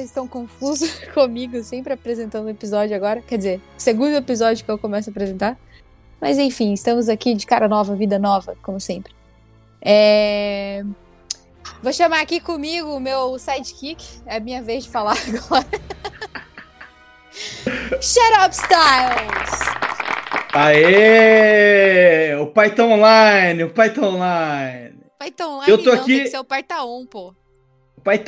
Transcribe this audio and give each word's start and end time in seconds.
vocês 0.00 0.08
estão 0.10 0.26
confusos 0.26 0.90
comigo, 1.12 1.62
sempre 1.62 1.92
apresentando 1.92 2.46
o 2.46 2.50
episódio 2.50 2.96
agora. 2.96 3.20
Quer 3.22 3.36
dizer, 3.36 3.60
segundo 3.76 4.14
episódio 4.14 4.64
que 4.64 4.70
eu 4.70 4.78
começo 4.78 5.10
a 5.10 5.12
apresentar. 5.12 5.58
Mas 6.20 6.38
enfim, 6.38 6.72
estamos 6.72 7.08
aqui 7.08 7.34
de 7.34 7.46
cara 7.46 7.68
nova, 7.68 7.94
vida 7.94 8.18
nova, 8.18 8.56
como 8.62 8.80
sempre. 8.80 9.12
É... 9.80 10.82
Vou 11.82 11.92
chamar 11.92 12.20
aqui 12.20 12.40
comigo 12.40 12.88
o 12.94 13.00
meu 13.00 13.38
sidekick. 13.38 14.04
É 14.26 14.36
a 14.36 14.40
minha 14.40 14.62
vez 14.62 14.84
de 14.84 14.90
falar 14.90 15.16
agora. 15.28 15.66
Shut 18.00 18.32
up, 18.44 18.54
Styles! 18.54 19.60
Aê! 20.52 22.34
O 22.36 22.46
Python 22.48 22.92
Online, 22.92 23.64
o 23.64 23.70
Python 23.70 24.14
Online. 24.16 24.94
Python 25.18 25.56
Online 25.56 25.70
Eu 25.70 25.82
tô 25.82 25.92
não, 25.94 26.00
aqui- 26.00 26.14
tem 26.16 26.24
que 26.24 26.30
ser 26.30 26.38
o 26.38 26.44
Partaon, 26.44 27.06
pô. 27.06 27.34
O 27.96 28.02
pai 28.02 28.18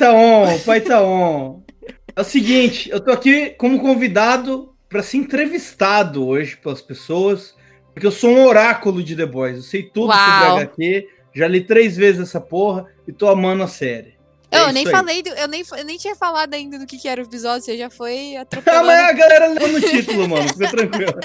É 2.15 2.21
o 2.21 2.23
seguinte, 2.23 2.89
eu 2.89 2.99
tô 2.99 3.11
aqui 3.11 3.51
como 3.51 3.79
convidado 3.79 4.73
para 4.87 5.01
ser 5.01 5.17
entrevistado 5.17 6.27
hoje 6.27 6.55
pelas 6.57 6.81
pessoas, 6.81 7.55
porque 7.93 8.05
eu 8.05 8.11
sou 8.11 8.29
um 8.29 8.45
oráculo 8.45 9.01
de 9.03 9.15
The 9.15 9.25
Boys. 9.25 9.57
Eu 9.57 9.63
sei 9.63 9.83
tudo 9.83 10.09
Uau. 10.09 10.19
sobre 10.19 10.61
HQ, 10.63 11.07
já 11.33 11.47
li 11.47 11.61
três 11.61 11.97
vezes 11.97 12.21
essa 12.21 12.39
porra 12.39 12.85
e 13.07 13.11
tô 13.11 13.27
amando 13.27 13.63
a 13.63 13.67
série. 13.67 14.13
É 14.51 14.59
Eu 14.59 14.71
nem 14.71 14.85
falei, 14.85 15.23
do- 15.23 15.29
eu 15.31 15.47
nem, 15.47 15.63
eu 15.75 15.83
nem 15.83 15.97
tinha 15.97 16.15
falado 16.15 16.53
ainda 16.53 16.77
do 16.77 16.85
que, 16.85 16.99
que 16.99 17.07
era 17.07 17.19
o 17.19 17.25
episódio, 17.25 17.65
você 17.65 17.75
já 17.75 17.89
foi 17.89 18.35
Ah, 18.37 18.41
atropelando. 18.41 18.85
mas 18.85 18.99
a 18.99 19.11
galera 19.13 19.47
leu 19.47 19.67
no 19.69 19.81
título, 19.81 20.29
mano. 20.29 20.47
Fica 20.47 20.69
tranquilo. 20.69 21.13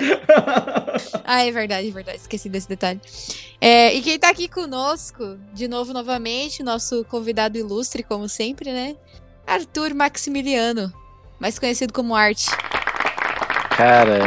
Ah, 1.25 1.45
é 1.45 1.53
verdade, 1.53 1.89
é 1.89 1.91
verdade. 1.91 2.19
Esqueci 2.19 2.49
desse 2.49 2.67
detalhe. 2.69 3.01
É, 3.61 3.93
e 3.95 4.01
quem 4.01 4.19
tá 4.19 4.31
aqui 4.31 4.49
conosco, 4.49 5.39
de 5.53 5.69
novo, 5.69 5.93
novamente, 5.93 6.63
nosso 6.63 7.05
convidado 7.05 7.59
ilustre, 7.59 8.03
como 8.03 8.27
sempre, 8.29 8.73
né? 8.73 8.97
Arthur 9.49 9.95
Maximiliano, 9.95 10.93
mais 11.41 11.59
conhecido 11.59 11.93
como 11.93 12.15
Art. 12.15 12.47
Cara, 13.71 14.21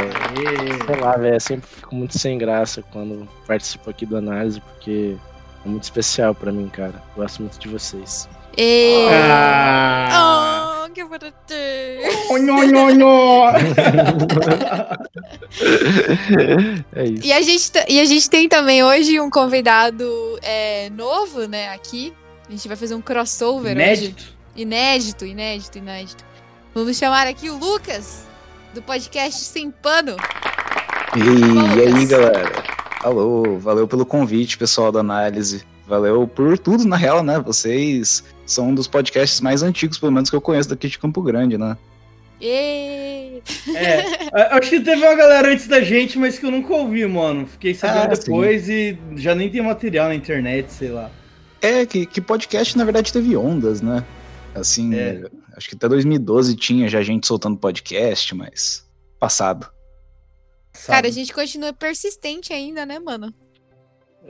sei 0.85 0.95
lá, 0.99 1.15
velho, 1.15 1.35
eu 1.35 1.39
sempre 1.39 1.69
fico 1.69 1.93
muito 1.93 2.17
sem 2.17 2.39
graça 2.39 2.81
quando 2.91 3.29
participo 3.45 3.89
aqui 3.89 4.05
do 4.05 4.17
análise, 4.17 4.59
porque 4.61 5.15
é 5.63 5.69
muito 5.69 5.83
especial 5.83 6.33
pra 6.33 6.51
mim, 6.51 6.67
cara. 6.69 7.03
Gosto 7.15 7.43
muito 7.43 7.59
de 7.59 7.67
vocês. 7.67 8.27
E... 8.57 9.07
Ah. 9.11 10.85
Oh, 10.85 10.89
que 10.89 11.03
bonitinho. 11.03 12.41
Nho, 12.41 12.65
nho, 12.71 12.95
nho. 12.95 13.43
é 16.95 17.03
isso. 17.03 17.25
E 17.25 17.31
a, 17.31 17.41
gente, 17.41 17.71
e 17.87 17.99
a 17.99 18.05
gente 18.05 18.27
tem 18.29 18.49
também 18.49 18.83
hoje 18.83 19.19
um 19.19 19.29
convidado 19.29 20.39
é, 20.41 20.89
novo, 20.89 21.47
né, 21.47 21.69
aqui. 21.69 22.11
A 22.47 22.51
gente 22.51 22.67
vai 22.67 22.75
fazer 22.75 22.95
um 22.95 23.01
crossover 23.01 23.77
hoje. 23.77 24.15
Inédito. 24.55 25.25
Inédito, 25.25 25.77
inédito. 25.77 26.25
Vamos 26.73 26.97
chamar 26.97 27.27
aqui 27.27 27.49
o 27.49 27.57
Lucas, 27.57 28.25
do 28.73 28.81
podcast 28.81 29.43
Sem 29.43 29.71
Pano. 29.71 30.15
E, 31.15 31.79
e 31.79 31.95
aí, 31.97 32.05
galera? 32.05 32.63
Alô, 33.01 33.57
valeu 33.59 33.87
pelo 33.87 34.05
convite, 34.05 34.57
pessoal 34.57 34.91
da 34.91 34.99
análise. 34.99 35.63
Valeu 35.87 36.27
por 36.27 36.57
tudo, 36.57 36.85
na 36.85 36.95
real, 36.95 37.23
né? 37.23 37.39
Vocês 37.39 38.23
são 38.45 38.69
um 38.69 38.75
dos 38.75 38.87
podcasts 38.87 39.41
mais 39.41 39.63
antigos, 39.63 39.97
pelo 39.97 40.11
menos, 40.11 40.29
que 40.29 40.35
eu 40.35 40.41
conheço 40.41 40.69
daqui 40.69 40.87
de 40.87 40.97
Campo 40.99 41.21
Grande, 41.21 41.57
né? 41.57 41.75
Ê! 42.39 43.41
É, 43.75 44.05
acho 44.51 44.69
que 44.69 44.79
teve 44.79 45.05
uma 45.05 45.15
galera 45.15 45.51
antes 45.51 45.67
da 45.67 45.81
gente, 45.81 46.17
mas 46.17 46.39
que 46.39 46.45
eu 46.45 46.51
nunca 46.51 46.73
ouvi, 46.73 47.05
mano. 47.05 47.45
Fiquei 47.45 47.73
sabendo 47.73 48.13
Ah, 48.13 48.15
depois 48.15 48.69
e 48.69 48.97
já 49.15 49.35
nem 49.35 49.49
tem 49.49 49.61
material 49.61 50.07
na 50.07 50.15
internet, 50.15 50.71
sei 50.71 50.89
lá. 50.89 51.09
É, 51.61 51.85
que, 51.85 52.05
que 52.05 52.21
podcast, 52.21 52.77
na 52.77 52.83
verdade, 52.83 53.11
teve 53.13 53.35
ondas, 53.35 53.81
né? 53.81 54.03
Assim, 54.53 54.93
É. 54.95 55.23
acho 55.55 55.69
que 55.69 55.75
até 55.75 55.87
2012 55.87 56.55
tinha 56.55 56.87
já 56.89 57.01
gente 57.01 57.25
soltando 57.27 57.57
podcast, 57.57 58.35
mas 58.35 58.85
passado. 59.19 59.69
sabe? 60.73 60.87
Cara, 60.87 61.07
a 61.07 61.11
gente 61.11 61.33
continua 61.33 61.73
persistente 61.73 62.51
ainda, 62.53 62.85
né, 62.85 62.99
mano? 62.99 63.33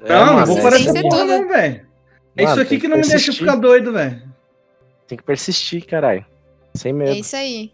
Não, 0.02 0.26
não 0.28 0.34
mas 0.36 0.50
vou 0.50 0.58
é 0.60 0.62
parar 0.62 0.80
ser 0.80 1.02
porra, 1.02 1.18
tudo. 1.20 1.28
não, 1.28 1.48
velho. 1.48 1.88
É 2.36 2.44
Mano, 2.44 2.54
isso 2.54 2.62
aqui 2.62 2.70
tem 2.70 2.80
que 2.80 2.88
não 2.88 2.96
me 2.98 3.02
deixa 3.02 3.18
persistir. 3.18 3.40
ficar 3.46 3.56
doido, 3.58 3.92
velho. 3.92 4.32
Tem 5.08 5.18
que 5.18 5.24
persistir, 5.24 5.86
caralho. 5.86 6.26
Sem 6.76 6.92
É 6.92 6.94
medo. 6.94 7.12
isso 7.14 7.36
aí. 7.36 7.72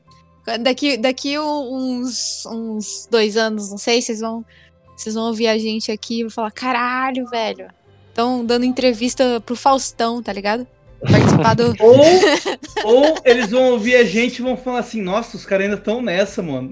Daqui, 0.61 0.97
daqui 0.97 1.37
uns, 1.37 2.45
uns 2.45 3.07
dois 3.11 3.35
anos, 3.37 3.69
não 3.69 3.77
sei, 3.77 4.01
vocês 4.01 4.21
vão, 4.21 4.43
vocês 4.95 5.13
vão 5.13 5.25
ouvir 5.27 5.47
a 5.47 5.57
gente 5.57 5.91
aqui 5.91 6.19
e 6.19 6.23
vão 6.23 6.29
falar: 6.31 6.51
caralho, 6.51 7.27
velho. 7.27 7.67
Estão 8.09 8.43
dando 8.43 8.65
entrevista 8.65 9.39
pro 9.45 9.55
Faustão, 9.55 10.23
tá 10.23 10.33
ligado? 10.33 10.65
Participar 10.99 11.53
do. 11.55 11.75
Ou, 11.79 12.01
ou 12.83 13.17
eles 13.23 13.51
vão 13.51 13.71
ouvir 13.71 13.95
a 13.95 14.03
gente 14.03 14.39
e 14.39 14.41
vão 14.41 14.57
falar 14.57 14.79
assim, 14.79 15.01
nossa, 15.01 15.37
os 15.37 15.45
caras 15.45 15.65
ainda 15.65 15.77
estão 15.77 16.01
nessa, 16.01 16.41
mano. 16.41 16.71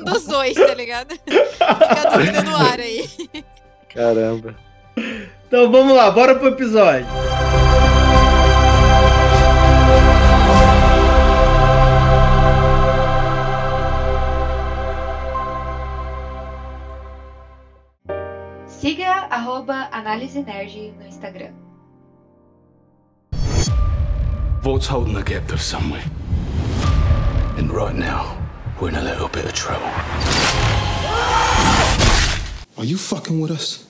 um 0.00 0.04
dos 0.04 0.26
dois, 0.26 0.54
tá 0.54 0.74
ligado? 0.74 1.14
Fica 1.14 2.08
a 2.08 2.16
dúvida 2.16 2.42
no 2.42 2.56
ar 2.56 2.80
aí. 2.80 3.08
Caramba. 3.92 4.56
Então 5.46 5.70
vamos 5.70 5.94
lá, 5.94 6.10
bora 6.10 6.34
pro 6.36 6.48
episódio. 6.48 7.06
Siga 18.66 19.28
arroba 19.30 19.88
Análise 19.92 20.42
Nerd 20.42 20.92
no 20.98 21.06
Instagram. 21.06 21.63
Vault's 24.64 24.86
holding 24.86 25.12
the 25.12 25.22
captive 25.22 25.60
somewhere. 25.60 26.02
And 27.58 27.70
right 27.70 27.94
now, 27.94 28.34
we're 28.80 28.88
in 28.88 28.94
a 28.94 29.02
little 29.02 29.28
bit 29.28 29.44
of 29.44 29.52
trouble. 29.52 29.84
Are 32.78 32.84
you 32.86 32.96
fucking 32.96 33.38
with 33.40 33.50
us? 33.50 33.86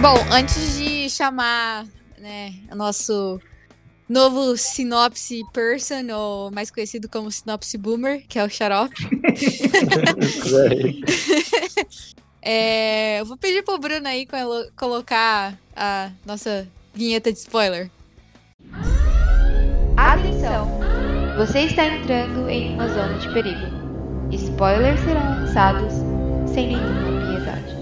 Bom, 0.00 0.16
antes 0.32 0.78
de 0.78 1.10
chamar 1.10 1.86
né, 2.16 2.54
o 2.72 2.74
nosso 2.74 3.38
novo 4.08 4.56
sinopse 4.56 5.42
person, 5.52 6.10
ou 6.14 6.50
mais 6.50 6.70
conhecido 6.70 7.10
como 7.10 7.30
sinopse 7.30 7.76
boomer, 7.76 8.24
que 8.26 8.38
é 8.38 8.44
o 8.44 8.48
Xarope, 8.48 8.94
é, 12.42 13.20
eu 13.20 13.26
vou 13.26 13.36
pedir 13.36 13.62
pro 13.64 13.78
Bruno 13.78 14.06
aí 14.06 14.26
colo- 14.26 14.70
colocar 14.76 15.58
a 15.76 16.10
nossa 16.24 16.66
vinheta 16.94 17.32
de 17.32 17.38
spoiler. 17.38 17.90
Atenção! 19.96 20.68
Você 21.36 21.60
está 21.60 21.86
entrando 21.86 22.48
em 22.48 22.74
uma 22.74 22.88
zona 22.88 23.18
de 23.18 23.32
perigo. 23.32 23.78
Spoilers 24.32 25.00
serão 25.00 25.22
lançados 25.40 25.92
sem 26.52 26.68
nenhuma 26.68 27.26
piedade. 27.26 27.78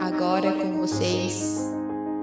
Agora 0.00 0.52
com 0.52 0.78
vocês, 0.78 1.70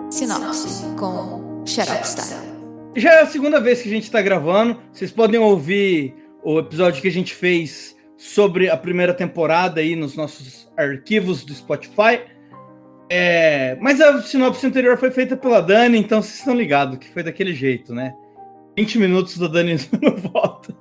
sinopse 0.09 0.85
com 0.97 1.63
Xarope 1.65 2.07
Style. 2.07 2.56
Já 2.97 3.13
é 3.13 3.21
a 3.21 3.27
segunda 3.27 3.61
vez 3.61 3.83
que 3.83 3.87
a 3.87 3.91
gente 3.91 4.09
tá 4.09 4.19
gravando. 4.23 4.81
Vocês 4.91 5.11
podem 5.11 5.39
ouvir 5.39 6.15
o 6.43 6.57
episódio 6.57 6.99
que 6.99 7.07
a 7.07 7.11
gente 7.11 7.31
fez 7.31 7.95
sobre 8.17 8.71
a 8.71 8.75
primeira 8.75 9.13
temporada 9.13 9.79
aí 9.79 9.95
nos 9.95 10.15
nossos 10.15 10.67
arquivos 10.75 11.45
do 11.45 11.53
Spotify. 11.53 12.21
É, 13.07 13.77
mas 13.79 14.01
a 14.01 14.19
sinopse 14.23 14.65
anterior 14.65 14.97
foi 14.97 15.11
feita 15.11 15.37
pela 15.37 15.61
Dani, 15.61 15.99
então 15.99 16.23
vocês 16.23 16.39
estão 16.39 16.55
ligados 16.55 16.97
que 16.97 17.07
foi 17.09 17.21
daquele 17.21 17.53
jeito, 17.53 17.93
né? 17.93 18.15
20 18.75 18.97
minutos 18.97 19.37
da 19.37 19.47
Dani 19.47 19.77
não 20.01 20.17
volta. 20.17 20.73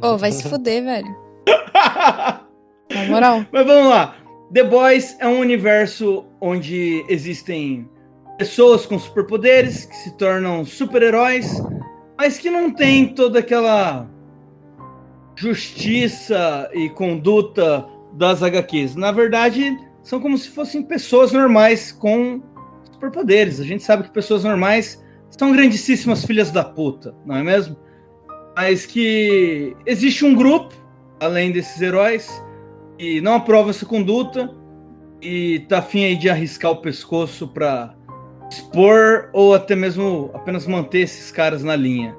Ô, 0.00 0.16
vai 0.16 0.30
se 0.30 0.48
fuder, 0.48 0.84
velho. 0.84 1.16
Na 2.94 3.04
moral. 3.08 3.44
Mas 3.50 3.66
vamos 3.66 3.90
lá. 3.90 4.16
The 4.52 4.62
Boys 4.62 5.16
é 5.18 5.26
um 5.26 5.40
universo 5.40 6.24
onde 6.40 7.04
existem 7.08 7.88
pessoas 8.38 8.86
com 8.86 8.98
superpoderes 8.98 9.86
que 9.86 9.96
se 9.96 10.16
tornam 10.16 10.64
super-heróis, 10.64 11.62
mas 12.18 12.38
que 12.38 12.50
não 12.50 12.70
tem 12.70 13.08
toda 13.14 13.38
aquela 13.38 14.08
justiça 15.34 16.70
e 16.72 16.88
conduta 16.90 17.86
das 18.12 18.42
HQs. 18.42 18.94
Na 18.94 19.12
verdade, 19.12 19.76
são 20.02 20.20
como 20.20 20.36
se 20.38 20.48
fossem 20.48 20.82
pessoas 20.82 21.32
normais 21.32 21.92
com 21.92 22.42
superpoderes. 22.92 23.60
A 23.60 23.64
gente 23.64 23.82
sabe 23.82 24.04
que 24.04 24.10
pessoas 24.10 24.44
normais 24.44 25.04
são 25.30 25.52
grandíssimas 25.52 26.24
filhas 26.24 26.50
da 26.50 26.64
puta, 26.64 27.14
não 27.24 27.36
é 27.36 27.42
mesmo? 27.42 27.76
Mas 28.56 28.86
que 28.86 29.76
existe 29.84 30.24
um 30.24 30.34
grupo, 30.34 30.74
além 31.20 31.52
desses 31.52 31.80
heróis, 31.82 32.42
e 32.98 33.20
não 33.20 33.34
aprova 33.34 33.70
essa 33.70 33.84
conduta 33.84 34.50
e 35.20 35.60
tá 35.68 35.78
afim 35.78 36.04
aí 36.04 36.16
de 36.16 36.30
arriscar 36.30 36.70
o 36.70 36.76
pescoço 36.76 37.48
pra 37.48 37.95
expor 38.50 39.28
ou 39.32 39.54
até 39.54 39.74
mesmo 39.74 40.30
apenas 40.34 40.66
manter 40.66 41.00
esses 41.00 41.30
caras 41.30 41.62
na 41.62 41.76
linha. 41.76 42.16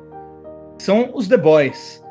São 0.77 1.11
os 1.13 1.27
The 1.27 1.37
Boys. 1.37 2.03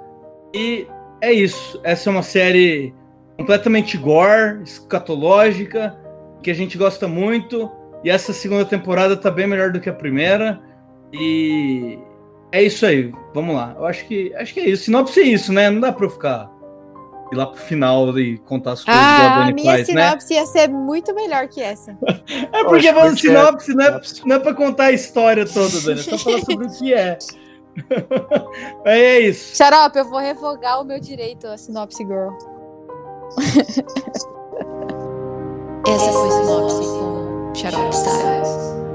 E 0.54 0.86
é 1.20 1.32
isso. 1.32 1.80
Essa 1.84 2.10
é 2.10 2.12
uma 2.12 2.22
série 2.22 2.94
completamente 3.36 3.96
gore, 3.96 4.62
escatológica, 4.62 5.96
que 6.42 6.50
a 6.50 6.54
gente 6.54 6.78
gosta 6.78 7.06
muito. 7.06 7.70
E 8.02 8.10
essa 8.10 8.32
segunda 8.32 8.64
temporada 8.64 9.16
tá 9.16 9.30
bem 9.30 9.46
melhor 9.46 9.70
do 9.70 9.80
que 9.80 9.88
a 9.88 9.94
primeira. 9.94 10.60
E 11.12 11.98
é 12.52 12.62
isso 12.62 12.86
aí. 12.86 13.12
Vamos 13.34 13.54
lá. 13.54 13.74
Eu 13.76 13.86
acho 13.86 14.06
que 14.06 14.34
acho 14.34 14.54
que 14.54 14.60
é 14.60 14.68
isso. 14.68 14.84
Sinopse 14.84 15.20
é 15.20 15.24
isso, 15.24 15.52
né? 15.52 15.70
Não 15.70 15.80
dá 15.80 15.92
pra 15.92 16.06
eu 16.06 16.10
ficar 16.10 16.50
ir 17.32 17.36
lá 17.36 17.46
pro 17.46 17.60
final 17.60 18.18
e 18.18 18.38
contar 18.38 18.72
as 18.72 18.84
coisas 18.84 19.02
Ah, 19.02 19.16
igual 19.16 19.30
a 19.30 19.34
a 19.34 19.38
Dani 19.40 19.52
minha 19.54 19.72
faz, 19.72 19.88
né? 19.88 20.04
sinopse 20.06 20.34
ia 20.34 20.46
ser 20.46 20.68
muito 20.68 21.14
melhor 21.14 21.48
que 21.48 21.60
essa. 21.60 21.96
É 22.52 22.64
porque 22.64 22.92
falando 22.92 23.10
porque 23.14 23.28
sinopse, 23.28 23.74
não 23.74 23.84
é, 23.84 24.00
não 24.24 24.36
é 24.36 24.38
pra 24.38 24.54
contar 24.54 24.84
a 24.84 24.92
história 24.92 25.46
toda, 25.46 25.80
Dani. 25.80 26.00
É 26.00 26.02
só 26.02 26.18
falar 26.18 26.40
sobre 26.40 26.66
o 26.66 26.70
que 26.70 26.94
é. 26.94 27.18
é 28.84 29.20
isso. 29.20 29.56
Xarope, 29.56 29.98
eu 29.98 30.04
vou 30.08 30.18
revogar 30.18 30.80
o 30.80 30.84
meu 30.84 30.98
direito 31.00 31.46
a 31.46 31.56
sinopse 31.58 32.04
girl. 32.04 32.30
Essa 35.86 36.12
foi 36.12 36.30
sinopse 36.30 36.82
com 36.84 37.52
Xarope 37.54 37.94
Styles. 37.94 38.85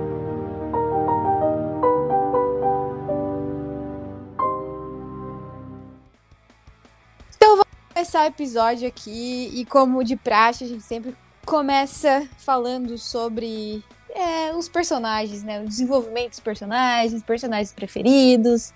Começar 7.93 8.23
o 8.23 8.27
episódio 8.27 8.87
aqui 8.87 9.51
e 9.53 9.65
como 9.65 10.03
de 10.03 10.15
praxe 10.15 10.63
a 10.63 10.67
gente 10.67 10.83
sempre 10.83 11.15
começa 11.45 12.27
falando 12.37 12.97
sobre 12.97 13.83
é, 14.09 14.53
os 14.55 14.69
personagens, 14.69 15.43
né? 15.43 15.61
O 15.61 15.67
desenvolvimento 15.67 16.31
dos 16.31 16.39
personagens, 16.39 17.21
personagens 17.23 17.73
preferidos, 17.73 18.73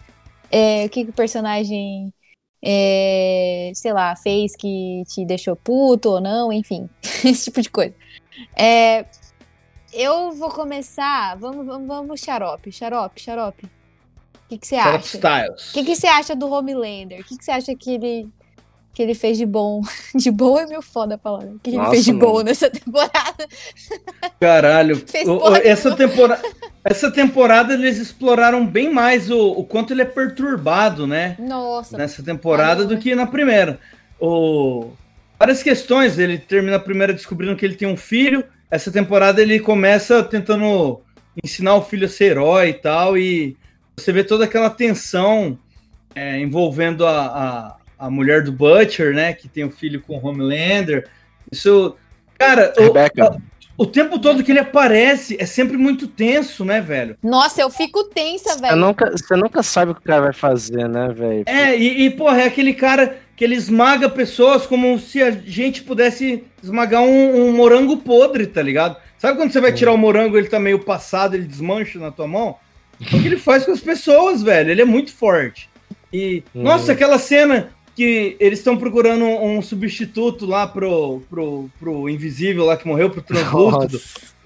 é, 0.52 0.86
o 0.86 0.90
que, 0.90 1.06
que 1.06 1.12
o 1.12 1.14
personagem, 1.14 2.14
é, 2.64 3.72
sei 3.74 3.94
lá, 3.94 4.16
fez 4.16 4.56
que 4.56 5.04
te 5.08 5.26
deixou 5.26 5.56
puto 5.56 6.10
ou 6.10 6.22
não, 6.22 6.52
enfim, 6.52 6.90
esse 7.24 7.46
tipo 7.46 7.62
de 7.62 7.70
coisa. 7.70 7.96
É, 8.56 9.06
eu 9.94 10.34
vou 10.34 10.50
começar, 10.50 11.36
vamos, 11.38 11.66
vamos, 11.66 11.88
vamos, 11.88 12.20
xarope, 12.20 12.72
xarope, 12.72 13.22
xarope. 13.22 13.66
O 13.66 14.48
que, 14.50 14.58
que 14.58 14.68
você 14.68 14.76
acha? 14.76 15.18
O 15.18 15.74
que, 15.74 15.84
que 15.84 15.96
você 15.96 16.08
acha 16.08 16.36
do 16.36 16.50
Homelander? 16.50 17.22
O 17.22 17.24
que, 17.24 17.38
que 17.38 17.44
você 17.44 17.52
acha 17.52 17.76
que 17.76 17.96
ele, 17.96 18.30
que 18.96 19.04
ele 19.04 19.14
fez 19.14 19.38
de 19.38 19.46
bom? 19.46 19.82
De 20.16 20.32
bom 20.32 20.58
é 20.58 20.66
meio 20.66 20.82
foda 20.82 21.18
falar. 21.18 21.44
O 21.44 21.60
que 21.60 21.72
ele 21.72 21.78
Nossa, 21.78 21.92
fez 21.92 22.06
de 22.06 22.14
bom 22.14 22.36
mano. 22.36 22.46
nessa 22.46 22.70
temporada? 22.72 23.48
Caralho. 24.40 25.04
Essa, 25.64 25.96
temporada, 25.96 26.42
essa 26.82 27.12
temporada 27.12 27.74
eles 27.74 27.98
exploraram 27.98 28.66
bem 28.66 28.92
mais 28.92 29.30
o, 29.30 29.52
o 29.52 29.66
quanto 29.66 29.92
ele 29.92 30.02
é 30.02 30.06
perturbado, 30.06 31.06
né? 31.06 31.36
Nossa, 31.38 31.98
Nessa 31.98 32.24
temporada 32.24 32.84
não, 32.84 32.88
do 32.88 32.98
que 32.98 33.14
na 33.14 33.28
primeira. 33.28 33.78
O, 34.18 34.92
várias 35.38 35.62
questões. 35.62 36.18
Ele 36.18 36.38
termina 36.38 36.78
a 36.78 36.80
primeira 36.80 37.14
descobrindo 37.14 37.56
que 37.58 37.66
ele 37.66 37.76
tem 37.76 37.88
um 37.88 37.98
filho. 37.98 38.46
Essa 38.72 38.90
temporada 38.90 39.42
ele 39.42 39.60
começa 39.60 40.24
tentando 40.24 41.02
ensinar 41.44 41.76
o 41.76 41.82
filho 41.82 42.06
a 42.06 42.10
ser 42.10 42.32
herói 42.32 42.70
e 42.70 42.74
tal. 42.76 43.18
E 43.18 43.58
você 43.98 44.14
vê 44.14 44.24
toda 44.24 44.46
aquela 44.46 44.70
tensão 44.70 45.60
é, 46.16 46.40
envolvendo 46.40 47.06
a, 47.06 47.26
a, 47.26 47.76
a 47.98 48.10
mulher 48.10 48.44
do 48.44 48.52
Butcher, 48.52 49.14
né? 49.14 49.34
Que 49.34 49.48
tem 49.48 49.64
o 49.64 49.72
filho 49.72 50.02
com 50.02 50.18
o 50.18 50.26
Homelander. 50.26 51.08
Isso. 51.52 51.96
Cara, 52.38 52.74
o- 52.78 52.82
Rebecca. 52.84 53.38
o 53.78 53.86
tempo 53.86 54.20
todo 54.20 54.44
que 54.44 54.52
ele 54.52 54.60
aparece 54.60 55.38
é 55.40 55.46
sempre 55.46 55.78
muito 55.78 56.08
tenso, 56.08 56.66
né, 56.66 56.82
velho? 56.82 57.18
nossa, 57.24 57.62
eu 57.62 57.70
fico 57.70 58.04
tensa, 58.06 58.54
Você 58.56 58.62
velho. 58.62 58.76
nunca, 58.76 59.12
você 59.12 59.36
nunca 59.36 59.64
sabe 59.64 59.92
o 59.92 59.96
que 59.96 60.02
o 60.02 60.04
cara 60.04 60.22
vai 60.24 60.34
fazer, 60.34 60.88
né, 60.90 61.10
velho? 61.14 61.44
É, 61.46 61.78
e, 61.78 62.06
e, 62.06 62.10
porra, 62.10 62.42
é 62.42 62.46
aquele 62.46 62.74
cara 62.74 63.18
que 63.38 63.44
ele 63.44 63.56
esmaga 63.56 64.10
pessoas 64.10 64.66
como 64.66 64.98
se 65.00 65.22
a 65.22 65.32
gente 65.32 65.84
pudesse 65.84 66.44
esmagar 66.64 67.02
um, 67.02 67.48
um 67.48 67.52
morango 67.54 67.98
podre, 67.98 68.48
tá 68.48 68.62
ligado? 68.62 68.98
Sabe 69.18 69.38
quando 69.38 69.52
você 69.52 69.60
vai 69.62 69.74
tirar 69.74 69.92
o 69.92 69.98
morango, 69.98 70.38
ele 70.38 70.48
tá 70.48 70.60
meio 70.60 70.80
passado, 70.80 71.36
ele 71.36 71.46
desmancha 71.46 72.00
na 72.00 72.12
tua 72.12 72.28
mão? 72.28 72.56
É 73.02 73.04
o 73.16 73.22
que 73.22 73.28
ele 73.28 73.38
faz 73.38 73.66
com 73.66 73.72
as 73.72 73.82
pessoas, 73.82 74.42
velho. 74.42 74.72
Ele 74.72 74.82
é 74.82 74.86
muito 74.86 75.12
forte. 75.14 75.70
E, 76.14 76.44
Uhum. 76.54 76.64
nossa, 76.64 76.94
aquela 76.94 77.18
cena 77.20 77.72
que 77.96 78.36
eles 78.40 78.60
estão 78.60 78.76
procurando 78.78 79.24
um, 79.24 79.58
um 79.58 79.62
substituto 79.62 80.46
lá 80.46 80.68
pro, 80.68 81.22
pro, 81.30 81.70
pro 81.80 82.10
invisível 82.10 82.66
lá 82.66 82.76
que 82.76 82.88
morreu, 82.88 83.10
pro 83.10 83.22
translúcido. 83.22 84.02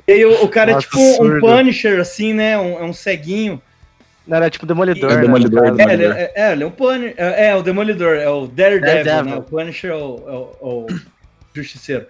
E 0.07 0.11
aí 0.11 0.25
o, 0.25 0.43
o 0.43 0.47
cara 0.47 0.73
Nossa, 0.73 0.85
é 0.85 0.89
tipo 0.89 0.99
um 0.99 1.09
absurdo. 1.09 1.39
Punisher, 1.41 1.99
assim, 1.99 2.33
né? 2.33 2.57
Um, 2.57 2.79
é 2.79 2.83
um 2.83 2.93
ceguinho. 2.93 3.61
Não, 4.27 4.37
era 4.37 4.49
tipo 4.49 4.65
Demolidor. 4.65 5.11
É 5.11 5.15
né, 5.15 5.21
Demolidor. 5.21 5.65
É, 5.79 5.93
ele 5.93 6.05
é, 6.05 6.31
é, 6.35 6.51
ele 6.51 6.63
é 6.63 6.67
um 6.67 6.71
Punisher. 6.71 7.15
É, 7.17 7.47
é, 7.47 7.55
o 7.55 7.63
Demolidor, 7.63 8.15
é 8.15 8.29
o 8.29 8.45
Daredevil, 8.47 9.03
Daredevil. 9.03 9.31
né? 9.31 9.37
O 9.37 9.41
Punisher 9.41 9.91
é 9.91 9.95
o, 9.95 9.97
é 9.99 10.01
o- 10.01 10.51
é 10.61 10.65
o 10.65 10.87
Justiceiro. 11.53 12.05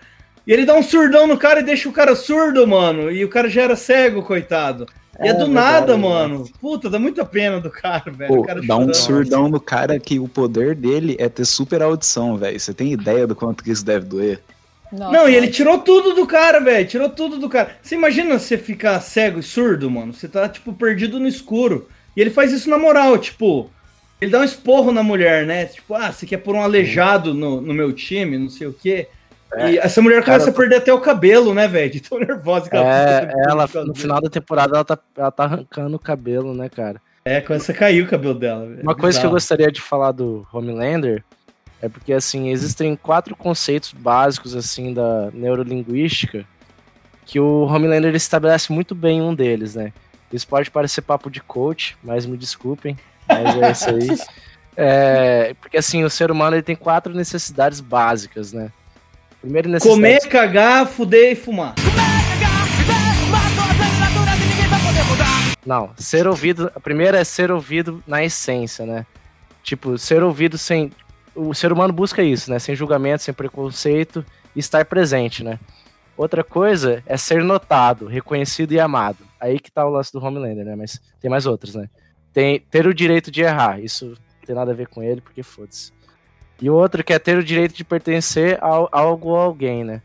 E 0.45 0.51
ele 0.51 0.65
dá 0.65 0.73
um 0.73 0.83
surdão 0.83 1.27
no 1.27 1.37
cara 1.37 1.59
e 1.59 1.63
deixa 1.63 1.87
o 1.87 1.93
cara 1.93 2.15
surdo, 2.15 2.67
mano. 2.67 3.11
E 3.11 3.23
o 3.23 3.29
cara 3.29 3.47
já 3.49 3.61
era 3.61 3.75
cego, 3.75 4.23
coitado. 4.23 4.85
E 5.21 5.27
é, 5.27 5.29
É 5.29 5.33
do 5.33 5.47
verdade, 5.47 5.51
nada, 5.51 5.97
né? 5.97 6.03
mano. 6.03 6.45
Puta, 6.61 6.89
dá 6.89 6.97
muita 6.99 7.25
pena 7.25 7.59
do 7.59 7.69
cara, 7.69 8.11
velho. 8.11 8.27
Pô, 8.27 8.39
o 8.39 8.45
cara 8.45 8.61
dá 8.61 8.77
um 8.77 8.93
surdão 8.93 9.49
no 9.49 9.59
cara 9.59 9.99
que 9.99 10.19
o 10.19 10.27
poder 10.27 10.75
dele 10.75 11.15
é 11.19 11.27
ter 11.29 11.45
super 11.45 11.81
audição, 11.81 12.37
velho. 12.37 12.59
Você 12.59 12.73
tem 12.73 12.91
ideia 12.93 13.27
do 13.27 13.35
quanto 13.35 13.63
que 13.63 13.71
isso 13.71 13.83
deve 13.85 14.05
doer? 14.05 14.41
Nossa. 14.91 15.11
Não, 15.11 15.29
e 15.29 15.35
ele 15.35 15.47
tirou 15.49 15.79
tudo 15.79 16.13
do 16.13 16.25
cara, 16.25 16.59
velho. 16.59 16.87
Tirou 16.87 17.09
tudo 17.09 17.37
do 17.37 17.49
cara. 17.49 17.77
Você 17.81 17.95
imagina 17.95 18.39
você 18.39 18.57
ficar 18.57 18.99
cego 19.01 19.39
e 19.39 19.43
surdo, 19.43 19.89
mano? 19.89 20.13
Você 20.13 20.27
tá, 20.27 20.49
tipo, 20.49 20.73
perdido 20.73 21.19
no 21.19 21.27
escuro. 21.27 21.87
E 22.15 22.21
ele 22.21 22.29
faz 22.31 22.51
isso 22.51 22.69
na 22.69 22.77
moral, 22.77 23.17
tipo. 23.17 23.69
Ele 24.19 24.31
dá 24.31 24.39
um 24.39 24.43
esporro 24.43 24.91
na 24.91 25.01
mulher, 25.03 25.45
né? 25.45 25.65
Tipo, 25.65 25.93
ah, 25.93 26.11
você 26.11 26.25
quer 26.25 26.37
pôr 26.37 26.55
um 26.55 26.61
aleijado 26.61 27.33
no, 27.33 27.61
no 27.61 27.73
meu 27.73 27.93
time, 27.93 28.37
não 28.37 28.49
sei 28.49 28.67
o 28.67 28.73
quê. 28.73 29.07
É. 29.53 29.71
E 29.71 29.77
essa 29.79 30.01
mulher 30.01 30.23
Cara, 30.23 30.37
começa 30.37 30.49
a 30.49 30.53
perder 30.53 30.75
até 30.77 30.93
o 30.93 31.01
cabelo, 31.01 31.53
né, 31.53 31.67
velho? 31.67 31.91
De 31.91 31.99
tão 31.99 32.19
nervosa 32.19 32.69
que 32.69 32.75
ela 32.75 32.87
É, 32.87 33.31
ela, 33.47 33.67
no 33.85 33.95
final 33.95 34.21
da 34.21 34.29
temporada, 34.29 34.75
ela 34.75 34.85
tá, 34.85 34.99
ela 35.17 35.31
tá 35.31 35.43
arrancando 35.43 35.95
o 35.95 35.99
cabelo, 35.99 36.53
né, 36.53 36.69
cara? 36.69 37.01
É, 37.25 37.41
começa 37.41 37.71
a 37.71 37.75
cair 37.75 38.03
o 38.03 38.07
cabelo 38.07 38.35
dela, 38.35 38.65
velho. 38.67 38.83
Uma 38.83 38.95
coisa 38.95 39.19
que 39.19 39.25
eu 39.25 39.31
gostaria 39.31 39.71
de 39.71 39.81
falar 39.81 40.11
do 40.11 40.47
Homelander 40.53 41.23
é 41.81 41.89
porque, 41.89 42.13
assim, 42.13 42.49
existem 42.49 42.95
quatro 42.95 43.35
conceitos 43.35 43.93
básicos, 43.93 44.55
assim, 44.55 44.93
da 44.93 45.29
neurolinguística 45.33 46.45
que 47.25 47.39
o 47.39 47.65
Homelander 47.65 48.09
ele 48.09 48.17
estabelece 48.17 48.71
muito 48.71 48.95
bem 48.95 49.21
um 49.21 49.35
deles, 49.35 49.75
né? 49.75 49.93
Isso 50.33 50.47
pode 50.47 50.71
parecer 50.71 51.01
papo 51.01 51.29
de 51.29 51.39
coach, 51.39 51.95
mas 52.03 52.25
me 52.25 52.35
desculpem, 52.35 52.97
mas 53.27 53.61
é 53.61 53.71
isso 53.71 53.89
aí. 53.89 54.17
É, 54.81 55.53
porque, 55.59 55.75
assim, 55.75 56.05
o 56.05 56.09
ser 56.09 56.31
humano 56.31 56.55
ele 56.55 56.63
tem 56.63 56.75
quatro 56.75 57.13
necessidades 57.13 57.81
básicas, 57.81 58.53
né? 58.53 58.71
Primeira 59.41 59.69
necessidade... 59.69 60.01
Comer, 60.01 60.29
cagar, 60.29 60.87
fuder 60.87 61.31
e 61.31 61.35
fumar. 61.35 61.75
Não, 65.65 65.91
ser 65.97 66.27
ouvido. 66.27 66.71
A 66.75 66.79
primeira 66.79 67.19
é 67.19 67.23
ser 67.23 67.51
ouvido 67.51 68.03
na 68.07 68.23
essência, 68.23 68.85
né? 68.85 69.05
Tipo, 69.63 69.97
ser 69.97 70.23
ouvido 70.23 70.57
sem. 70.57 70.91
O 71.35 71.53
ser 71.53 71.71
humano 71.71 71.93
busca 71.93 72.23
isso, 72.23 72.49
né? 72.49 72.59
Sem 72.59 72.75
julgamento, 72.75 73.23
sem 73.23 73.33
preconceito 73.33 74.25
e 74.55 74.59
estar 74.59 74.83
presente, 74.85 75.43
né? 75.43 75.59
Outra 76.17 76.43
coisa 76.43 77.01
é 77.05 77.15
ser 77.15 77.43
notado, 77.43 78.07
reconhecido 78.07 78.73
e 78.73 78.79
amado. 78.79 79.19
Aí 79.39 79.59
que 79.59 79.71
tá 79.71 79.85
o 79.85 79.89
lance 79.89 80.11
do 80.11 80.23
Homelander, 80.23 80.65
né? 80.65 80.75
Mas 80.75 80.99
tem 81.21 81.29
mais 81.29 81.45
outros, 81.45 81.75
né? 81.75 81.87
Tem 82.33 82.59
ter 82.59 82.87
o 82.87 82.93
direito 82.93 83.31
de 83.31 83.41
errar. 83.41 83.79
Isso 83.79 84.07
não 84.07 84.45
tem 84.45 84.55
nada 84.55 84.71
a 84.71 84.75
ver 84.75 84.87
com 84.87 85.01
ele, 85.01 85.21
porque 85.21 85.43
foda-se. 85.43 85.93
E 86.61 86.69
o 86.69 86.73
outro 86.75 87.03
que 87.03 87.13
é 87.13 87.19
ter 87.19 87.37
o 87.37 87.43
direito 87.43 87.73
de 87.75 87.83
pertencer 87.83 88.57
a 88.61 88.67
algo 88.91 89.29
ou 89.29 89.37
alguém, 89.37 89.83
né? 89.83 90.01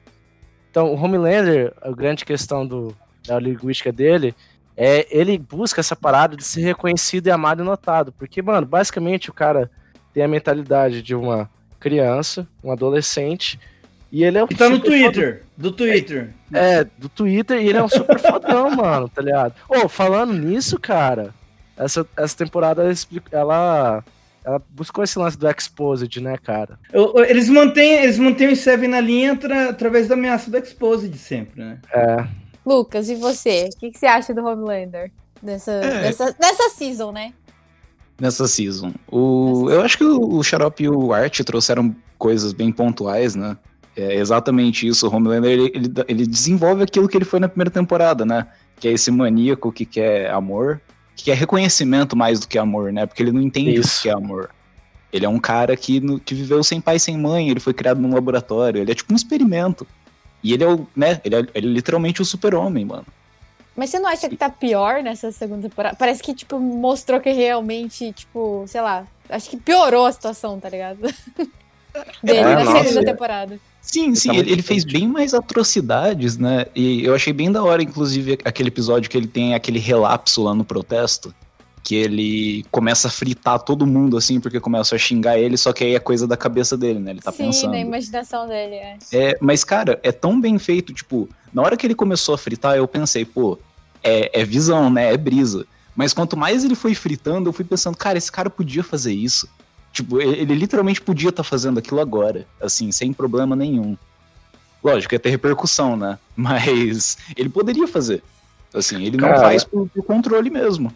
Então, 0.71 0.93
o 0.93 0.95
Homelander, 1.01 1.73
a 1.81 1.91
grande 1.91 2.25
questão 2.25 2.67
do, 2.67 2.95
da 3.27 3.39
linguística 3.39 3.93
dele 3.93 4.35
é 4.77 5.07
ele 5.11 5.39
busca 5.39 5.81
essa 5.81 5.95
parada 5.95 6.37
de 6.37 6.43
ser 6.45 6.61
reconhecido 6.63 7.27
e 7.29 7.31
amado 7.31 7.63
e 7.63 7.67
notado. 7.67 8.13
Porque, 8.13 8.43
mano, 8.43 8.67
basicamente 8.67 9.31
o 9.31 9.33
cara 9.33 9.71
tem 10.13 10.23
a 10.23 10.29
mentalidade 10.29 11.01
de 11.03 11.15
uma 11.15 11.49
criança, 11.79 12.47
um 12.63 12.73
adolescente, 12.73 13.59
e 14.11 14.25
ele 14.25 14.39
é 14.39 14.43
um 14.45 14.47
E 14.51 14.55
tá 14.55 14.69
no 14.69 14.79
Twitter. 14.79 15.43
Do 15.57 15.71
Twitter. 15.73 16.33
fodão- 16.51 16.61
É, 16.61 16.85
do 16.85 17.09
Twitter, 17.09 17.61
e 17.61 17.69
ele 17.69 17.79
é 17.79 17.83
um 17.83 17.89
super 17.89 18.19
fodão, 18.19 18.71
mano, 18.75 19.09
tá 19.09 19.21
ligado? 19.23 19.55
Ô, 19.69 19.89
falando 19.89 20.33
nisso, 20.33 20.79
cara, 20.79 21.35
essa, 21.77 22.07
essa 22.17 22.37
temporada 22.37 22.83
ela, 22.83 22.95
ela, 23.33 24.05
ela 24.45 24.63
buscou 24.71 25.03
esse 25.03 25.19
lance 25.19 25.39
do 25.39 25.49
Exposed, 25.49 26.21
né, 26.21 26.37
cara? 26.37 26.79
Eles 27.29 27.49
mantêm, 27.49 28.03
eles 28.05 28.19
mantêm 28.19 28.49
o 28.53 28.57
Seven 28.57 28.89
na 28.89 29.01
linha 29.01 29.33
atra- 29.33 29.71
através 29.71 30.07
da 30.09 30.15
ameaça 30.15 30.51
do 30.51 30.57
Exposed 30.59 31.17
sempre, 31.17 31.63
né? 31.65 31.79
É, 31.93 32.27
Lucas, 32.65 33.09
e 33.09 33.15
você? 33.15 33.69
O 33.75 33.79
que, 33.79 33.91
que 33.91 33.99
você 33.99 34.07
acha 34.07 34.33
do 34.35 34.45
Homelander? 34.45 35.11
Dessa, 35.43 35.73
É. 35.73 36.03
dessa, 36.03 36.33
dessa 36.39 36.71
season, 36.71 37.13
né? 37.13 37.33
Nessa 38.21 38.47
season. 38.47 38.93
O, 39.11 39.69
eu 39.71 39.81
acho 39.83 39.99
que 39.99 40.05
o, 40.05 40.37
o 40.37 40.43
Xarope 40.43 40.85
e 40.85 40.89
o 40.89 41.13
Art 41.13 41.41
trouxeram 41.43 41.95
coisas 42.17 42.53
bem 42.53 42.71
pontuais, 42.71 43.35
né? 43.35 43.57
É 43.97 44.15
exatamente 44.15 44.87
isso. 44.87 45.07
O 45.09 45.15
Homelander, 45.15 45.51
ele, 45.51 45.73
ele, 45.75 45.93
ele 46.09 46.27
desenvolve 46.27 46.83
aquilo 46.83 47.09
que 47.09 47.17
ele 47.17 47.25
foi 47.25 47.39
na 47.41 47.49
primeira 47.49 47.71
temporada, 47.71 48.25
né? 48.25 48.47
que 48.81 48.89
é 48.89 48.93
esse 48.93 49.09
maníaco 49.11 49.71
que 49.71 49.87
quer 49.87 50.31
amor, 50.31 50.81
que 51.17 51.25
quer 51.25 51.37
reconhecimento 51.37 52.17
mais 52.17 52.41
do 52.41 52.49
que 52.49 52.59
amor, 52.59 52.93
né? 52.93 53.07
Porque 53.07 53.23
ele 53.23 53.33
não 53.33 53.41
entende 53.41 53.75
Isso. 53.81 53.99
o 54.01 54.03
que 54.03 54.09
é 54.09 54.13
amor. 54.13 54.51
Ele 55.13 55.25
é 55.25 55.29
um 55.29 55.39
cara 55.39 55.77
que, 55.77 56.01
no- 56.01 56.19
que 56.19 56.35
viveu 56.35 56.63
sem 56.65 56.81
pai 56.81 56.97
e 56.97 57.01
sem 57.01 57.17
mãe, 57.17 57.49
ele 57.49 57.61
foi 57.61 57.73
criado 57.73 58.01
num 58.01 58.13
laboratório, 58.13 58.81
ele 58.81 58.91
é 58.91 58.95
tipo 58.95 59.13
um 59.13 59.17
experimento. 59.17 59.87
E 60.43 60.53
ele 60.53 60.65
é 60.65 60.69
o, 60.69 60.87
né, 60.95 61.21
ele 61.25 61.37
é, 61.37 61.39
ele 61.55 61.69
é 61.69 61.71
literalmente 61.73 62.21
o 62.21 62.25
super-homem, 62.25 62.85
mano. 62.85 63.07
Mas 63.77 63.91
você 63.91 63.99
não 63.99 64.09
acha 64.09 64.29
que 64.29 64.37
tá 64.37 64.49
pior 64.49 65.03
nessa 65.03 65.33
segunda 65.33 65.69
temporada? 65.69 65.97
Parece 65.97 66.23
que, 66.23 66.35
tipo, 66.35 66.59
mostrou 66.61 67.21
que 67.21 67.33
realmente, 67.33 68.13
tipo, 68.13 68.65
sei 68.69 68.81
lá, 68.81 69.05
acho 69.29 69.49
que 69.51 69.57
piorou 69.57 70.07
a 70.07 70.13
situação, 70.13 70.61
tá 70.61 70.69
ligado? 70.69 70.99
Dele 72.23 72.39
É, 72.39 72.55
na 72.57 72.65
nossa. 72.65 72.85
segunda 72.89 73.05
temporada. 73.13 73.59
Sim, 73.85 74.07
Ele 74.07 74.17
sim, 74.17 74.37
ele, 74.37 74.51
ele 74.51 74.63
fez 74.63 74.83
bem 74.83 75.07
mais 75.07 75.35
atrocidades, 75.35 76.39
né? 76.39 76.67
E 76.75 77.05
eu 77.05 77.15
achei 77.15 77.33
bem 77.33 77.53
da 77.53 77.63
hora, 77.63 77.83
inclusive, 77.83 78.39
aquele 78.43 78.69
episódio 78.69 79.11
que 79.11 79.17
ele 79.17 79.27
tem 79.27 79.55
aquele 79.55 79.79
relapso 79.79 80.43
lá 80.43 80.55
no 80.55 80.65
protesto. 80.65 81.35
Que 81.83 81.95
ele 81.97 82.65
começa 82.71 83.09
a 83.09 83.11
fritar 83.11 83.59
todo 83.59 83.87
mundo, 83.87 84.17
assim, 84.17 84.41
porque 84.41 84.59
começa 84.59 84.95
a 84.95 84.99
xingar 84.99 85.39
ele, 85.39 85.59
só 85.59 85.71
que 85.71 85.85
aí 85.85 85.95
é 85.95 86.01
coisa 86.01 86.27
da 86.27 86.35
cabeça 86.35 86.79
dele, 86.79 86.99
né? 86.99 87.11
Ele 87.11 87.21
tá 87.21 87.31
Sim, 87.31 87.45
pensando. 87.45 87.73
na 87.73 87.79
imaginação 87.79 88.49
dele, 88.49 88.77
é. 88.77 88.97
É, 89.13 89.37
mas, 89.39 89.63
cara, 89.65 90.01
é 90.03 90.11
tão 90.11 90.41
bem 90.41 90.59
feito, 90.59 90.95
tipo, 90.95 91.29
na 91.53 91.61
hora 91.61 91.77
que 91.77 91.87
ele 91.87 91.95
começou 91.95 92.35
a 92.35 92.39
fritar, 92.39 92.75
eu 92.77 92.89
pensei, 92.89 93.27
pô, 93.27 93.59
é, 94.03 94.41
é 94.41 94.45
visão, 94.47 94.89
né? 94.89 95.13
É 95.13 95.17
brisa. 95.19 95.67
Mas 95.95 96.15
quanto 96.15 96.39
mais 96.39 96.65
ele 96.65 96.75
foi 96.75 96.95
fritando, 96.95 97.51
eu 97.51 97.53
fui 97.53 97.67
pensando, 97.67 97.99
cara, 97.99 98.17
esse 98.17 98.33
cara 98.33 98.49
podia 98.49 98.83
fazer 98.83 99.13
isso. 99.13 99.47
Tipo, 99.95 100.21
ele, 100.21 100.55
literalmente 100.57 101.01
podia 101.01 101.29
estar 101.31 101.45
fazendo 101.45 101.79
aquilo 101.79 102.01
agora, 102.01 102.45
assim, 102.61 102.91
sem 102.91 103.13
problema 103.13 103.55
nenhum. 103.55 103.97
Lógico, 104.83 105.15
ia 105.15 105.21
ter 105.21 105.31
repercussão, 105.31 105.97
né? 105.97 106.19
Mas 106.37 107.17
ele 107.37 107.49
poderia 107.49 107.87
fazer. 107.87 108.21
Assim, 108.75 109.05
ele 109.05 109.17
não 109.17 109.29
Cara. 109.29 109.41
faz 109.41 109.63
por, 109.63 109.89
por 109.89 110.03
controle 110.05 110.51
mesmo. 110.51 110.93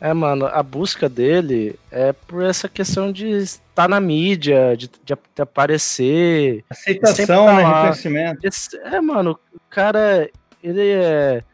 É, 0.00 0.12
mano, 0.14 0.46
a 0.46 0.62
busca 0.62 1.06
dele 1.06 1.78
é 1.90 2.12
por 2.14 2.42
essa 2.42 2.66
questão 2.66 3.12
de 3.12 3.28
estar 3.28 3.86
na 3.88 4.00
mídia, 4.00 4.74
de, 4.74 4.90
de 5.04 5.12
ap- 5.12 5.20
de 5.34 5.42
aparecer. 5.42 6.64
Aceitação, 6.70 7.44
tá 7.46 7.56
né? 7.56 7.62
lá. 7.62 7.74
Reconhecimento. 7.82 8.40
É, 8.84 9.00
mano, 9.02 9.38
o 9.54 9.60
cara, 9.68 10.28
ele 10.64 10.80
é. 10.88 11.44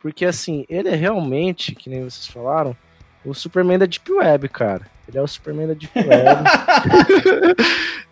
Porque 0.00 0.24
assim, 0.24 0.64
ele 0.68 0.88
é 0.88 0.94
realmente, 0.94 1.74
que 1.74 1.90
nem 1.90 2.02
vocês 2.04 2.28
falaram, 2.28 2.74
o 3.24 3.34
Superman 3.34 3.78
da 3.78 3.86
Deep 3.86 4.10
Web, 4.10 4.48
cara. 4.48 4.86
Ele 5.12 5.18
é 5.18 5.22
o 5.22 5.28
Superman 5.28 5.68
da 5.68 5.74
Deep 5.74 5.92
Web. 5.94 6.08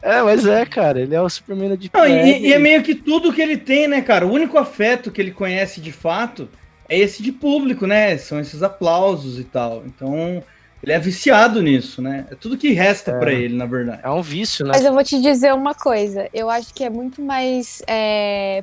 é, 0.03 0.23
mas 0.23 0.47
é, 0.47 0.67
cara, 0.67 1.01
ele 1.01 1.15
é 1.15 1.21
o 1.21 1.29
Superman 1.31 1.71
da 1.71 1.75
Deep 1.77 1.97
Não, 1.97 2.03
Web. 2.03 2.29
e, 2.29 2.49
e 2.49 2.53
é 2.53 2.59
meio 2.59 2.83
que 2.83 2.95
tudo 2.95 3.33
que 3.33 3.41
ele 3.41 3.57
tem, 3.57 3.89
né, 3.89 4.03
cara? 4.03 4.27
O 4.27 4.33
único 4.33 4.59
afeto 4.59 5.11
que 5.11 5.19
ele 5.21 5.31
conhece 5.31 5.81
de 5.81 5.93
fato 5.93 6.47
é 6.89 6.99
esse 6.99 7.23
de 7.23 7.33
público, 7.33 7.87
né? 7.87 8.19
São 8.19 8.39
esses 8.39 8.63
aplausos 8.63 9.39
e 9.39 9.45
tal. 9.45 9.83
Então, 9.87 10.43
ele 10.83 10.93
é 10.93 10.99
viciado 10.99 11.63
nisso, 11.63 12.03
né? 12.03 12.27
É 12.31 12.35
tudo 12.35 12.59
que 12.59 12.73
resta 12.73 13.13
É. 13.13 13.19
pra 13.19 13.33
ele, 13.33 13.57
na 13.57 13.65
verdade. 13.65 14.01
É 14.05 14.11
um 14.11 14.21
vício, 14.21 14.67
né? 14.67 14.73
Mas 14.75 14.85
eu 14.85 14.93
vou 14.93 15.03
te 15.03 15.19
dizer 15.23 15.55
uma 15.55 15.75
coisa. 15.75 16.29
Eu 16.35 16.51
acho 16.51 16.75
que 16.75 16.85
é 16.85 16.91
muito 16.91 17.23
mais. 17.23 17.83
é, 17.87 18.63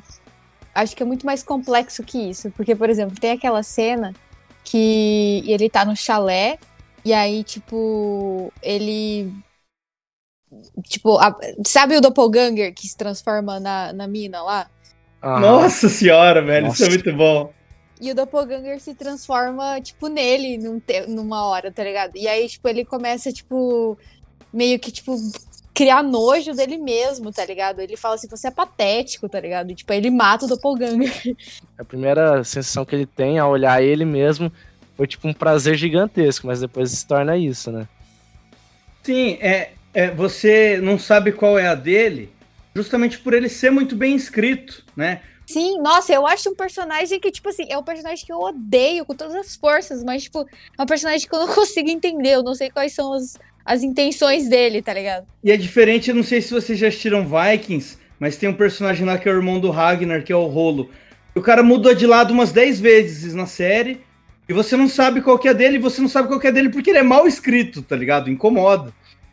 Acho 0.74 0.94
que 0.94 1.02
é 1.02 1.06
muito 1.06 1.26
mais 1.26 1.42
complexo 1.42 2.04
que 2.04 2.30
isso. 2.30 2.52
Porque, 2.56 2.76
por 2.76 2.88
exemplo, 2.88 3.18
tem 3.18 3.32
aquela 3.32 3.64
cena 3.64 4.14
que 4.62 5.42
ele 5.46 5.68
tá 5.68 5.84
no 5.84 5.96
chalé 5.96 6.56
e 7.08 7.12
aí, 7.14 7.42
tipo, 7.42 8.52
ele. 8.62 9.32
Tipo, 10.84 11.18
a- 11.18 11.36
sabe 11.66 11.96
o 11.96 12.00
doppelganger 12.00 12.74
que 12.74 12.86
se 12.86 12.96
transforma 12.96 13.58
na, 13.58 13.92
na 13.94 14.06
mina 14.06 14.42
lá? 14.42 14.68
Aham. 15.22 15.40
Nossa 15.40 15.88
senhora, 15.88 16.42
velho, 16.42 16.68
isso 16.68 16.82
é 16.82 16.86
Nossa. 16.86 16.90
muito 16.90 17.12
bom. 17.16 17.52
E 18.00 18.10
o 18.10 18.14
doppelganger 18.14 18.78
se 18.78 18.94
transforma, 18.94 19.80
tipo, 19.80 20.08
nele 20.08 20.58
num 20.58 20.78
te- 20.78 21.06
numa 21.06 21.46
hora, 21.46 21.72
tá 21.72 21.82
ligado? 21.82 22.16
E 22.16 22.28
aí, 22.28 22.46
tipo, 22.46 22.68
ele 22.68 22.84
começa, 22.84 23.32
tipo, 23.32 23.98
meio 24.52 24.78
que, 24.78 24.92
tipo, 24.92 25.16
criar 25.74 26.02
nojo 26.02 26.52
dele 26.54 26.76
mesmo, 26.76 27.32
tá 27.32 27.44
ligado? 27.46 27.80
Ele 27.80 27.96
fala 27.96 28.16
assim, 28.16 28.28
você 28.28 28.48
é 28.48 28.50
patético, 28.50 29.28
tá 29.28 29.40
ligado? 29.40 29.70
E, 29.70 29.74
tipo, 29.74 29.90
aí 29.92 29.98
ele 29.98 30.10
mata 30.10 30.44
o 30.44 30.48
doppelganger. 30.48 31.36
A 31.78 31.84
primeira 31.84 32.44
sensação 32.44 32.84
que 32.84 32.94
ele 32.94 33.06
tem 33.06 33.38
ao 33.38 33.50
olhar 33.50 33.82
ele 33.82 34.04
mesmo 34.04 34.52
foi 34.98 35.06
tipo 35.06 35.28
um 35.28 35.32
prazer 35.32 35.76
gigantesco, 35.76 36.48
mas 36.48 36.58
depois 36.58 36.90
se 36.90 37.06
torna 37.06 37.38
isso, 37.38 37.70
né? 37.70 37.86
Sim, 39.04 39.38
é, 39.40 39.70
é, 39.94 40.10
você 40.10 40.80
não 40.82 40.98
sabe 40.98 41.30
qual 41.30 41.56
é 41.56 41.68
a 41.68 41.76
dele, 41.76 42.28
justamente 42.74 43.16
por 43.16 43.32
ele 43.32 43.48
ser 43.48 43.70
muito 43.70 43.94
bem 43.94 44.16
escrito, 44.16 44.84
né? 44.96 45.20
Sim, 45.46 45.80
nossa, 45.80 46.12
eu 46.12 46.26
acho 46.26 46.50
um 46.50 46.54
personagem 46.56 47.20
que, 47.20 47.30
tipo 47.30 47.48
assim, 47.48 47.64
é 47.70 47.78
um 47.78 47.82
personagem 47.84 48.26
que 48.26 48.32
eu 48.32 48.40
odeio 48.40 49.04
com 49.04 49.14
todas 49.14 49.36
as 49.36 49.54
forças, 49.54 50.02
mas, 50.02 50.24
tipo, 50.24 50.44
é 50.76 50.82
um 50.82 50.86
personagem 50.86 51.28
que 51.28 51.34
eu 51.34 51.46
não 51.46 51.48
consigo 51.54 51.88
entender, 51.88 52.34
eu 52.34 52.42
não 52.42 52.56
sei 52.56 52.68
quais 52.68 52.92
são 52.92 53.12
as, 53.12 53.38
as 53.64 53.84
intenções 53.84 54.48
dele, 54.48 54.82
tá 54.82 54.92
ligado? 54.92 55.28
E 55.44 55.52
é 55.52 55.56
diferente, 55.56 56.10
eu 56.10 56.16
não 56.16 56.24
sei 56.24 56.42
se 56.42 56.52
vocês 56.52 56.76
já 56.76 56.88
assistiram 56.88 57.24
Vikings, 57.24 57.96
mas 58.18 58.36
tem 58.36 58.48
um 58.48 58.54
personagem 58.54 59.06
lá 59.06 59.16
que 59.16 59.28
é 59.28 59.32
o 59.32 59.36
irmão 59.36 59.60
do 59.60 59.70
Ragnar, 59.70 60.24
que 60.24 60.32
é 60.32 60.36
o 60.36 60.46
Rolo. 60.46 60.90
O 61.36 61.40
cara 61.40 61.62
mudou 61.62 61.94
de 61.94 62.04
lado 62.04 62.32
umas 62.32 62.50
10 62.50 62.80
vezes 62.80 63.32
na 63.32 63.46
série, 63.46 64.07
e 64.48 64.52
você 64.52 64.76
não 64.76 64.88
sabe 64.88 65.20
qual 65.20 65.38
que 65.38 65.48
é 65.48 65.54
dele, 65.54 65.76
e 65.76 65.80
você 65.80 66.00
não 66.00 66.08
sabe 66.08 66.28
qual 66.28 66.40
que 66.40 66.46
é 66.46 66.52
dele 66.52 66.70
porque 66.70 66.90
ele 66.90 66.98
é 66.98 67.02
mal 67.02 67.26
escrito, 67.26 67.82
tá 67.82 67.94
ligado? 67.94 68.30
Incomoda. 68.30 68.92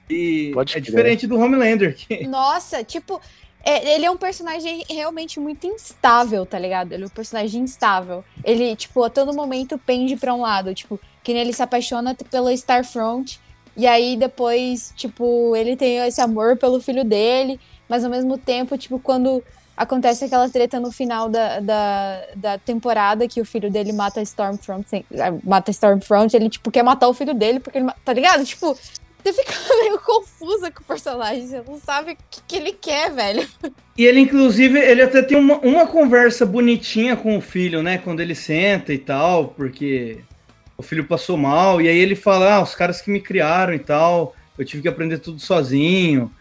E 0.10 0.51
Pode 0.53 0.77
é 0.77 0.79
diferente 0.79 1.25
do 1.25 1.38
Homelander, 1.39 1.95
que 1.95 2.25
Nossa, 2.27 2.84
tipo, 2.84 3.19
é- 3.63 3.95
ele 3.95 4.05
é 4.05 4.12
um 4.12 4.17
personagem 4.17 4.84
realmente 4.88 5.39
muito 5.39 5.65
instável, 5.65 6.45
tá 6.45 6.60
ligado? 6.60 6.91
Ele 6.91 7.03
é 7.03 7.07
um 7.07 7.10
personagem 7.10 7.63
instável. 7.63 8.24
Ele, 8.43 8.75
tipo, 8.75 9.03
a 9.03 9.10
todo 9.10 9.34
momento 9.34 9.79
pende 9.79 10.15
pra 10.15 10.34
um 10.36 10.41
lado. 10.41 10.74
Tipo, 10.75 11.00
que 11.24 11.34
nem 11.34 11.41
ele 11.41 11.53
se 11.53 11.63
apaixona 11.63 12.15
pela 12.29 12.53
Starfront. 12.53 13.39
E 13.75 13.88
aí 13.88 14.15
depois, 14.15 14.93
tipo, 14.95 15.55
ele 15.55 15.75
tem 15.75 15.98
esse 16.05 16.22
amor 16.22 16.57
pelo 16.57 16.79
filho 16.79 17.03
dele. 17.03 17.60
Mas 17.89 18.03
ao 18.03 18.12
mesmo 18.12 18.38
tempo, 18.38 18.77
tipo, 18.77 19.00
quando 19.00 19.43
acontece 19.75 20.25
aquela 20.25 20.50
treta 20.50 20.79
no 20.79 20.91
final 20.91 21.29
da, 21.29 21.60
da, 21.60 22.22
da 22.36 22.58
temporada 22.58 23.27
que 23.27 23.41
o 23.41 23.46
filho 23.46 23.70
dele 23.70 23.91
mata 23.91 24.22
Stormfront, 24.22 25.05
ah, 25.20 25.34
mata 25.44 25.72
Stormfront, 25.72 26.36
ele, 26.36 26.50
tipo, 26.50 26.72
quer 26.72 26.84
matar 26.84 27.08
o 27.08 27.13
filho 27.13 27.34
dele 27.34 27.60
porque 27.60 27.77
ele, 27.77 27.88
tá 28.03 28.13
ligado? 28.13 28.46
Tipo, 28.55 28.77
você 29.24 29.34
fica 29.34 29.53
meio 29.82 30.00
confusa 30.00 30.70
com 30.72 30.82
o 30.82 30.86
personagem, 30.86 31.48
você 31.48 31.63
não 31.67 31.79
sabe 31.79 32.12
o 32.12 32.17
que, 32.29 32.41
que 32.48 32.55
ele 32.55 32.72
quer, 32.72 33.12
velho. 33.12 33.48
E 33.98 34.05
ele, 34.05 34.20
inclusive, 34.20 34.79
ele 34.79 35.01
até 35.01 35.22
tem 35.22 35.38
uma, 35.38 35.58
uma 35.58 35.88
conversa 35.88 36.46
bonitinha 36.46 37.15
com 37.15 37.38
o 37.38 37.41
filho, 37.41 37.82
né? 37.82 37.98
Quando 37.98 38.20
ele 38.20 38.36
senta 38.36 38.94
e 38.94 38.98
tal, 38.98 39.48
porque 39.50 40.20
o 40.77 40.84
filho 40.84 41.05
passou 41.05 41.38
mal. 41.38 41.82
E 41.82 41.88
aí 41.88 41.98
ele 41.98 42.15
fala: 42.15 42.55
Ah, 42.55 42.62
os 42.62 42.75
caras 42.75 43.01
que 43.01 43.10
me 43.10 43.20
criaram 43.20 43.74
e 43.74 43.79
tal, 43.79 44.36
eu 44.58 44.65
tive 44.65 44.84
que 44.84 44.88
aprender 44.88 45.17
tudo 45.17 45.39
sozinho. 45.39 46.32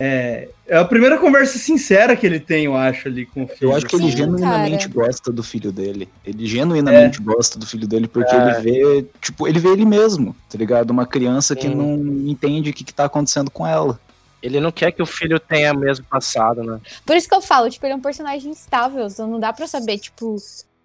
É, 0.00 0.48
é 0.66 0.76
a 0.76 0.84
primeira 0.84 1.18
conversa 1.18 1.58
sincera 1.58 2.14
que 2.14 2.24
ele 2.24 2.38
tem, 2.38 2.66
eu 2.66 2.76
acho, 2.76 3.08
ali 3.08 3.26
com 3.26 3.44
o 3.44 3.48
filho. 3.48 3.70
Eu 3.70 3.76
acho 3.76 3.86
que 3.86 3.96
ele 3.96 4.10
Sim, 4.10 4.16
genuinamente 4.16 4.88
cara. 4.88 5.06
gosta 5.06 5.32
do 5.32 5.42
filho 5.42 5.72
dele. 5.72 6.08
Ele 6.24 6.46
genuinamente 6.46 7.20
gosta 7.20 7.58
do 7.58 7.66
filho 7.66 7.86
dele 7.86 8.06
porque 8.06 8.34
ele 8.34 8.60
vê, 8.60 9.06
tipo, 9.20 9.48
ele 9.48 9.58
vê 9.58 9.70
ele 9.70 9.84
mesmo, 9.84 10.36
tá 10.48 10.56
ligado? 10.56 10.90
Uma 10.90 11.06
criança 11.06 11.56
que 11.56 11.68
Sim. 11.68 11.74
não 11.74 11.94
entende 12.28 12.70
o 12.70 12.72
que, 12.72 12.84
que 12.84 12.94
tá 12.94 13.04
acontecendo 13.06 13.50
com 13.50 13.66
ela. 13.66 13.98
Ele 14.40 14.60
não 14.60 14.70
quer 14.70 14.92
que 14.92 15.02
o 15.02 15.06
filho 15.06 15.40
tenha 15.40 15.72
o 15.72 15.78
mesmo 15.78 16.04
passado, 16.04 16.62
né? 16.62 16.80
Por 17.04 17.16
isso 17.16 17.28
que 17.28 17.34
eu 17.34 17.40
falo, 17.40 17.68
tipo, 17.68 17.84
ele 17.84 17.94
é 17.94 17.96
um 17.96 18.00
personagem 18.00 18.52
instável, 18.52 19.06
então 19.06 19.26
não 19.26 19.40
dá 19.40 19.52
pra 19.52 19.66
saber, 19.66 19.98
tipo, 19.98 20.36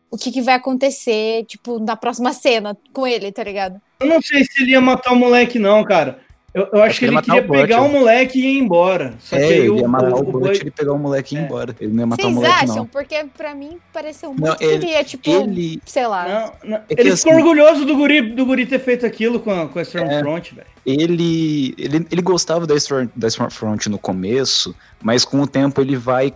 o 0.09 0.17
que, 0.17 0.31
que 0.31 0.41
vai 0.41 0.55
acontecer, 0.55 1.43
tipo, 1.45 1.79
na 1.79 1.95
próxima 1.95 2.33
cena 2.33 2.75
com 2.91 3.05
ele, 3.05 3.31
tá 3.31 3.43
ligado? 3.43 3.79
Eu 3.99 4.07
não 4.07 4.21
sei 4.21 4.43
se 4.43 4.63
ele 4.63 4.71
ia 4.71 4.81
matar 4.81 5.13
o 5.13 5.15
moleque, 5.15 5.59
não, 5.59 5.83
cara. 5.83 6.19
Eu, 6.53 6.67
eu 6.71 6.83
acho 6.83 6.99
que 6.99 7.05
ele 7.05 7.11
ele 7.11 7.15
ia 7.17 7.21
queria 7.23 7.41
o 7.41 7.47
pegar 7.51 7.81
o 7.81 7.89
moleque 7.89 8.39
e 8.39 8.45
ir 8.45 8.59
embora. 8.59 9.15
Só 9.19 9.35
é, 9.35 9.39
que 9.47 9.53
ele 9.53 9.69
o, 9.71 9.77
ia 9.79 9.87
matar 9.87 10.13
o, 10.13 10.19
o, 10.19 10.23
Butch, 10.23 10.59
ele 10.61 10.69
pegar 10.69 10.93
o 10.93 10.99
moleque 10.99 11.33
e 11.35 11.37
ir 11.39 11.41
É. 11.41 11.45
embora. 11.45 11.75
Ele 11.79 11.91
não 11.93 11.99
ia 12.01 12.05
matar 12.05 12.21
o 12.21 12.25
Vocês 12.25 12.35
moleque, 12.35 12.63
acham? 12.63 12.75
não. 12.75 12.85
Porque 12.85 13.25
pra 13.35 13.55
mim 13.55 13.79
pareceu 13.91 14.29
muito 14.29 14.45
Não, 14.45 14.55
que 14.55 14.63
ele- 14.63 14.73
ele 14.75 14.85
ia, 14.91 15.03
tipo, 15.03 15.29
Ele, 15.31 15.81
sei 15.83 16.05
lá. 16.05 16.27
Não, 16.63 16.69
não. 16.69 16.77
É 16.77 16.83
ele 16.89 17.09
assim- 17.09 17.23
ficou 17.27 17.39
orgulhoso 17.39 17.85
do 17.85 17.95
guri, 17.95 18.21
do 18.21 18.45
guri 18.45 18.67
ter 18.67 18.79
feito 18.79 19.03
aquilo 19.03 19.39
com 19.39 19.49
a, 19.51 19.67
com 19.67 19.79
a 19.79 19.81
Stormfront, 19.81 20.53
velho. 20.53 20.67
ele, 20.85 21.73
ele, 21.77 22.05
ele 22.11 22.21
gostava 22.21 22.67
da 22.67 22.75
Storm, 22.75 23.07
da 23.15 23.27
Stormfront 23.27 23.89
no 23.89 23.97
começo, 23.97 24.75
mas 25.01 25.25
com 25.25 25.41
o 25.41 25.47
tempo 25.47 25.81
ele 25.81 25.95
vai, 25.95 26.33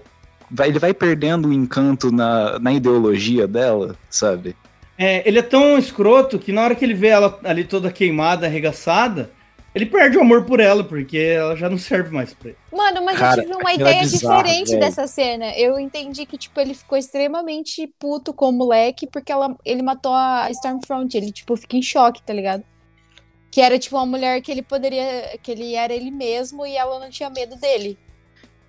vai 0.50 0.70
ele 0.70 0.80
vai 0.80 0.94
perdendo 0.96 1.50
o 1.50 1.54
encanto 1.54 2.12
na, 2.12 2.58
na 2.58 2.74
ideologia 2.74 3.48
dela, 3.48 3.96
sabe? 4.10 4.56
É, 4.98 5.22
ele 5.30 5.38
é 5.38 5.44
tão 5.44 5.78
escroto 5.78 6.40
que 6.40 6.52
na 6.52 6.64
hora 6.64 6.74
que 6.74 6.84
ele 6.84 6.96
vê 6.96 7.10
ela 7.10 7.40
ali 7.44 7.64
toda 7.64 7.92
queimada, 7.92 8.48
arregaçada, 8.48 9.30
ele 9.78 9.86
perde 9.86 10.18
o 10.18 10.22
amor 10.22 10.46
por 10.46 10.60
ela, 10.60 10.84
porque 10.84 11.18
ela 11.18 11.56
já 11.56 11.70
não 11.70 11.78
serve 11.78 12.12
mais 12.14 12.34
pra 12.34 12.50
ele. 12.50 12.58
Mano, 12.72 13.04
mas 13.06 13.18
Cara, 13.18 13.42
eu 13.42 13.46
tive 13.46 13.56
uma 13.56 13.72
é 13.72 13.76
ideia 13.76 14.08
bizarro, 14.08 14.44
diferente 14.44 14.70
velho. 14.72 14.80
dessa 14.80 15.08
cena. 15.08 15.58
Eu 15.58 15.80
entendi 15.80 16.26
que, 16.26 16.38
tipo, 16.38 16.60
ele 16.60 16.74
ficou 16.74 16.98
extremamente 16.98 17.88
puto 18.00 18.34
com 18.34 18.50
o 18.50 18.52
moleque 18.52 19.08
porque 19.08 19.32
ela, 19.32 19.56
ele 19.66 19.82
matou 19.82 20.14
a 20.14 20.50
Stormfront. 20.52 21.16
Ele, 21.16 21.32
tipo, 21.32 21.56
fica 21.56 21.78
em 21.78 21.82
choque, 21.82 22.22
tá 22.24 22.34
ligado? 22.34 22.64
Que 23.52 23.62
era, 23.62 23.80
tipo, 23.80 23.96
uma 23.96 24.06
mulher 24.06 24.42
que 24.42 24.52
ele 24.52 24.62
poderia. 24.62 25.38
que 25.42 25.52
ele 25.52 25.76
era 25.76 25.94
ele 25.94 26.12
mesmo 26.12 26.66
e 26.66 26.76
ela 26.78 27.00
não 27.00 27.10
tinha 27.10 27.30
medo 27.30 27.56
dele. 27.58 27.98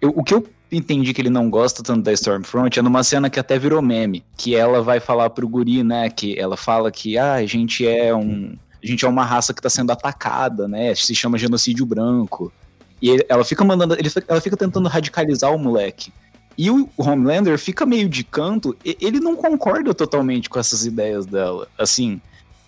Eu- 0.01 0.11
o 0.17 0.23
que 0.23 0.35
eu 0.35 0.47
entendi 0.71 1.13
que 1.13 1.21
ele 1.21 1.31
não 1.31 1.51
gosta 1.51 1.83
tanto 1.83 2.03
da 2.03 2.13
Stormfront 2.13 2.79
é 2.79 2.83
numa 2.83 3.03
cena 3.03 3.31
que 3.31 3.41
até 3.41 3.59
virou 3.59 3.83
meme, 3.83 4.25
que 4.37 4.55
ela 4.55 4.83
vai 4.83 5.01
falar 5.01 5.31
pro 5.31 5.49
guri, 5.49 5.83
né, 5.83 6.09
que 6.11 6.39
ela 6.39 6.57
fala 6.57 6.91
que 6.93 7.19
ah, 7.19 7.35
a 7.35 7.47
gente 7.47 7.87
é 7.87 8.15
um 8.15 8.57
a 8.83 8.87
gente 8.87 9.05
é 9.05 9.09
uma 9.09 9.25
raça 9.25 9.53
que 9.55 9.63
tá 9.63 9.71
sendo 9.71 9.91
atacada, 9.91 10.67
né? 10.69 10.95
Se 10.95 11.15
chama 11.15 11.39
genocídio 11.39 11.85
branco. 11.87 12.53
E 13.01 13.11
ele- 13.11 13.27
ela 13.29 13.45
fica 13.45 13.65
mandando, 13.65 13.95
ele, 13.95 14.11
fica- 14.11 14.27
ela 14.29 14.41
fica 14.41 14.57
tentando 14.57 14.89
radicalizar 14.89 15.53
o 15.55 15.59
moleque. 15.59 16.13
E 16.57 16.71
o 16.71 16.89
Homelander 16.97 17.57
fica 17.59 17.87
meio 17.87 18.09
de 18.09 18.25
canto, 18.25 18.77
e- 18.85 18.97
ele 19.01 19.21
não 19.21 19.37
concorda 19.37 19.95
totalmente 19.95 20.51
com 20.51 20.59
essas 20.59 20.85
ideias 20.85 21.25
dela. 21.25 21.69
Assim, 21.79 22.21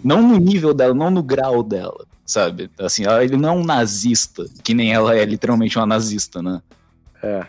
não 0.02 0.22
no 0.22 0.36
nível 0.36 0.72
dela, 0.72 0.94
não 0.94 1.10
no 1.10 1.22
grau 1.22 1.62
dela, 1.62 2.06
sabe? 2.24 2.70
Assim, 2.78 3.04
ela- 3.04 3.24
ele 3.24 3.36
não 3.36 3.48
é 3.48 3.52
um 3.52 3.64
nazista, 3.64 4.46
que 4.62 4.72
nem 4.74 4.92
ela 4.92 5.16
é 5.16 5.24
literalmente 5.24 5.76
uma 5.76 5.86
nazista, 5.86 6.40
né? 6.40 6.62
É. 7.22 7.46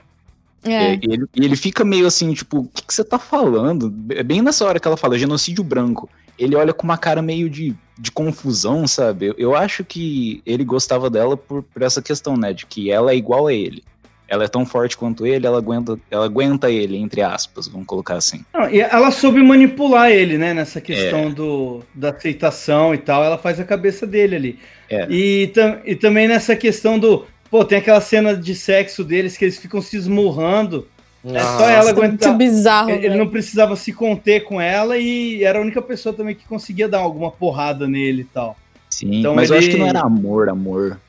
É. 0.64 0.94
E 0.96 1.00
ele, 1.04 1.26
ele 1.36 1.56
fica 1.56 1.84
meio 1.84 2.06
assim, 2.08 2.34
tipo, 2.34 2.60
o 2.60 2.68
que, 2.68 2.84
que 2.86 2.94
você 2.94 3.04
tá 3.04 3.18
falando? 3.18 3.94
É 4.10 4.22
Bem 4.24 4.42
nessa 4.42 4.66
hora 4.66 4.80
que 4.80 4.88
ela 4.88 4.98
fala 4.98 5.18
genocídio 5.18 5.64
branco. 5.64 6.10
Ele 6.38 6.56
olha 6.56 6.74
com 6.74 6.84
uma 6.84 6.98
cara 6.98 7.22
meio 7.22 7.50
de, 7.50 7.76
de 8.02 8.12
confusão, 8.12 8.88
sabe? 8.88 9.32
Eu, 9.38 9.56
acho 9.56 9.84
que 9.86 10.42
ele 10.44 10.64
gostava 10.66 11.08
dela 11.08 11.38
por, 11.38 11.62
por 11.62 11.84
essa 11.84 12.02
questão, 12.02 12.36
né? 12.36 12.52
De 12.52 12.66
que 12.66 12.90
ela 12.90 13.12
é 13.12 13.16
igual 13.16 13.46
a 13.46 13.54
ele. 13.54 13.84
Ela 14.28 14.46
é 14.46 14.48
tão 14.48 14.66
forte 14.66 14.98
quanto 14.98 15.24
ele, 15.28 15.46
ela 15.46 15.58
aguenta, 15.60 16.00
ela 16.10 16.26
aguenta 16.26 16.72
ele, 16.72 16.98
entre 16.98 17.22
aspas, 17.22 17.68
vamos 17.68 17.86
colocar 17.86 18.16
assim. 18.16 18.44
E 18.72 18.80
ela 18.80 19.12
soube 19.12 19.44
manipular 19.44 20.10
ele, 20.10 20.38
né? 20.38 20.52
Nessa 20.54 20.82
questão 20.82 21.30
do, 21.30 21.84
da 21.94 22.10
aceitação 22.10 22.96
e 22.96 22.98
tal. 22.98 23.24
Ela 23.24 23.38
faz 23.38 23.60
a 23.60 23.66
cabeça 23.66 24.08
dele 24.08 24.36
ali. 24.36 24.60
É. 24.90 25.06
E, 25.10 25.48
tam- 25.54 25.80
e 25.86 25.96
também 25.96 26.28
nessa 26.28 26.56
questão 26.56 26.98
do. 26.98 27.26
Pô, 27.52 27.64
tem 27.64 27.78
aquela 27.78 28.02
cena 28.02 28.36
de 28.36 28.56
sexo 28.56 29.04
deles 29.04 29.38
que 29.38 29.46
eles 29.46 29.60
ficam 29.60 29.82
se 29.82 29.96
esmurrando. 29.98 30.88
É 31.24 31.40
só 31.40 31.70
ela 31.70 31.78
Nossa, 31.78 31.90
aguentar. 31.92 32.30
muito 32.30 32.34
bizarro. 32.38 32.90
Ele 32.90 32.98
ele 33.00 33.10
velho. 33.10 33.24
não 33.24 33.30
precisava 33.32 33.76
se 33.76 33.94
conter 33.94 34.44
com 34.44 34.60
ela 34.60 34.98
e 34.98 35.44
era 35.44 35.60
a 35.60 35.62
única 35.62 35.82
pessoa 35.82 36.14
também 36.14 36.34
que 36.34 36.46
conseguia 36.48 36.88
dar 36.90 36.98
alguma 37.00 37.30
porrada 37.30 37.88
nele 37.88 38.22
e 38.22 38.26
tal. 38.26 38.58
Sim, 38.90 39.20
Então 39.20 39.36
mas 39.36 39.50
eu 39.50 39.58
acho 39.58 39.68
ele- 39.68 39.74
que 39.76 39.80
não 39.80 39.88
era 39.88 40.02
amor, 40.02 40.50
amor. 40.50 41.00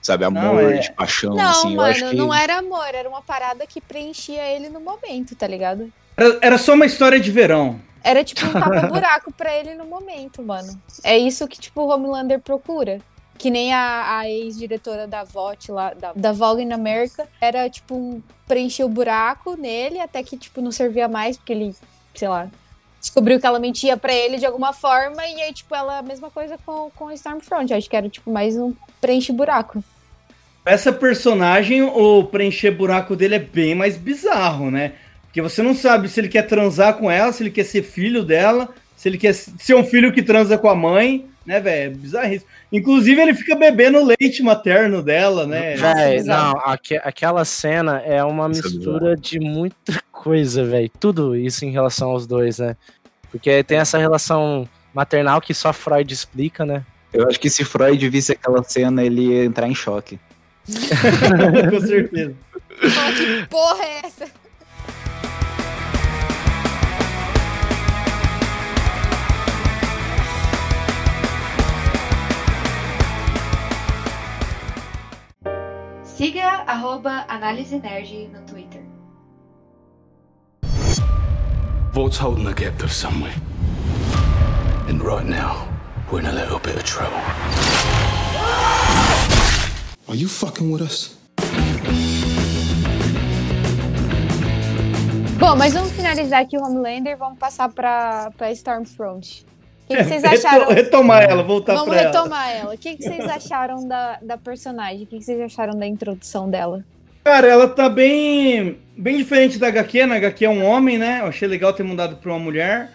Sabe, 0.00 0.24
amor 0.24 0.42
Não, 0.42 0.60
é- 0.60 0.78
de 0.78 0.92
paixão, 0.92 1.34
Não, 1.34 1.44
assim. 1.50 1.74
eu 1.74 1.80
acho 1.80 2.00
mano, 2.00 2.10
que... 2.12 2.16
não 2.16 2.32
era 2.32 2.58
amor, 2.58 2.86
era 2.94 3.08
uma 3.08 3.20
parada 3.20 3.66
que 3.66 3.80
preenchia 3.80 4.42
ele 4.48 4.68
no 4.68 4.80
momento, 4.80 5.34
tá 5.34 5.46
ligado? 5.46 5.92
Era, 6.16 6.38
era 6.40 6.58
só 6.58 6.74
uma 6.74 6.86
história 6.86 7.18
de 7.18 7.30
verão. 7.32 7.80
Era 8.02 8.22
tipo 8.22 8.46
um 8.46 8.52
tapa-buraco 8.52 9.32
pra 9.36 9.52
ele 9.58 9.74
no 9.74 9.84
momento, 9.84 10.40
mano. 10.40 10.80
É 11.02 11.18
isso 11.18 11.46
que, 11.48 11.58
tipo, 11.58 11.82
o 11.82 11.88
Homelander 11.88 12.38
procura. 12.40 13.00
Que 13.38 13.50
nem 13.50 13.72
a, 13.72 14.18
a 14.18 14.28
ex-diretora 14.28 15.06
da 15.06 15.24
VOT 15.24 15.70
lá, 15.70 15.94
da, 15.94 16.12
da 16.12 16.32
Vogue 16.32 16.62
in 16.62 16.72
America, 16.72 17.26
era 17.40 17.70
tipo 17.70 17.94
um, 17.94 18.22
preencher 18.48 18.84
o 18.84 18.88
buraco 18.88 19.56
nele 19.56 20.00
até 20.00 20.22
que, 20.22 20.36
tipo, 20.36 20.60
não 20.60 20.72
servia 20.72 21.06
mais, 21.06 21.36
porque 21.36 21.52
ele, 21.52 21.74
sei 22.14 22.28
lá, 22.28 22.48
descobriu 22.98 23.38
que 23.38 23.46
ela 23.46 23.60
mentia 23.60 23.96
pra 23.96 24.12
ele 24.12 24.38
de 24.38 24.46
alguma 24.46 24.72
forma, 24.72 25.24
e 25.24 25.42
aí, 25.42 25.52
tipo, 25.52 25.74
ela, 25.74 25.98
a 25.98 26.02
mesma 26.02 26.30
coisa 26.30 26.58
com, 26.64 26.90
com 26.96 27.12
Stormfront. 27.12 27.72
Acho 27.72 27.88
que 27.88 27.96
era, 27.96 28.08
tipo, 28.08 28.30
mais 28.30 28.56
um 28.56 28.74
preenche-buraco. 29.00 29.84
Essa 30.64 30.92
personagem, 30.92 31.82
o 31.82 32.24
preencher 32.24 32.72
buraco 32.72 33.14
dele 33.14 33.36
é 33.36 33.38
bem 33.38 33.74
mais 33.74 33.96
bizarro, 33.96 34.70
né? 34.70 34.94
Porque 35.22 35.40
você 35.40 35.62
não 35.62 35.74
sabe 35.74 36.08
se 36.08 36.20
ele 36.20 36.28
quer 36.28 36.42
transar 36.46 36.94
com 36.94 37.10
ela, 37.10 37.32
se 37.32 37.42
ele 37.42 37.50
quer 37.50 37.64
ser 37.64 37.82
filho 37.82 38.24
dela, 38.24 38.68
se 38.96 39.08
ele 39.08 39.18
quer 39.18 39.32
ser 39.34 39.74
um 39.74 39.84
filho 39.84 40.12
que 40.12 40.22
transa 40.22 40.58
com 40.58 40.68
a 40.68 40.74
mãe, 40.74 41.26
né, 41.48 41.58
velho? 41.60 41.90
É 41.92 41.94
bizarríssimo. 41.96 42.50
Inclusive, 42.70 43.20
ele 43.20 43.34
fica 43.34 43.56
bebendo 43.56 44.04
leite 44.04 44.42
materno 44.42 45.02
dela, 45.02 45.46
né? 45.46 45.74
Véi, 45.76 46.22
não, 46.22 46.52
aque- 46.64 47.00
aquela 47.02 47.42
cena 47.44 48.00
é 48.00 48.22
uma 48.22 48.50
Isso 48.50 48.60
é 48.66 48.70
mistura 48.70 49.16
de 49.16 49.40
muita 49.40 50.00
coisa, 50.12 50.62
velho. 50.64 50.90
Tudo 51.00 51.34
isso 51.34 51.64
em 51.64 51.70
relação 51.70 52.10
aos 52.10 52.26
dois, 52.26 52.58
né? 52.58 52.76
Porque 53.30 53.64
tem 53.64 53.78
essa 53.78 53.96
relação 53.98 54.68
maternal 54.92 55.40
que 55.40 55.54
só 55.54 55.72
Freud 55.72 56.12
explica, 56.12 56.66
né? 56.66 56.84
Eu 57.12 57.26
acho 57.26 57.40
que 57.40 57.48
se 57.48 57.64
Freud 57.64 58.06
visse 58.10 58.32
aquela 58.32 58.62
cena, 58.62 59.02
ele 59.02 59.22
ia 59.28 59.44
entrar 59.44 59.66
em 59.66 59.74
choque. 59.74 60.18
com 61.70 61.80
certeza. 61.80 62.34
Fala, 62.90 63.12
que 63.12 63.46
porra 63.48 63.84
é 63.84 64.00
essa? 64.06 64.26
Siga 76.18 76.64
arroba 76.66 77.24
Análise 77.28 77.78
Nerd 77.78 78.32
no 78.32 78.40
Twitter. 78.40 78.82
Vault's 81.92 82.18
holding 82.18 82.44
the 82.44 82.52
captive 82.52 82.90
somewhere. 82.92 83.36
And 84.88 85.00
right 85.00 85.24
now, 85.24 85.68
we're 86.10 86.18
in 86.18 86.26
a 86.26 86.32
little 86.32 86.58
bit 86.58 86.74
of 86.74 86.82
trouble. 86.82 87.22
Are 90.08 90.16
you 90.16 90.26
fucking 90.26 90.72
with 90.72 90.82
us? 90.82 91.16
Bom, 95.38 95.54
mas 95.54 95.72
vamos 95.72 95.92
finalizar 95.92 96.40
aqui 96.40 96.58
o 96.58 96.62
Homelander 96.64 97.12
e 97.12 97.16
vamos 97.16 97.38
passar 97.38 97.68
pra 97.68 98.32
Stormfront. 98.56 99.46
O 99.88 99.96
que, 99.96 99.96
que 99.96 100.04
vocês 100.04 100.24
acharam? 100.24 100.68
Retomar 100.68 101.22
ela, 101.22 101.42
voltar 101.42 101.74
Vamos 101.74 101.88
pra 101.90 102.02
ela. 102.02 102.10
retomar 102.12 102.50
ela. 102.50 102.74
O 102.74 102.78
que, 102.78 102.96
que 102.96 103.02
vocês 103.02 103.24
acharam 103.24 103.86
da, 103.88 104.18
da 104.22 104.36
personagem? 104.36 105.02
O 105.02 105.06
que, 105.06 105.18
que 105.18 105.24
vocês 105.24 105.40
acharam 105.40 105.78
da 105.78 105.86
introdução 105.86 106.48
dela? 106.50 106.84
Cara, 107.24 107.46
ela 107.46 107.68
tá 107.68 107.88
bem, 107.88 108.78
bem 108.96 109.16
diferente 109.18 109.58
da 109.58 109.68
HQ. 109.68 110.06
Na 110.06 110.16
HQ 110.16 110.44
é 110.44 110.48
um 110.50 110.64
homem, 110.64 110.96
né? 110.98 111.18
Eu 111.20 111.26
achei 111.26 111.46
legal 111.48 111.72
ter 111.72 111.82
mudado 111.82 112.16
pra 112.16 112.30
uma 112.32 112.38
mulher. 112.38 112.90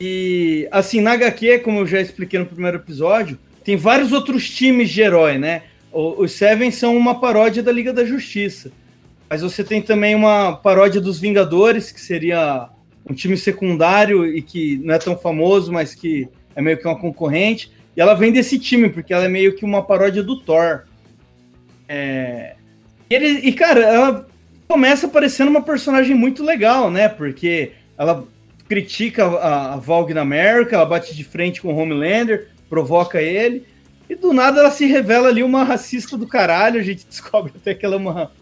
E, 0.00 0.68
assim, 0.70 1.00
na 1.00 1.12
HQ, 1.12 1.60
como 1.60 1.80
eu 1.80 1.86
já 1.86 2.00
expliquei 2.00 2.38
no 2.38 2.46
primeiro 2.46 2.76
episódio, 2.78 3.38
tem 3.64 3.76
vários 3.76 4.12
outros 4.12 4.48
times 4.50 4.90
de 4.90 5.00
herói, 5.00 5.38
né? 5.38 5.62
O- 5.92 6.22
Os 6.22 6.32
Seven 6.32 6.70
são 6.70 6.96
uma 6.96 7.20
paródia 7.20 7.62
da 7.62 7.70
Liga 7.72 7.92
da 7.92 8.04
Justiça. 8.04 8.70
Mas 9.30 9.42
você 9.42 9.62
tem 9.64 9.80
também 9.80 10.14
uma 10.14 10.56
paródia 10.56 11.00
dos 11.00 11.18
Vingadores, 11.18 11.90
que 11.92 12.00
seria 12.00 12.68
um 13.08 13.14
time 13.14 13.36
secundário 13.36 14.26
e 14.26 14.42
que 14.42 14.76
não 14.78 14.94
é 14.94 14.98
tão 14.98 15.16
famoso, 15.16 15.72
mas 15.72 15.94
que 15.94 16.28
é 16.54 16.62
meio 16.62 16.78
que 16.78 16.86
uma 16.86 16.98
concorrente. 16.98 17.72
E 17.96 18.00
ela 18.00 18.14
vem 18.14 18.32
desse 18.32 18.58
time, 18.58 18.88
porque 18.88 19.12
ela 19.12 19.24
é 19.24 19.28
meio 19.28 19.54
que 19.54 19.64
uma 19.64 19.82
paródia 19.82 20.22
do 20.22 20.40
Thor. 20.40 20.84
É, 21.88 22.54
e, 23.10 23.14
ele, 23.14 23.28
e, 23.40 23.52
cara, 23.52 23.80
ela 23.80 24.26
começa 24.68 25.08
parecendo 25.08 25.50
uma 25.50 25.62
personagem 25.62 26.14
muito 26.14 26.42
legal, 26.42 26.90
né? 26.90 27.08
Porque 27.08 27.72
ela 27.98 28.26
critica 28.68 29.26
a, 29.26 29.74
a 29.74 29.76
Vogue 29.76 30.14
na 30.14 30.22
América, 30.22 30.76
ela 30.76 30.86
bate 30.86 31.14
de 31.14 31.24
frente 31.24 31.60
com 31.60 31.68
o 31.68 31.76
Homelander, 31.76 32.48
provoca 32.70 33.20
ele, 33.20 33.66
e 34.08 34.14
do 34.14 34.32
nada 34.32 34.60
ela 34.60 34.70
se 34.70 34.86
revela 34.86 35.28
ali 35.28 35.42
uma 35.42 35.62
racista 35.62 36.16
do 36.16 36.26
caralho, 36.26 36.80
a 36.80 36.82
gente 36.82 37.04
descobre 37.08 37.52
até 37.54 37.74
que 37.74 37.84
ela 37.84 37.96
é 37.96 37.98
uma, 37.98 38.32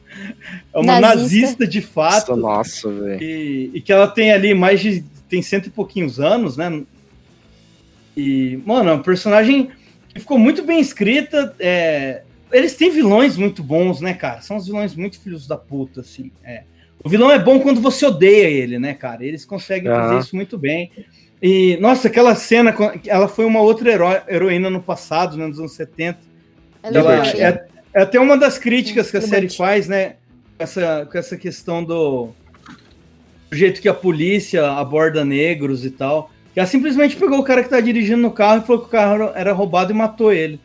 é 0.74 0.78
uma 0.78 1.00
Nazista. 1.00 1.16
nazista 1.22 1.66
de 1.66 1.80
fato. 1.80 2.36
Nossa, 2.36 2.90
velho. 2.90 3.22
E, 3.22 3.70
e 3.74 3.80
que 3.80 3.92
ela 3.92 4.06
tem 4.08 4.32
ali 4.32 4.52
mais 4.54 4.80
de. 4.80 5.02
tem 5.28 5.40
cento 5.42 5.66
e 5.66 5.70
pouquinhos 5.70 6.18
anos, 6.20 6.56
né? 6.56 6.82
E, 8.16 8.58
mano, 8.66 8.90
é 8.90 8.92
uma 8.94 9.02
personagem 9.02 9.70
que 10.12 10.20
ficou 10.20 10.38
muito 10.38 10.62
bem 10.62 10.80
escrita. 10.80 11.54
é, 11.58 12.22
Eles 12.52 12.74
têm 12.74 12.90
vilões 12.90 13.36
muito 13.36 13.62
bons, 13.62 14.00
né, 14.00 14.14
cara? 14.14 14.40
São 14.42 14.56
os 14.56 14.66
vilões 14.66 14.94
muito 14.94 15.20
filhos 15.20 15.46
da 15.46 15.56
puta, 15.56 16.00
assim. 16.00 16.30
é. 16.44 16.64
O 17.02 17.08
vilão 17.08 17.30
é 17.30 17.38
bom 17.38 17.58
quando 17.60 17.80
você 17.80 18.04
odeia 18.04 18.46
ele, 18.46 18.78
né, 18.78 18.92
cara? 18.92 19.24
Eles 19.24 19.46
conseguem 19.46 19.90
fazer 19.90 20.18
isso 20.18 20.36
muito 20.36 20.58
bem. 20.58 20.90
E, 21.40 21.78
nossa, 21.80 22.08
aquela 22.08 22.34
cena, 22.34 22.74
com- 22.74 22.92
ela 23.06 23.26
foi 23.26 23.46
uma 23.46 23.62
outra 23.62 23.90
heró- 23.90 24.22
heroína 24.28 24.68
no 24.68 24.82
passado, 24.82 25.34
né, 25.38 25.46
nos 25.46 25.58
anos 25.58 25.72
70. 25.72 26.18
Ela 26.82 26.98
Ela- 26.98 27.26
é- 27.26 27.66
é, 27.94 28.00
é 28.00 28.02
até 28.02 28.20
uma 28.20 28.36
das 28.36 28.58
críticas 28.58 29.10
que 29.10 29.16
a 29.16 29.20
série 29.22 29.48
faz, 29.48 29.88
né? 29.88 30.16
Com 30.56 30.64
essa, 30.64 31.08
com 31.10 31.18
essa 31.18 31.36
questão 31.36 31.82
do, 31.82 32.30
do 33.50 33.56
jeito 33.56 33.80
que 33.80 33.88
a 33.88 33.94
polícia 33.94 34.70
aborda 34.72 35.24
negros 35.24 35.84
e 35.84 35.90
tal. 35.90 36.30
Que 36.52 36.60
ela 36.60 36.66
simplesmente 36.68 37.16
pegou 37.16 37.38
o 37.38 37.44
cara 37.44 37.62
que 37.62 37.68
tá 37.68 37.80
dirigindo 37.80 38.20
no 38.20 38.30
carro 38.30 38.62
e 38.62 38.66
falou 38.66 38.82
que 38.82 38.88
o 38.88 38.90
carro 38.90 39.30
era 39.34 39.52
roubado 39.52 39.92
e 39.92 39.94
matou 39.94 40.32
ele. 40.32 40.60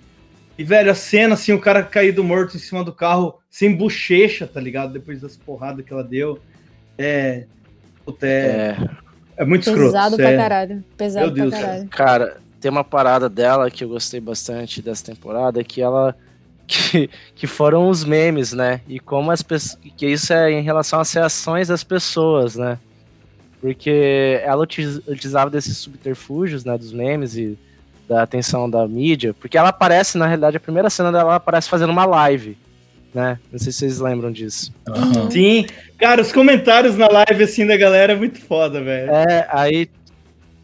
E, 0.58 0.64
velho, 0.64 0.90
a 0.90 0.96
cena, 0.96 1.34
assim, 1.34 1.52
o 1.52 1.60
cara 1.60 1.84
caído 1.84 2.24
morto 2.24 2.56
em 2.56 2.60
cima 2.60 2.84
do 2.84 2.94
carro, 2.94 3.40
sem 3.50 3.76
bochecha, 3.76 4.48
tá 4.48 4.60
ligado? 4.60 4.94
Depois 4.94 5.22
das 5.22 5.36
porradas 5.36 5.86
que 5.86 5.92
ela 5.92 6.04
deu. 6.04 6.40
É. 6.98 7.46
Puta, 8.06 8.26
é, 8.26 8.78
É, 8.78 8.78
é 9.38 9.46
muito 9.46 9.64
escroto. 9.64 9.92
Pesado 9.92 10.16
pra 10.16 10.26
sério. 10.26 10.40
caralho. 10.40 10.84
Pesado 10.96 11.26
Meu 11.26 11.36
Deus, 11.36 11.50
pra 11.50 11.60
caralho. 11.62 11.90
cara, 11.90 12.38
tem 12.62 12.72
uma 12.72 12.84
parada 12.84 13.28
dela 13.28 13.70
que 13.70 13.84
eu 13.84 13.90
gostei 13.90 14.20
bastante 14.20 14.82
dessa 14.82 15.06
temporada, 15.06 15.64
que 15.64 15.82
ela. 15.82 16.16
Que, 16.68 17.10
que 17.36 17.46
foram 17.46 17.90
os 17.90 18.04
memes, 18.04 18.52
né? 18.52 18.82
E 18.88 19.00
como 19.00 19.30
as 19.32 19.44
pessoas. 19.44 19.78
Que 19.96 20.08
isso 20.08 20.34
é 20.34 20.52
em 20.52 20.62
relação 20.64 21.00
às 21.00 21.14
reações 21.14 21.68
das 21.68 21.84
pessoas, 21.84 22.56
né? 22.56 22.80
Porque 23.62 24.40
ela 24.44 24.64
utilizava 24.64 25.50
desses 25.50 25.78
subterfúgios, 25.78 26.66
né? 26.66 26.78
Dos 26.78 26.92
memes 26.92 27.36
e 27.38 27.58
da 28.08 28.22
atenção 28.24 28.70
da 28.70 28.88
mídia. 28.88 29.34
Porque 29.34 29.58
ela 29.58 29.70
aparece, 29.70 30.18
na 30.18 30.26
realidade, 30.26 30.58
a 30.58 30.60
primeira 30.60 30.90
cena 30.90 31.12
dela 31.12 31.24
ela 31.24 31.36
aparece 31.36 31.70
fazendo 31.70 31.90
uma 31.92 32.06
live. 32.06 32.58
né? 33.14 33.40
Não 33.52 33.58
sei 33.58 33.72
se 33.72 33.80
vocês 33.80 34.00
lembram 34.00 34.32
disso. 34.32 34.74
Aham. 34.88 35.32
Sim. 35.32 35.66
Cara, 35.98 36.22
os 36.22 36.32
comentários 36.32 36.98
na 36.98 37.08
live 37.08 37.44
assim 37.44 37.66
da 37.66 37.78
galera 37.78 38.14
é 38.14 38.16
muito 38.16 38.40
foda, 38.42 38.82
velho. 38.84 39.10
É, 39.12 39.48
aí. 39.50 39.90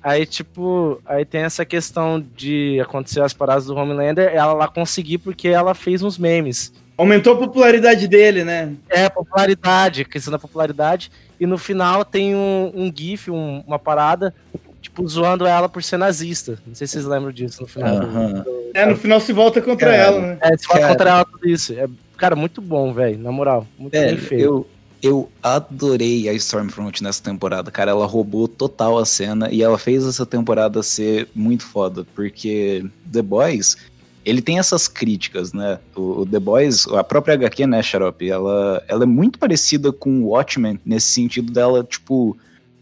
Aí, 0.04 0.26
tipo, 0.26 1.00
aí 1.06 1.24
tem 1.26 1.42
essa 1.42 1.64
questão 1.64 2.24
de 2.36 2.80
acontecer 2.82 3.22
as 3.22 3.34
paradas 3.34 3.66
do 3.66 3.76
Homelander, 3.76 4.32
ela 4.34 4.54
lá 4.54 4.68
conseguir 4.68 5.20
porque 5.20 5.48
ela 5.48 5.74
fez 5.76 6.02
uns 6.02 6.18
memes. 6.18 6.74
Aumentou 6.98 7.34
a 7.34 7.38
popularidade 7.38 8.08
dele, 8.08 8.44
né? 8.44 8.74
É, 8.90 9.10
popularidade, 9.10 10.06
questão 10.06 10.32
da 10.32 10.40
popularidade. 10.40 11.12
E 11.40 11.46
no 11.46 11.58
final 11.58 12.04
tem 12.06 12.36
um, 12.36 12.72
um 12.76 12.92
GIF, 12.96 13.30
um- 13.32 13.64
uma 13.66 13.80
parada, 13.80 14.34
tipo, 14.82 15.08
zoando 15.08 15.46
ela 15.46 15.68
por 15.70 15.82
ser 15.84 15.98
nazista. 15.98 16.60
Não 16.66 16.76
sei 16.76 16.86
se 16.88 16.94
vocês 16.94 17.06
lembram 17.06 17.32
disso 17.32 17.62
no 17.62 17.68
final. 17.68 18.00
do-. 18.00 18.46
É, 18.74 18.86
no 18.86 18.96
final 18.96 19.20
se 19.20 19.34
volta 19.34 19.62
contra 19.62 19.90
Cara, 19.92 19.96
ela, 20.04 20.22
né? 20.22 20.38
É, 20.42 20.58
se 20.58 20.66
fala 20.68 20.80
Cara. 20.80 20.92
contra 20.94 21.10
ela 21.10 21.26
tudo 21.26 21.48
isso. 21.50 21.74
É, 21.74 21.88
cara, 22.18 22.36
muito 22.36 22.62
bom, 22.62 22.94
velho. 22.94 23.18
Na 23.18 23.32
moral. 23.32 23.66
Muito 23.80 23.92
bem 23.94 24.02
Velho, 24.02 24.18
feito. 24.22 24.44
eu, 24.44 24.68
eu 25.02 25.30
adorei 25.42 26.30
a 26.30 26.34
Stormfront 26.34 27.02
nessa 27.04 27.24
temporada, 27.24 27.72
cara. 27.72 27.92
Ela 27.92 28.06
roubou 28.06 28.48
total 28.48 29.00
a 29.00 29.06
cena 29.06 29.50
e 29.52 29.64
ela 29.64 29.78
fez 29.78 30.06
essa 30.06 30.26
temporada 30.26 30.84
ser 30.84 31.28
muito 31.34 31.66
foda, 31.66 32.06
porque 32.16 32.86
The 33.12 33.22
Boys, 33.22 33.78
ele 34.24 34.42
tem 34.42 34.60
essas 34.60 34.88
críticas, 34.88 35.54
né? 35.54 35.80
O, 35.96 36.22
o 36.22 36.26
The 36.26 36.40
Boys, 36.40 36.88
a 36.88 37.04
própria 37.04 37.34
HQ, 37.34 37.66
né, 37.66 37.82
Xarope, 37.82 38.30
ela, 38.30 38.84
ela 38.88 39.04
é 39.04 39.08
muito 39.08 39.40
parecida 39.40 39.92
com 39.92 40.22
o 40.22 40.28
Watchmen, 40.28 40.80
nesse 40.86 41.08
sentido 41.08 41.52
dela, 41.52 41.84
tipo, 41.84 42.38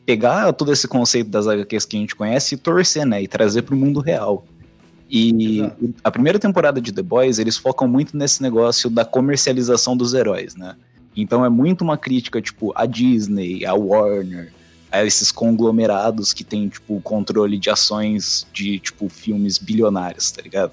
pegar 0.06 0.52
todo 0.54 0.74
esse 0.74 0.88
conceito 0.88 1.30
das 1.30 1.48
HQs 1.48 1.86
que 1.86 1.96
a 1.96 2.00
gente 2.00 2.16
conhece 2.16 2.56
e 2.56 2.58
torcer, 2.58 3.06
né? 3.06 3.24
E 3.24 3.28
trazer 3.28 3.62
pro 3.62 3.78
mundo 3.78 4.02
real. 4.02 4.46
E 5.10 5.60
Exato. 5.60 5.94
a 6.04 6.12
primeira 6.12 6.38
temporada 6.38 6.82
de 6.82 6.92
The 6.92 7.02
Boys, 7.02 7.40
eles 7.40 7.58
focam 7.58 7.88
muito 7.88 8.16
nesse 8.16 8.42
negócio 8.42 8.90
da 8.90 9.06
comercialização 9.06 9.96
dos 9.96 10.14
heróis, 10.14 10.56
né? 10.56 10.76
Então 11.22 11.44
é 11.44 11.50
muito 11.50 11.82
uma 11.82 11.98
crítica, 11.98 12.42
tipo, 12.42 12.72
a 12.76 12.86
Disney, 12.86 13.66
a 13.66 13.74
Warner, 13.74 14.52
a 14.92 15.06
esses 15.06 15.32
conglomerados 15.32 16.34
que 16.34 16.44
têm, 16.44 16.68
tipo, 16.68 17.00
controle 17.02 17.58
de 17.58 17.70
ações 17.70 18.48
de, 18.52 18.80
tipo, 18.80 19.08
filmes 19.08 19.58
bilionários, 19.58 20.32
tá 20.32 20.42
ligado? 20.42 20.72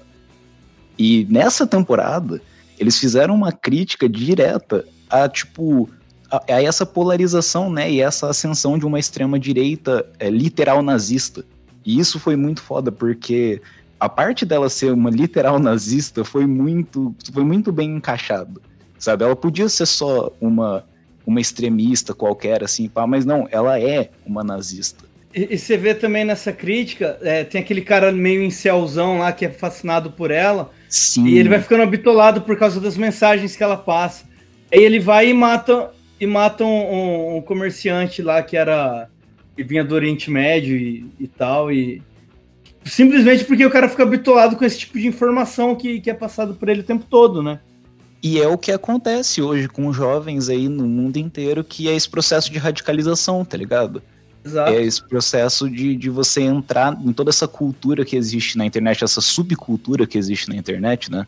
E 0.97 1.25
nessa 1.29 1.67
temporada, 1.67 2.41
eles 2.79 2.97
fizeram 2.97 3.35
uma 3.35 3.51
crítica 3.51 4.09
direta 4.09 4.85
a, 5.09 5.29
tipo, 5.29 5.89
a, 6.31 6.55
a 6.55 6.61
essa 6.61 6.85
polarização, 6.85 7.69
né? 7.69 7.91
E 7.91 8.01
essa 8.01 8.29
ascensão 8.29 8.77
de 8.77 8.85
uma 8.85 8.99
extrema-direita 8.99 10.05
é, 10.19 10.29
literal 10.29 10.81
nazista. 10.81 11.45
E 11.85 11.99
isso 11.99 12.19
foi 12.19 12.35
muito 12.35 12.61
foda, 12.61 12.91
porque 12.91 13.61
a 13.99 14.09
parte 14.09 14.45
dela 14.45 14.69
ser 14.69 14.91
uma 14.91 15.09
literal 15.09 15.57
nazista 15.59 16.23
foi 16.23 16.45
muito, 16.45 17.15
foi 17.31 17.43
muito 17.43 17.71
bem 17.71 17.95
encaixado, 17.95 18.61
sabe? 18.97 19.23
Ela 19.23 19.35
podia 19.35 19.67
ser 19.69 19.85
só 19.85 20.31
uma, 20.41 20.83
uma 21.25 21.39
extremista 21.41 22.13
qualquer, 22.13 22.63
assim, 22.63 22.87
pá, 22.87 23.05
mas 23.07 23.25
não, 23.25 23.47
ela 23.51 23.79
é 23.79 24.09
uma 24.25 24.43
nazista. 24.43 25.05
E, 25.35 25.53
e 25.53 25.57
você 25.57 25.77
vê 25.77 25.93
também 25.93 26.23
nessa 26.25 26.51
crítica, 26.51 27.17
é, 27.21 27.43
tem 27.43 27.61
aquele 27.61 27.81
cara 27.81 28.11
meio 28.11 28.41
incelzão 28.43 29.19
lá 29.19 29.31
que 29.31 29.45
é 29.45 29.49
fascinado 29.49 30.11
por 30.11 30.31
ela, 30.31 30.71
Sim. 30.89 31.27
e 31.27 31.37
ele 31.37 31.49
vai 31.49 31.61
ficando 31.61 31.83
habitolado 31.83 32.41
por 32.41 32.57
causa 32.57 32.79
das 32.79 32.97
mensagens 32.97 33.55
que 33.55 33.63
ela 33.63 33.77
passa. 33.77 34.25
Aí 34.71 34.83
ele 34.83 34.99
vai 34.99 35.29
e 35.29 35.33
mata, 35.33 35.91
e 36.19 36.25
mata 36.25 36.63
um, 36.63 36.67
um- 36.67 37.37
um 37.37 37.41
comerciante 37.41 38.21
lá 38.21 38.41
que 38.41 38.57
era. 38.57 39.09
que 39.55 39.63
vinha 39.63 39.83
do 39.83 39.95
Oriente 39.95 40.29
Médio 40.31 40.75
e, 40.75 41.05
e 41.19 41.27
tal, 41.27 41.71
e. 41.71 42.01
Simplesmente 42.85 43.43
porque 43.43 43.65
o 43.65 43.69
cara 43.69 43.89
fica 43.89 44.03
habituado 44.03 44.55
com 44.55 44.63
esse 44.63 44.79
tipo 44.79 44.97
de 44.97 45.07
informação 45.07 45.75
que, 45.75 45.99
que 45.99 46.09
é 46.09 46.13
passado 46.13 46.53
por 46.55 46.69
ele 46.69 46.79
o 46.81 46.83
tempo 46.85 47.05
todo, 47.09 47.43
né? 47.43 47.59
E 48.27 48.41
é 48.41 48.45
o 48.45 48.57
que 48.57 48.73
acontece 48.73 49.41
hoje 49.41 49.69
com 49.69 49.93
jovens 49.93 50.49
aí 50.49 50.67
no 50.67 50.85
mundo 50.85 51.15
inteiro, 51.15 51.63
que 51.63 51.87
é 51.87 51.95
esse 51.95 52.09
processo 52.09 52.51
de 52.51 52.57
radicalização, 52.57 53.45
tá 53.45 53.55
ligado? 53.55 54.03
Exato. 54.43 54.69
É 54.69 54.83
esse 54.83 55.01
processo 55.01 55.69
de, 55.69 55.95
de 55.95 56.09
você 56.09 56.41
entrar 56.41 56.99
em 57.05 57.13
toda 57.13 57.29
essa 57.29 57.47
cultura 57.47 58.03
que 58.03 58.17
existe 58.17 58.57
na 58.57 58.65
internet, 58.65 59.01
essa 59.01 59.21
subcultura 59.21 60.05
que 60.05 60.17
existe 60.17 60.49
na 60.49 60.57
internet, 60.57 61.09
né? 61.09 61.25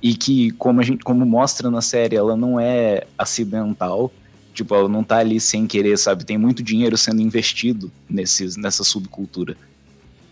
E 0.00 0.14
que, 0.14 0.52
como, 0.52 0.80
a 0.80 0.84
gente, 0.84 1.02
como 1.02 1.26
mostra 1.26 1.68
na 1.68 1.82
série, 1.82 2.14
ela 2.14 2.36
não 2.36 2.60
é 2.60 3.08
acidental. 3.18 4.12
Tipo, 4.54 4.76
ela 4.76 4.88
não 4.88 5.02
tá 5.02 5.16
ali 5.16 5.40
sem 5.40 5.66
querer, 5.66 5.98
sabe? 5.98 6.24
Tem 6.24 6.38
muito 6.38 6.62
dinheiro 6.62 6.96
sendo 6.96 7.20
investido 7.20 7.90
nesses, 8.08 8.56
nessa 8.56 8.84
subcultura. 8.84 9.56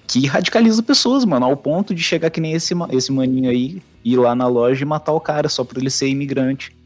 Que 0.06 0.28
radicaliza 0.28 0.80
pessoas, 0.80 1.24
mano, 1.24 1.44
ao 1.44 1.56
ponto 1.56 1.92
de 1.92 2.04
chegar 2.04 2.30
que 2.30 2.40
nem 2.40 2.52
esse, 2.52 2.72
esse 2.92 3.10
maninho 3.10 3.50
aí, 3.50 3.82
ir 4.04 4.16
lá 4.16 4.34
na 4.34 4.46
loja 4.46 4.82
e 4.82 4.86
matar 4.86 5.12
o 5.12 5.20
cara 5.20 5.48
só 5.48 5.64
por 5.64 5.78
ele 5.78 5.90
ser 5.90 6.08
imigrante. 6.08 6.76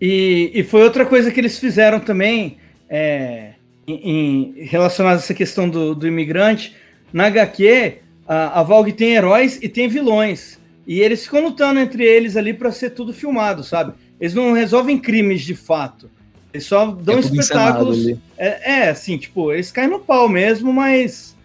E, 0.00 0.50
e 0.54 0.62
foi 0.62 0.82
outra 0.82 1.04
coisa 1.04 1.30
que 1.30 1.40
eles 1.40 1.58
fizeram 1.58 1.98
também, 1.98 2.58
é, 2.88 3.52
em, 3.86 4.54
em- 4.58 4.64
relacionada 4.64 5.16
a 5.16 5.18
essa 5.18 5.34
questão 5.34 5.68
do, 5.68 5.94
do 5.94 6.06
imigrante. 6.06 6.76
Na 7.12 7.26
HQ, 7.26 7.98
a, 8.26 8.60
a 8.60 8.62
Valg 8.62 8.92
tem 8.92 9.14
heróis 9.14 9.58
e 9.62 9.68
tem 9.68 9.88
vilões. 9.88 10.58
E 10.86 11.00
eles 11.00 11.24
ficam 11.24 11.42
lutando 11.42 11.80
entre 11.80 12.04
eles 12.04 12.36
ali 12.36 12.54
para 12.54 12.70
ser 12.70 12.90
tudo 12.90 13.12
filmado, 13.12 13.64
sabe? 13.64 13.92
Eles 14.20 14.34
não 14.34 14.52
resolvem 14.52 14.98
crimes 14.98 15.42
de 15.42 15.54
fato. 15.54 16.10
Eles 16.52 16.66
só 16.66 16.86
dão 16.86 17.16
É 17.16 17.20
espetáculos. 17.20 18.06
É, 18.38 18.72
é, 18.84 18.88
assim, 18.88 19.18
tipo, 19.18 19.52
eles 19.52 19.70
caem 19.70 19.90
no 19.90 20.00
pau 20.00 20.28
mesmo, 20.28 20.72
mas. 20.72 21.36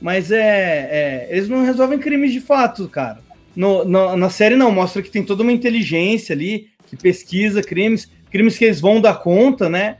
Mas 0.00 0.30
é, 0.30 0.38
é, 0.40 1.28
Eles 1.30 1.48
não 1.48 1.64
resolvem 1.64 1.98
crimes 1.98 2.32
de 2.32 2.40
fato, 2.40 2.88
cara. 2.88 3.18
No, 3.56 3.84
no- 3.84 4.16
na 4.16 4.28
série 4.30 4.54
não, 4.54 4.70
mostra 4.70 5.00
que 5.02 5.10
tem 5.10 5.24
toda 5.24 5.42
uma 5.42 5.50
inteligência 5.52 6.34
ali, 6.34 6.68
que 6.86 6.96
pesquisa 6.96 7.62
crimes, 7.62 8.08
crimes 8.30 8.58
que 8.58 8.64
eles 8.66 8.80
vão 8.80 9.00
dar 9.00 9.14
conta, 9.22 9.68
né? 9.68 9.96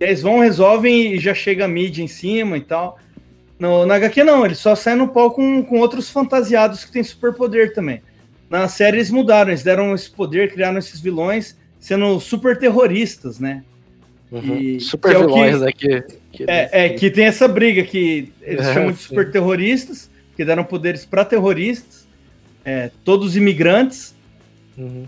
E 0.00 0.04
eles 0.04 0.22
vão, 0.22 0.38
resolvem 0.40 1.12
e 1.14 1.18
já 1.20 1.34
chega 1.34 1.66
a 1.66 1.68
mídia 1.68 2.02
em 2.02 2.08
cima 2.08 2.56
e 2.56 2.60
tal. 2.62 2.98
No, 3.58 3.86
na 3.86 3.94
HQ 3.96 4.24
não, 4.24 4.44
eles 4.44 4.58
só 4.58 4.74
saem 4.74 4.96
no 4.98 5.08
pau 5.08 5.30
com, 5.30 5.62
com 5.62 5.78
outros 5.78 6.10
fantasiados 6.10 6.84
que 6.84 6.92
têm 6.92 7.02
superpoder 7.04 7.72
também. 7.74 8.02
Na 8.50 8.68
série 8.68 8.96
eles 8.98 9.10
mudaram, 9.10 9.50
eles 9.50 9.62
deram 9.62 9.94
esse 9.94 10.10
poder, 10.10 10.52
criaram 10.52 10.78
esses 10.78 11.00
vilões, 11.00 11.56
sendo 11.80 12.18
super 12.20 12.58
terroristas, 12.58 13.38
né? 13.40 13.62
Uhum. 14.30 14.56
e- 14.58 14.80
Super 14.80 15.10
que 15.10 15.16
é 15.16 15.20
vilões 15.20 15.62
aqui. 15.62 16.04
que- 16.32 16.44
É, 16.48 16.68
é, 16.86 16.88
que 16.90 17.10
tem 17.10 17.24
essa 17.26 17.46
briga 17.48 17.82
que 17.82 18.32
eles 18.42 18.66
É, 18.66 18.72
chamam 18.74 18.92
de 18.92 18.98
super 18.98 19.30
terroristas, 19.30 20.10
que 20.36 20.44
deram 20.44 20.64
poderes 20.64 21.04
para 21.06 21.24
terroristas, 21.24 22.05
é, 22.66 22.90
todos 23.04 23.36
imigrantes, 23.36 24.14
Uhum. 24.76 25.06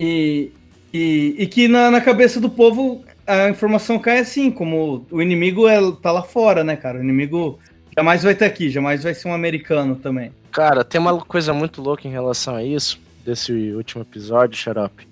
e, 0.00 0.50
e, 0.92 1.36
e 1.38 1.46
que 1.46 1.68
na, 1.68 1.88
na 1.88 2.00
cabeça 2.00 2.40
do 2.40 2.50
povo 2.50 3.04
a 3.24 3.48
informação 3.48 3.96
cai 3.98 4.18
assim, 4.18 4.50
como 4.50 5.06
o 5.10 5.22
inimigo 5.22 5.68
é, 5.68 5.78
tá 6.02 6.10
lá 6.10 6.22
fora, 6.22 6.64
né, 6.64 6.74
cara? 6.74 6.98
O 6.98 7.02
inimigo 7.02 7.58
jamais 7.96 8.22
vai 8.24 8.32
estar 8.32 8.46
aqui, 8.46 8.68
jamais 8.68 9.04
vai 9.04 9.14
ser 9.14 9.28
um 9.28 9.32
americano 9.34 9.94
também. 9.96 10.32
Cara, 10.50 10.82
tem 10.84 11.00
uma 11.00 11.16
coisa 11.20 11.52
muito 11.52 11.80
louca 11.80 12.08
em 12.08 12.10
relação 12.10 12.56
a 12.56 12.64
isso, 12.64 13.00
desse 13.24 13.52
último 13.72 14.02
episódio, 14.02 14.58
Xarope. 14.58 15.06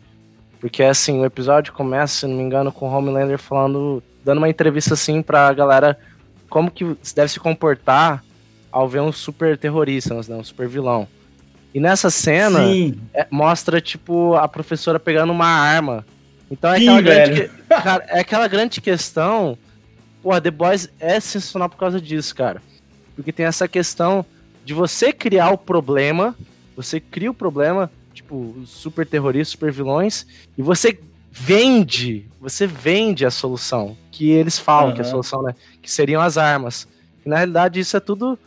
Porque, 0.61 0.83
assim, 0.83 1.20
o 1.20 1.24
episódio 1.24 1.72
começa, 1.72 2.20
se 2.20 2.26
não 2.26 2.37
me 2.37 2.42
engano, 2.42 2.70
com 2.70 2.88
o 2.88 2.92
Homelander 2.92 3.38
falando, 3.38 4.02
dando 4.24 4.38
uma 4.38 4.48
entrevista, 4.48 4.94
assim, 4.94 5.22
pra 5.22 5.52
galera 5.52 5.98
como 6.48 6.70
que 6.70 6.96
se 7.02 7.14
deve 7.14 7.33
se 7.33 7.40
comportar 7.40 8.22
ao 8.70 8.88
ver 8.88 9.00
um 9.00 9.11
super 9.12 9.57
terrorista, 9.57 10.14
né, 10.14 10.37
um 10.37 10.44
super 10.44 10.68
vilão. 10.68 11.09
E 11.74 11.80
nessa 11.80 12.11
cena, 12.11 12.61
é- 13.14 13.26
mostra, 13.30 13.80
tipo, 13.80 14.35
a 14.35 14.46
professora 14.46 15.00
pegando 15.00 15.32
uma 15.32 15.46
arma. 15.46 16.04
Então 16.50 16.70
é 16.72 16.78
Sim, 16.78 16.88
aquela, 16.88 17.00
grande, 17.00 17.40
que- 17.48 17.48
cara, 17.82 18.04
é 18.08 18.20
aquela 18.20 18.48
grande 18.48 18.80
questão. 18.80 19.56
Porra, 20.22 20.40
The 20.40 20.50
Boys 20.50 20.88
é 21.00 21.18
sensacional 21.18 21.68
por 21.68 21.76
causa 21.78 22.00
disso, 22.00 22.35
cara. 22.35 22.61
Porque 23.16 23.32
tem 23.32 23.46
essa 23.46 23.66
questão 23.66 24.24
de 24.64 24.74
você 24.74 25.12
criar 25.12 25.50
o 25.50 25.58
problema, 25.58 26.37
você 26.76 27.00
cria 27.00 27.30
o 27.30 27.35
problema, 27.35 27.90
tipo, 28.12 28.54
os 28.62 28.68
super 28.70 29.06
terroristas, 29.06 29.52
super 29.52 29.72
vilões, 29.72 30.26
e 30.56 30.62
você 30.62 30.98
vende, 31.30 32.26
você 32.40 32.66
vende 32.66 33.24
a 33.24 33.30
solução. 33.30 33.96
Que 34.11 34.30
eles 34.30 34.58
falam 34.58 34.92
que 34.92 35.00
a 35.00 35.04
Aham. 35.04 35.11
solução, 35.11 35.42
né? 35.42 35.54
Que 35.80 35.90
seriam 35.90 36.20
as 36.20 36.37
armas. 36.37 36.87
E 37.24 37.28
na 37.28 37.37
realidade 37.37 37.80
isso 37.80 37.96
é 37.96 38.00
tudo 38.00 38.38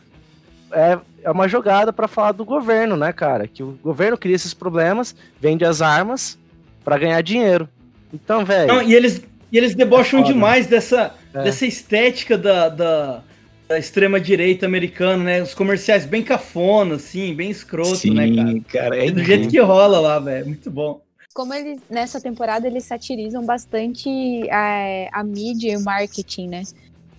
é, 0.72 0.98
é 1.22 1.30
uma 1.30 1.48
jogada 1.48 1.92
pra 1.92 2.08
falar 2.08 2.32
do 2.32 2.44
governo, 2.44 2.96
né, 2.96 3.12
cara? 3.12 3.46
Que 3.46 3.62
o 3.62 3.78
governo 3.82 4.16
cria 4.18 4.34
esses 4.36 4.54
problemas, 4.54 5.14
vende 5.40 5.64
as 5.64 5.80
armas 5.82 6.38
pra 6.84 6.98
ganhar 6.98 7.20
dinheiro. 7.22 7.68
Então, 8.12 8.44
velho. 8.44 8.68
Não, 8.68 8.82
e 8.82 8.94
eles, 8.94 9.22
e 9.50 9.58
eles 9.58 9.74
debocham 9.74 10.20
É 10.20 10.22
demais 10.22 10.66
dessa, 10.66 11.12
É. 11.34 11.42
dessa 11.42 11.66
estética 11.66 12.38
da, 12.38 12.68
da, 12.68 13.22
da 13.68 13.78
extrema-direita 13.78 14.64
americana, 14.66 15.22
né? 15.24 15.42
Os 15.42 15.54
comerciais 15.54 16.04
bem 16.06 16.22
cafona, 16.22 16.94
assim, 16.96 17.34
bem 17.34 17.50
escroto, 17.50 18.12
né, 18.14 18.30
cara? 18.34 18.60
cara, 18.90 19.06
é 19.06 19.10
do 19.10 19.22
jeito 19.24 19.48
que 19.48 19.58
rola 19.60 19.98
lá, 20.00 20.18
velho. 20.18 20.46
Muito 20.46 20.70
bom. 20.70 21.00
Como 21.34 21.52
eles, 21.52 21.80
nessa 21.90 22.18
temporada, 22.20 22.66
eles 22.66 22.84
satirizam 22.84 23.44
bastante 23.44 24.08
a, 24.50 25.08
a 25.20 25.24
mídia 25.24 25.72
e 25.72 25.76
o 25.76 25.80
marketing, 25.84 26.48
né? 26.48 26.62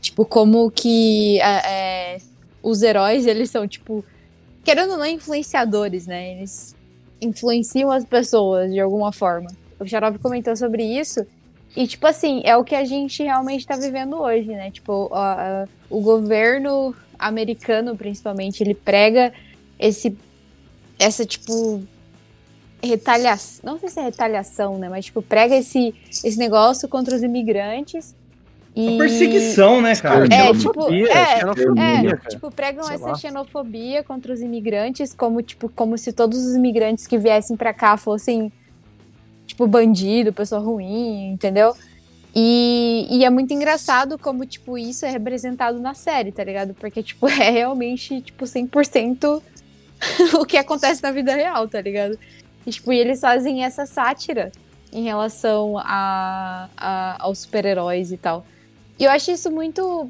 Tipo, 0.02 0.26
como 0.26 0.72
que 0.72 1.40
a- 1.42 1.62
é, 1.70 2.18
os 2.62 2.82
heróis, 2.82 3.26
eles 3.26 3.50
são, 3.50 3.68
tipo, 3.68 4.04
querendo 4.64 4.92
ou 4.92 4.98
não, 4.98 5.06
influenciadores, 5.06 6.06
né? 6.08 6.34
Eles 6.38 6.76
influenciam 7.22 7.92
as 7.92 8.04
pessoas 8.06 8.72
de 8.72 8.80
alguma 8.80 9.12
forma. 9.12 9.50
O 9.80 9.86
Xarope 9.86 10.20
comentou 10.20 10.56
sobre 10.56 10.84
isso. 10.84 11.26
E, 11.76 11.86
tipo 11.88 12.08
assim, 12.08 12.42
é 12.44 12.56
o 12.58 12.64
que 12.64 12.74
a 12.76 12.84
gente 12.86 13.22
realmente 13.24 13.66
tá 13.66 13.76
vivendo 13.76 14.18
hoje, 14.20 14.48
né? 14.48 14.72
Tipo, 14.72 15.10
a- 15.14 15.64
a- 15.64 15.68
o 15.90 16.02
governo 16.02 16.96
americano, 17.20 17.96
principalmente, 17.96 18.62
ele 18.64 18.74
prega 18.74 19.32
esse. 19.80 20.18
Essa, 21.00 21.26
tipo. 21.26 21.84
Retaliação. 22.84 23.74
Não 23.74 23.80
sei 23.80 23.90
se 23.90 24.00
é 24.00 24.04
retaliação, 24.04 24.78
né? 24.78 24.88
Mas, 24.88 25.06
tipo, 25.06 25.22
prega 25.22 25.56
esse, 25.56 25.94
esse 26.24 26.38
negócio 26.38 26.88
contra 26.88 27.16
os 27.16 27.24
imigrantes. 27.24 28.16
E... 28.80 28.90
Uma 28.90 28.98
perseguição, 29.00 29.82
né, 29.82 29.96
cara? 29.96 30.26
É, 30.26 30.54
Xenofobia, 30.54 31.08
tipo, 31.08 31.18
é, 31.18 31.40
xenofobia, 31.40 31.84
É, 31.84 32.04
cara. 32.16 32.30
tipo, 32.30 32.52
pregam 32.52 32.88
essa 32.92 33.16
xenofobia 33.16 34.04
contra 34.04 34.32
os 34.32 34.40
imigrantes, 34.40 35.16
como, 35.16 35.42
tipo, 35.42 35.68
como 35.68 35.98
se 35.98 36.14
todos 36.14 36.38
os 36.46 36.56
imigrantes 36.56 37.08
que 37.08 37.18
viessem 37.18 37.58
pra 37.58 37.74
cá 37.74 37.98
fossem, 37.98 38.52
tipo, 39.48 39.66
bandido, 39.66 40.32
pessoa 40.32 40.62
ruim, 40.62 41.32
entendeu? 41.32 41.74
E, 42.36 43.08
e 43.10 43.26
é 43.26 43.32
muito 43.32 43.52
engraçado 43.52 44.16
como, 44.20 44.46
tipo, 44.46 44.78
isso 44.78 45.08
é 45.08 45.10
representado 45.10 45.80
na 45.80 45.96
série, 45.96 46.32
tá 46.32 46.44
ligado? 46.44 46.76
Porque, 46.76 47.02
tipo, 47.02 47.26
é 47.28 47.50
realmente, 47.50 48.22
tipo, 48.22 48.46
100% 48.46 49.42
o 50.40 50.46
que 50.46 50.56
acontece 50.56 51.02
na 51.02 51.10
vida 51.10 51.34
real, 51.34 51.68
tá 51.68 51.82
ligado? 51.82 52.16
E, 52.64 52.70
tipo, 52.70 52.94
e 52.94 53.00
eles 53.00 53.20
fazem 53.22 53.64
essa 53.64 53.88
sátira 53.88 54.52
em 54.94 55.04
relação 55.04 55.80
a, 55.80 56.70
a- 56.78 57.16
aos 57.20 57.40
super-heróis 57.40 58.12
e 58.12 58.18
tal. 58.18 58.46
E 59.00 59.04
eu 59.04 59.12
acho 59.12 59.32
isso 59.32 59.52
muito. 59.52 60.10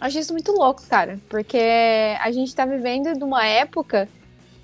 Acho 0.00 0.18
isso 0.18 0.32
muito 0.32 0.52
louco, 0.52 0.82
cara. 0.88 1.18
Porque 1.28 1.58
a 2.20 2.30
gente 2.30 2.54
tá 2.54 2.64
vivendo 2.64 3.12
numa 3.18 3.44
época 3.46 4.08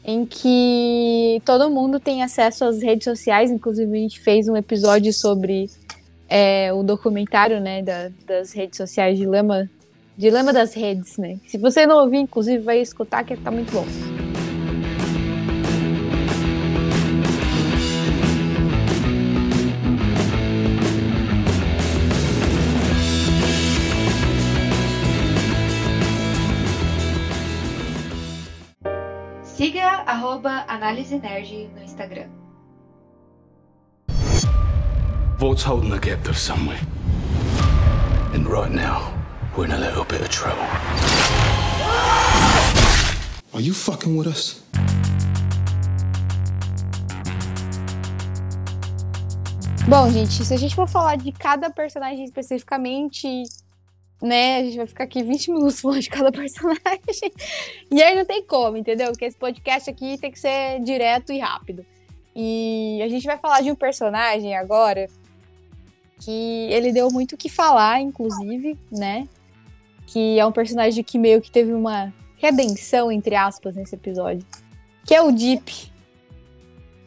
em 0.04 0.24
que 0.26 1.40
todo 1.44 1.70
mundo 1.70 1.98
tem 1.98 2.22
acesso 2.22 2.64
às 2.64 2.82
redes 2.82 3.04
sociais. 3.04 3.50
Inclusive, 3.50 3.90
a 3.92 4.00
gente 4.00 4.20
fez 4.20 4.48
um 4.48 4.56
episódio 4.56 5.12
sobre 5.12 5.68
é, 6.28 6.72
o 6.72 6.82
documentário, 6.82 7.60
né, 7.60 7.82
da- 7.82 8.10
das 8.26 8.52
redes 8.52 8.76
sociais, 8.78 9.18
Dilema, 9.18 9.68
Dilema 10.16 10.52
das 10.52 10.72
Redes, 10.74 11.18
né? 11.18 11.38
Se 11.46 11.58
você 11.58 11.86
não 11.86 11.96
ouvir, 12.02 12.18
inclusive, 12.18 12.58
vai 12.62 12.80
escutar 12.80 13.24
que 13.24 13.36
tá 13.36 13.50
muito 13.50 13.70
bom. 13.72 13.84
Siga 29.64 30.04
arroba 30.06 30.66
Análise 30.68 31.18
Nerd 31.18 31.70
no 31.74 31.80
Instagram. 31.80 32.28
Vault's 35.38 35.62
holding 35.62 35.88
the 35.88 35.98
captive 35.98 36.36
somewhere. 36.36 36.80
And 38.34 38.46
right 38.46 38.70
now, 38.70 39.10
we're 39.56 39.64
in 39.64 39.70
a 39.70 39.78
little 39.78 40.04
bit 40.04 40.20
of 40.20 40.28
trouble. 40.28 40.68
Are 43.54 43.62
you 43.62 43.72
fucking 43.72 44.14
with 44.14 44.26
us? 44.26 44.62
Bom, 49.88 50.10
gente, 50.10 50.44
se 50.44 50.52
a 50.52 50.58
gente 50.58 50.74
for 50.74 50.86
falar 50.86 51.16
de 51.16 51.32
cada 51.32 51.70
personagem 51.70 52.24
especificamente, 52.24 53.44
né, 54.24 54.58
a 54.58 54.64
gente 54.64 54.76
vai 54.76 54.86
ficar 54.86 55.04
aqui 55.04 55.22
20 55.22 55.52
minutos 55.52 55.80
falando 55.80 56.00
de 56.00 56.08
cada 56.08 56.32
personagem. 56.32 57.32
E 57.90 58.02
aí 58.02 58.16
não 58.16 58.24
tem 58.24 58.42
como, 58.42 58.76
entendeu? 58.76 59.08
Porque 59.08 59.26
esse 59.26 59.36
podcast 59.36 59.88
aqui 59.90 60.18
tem 60.18 60.30
que 60.30 60.40
ser 60.40 60.80
direto 60.80 61.32
e 61.32 61.38
rápido. 61.38 61.84
E 62.34 63.00
a 63.02 63.08
gente 63.08 63.26
vai 63.26 63.38
falar 63.38 63.60
de 63.60 63.70
um 63.70 63.76
personagem 63.76 64.56
agora 64.56 65.06
que 66.20 66.68
ele 66.70 66.92
deu 66.92 67.10
muito 67.10 67.34
o 67.34 67.36
que 67.36 67.48
falar, 67.48 68.00
inclusive, 68.00 68.78
né? 68.90 69.28
Que 70.06 70.38
é 70.38 70.46
um 70.46 70.52
personagem 70.52 71.04
que 71.04 71.18
meio 71.18 71.40
que 71.40 71.50
teve 71.50 71.72
uma 71.72 72.12
redenção, 72.36 73.12
entre 73.12 73.36
aspas, 73.36 73.76
nesse 73.76 73.94
episódio. 73.94 74.44
Que 75.04 75.14
é 75.14 75.22
o 75.22 75.30
Deep. 75.30 75.92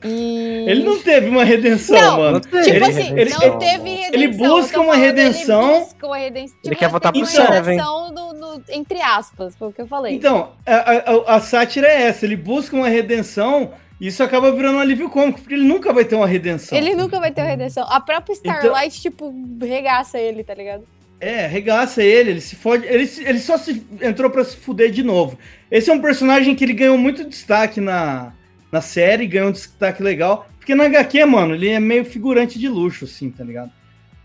E... 0.04 0.66
Ele 0.68 0.84
não 0.84 1.00
teve 1.00 1.28
uma 1.28 1.44
redenção, 1.44 2.00
Não, 2.00 2.18
mano. 2.18 2.40
Tipo 2.40 2.56
Ele- 2.58 2.86
assim, 2.86 3.20
ele- 3.20 3.30
não 3.32 3.42
ele- 3.42 3.58
teve 3.58 3.90
redenção. 3.90 4.14
ele 4.14 4.28
busca 4.28 4.80
uma 4.82 4.96
redenção. 4.96 5.72
Ele 5.72 5.80
busca 5.86 6.08
uma 6.08 6.18
redenção. 6.18 6.58
Ele 6.64 6.76
quer 6.76 6.90
voltar 6.90 7.12
pro 7.12 7.26
Seven. 7.26 7.52
redenção 7.54 8.12
no, 8.14 8.34
no- 8.34 8.64
entre 8.70 9.02
aspas, 9.02 9.56
foi 9.56 9.70
o 9.70 9.74
que 9.74 9.82
eu 9.82 9.88
falei. 9.88 10.14
Então, 10.16 10.52
a, 10.66 10.76
a- 10.76 11.36
a 11.38 11.40
sátira 11.42 11.88
é 11.88 12.04
essa. 12.04 12.26
Ele 12.26 12.36
busca 12.36 12.76
uma 12.76 12.88
redenção 12.90 13.72
e 14.00 14.08
isso 14.08 14.22
acaba 14.22 14.52
virando 14.52 14.78
um 14.78 14.82
alívio 14.82 15.10
cômico, 15.10 15.40
porque 15.42 15.56
ele 15.56 15.66
nunca 15.68 15.92
vai 15.92 16.06
ter 16.06 16.16
uma 16.16 16.28
redenção. 16.28 16.78
ele 16.78 16.94
nunca 16.96 17.20
vai 17.20 17.32
ter 17.32 17.42
uma 17.42 17.50
redenção. 17.50 17.84
A 17.90 18.00
própria 18.00 18.34
Starlight, 18.34 19.02
tipo, 19.02 19.34
regaça 19.60 20.20
ele, 20.20 20.44
tá 20.44 20.54
ligado? 20.54 20.84
É, 21.20 21.46
arregaça 21.46 22.04
ele, 22.04 22.30
ele 22.30 22.42
se 22.42 22.56
fode. 22.56 22.86
Ele, 22.86 23.10
ele 23.26 23.40
só 23.40 23.58
se 23.58 23.84
entrou 24.00 24.30
pra 24.30 24.44
se 24.46 24.56
fuder 24.56 24.92
de 24.92 25.02
novo. 25.02 25.36
Esse 25.72 25.90
é 25.90 25.94
um 25.94 26.00
personagem 26.00 26.54
que 26.54 26.64
ele 26.64 26.74
ganhou 26.74 26.96
muito 26.96 27.24
destaque 27.24 27.82
na, 27.82 28.34
na 28.78 28.82
série, 28.82 29.28
ganhou 29.28 29.50
um 29.50 29.52
destaque 29.52 30.02
legal. 30.04 30.48
Porque 30.60 30.76
na 30.76 30.86
HQ, 30.86 31.26
mano, 31.26 31.56
ele 31.56 31.70
é 31.70 31.80
meio 31.80 32.06
figurante 32.06 32.60
de 32.60 32.68
luxo, 32.68 33.06
assim, 33.06 33.30
tá 33.30 33.44
ligado? 33.44 33.72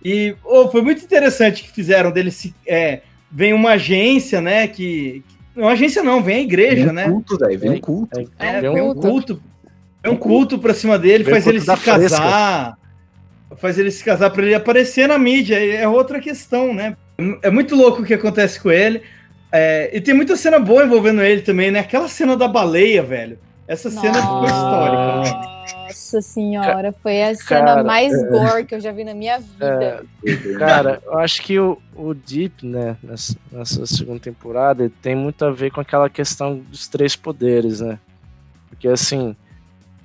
E 0.05 0.35
ô, 0.45 0.69
foi 0.69 0.83
muito 0.83 1.03
interessante 1.05 1.63
que 1.63 1.71
fizeram 1.71 2.11
dele 2.11 2.31
se. 2.31 2.55
É, 2.67 3.01
vem 3.31 3.53
uma 3.53 3.71
agência, 3.73 4.41
né? 4.41 4.67
Que. 4.67 5.23
Uma 5.57 5.73
agência 5.73 6.03
não, 6.03 6.23
vem 6.23 6.37
a 6.37 6.41
igreja, 6.41 6.77
Vem 6.83 6.91
um 6.91 6.93
né? 6.93 7.05
culto, 7.05 7.39
velho. 7.39 7.59
Vem 7.59 7.71
um 7.73 7.81
culto. 7.81 8.21
É, 8.39 8.65
É 8.65 8.71
um 8.71 8.75
vem 8.75 8.83
um 8.83 8.95
culto. 8.95 9.43
É 10.03 10.11
um 10.11 10.17
culto 10.17 10.59
pra 10.59 10.75
cima 10.75 10.99
dele, 10.99 11.23
Vem 11.23 11.35
faz 11.35 11.47
ele 11.47 11.61
se 11.61 11.67
da 11.67 11.77
fresca. 11.77 12.01
casar. 12.19 12.79
Faz 13.57 13.79
ele 13.79 13.91
se 13.91 14.03
casar 14.03 14.31
pra 14.31 14.43
ele 14.45 14.55
aparecer 14.55 15.07
na 15.07 15.19
mídia. 15.19 15.57
É 15.57 15.87
outra 15.87 16.19
questão, 16.19 16.75
né? 16.75 16.97
É 17.43 17.51
muito 17.51 17.77
louco 17.77 18.03
o 18.03 18.05
que 18.05 18.15
acontece 18.15 18.59
com 18.61 18.71
ele. 18.73 19.03
É, 19.53 19.91
e 19.93 20.01
tem 20.01 20.15
muita 20.15 20.35
cena 20.35 20.59
boa 20.59 20.85
envolvendo 20.85 21.23
ele 21.23 21.43
também, 21.43 21.71
né? 21.71 21.79
Aquela 21.81 22.09
cena 22.09 22.37
da 22.37 22.49
baleia, 22.49 23.03
velho. 23.03 23.39
Essa 23.67 23.91
cena 23.91 24.21
ficou 24.21 24.45
histórica. 24.45 25.21
né? 25.23 25.53
Nossa 25.87 26.21
senhora, 26.21 26.93
foi 27.03 27.23
a 27.23 27.35
cena 27.35 27.65
Cara, 27.65 27.85
mais 27.85 28.13
gore 28.29 28.65
que 28.65 28.75
eu 28.75 28.81
já 28.81 28.93
vi 28.93 29.05
na 29.05 29.15
minha 29.15 29.39
vida. 29.39 30.05
Cara, 30.59 31.03
eu 31.05 31.19
acho 31.19 31.43
que 31.43 31.59
o, 31.59 31.79
o 31.95 32.15
Deep, 32.15 32.67
né, 32.67 32.97
nessa, 33.03 33.37
nessa 33.51 33.87
segunda 33.87 34.19
temporada, 34.19 34.91
tem 35.01 35.15
muito 35.15 35.45
a 35.45 35.51
ver 35.51 35.71
com 35.71 35.81
aquela 35.81 36.09
questão 36.09 36.59
dos 36.59 36.89
três 36.89 37.15
poderes, 37.15 37.81
né? 37.81 37.99
Porque, 38.69 38.89
assim, 38.89 39.37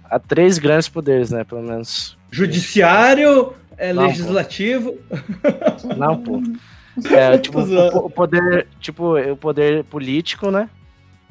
há 0.03 0.19
três 0.19 0.57
grandes 0.57 0.89
poderes, 0.89 1.31
né, 1.31 1.43
pelo 1.43 1.61
menos. 1.63 2.17
Judiciário, 2.29 3.53
é, 3.77 3.93
Não, 3.93 4.03
pô. 4.03 4.07
legislativo. 4.09 4.97
Não, 5.97 6.17
pô. 6.21 6.41
É, 7.11 7.37
tipo, 7.37 7.59
o, 7.59 8.05
o 8.07 8.09
poder, 8.09 8.67
tipo, 8.79 9.15
o 9.19 9.37
poder 9.37 9.83
político, 9.83 10.49
né? 10.49 10.67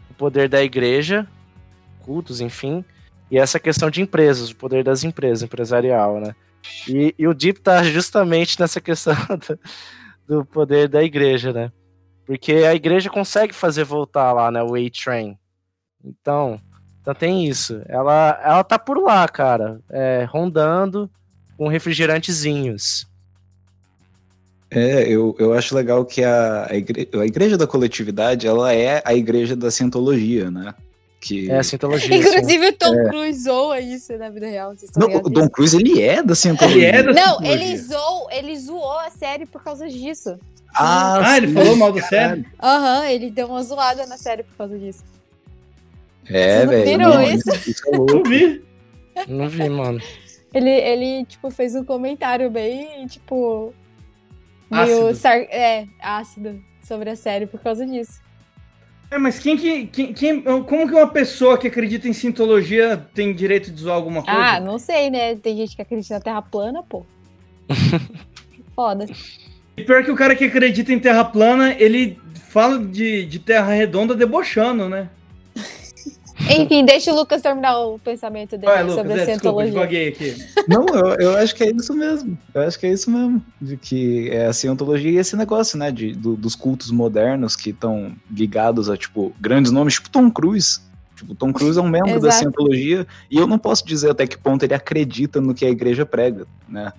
O 0.09 0.15
poder 0.15 0.49
da 0.49 0.63
igreja, 0.63 1.27
cultos, 2.07 2.41
enfim. 2.41 2.85
E 3.31 3.37
essa 3.39 3.59
questão 3.59 3.91
de 3.91 4.01
empresas, 4.01 4.51
o 4.51 4.57
poder 4.57 4.85
das 4.85 5.03
empresas, 5.05 5.43
empresarial, 5.43 6.21
né? 6.21 6.35
E, 6.89 7.15
e 7.19 7.27
o 7.27 7.35
Deep 7.35 7.61
tá 7.61 7.83
justamente 7.83 8.59
nessa 8.61 8.81
questão 8.81 9.15
do, 10.29 10.37
do 10.39 10.45
poder 10.45 10.89
da 10.89 11.03
igreja, 11.03 11.53
né? 11.53 11.73
Porque 12.25 12.53
a 12.53 12.75
igreja 12.75 13.11
consegue 13.11 13.53
fazer 13.53 13.85
voltar 13.85 14.33
lá, 14.33 14.51
né? 14.51 14.63
O 14.63 14.75
A-Train. 14.75 15.37
Então, 16.05 16.61
então 17.01 17.15
tem 17.15 17.47
isso. 17.47 17.83
Ela, 17.87 18.41
ela 18.43 18.65
tá 18.65 18.79
por 18.79 18.99
lá, 18.99 19.27
cara. 19.29 19.81
é, 19.91 20.25
rondando 20.29 21.11
com 21.57 21.69
refrigerantezinhos. 21.69 23.07
É, 24.71 25.09
eu, 25.09 25.35
eu 25.39 25.53
acho 25.53 25.75
legal 25.77 26.05
que 26.05 26.25
a, 26.25 26.67
a, 26.69 26.77
igre- 26.77 27.09
a 27.15 27.25
igreja 27.25 27.57
da 27.57 27.67
coletividade, 27.67 28.47
ela 28.47 28.73
é 28.75 29.01
a 29.05 29.15
igreja 29.15 29.55
da 29.55 29.71
cientologia, 29.71 30.51
né? 30.51 30.75
Que 31.21 31.51
É 31.51 31.59
a 31.59 31.63
sintologia. 31.63 32.09
assim. 32.19 32.29
Inclusive, 32.29 32.69
o 32.69 32.73
Tom 32.75 33.05
Cruise 33.09 33.43
zoa 33.45 33.81
isso 33.81 34.17
na 34.19 34.29
vida 34.31 34.47
real. 34.47 34.71
Vocês 34.77 34.91
estão 34.91 35.09
Não, 35.09 35.17
o 35.21 35.31
disso? 35.31 35.51
Cruise, 35.51 35.77
ele 35.77 36.03
é 36.03 36.23
da 36.23 36.35
cientologia. 36.35 36.89
Ele 36.89 36.97
é 36.99 37.03
da 37.03 37.13
Não, 37.13 37.39
cientologia. 37.39 37.53
ele 37.55 37.77
zoou, 37.79 38.31
ele 38.31 38.57
zoou 38.59 38.99
a 39.01 39.11
série 39.11 39.47
por 39.47 39.63
causa 39.63 39.89
disso. 39.89 40.39
Ah, 40.79 41.37
ele 41.39 41.49
sim. 41.49 41.55
falou 41.55 41.75
mal 41.77 41.91
da 41.93 42.03
série? 42.03 42.45
Aham, 42.63 43.07
ele 43.09 43.31
deu 43.31 43.47
uma 43.47 43.63
zoada 43.63 44.07
na 44.07 44.19
série 44.19 44.43
por 44.43 44.55
causa 44.57 44.79
disso. 44.79 45.03
É, 46.29 46.67
velho. 46.67 46.99
não, 46.99 47.23
isso? 47.23 47.51
é 47.51 47.97
Não 47.99 48.23
vi. 48.23 48.65
Não 49.29 49.49
vi, 49.49 49.69
mano. 49.71 50.01
Ele, 50.53 50.71
ele, 50.71 51.25
tipo, 51.25 51.51
fez 51.51 51.75
um 51.75 51.85
comentário 51.85 52.51
bem, 52.51 53.07
tipo. 53.07 53.73
Meio 54.71 55.05
Ácido. 55.09 55.15
sar- 55.15 55.47
é, 55.51 55.87
ácido 56.01 56.61
sobre 56.83 57.09
a 57.11 57.17
série 57.17 57.47
por 57.47 57.61
causa 57.61 57.87
disso. 57.87 58.21
É, 59.11 59.19
mas 59.19 59.39
quem 59.39 59.57
que. 59.57 59.87
Quem, 59.87 60.13
quem- 60.13 60.43
como 60.43 60.89
que 60.89 60.95
uma 60.95 61.07
pessoa 61.09 61.57
que 61.57 61.69
acredita 61.69 62.09
em 62.09 62.13
sintologia 62.13 62.97
tem 63.15 63.33
direito 63.33 63.71
de 63.71 63.81
zoar 63.81 63.95
alguma 63.97 64.23
coisa? 64.23 64.39
Ah, 64.39 64.61
não 64.61 64.79
sei, 64.79 65.11
né? 65.11 65.37
Tem 65.37 65.57
gente 65.57 65.77
que 65.77 65.83
acredita 65.83 66.15
na 66.15 66.21
Terra 66.21 66.43
plana, 66.43 66.83
pô. 66.83 67.05
Foda. 68.75 69.07
E 69.77 69.83
pior 69.85 70.03
que 70.05 70.11
o 70.11 70.17
cara 70.17 70.35
que 70.35 70.45
acredita 70.45 70.93
em 70.93 70.99
terra 70.99 71.25
plana, 71.25 71.75
ele 71.79 72.19
fala 72.49 72.79
de, 72.79 73.25
de 73.27 73.39
terra 73.39 73.73
redonda 73.73 74.15
debochando, 74.15 74.89
né? 74.89 75.09
Enfim, 76.59 76.85
deixa 76.85 77.13
o 77.13 77.17
Lucas 77.17 77.41
terminar 77.41 77.79
o 77.79 77.99
pensamento 77.99 78.53
dele 78.59 78.67
Vai, 78.73 78.83
Lucas, 78.83 78.97
sobre 78.97 79.13
é, 79.13 79.23
a 79.23 79.25
cientologia. 79.25 79.73
Não, 80.69 80.87
eu, 80.87 81.17
eu 81.19 81.37
acho 81.37 81.55
que 81.55 81.65
é 81.65 81.71
isso 81.71 81.95
mesmo. 81.95 82.39
Eu 82.55 82.63
acho 82.63 82.79
que 82.79 82.87
é 82.87 82.93
isso 82.93 83.11
mesmo. 83.11 83.43
De 83.61 83.77
que 83.77 84.29
é 84.31 84.47
a 84.47 84.53
cientologia 84.53 85.11
e 85.11 85.17
esse 85.17 85.35
negócio, 85.37 85.79
né? 85.79 85.91
De, 85.91 86.13
do- 86.13 86.37
dos 86.37 86.55
cultos 86.55 86.91
modernos 86.91 87.57
que 87.57 87.71
estão 87.71 88.13
ligados 88.31 88.91
a, 88.91 88.97
tipo, 88.97 89.35
grandes 89.41 89.73
nomes, 89.73 89.95
tipo 89.95 90.11
Tom 90.11 90.31
Cruise. 90.31 90.81
Tipo, 91.17 91.35
Tom 91.35 91.51
Cruise 91.53 91.79
é 91.79 91.83
um 91.83 91.89
membro 91.89 92.21
da 92.21 92.29
cientologia 92.33 93.07
e 93.31 93.39
eu 93.39 93.47
não 93.47 93.59
posso 93.59 93.87
dizer 93.87 94.11
até 94.11 94.27
que 94.27 94.37
ponto 94.37 94.63
ele 94.63 94.75
acredita 94.75 95.41
no 95.41 95.55
que 95.55 95.65
a 95.65 95.71
igreja 95.71 96.05
prega, 96.05 96.47
né? 96.69 96.93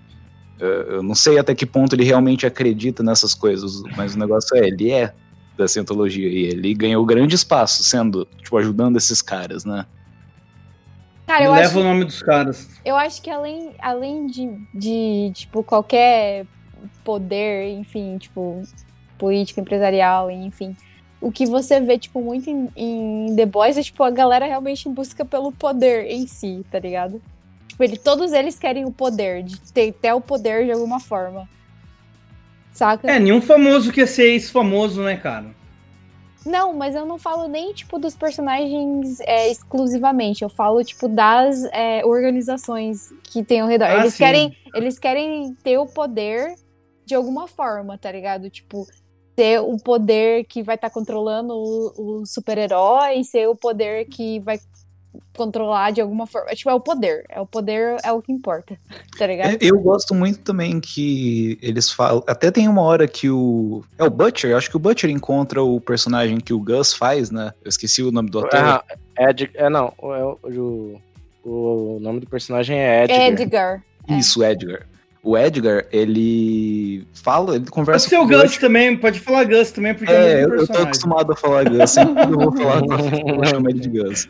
Eu, 0.59 0.67
eu 0.67 1.03
não 1.03 1.13
sei 1.13 1.37
até 1.37 1.53
que 1.53 1.67
ponto 1.67 1.93
ele 1.95 2.03
realmente 2.03 2.43
acredita 2.47 3.03
nessas 3.03 3.35
coisas, 3.35 3.83
mas 3.95 4.15
o 4.15 4.17
negócio 4.19 4.57
é, 4.57 4.67
ele 4.67 4.89
é 4.91 5.13
da 5.57 5.67
cientologia 5.67 6.27
e 6.27 6.45
ele 6.45 6.73
ganhou 6.73 7.05
grande 7.05 7.35
espaço 7.35 7.83
sendo, 7.83 8.25
tipo, 8.37 8.57
ajudando 8.57 8.97
esses 8.97 9.21
caras, 9.21 9.65
né? 9.65 9.85
Cara, 11.25 11.43
eu 11.43 11.51
Leva 11.51 11.67
acho, 11.67 11.79
o 11.79 11.83
nome 11.83 12.05
dos 12.05 12.21
caras. 12.21 12.69
eu 12.85 12.95
acho 12.95 13.21
que 13.21 13.29
além, 13.29 13.71
além 13.79 14.27
de, 14.27 14.49
de, 14.73 15.31
tipo, 15.33 15.61
qualquer 15.63 16.45
poder, 17.03 17.69
enfim, 17.77 18.17
tipo, 18.17 18.61
político, 19.17 19.59
empresarial, 19.59 20.31
enfim, 20.31 20.75
o 21.19 21.31
que 21.31 21.45
você 21.45 21.81
vê, 21.81 21.97
tipo, 21.97 22.21
muito 22.21 22.49
em, 22.49 22.69
em 22.75 23.35
The 23.35 23.45
Boys 23.45 23.77
é, 23.77 23.83
tipo, 23.83 24.03
a 24.03 24.09
galera 24.09 24.45
realmente 24.45 24.87
busca 24.87 25.25
pelo 25.25 25.51
poder 25.51 26.05
em 26.05 26.27
si, 26.27 26.63
tá 26.71 26.79
ligado? 26.79 27.21
Tipo, 27.67 27.83
ele, 27.83 27.97
todos 27.97 28.31
eles 28.31 28.57
querem 28.57 28.85
o 28.85 28.91
poder, 28.91 29.43
de 29.43 29.59
ter, 29.71 29.91
ter 29.91 30.13
o 30.13 30.21
poder 30.21 30.65
de 30.65 30.71
alguma 30.71 30.99
forma. 30.99 31.49
Saca? 32.77 33.11
É, 33.11 33.19
nenhum 33.19 33.41
famoso 33.41 33.91
quer 33.91 34.07
ser 34.07 34.25
ex-famoso, 34.33 35.01
né, 35.01 35.17
cara? 35.17 35.47
Não, 36.45 36.73
mas 36.73 36.93
eu 36.93 37.07
não 37.07 37.17
falo 37.17 37.47
nem, 37.47 37.73
tipo, 37.73 37.97
dos 37.97 38.15
personagens 38.15 39.19
é, 39.21 39.49
exclusivamente. 39.49 40.43
Eu 40.43 40.49
falo, 40.49 40.83
tipo, 40.83 41.07
das 41.07 41.63
é, 41.73 42.05
organizações 42.05 43.11
que 43.23 43.43
tem 43.43 43.61
ao 43.61 43.67
redor. 43.67 43.85
Ah, 43.85 43.97
eles, 44.01 44.13
sim. 44.13 44.23
querem, 44.23 44.57
eles 44.75 44.99
querem 44.99 45.55
ter 45.63 45.79
o 45.79 45.87
poder 45.87 46.53
de 47.03 47.15
alguma 47.15 47.47
forma, 47.47 47.97
tá 47.97 48.11
ligado? 48.11 48.47
Tipo, 48.47 48.85
ter 49.35 49.59
o 49.59 49.75
poder 49.77 50.45
que 50.45 50.61
vai 50.61 50.75
estar 50.75 50.91
controlando 50.91 51.55
o, 51.55 52.21
o 52.21 52.25
super-herói, 52.27 53.23
ser 53.23 53.47
o 53.47 53.55
poder 53.55 54.05
que 54.05 54.39
vai 54.41 54.59
controlar 55.35 55.91
de 55.91 56.01
alguma 56.01 56.25
forma. 56.25 56.49
Tipo, 56.51 56.69
é 56.69 56.73
o 56.73 56.79
poder. 56.79 57.25
É 57.29 57.39
o 57.39 57.45
poder, 57.45 57.97
é 58.03 58.11
o 58.11 58.21
que 58.21 58.31
importa, 58.31 58.77
tá 59.17 59.27
ligado? 59.27 59.51
É, 59.51 59.57
Eu 59.61 59.79
gosto 59.79 60.13
muito 60.13 60.39
também 60.39 60.79
que 60.79 61.57
eles 61.61 61.91
falam. 61.91 62.23
Até 62.27 62.51
tem 62.51 62.67
uma 62.67 62.81
hora 62.81 63.07
que 63.07 63.29
o. 63.29 63.83
É 63.97 64.03
o 64.03 64.09
Butcher? 64.09 64.51
Eu 64.51 64.57
acho 64.57 64.69
que 64.69 64.75
o 64.75 64.79
Butcher 64.79 65.09
encontra 65.09 65.61
o 65.63 65.79
personagem 65.79 66.39
que 66.39 66.53
o 66.53 66.59
Gus 66.59 66.93
faz, 66.93 67.31
né? 67.31 67.51
Eu 67.63 67.69
esqueci 67.69 68.01
o 68.01 68.11
nome 68.11 68.29
do 68.29 68.39
ator. 68.39 68.59
Ah, 68.59 68.83
Ed, 69.19 69.49
é, 69.53 69.69
não, 69.69 69.93
o, 69.97 70.37
o, 70.43 71.01
o 71.43 71.99
nome 71.99 72.19
do 72.19 72.27
personagem 72.27 72.77
é 72.77 73.03
Edgar. 73.03 73.27
Edgar. 73.27 73.83
é. 74.09 74.13
Isso, 74.17 74.43
Edgar. 74.43 74.85
O 75.23 75.37
Edgar, 75.37 75.85
ele 75.91 77.05
fala, 77.13 77.55
ele 77.55 77.59
Pode 77.59 77.71
conversa 77.71 78.07
ser 78.07 78.17
o 78.17 78.21
com 78.21 78.27
Gus 78.29 78.57
também, 78.57 78.95
pode 78.95 79.19
falar 79.19 79.43
Gus 79.43 79.71
também, 79.71 79.93
porque 79.93 80.09
é, 80.09 80.15
o 80.15 80.21
É, 80.21 80.43
eu, 80.45 80.55
eu 80.55 80.67
tô 80.67 80.77
acostumado 80.77 81.33
a 81.33 81.35
falar 81.35 81.69
Gus, 81.69 81.91
sempre 81.91 82.13
que 82.25 82.33
eu 82.33 82.39
vou 82.39 82.51
falar, 82.55 82.77
eu 82.77 82.87
vou 83.35 83.45
chamar 83.45 83.69
ele 83.71 83.79
de 83.79 83.89
Gus. 83.89 84.29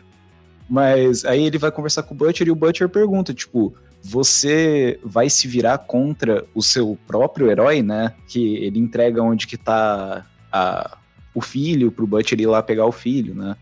Mas 0.68 1.24
aí 1.24 1.44
ele 1.44 1.58
vai 1.58 1.70
conversar 1.70 2.02
com 2.02 2.14
o 2.14 2.16
Butcher 2.16 2.46
e 2.46 2.50
o 2.50 2.54
Butcher 2.54 2.88
pergunta, 2.88 3.32
tipo, 3.32 3.74
você 4.02 4.98
vai 5.02 5.30
se 5.30 5.48
virar 5.48 5.78
contra 5.78 6.44
o 6.54 6.62
seu 6.62 6.98
próprio 7.06 7.50
herói, 7.50 7.82
né? 7.82 8.12
Que 8.28 8.56
ele 8.56 8.78
entrega 8.78 9.22
onde 9.22 9.46
que 9.46 9.56
tá 9.56 10.26
a, 10.52 10.98
o 11.34 11.40
filho 11.40 11.90
pro 11.90 12.06
Butcher 12.06 12.40
ir 12.40 12.46
lá 12.46 12.62
pegar 12.62 12.86
o 12.86 12.92
filho, 12.92 13.34
né? 13.34 13.56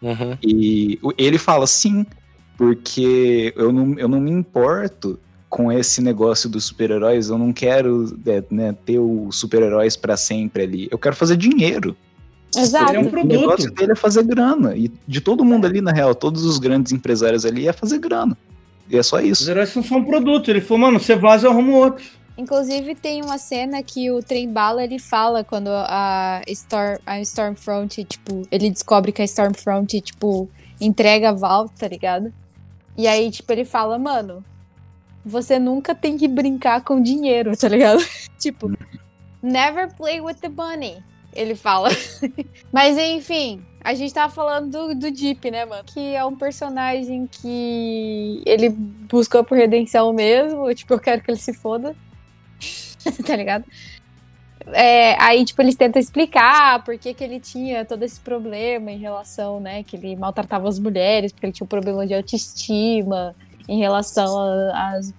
Uhum. 0.00 0.36
E 0.42 0.98
ele 1.16 1.38
fala 1.38 1.66
sim, 1.66 2.04
porque 2.56 3.54
eu 3.56 3.72
não, 3.72 3.98
eu 3.98 4.08
não 4.08 4.20
me 4.20 4.30
importo 4.30 5.18
com 5.48 5.70
esse 5.70 6.00
negócio 6.00 6.48
dos 6.48 6.64
super-heróis, 6.64 7.28
eu 7.28 7.36
não 7.36 7.52
quero 7.52 8.18
é, 8.26 8.42
né, 8.50 8.74
ter 8.86 8.98
os 8.98 9.36
super-heróis 9.36 9.96
pra 9.96 10.16
sempre 10.16 10.62
ali. 10.62 10.88
Eu 10.90 10.98
quero 10.98 11.14
fazer 11.14 11.36
dinheiro. 11.36 11.96
Exato. 12.56 12.90
Ele 12.90 12.96
é 12.96 13.00
um 13.00 13.06
O 13.06 13.10
produto. 13.10 13.40
negócio 13.40 13.70
dele 13.72 13.92
é 13.92 13.96
fazer 13.96 14.22
grana. 14.24 14.76
E 14.76 14.90
de 15.06 15.20
todo 15.20 15.44
mundo 15.44 15.66
ali, 15.66 15.80
na 15.80 15.92
real, 15.92 16.14
todos 16.14 16.44
os 16.44 16.58
grandes 16.58 16.92
empresários 16.92 17.44
ali 17.46 17.66
é 17.66 17.72
fazer 17.72 17.98
grana. 17.98 18.36
E 18.90 18.96
é 18.98 19.02
só 19.02 19.16
Os 19.18 19.24
isso. 19.24 19.50
heróis 19.50 19.70
são 19.70 19.82
só 19.82 19.96
um 19.96 20.04
produto. 20.04 20.50
Ele 20.50 20.60
falou, 20.60 20.78
mano, 20.82 21.00
você 21.00 21.16
vaza, 21.16 21.46
eu 21.46 21.50
arrumo 21.50 21.72
outro. 21.72 22.04
Inclusive 22.36 22.94
tem 22.94 23.22
uma 23.22 23.36
cena 23.38 23.82
que 23.82 24.10
o 24.10 24.22
trem 24.22 24.50
bala 24.50 24.82
ele 24.82 24.98
fala 24.98 25.44
quando 25.44 25.68
a 25.68 26.40
Storm, 26.48 26.98
a 27.06 27.20
Stormfront, 27.20 28.04
tipo, 28.04 28.46
ele 28.50 28.70
descobre 28.70 29.12
que 29.12 29.20
a 29.20 29.24
Stormfront, 29.24 30.00
tipo, 30.00 30.48
entrega 30.80 31.28
a 31.28 31.32
Val, 31.32 31.68
tá 31.68 31.86
ligado? 31.86 32.32
E 32.96 33.06
aí, 33.06 33.30
tipo, 33.30 33.52
ele 33.52 33.64
fala, 33.66 33.98
mano, 33.98 34.42
você 35.24 35.58
nunca 35.58 35.94
tem 35.94 36.16
que 36.16 36.26
brincar 36.26 36.82
com 36.82 37.00
dinheiro, 37.02 37.56
tá 37.56 37.68
ligado? 37.68 38.02
tipo, 38.38 38.70
never 39.42 39.94
play 39.94 40.20
with 40.20 40.36
the 40.40 40.48
money. 40.48 41.02
Ele 41.34 41.54
fala. 41.54 41.88
Mas 42.72 42.98
enfim, 42.98 43.64
a 43.82 43.94
gente 43.94 44.12
tava 44.12 44.32
falando 44.32 44.70
do, 44.70 44.94
do 44.94 45.10
Deep, 45.10 45.50
né, 45.50 45.64
mano? 45.64 45.82
Que 45.84 46.14
é 46.14 46.24
um 46.24 46.36
personagem 46.36 47.26
que 47.26 48.42
ele 48.46 48.68
buscou 48.70 49.42
por 49.42 49.56
redenção 49.56 50.12
mesmo. 50.12 50.72
Tipo, 50.74 50.94
eu 50.94 51.00
quero 51.00 51.22
que 51.22 51.30
ele 51.30 51.38
se 51.38 51.52
foda. 51.52 51.96
tá 53.26 53.36
ligado? 53.36 53.64
É, 54.66 55.20
aí, 55.20 55.44
tipo, 55.44 55.60
eles 55.60 55.74
tentam 55.74 56.00
explicar 56.00 56.84
por 56.84 56.96
que, 56.96 57.12
que 57.12 57.24
ele 57.24 57.40
tinha 57.40 57.84
todo 57.84 58.02
esse 58.04 58.20
problema 58.20 58.92
em 58.92 58.98
relação, 58.98 59.58
né? 59.58 59.82
Que 59.82 59.96
ele 59.96 60.14
maltratava 60.14 60.68
as 60.68 60.78
mulheres, 60.78 61.32
porque 61.32 61.46
ele 61.46 61.52
tinha 61.52 61.64
um 61.64 61.68
problema 61.68 62.06
de 62.06 62.14
autoestima 62.14 63.34
em 63.68 63.78
relação 63.78 64.70
às. 64.72 65.12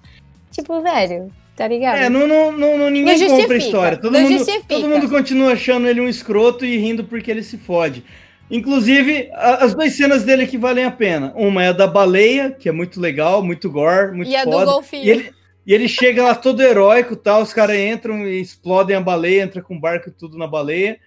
Tipo, 0.51 0.81
velho, 0.81 1.31
tá 1.55 1.67
ligado? 1.67 1.97
É, 1.97 2.09
não, 2.09 2.27
não, 2.27 2.51
não, 2.77 2.89
ninguém 2.89 3.17
Não 3.19 3.27
compra 3.37 3.55
a 3.55 3.57
história. 3.57 3.97
Todo 3.97 4.19
mundo, 4.19 4.37
justifica. 4.37 4.65
todo 4.67 4.87
mundo 4.87 5.09
continua 5.09 5.53
achando 5.53 5.87
ele 5.87 6.01
um 6.01 6.07
escroto 6.09 6.65
e 6.65 6.77
rindo 6.77 7.03
porque 7.03 7.29
ele 7.31 7.43
se 7.43 7.57
fode. 7.57 8.03
Inclusive, 8.51 9.29
a- 9.33 9.63
as 9.63 9.73
duas 9.73 9.93
cenas 9.93 10.23
dele 10.23 10.45
que 10.45 10.57
valem 10.57 10.83
a 10.85 10.91
pena. 10.91 11.33
Uma 11.35 11.63
é 11.63 11.67
a 11.69 11.71
da 11.73 11.87
baleia, 11.87 12.51
que 12.51 12.67
é 12.69 12.71
muito 12.71 12.99
legal, 12.99 13.43
muito 13.43 13.69
gore, 13.71 14.15
muito 14.15 14.29
e 14.29 14.35
a 14.35 14.43
do 14.45 14.51
foda. 14.51 14.65
golfinho. 14.65 15.03
E 15.05 15.09
ele, 15.09 15.31
e 15.65 15.73
ele 15.73 15.87
chega 15.87 16.23
lá 16.23 16.35
todo 16.35 16.61
heróico 16.61 17.15
tal, 17.15 17.41
os 17.41 17.53
caras 17.53 17.77
entram 17.77 18.27
e 18.27 18.39
explodem 18.41 18.95
a 18.95 19.01
baleia, 19.01 19.43
entra 19.43 19.61
com 19.61 19.75
o 19.75 19.79
barco 19.79 20.09
e 20.09 20.11
tudo 20.11 20.37
na 20.37 20.45
baleia. 20.47 20.97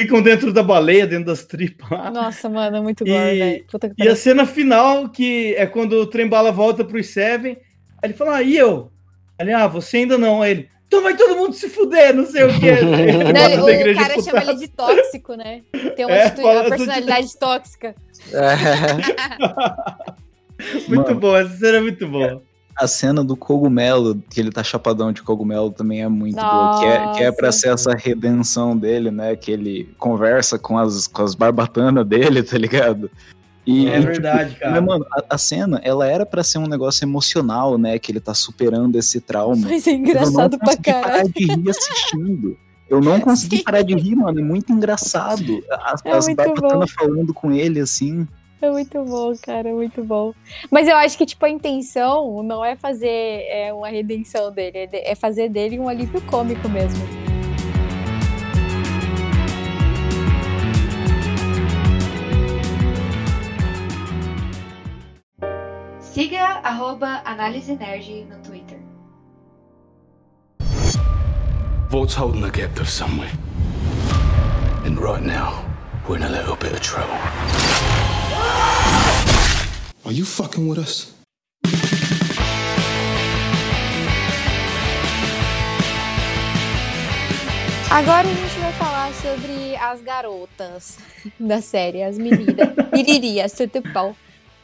Ficam 0.00 0.22
dentro 0.22 0.52
da 0.52 0.62
baleia, 0.62 1.06
dentro 1.06 1.26
das 1.26 1.44
tripas 1.44 1.88
lá. 1.90 2.10
Nossa, 2.10 2.48
mano, 2.48 2.76
é 2.78 2.80
muito 2.80 3.06
E- 3.06 3.10
gore, 3.10 3.38
velho. 3.38 3.64
E 3.98 4.08
a 4.08 4.16
cena 4.16 4.46
final, 4.46 5.08
que 5.10 5.54
é 5.56 5.66
quando 5.66 5.92
o 5.92 6.06
trem 6.06 6.26
bala 6.26 6.50
volta 6.50 6.82
pros 6.84 7.08
Seven, 7.08 7.52
aí 8.02 8.08
ele 8.10 8.14
fala, 8.14 8.36
ah, 8.36 8.42
e 8.42 8.56
eu? 8.56 8.90
Ele, 9.42 9.52
ah, 9.52 9.66
você 9.66 9.98
ainda 9.98 10.16
não. 10.16 10.40
Aí 10.42 10.50
ele, 10.52 10.68
então 10.86 11.02
vai 11.02 11.16
todo 11.16 11.36
mundo 11.36 11.54
se 11.54 11.68
fuder, 11.68 12.14
não 12.14 12.26
sei 12.26 12.44
o 12.44 12.60
que. 12.60 12.66
Ele 12.66 12.82
Não, 13.32 13.32
bota 13.32 13.70
ele- 13.72 13.94
da 13.94 14.00
o 14.00 14.04
cara 14.08 14.22
chama 14.22 14.42
ele 14.42 14.54
de 14.56 14.68
tóxico, 14.68 15.34
né? 15.34 15.62
Tem 15.96 16.04
uma, 16.06 16.14
É, 16.14 16.26
atitude- 16.26 16.46
uma 16.48 16.64
personalidade 16.64 17.36
tóxica. 17.38 17.94
Muito 20.88 21.08
Mano. 21.08 21.20
bom, 21.20 21.36
essa 21.36 21.56
cena 21.56 21.78
é 21.78 21.80
muito 21.80 22.06
boa. 22.06 22.42
A 22.76 22.86
cena 22.86 23.22
do 23.22 23.36
cogumelo, 23.36 24.22
que 24.30 24.40
ele 24.40 24.50
tá 24.50 24.62
chapadão 24.62 25.12
de 25.12 25.22
cogumelo, 25.22 25.70
também 25.70 26.02
é 26.02 26.08
muito 26.08 26.36
boa. 26.40 26.78
Que 26.80 26.84
é, 26.86 27.12
que 27.12 27.22
é 27.24 27.32
pra 27.32 27.48
Nossa. 27.48 27.58
ser 27.58 27.68
essa 27.68 27.92
redenção 27.94 28.76
dele, 28.76 29.10
né? 29.10 29.36
Que 29.36 29.50
ele 29.52 29.92
conversa 29.98 30.58
com 30.58 30.78
as, 30.78 31.06
com 31.06 31.22
as 31.22 31.34
barbatanas 31.34 32.06
dele, 32.06 32.42
tá 32.42 32.56
ligado? 32.56 33.10
E, 33.66 33.88
É 33.88 33.98
e, 33.98 34.00
verdade, 34.00 34.56
cara. 34.56 34.72
Mas, 34.72 34.84
mano, 34.84 35.06
a, 35.12 35.34
a 35.34 35.38
cena, 35.38 35.80
ela 35.84 36.06
era 36.06 36.26
pra 36.26 36.42
ser 36.42 36.58
um 36.58 36.66
negócio 36.66 37.04
emocional, 37.04 37.78
né? 37.78 37.98
Que 37.98 38.10
ele 38.12 38.20
tá 38.20 38.34
superando 38.34 38.96
esse 38.96 39.20
trauma. 39.20 39.68
Mas 39.68 39.86
é 39.86 39.90
eu 39.90 39.94
não 39.94 40.00
engraçado 40.00 40.58
pra 40.58 40.66
consegui 40.68 40.92
parar 40.92 41.02
caralho. 41.02 41.32
de 41.32 41.44
rir 41.46 41.70
assistindo. 41.70 42.58
Eu 42.90 43.00
não 43.00 43.20
consegui 43.20 43.58
Sim. 43.58 43.62
parar 43.64 43.82
de 43.82 43.94
rir, 43.94 44.16
mano. 44.16 44.40
É 44.40 44.42
muito 44.42 44.72
engraçado. 44.72 45.64
As, 45.70 46.04
É 46.04 46.10
as 46.10 46.26
barbatanas 46.34 46.90
falando 46.90 47.32
com 47.32 47.52
ele, 47.52 47.80
assim. 47.80 48.26
É 48.60 48.70
muito 48.70 49.02
bom, 49.04 49.32
cara, 49.42 49.70
é 49.70 49.72
muito 49.72 50.04
bom. 50.04 50.32
Mas 50.70 50.86
eu 50.86 50.96
acho 50.96 51.18
que, 51.18 51.26
tipo, 51.26 51.44
a 51.44 51.50
intenção 51.50 52.42
não 52.44 52.64
é 52.64 52.76
fazer 52.76 53.08
é, 53.08 53.72
uma 53.72 53.88
redenção 53.88 54.52
dele, 54.52 54.88
é 54.92 55.12
é 55.12 55.14
fazer 55.16 55.48
dele 55.48 55.80
um 55.80 55.88
alívio 55.88 56.20
cômico 56.22 56.68
mesmo. 56.68 57.21
Siga 66.12 66.60
arroba 66.62 67.22
Análise 67.24 67.72
Nerd 67.72 68.28
no 68.28 68.36
Twitter. 68.42 68.78
Vault's 71.88 72.14
holding 72.14 72.42
the 72.42 72.50
captive 72.50 72.86
somewhere. 72.86 73.32
And 74.84 75.00
right 75.00 75.22
now, 75.22 75.64
we're 76.06 76.16
in 76.16 76.24
a 76.24 76.28
little 76.28 76.56
bit 76.56 76.72
of 76.72 76.82
trouble. 76.82 77.16
Are 80.04 80.12
you 80.12 80.26
fucking 80.26 80.68
with 80.68 80.78
us? 80.80 81.14
Agora 87.90 88.20
a 88.20 88.34
gente 88.34 88.60
vai 88.60 88.72
falar 88.72 89.14
sobre 89.14 89.76
a 89.76 89.92
as 89.92 90.02
garotas 90.02 90.98
da 91.40 91.62
série, 91.62 92.02
as 92.02 92.18
meninas. 92.18 92.68
Iririas, 92.92 93.56
bom. 93.94 94.14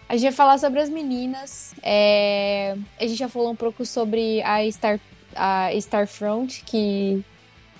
A 0.08 0.14
gente 0.14 0.22
vai 0.24 0.32
falar 0.32 0.58
sobre 0.58 0.80
as 0.80 0.88
meninas. 0.88 1.74
é, 1.82 2.74
A 2.98 3.06
gente 3.06 3.18
já 3.18 3.28
falou 3.28 3.50
um 3.50 3.56
pouco 3.56 3.84
sobre 3.84 4.42
a, 4.42 4.68
Star... 4.70 4.98
a 5.36 5.72
Starfront, 5.74 6.62
que 6.64 7.22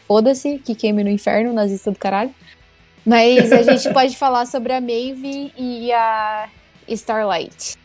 foda-se, 0.07 0.59
que 0.59 0.75
queime 0.75 1.03
no 1.03 1.11
inferno, 1.11 1.53
nazista 1.53 1.91
do 1.91 1.99
caralho. 1.99 2.35
Mas 3.05 3.51
a 3.53 3.63
gente 3.63 3.91
pode 3.95 4.17
falar 4.17 4.45
sobre 4.47 4.73
a 4.75 4.81
Maeve 4.81 5.53
e 5.57 5.91
a 5.93 6.49
Starlight. 6.89 7.77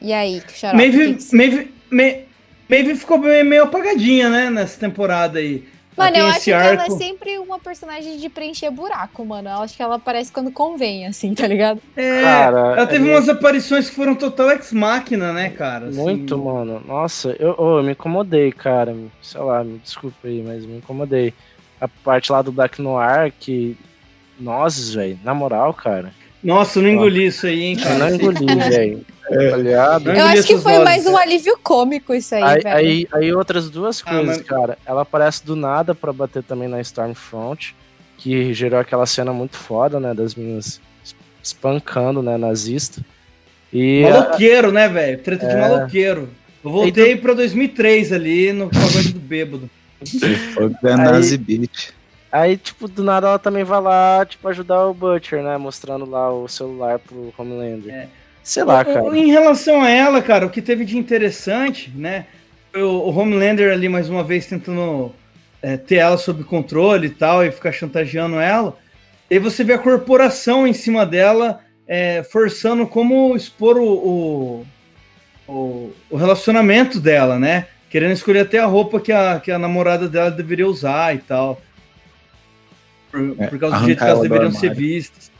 E 0.00 0.12
aí, 0.12 0.42
Xarope? 0.48 0.76
Maeve, 0.76 1.18
Maeve, 1.32 1.74
Ma- 1.90 2.24
Maeve 2.68 2.94
ficou 2.96 3.18
meio 3.18 3.44
meio 3.44 3.64
apagadinha, 3.64 4.30
né, 4.30 4.48
nessa 4.50 4.78
temporada 4.80 5.38
aí. 5.38 5.68
Mano, 5.96 6.16
eu 6.16 6.26
acho 6.26 6.36
esse 6.38 6.44
que 6.44 6.50
ela 6.52 6.64
é 6.64 6.76
arco. 6.78 6.98
sempre 6.98 7.38
uma 7.38 7.58
personagem 7.58 8.18
de 8.18 8.28
preencher 8.28 8.70
buraco, 8.70 9.24
mano. 9.24 9.48
Eu 9.48 9.62
acho 9.62 9.74
que 9.76 9.82
ela 9.82 9.96
aparece 9.96 10.30
quando 10.30 10.50
convém, 10.50 11.06
assim, 11.06 11.34
tá 11.34 11.46
ligado? 11.46 11.80
É, 11.96 12.22
Cara, 12.22 12.58
ela 12.76 12.86
teve 12.86 13.08
é- 13.08 13.12
umas 13.14 13.28
aparições 13.28 13.88
que 13.88 13.96
foram 13.96 14.14
total 14.14 14.50
ex-máquina, 14.50 15.32
né, 15.32 15.50
cara? 15.50 15.86
Assim, 15.86 15.98
Muito, 16.00 16.36
mano. 16.38 16.82
Nossa, 16.86 17.34
eu, 17.38 17.54
ô, 17.58 17.78
eu 17.78 17.82
me 17.82 17.92
incomodei, 17.92 18.52
cara. 18.52 18.94
Sei 19.22 19.40
lá, 19.40 19.64
me 19.64 19.78
desculpa 19.78 20.16
aí, 20.28 20.42
mas 20.46 20.64
me 20.66 20.78
incomodei. 20.78 21.32
A 21.80 21.88
parte 21.88 22.30
lá 22.32 22.42
do 22.42 22.52
Black 22.52 22.80
Noir, 22.80 23.32
que. 23.38 23.76
Nozes, 24.38 24.92
velho. 24.92 25.18
Na 25.24 25.32
moral, 25.32 25.72
cara. 25.72 26.12
Nossa, 26.46 26.78
eu 26.78 26.82
não 26.84 26.90
engoli 26.90 27.26
isso 27.26 27.46
aí, 27.46 27.60
hein, 27.62 27.76
Eu 27.78 27.82
cara. 27.82 27.98
não 27.98 28.14
engoli, 28.14 28.46
velho. 28.70 29.04
Ligado? 29.56 30.04
Não 30.04 30.14
Eu 30.14 30.24
acho 30.26 30.42
que 30.44 30.58
foi 30.58 30.72
vozes, 30.74 30.84
mais 30.84 31.06
um 31.06 31.18
é. 31.18 31.22
alívio 31.22 31.58
cômico 31.60 32.14
isso 32.14 32.32
aí, 32.36 32.42
Aí, 32.44 32.60
velho. 32.62 32.76
aí, 32.76 33.08
aí 33.12 33.32
outras 33.32 33.68
duas 33.68 34.00
Ah, 34.06 34.10
coisas, 34.10 34.36
mas- 34.38 34.46
cara. 34.46 34.78
Ela 34.86 35.02
aparece 35.02 35.44
do 35.44 35.56
nada 35.56 35.94
pra 35.96 36.12
bater 36.12 36.44
também 36.44 36.68
na 36.68 36.80
Stormfront, 36.80 37.74
que 38.18 38.54
gerou 38.54 38.78
aquela 38.78 39.04
cena 39.04 39.32
muito 39.32 39.56
foda, 39.56 39.98
né? 39.98 40.14
Das 40.14 40.36
meninas 40.36 40.80
es- 41.04 41.16
espancando, 41.42 42.22
né? 42.22 42.36
Nazista. 42.36 43.02
E 43.72 44.02
Maloqueiro, 44.02 44.70
né, 44.70 44.88
velho? 44.88 45.18
Treta 45.18 45.44
de 45.48 45.52
É. 45.54 45.60
maloqueiro. 45.60 46.28
Eu 46.64 46.70
voltei 46.70 47.16
pra 47.16 47.34
2003 47.34 48.12
ali 48.12 48.52
no 48.52 48.68
pagode 48.70 49.12
do 49.12 49.18
bêbado. 49.18 49.68
Fuck 50.54 50.76
the 50.80 50.96
Nazi 50.96 51.36
bitch. 51.36 51.88
Aí, 52.40 52.56
tipo, 52.56 52.88
do 52.88 53.02
nada 53.04 53.28
ela 53.28 53.38
também 53.38 53.64
vai 53.64 53.80
lá, 53.80 54.24
tipo, 54.26 54.48
ajudar 54.48 54.86
o 54.86 54.94
Butcher, 54.94 55.42
né? 55.42 55.56
Mostrando 55.56 56.04
lá 56.08 56.32
o 56.32 56.48
celular 56.48 56.98
pro 56.98 57.32
Homelander. 57.36 57.94
É. 57.94 58.08
Sei 58.42 58.62
lá, 58.64 58.84
cara. 58.84 59.16
Em 59.16 59.30
relação 59.30 59.82
a 59.82 59.90
ela, 59.90 60.22
cara, 60.22 60.46
o 60.46 60.50
que 60.50 60.62
teve 60.62 60.84
de 60.84 60.96
interessante, 60.96 61.90
né? 61.94 62.26
foi 62.72 62.82
O, 62.82 62.88
o 62.90 63.16
Homelander 63.18 63.72
ali, 63.72 63.88
mais 63.88 64.08
uma 64.08 64.22
vez, 64.22 64.46
tentando 64.46 65.12
é, 65.62 65.76
ter 65.76 65.96
ela 65.96 66.16
sob 66.16 66.44
controle 66.44 67.08
e 67.08 67.10
tal, 67.10 67.44
e 67.44 67.50
ficar 67.50 67.72
chantageando 67.72 68.38
ela. 68.38 68.76
E 69.28 69.38
você 69.40 69.64
vê 69.64 69.72
a 69.72 69.78
corporação 69.78 70.66
em 70.66 70.72
cima 70.72 71.04
dela, 71.04 71.60
é, 71.88 72.22
forçando 72.22 72.86
como 72.86 73.34
expor 73.34 73.76
o, 73.78 73.84
o, 73.88 74.66
o- 75.48 75.92
o 76.10 76.16
relacionamento 76.16 77.00
dela, 77.00 77.38
né? 77.38 77.66
Querendo 77.90 78.12
escolher 78.12 78.40
até 78.40 78.58
a 78.58 78.66
roupa 78.66 79.00
que 79.00 79.10
a, 79.12 79.40
que 79.40 79.50
a 79.50 79.58
namorada 79.58 80.08
dela 80.08 80.30
deveria 80.30 80.66
usar 80.68 81.14
e 81.14 81.18
tal. 81.18 81.60
Por, 83.16 83.42
É, 83.42 83.46
por 83.48 83.58
causa 83.58 83.78
do 83.78 83.84
jeito 83.86 83.98
que 83.98 84.04
elas 84.04 84.20
deveriam 84.22 84.52
ser 84.52 84.74
vistas. 84.74 85.30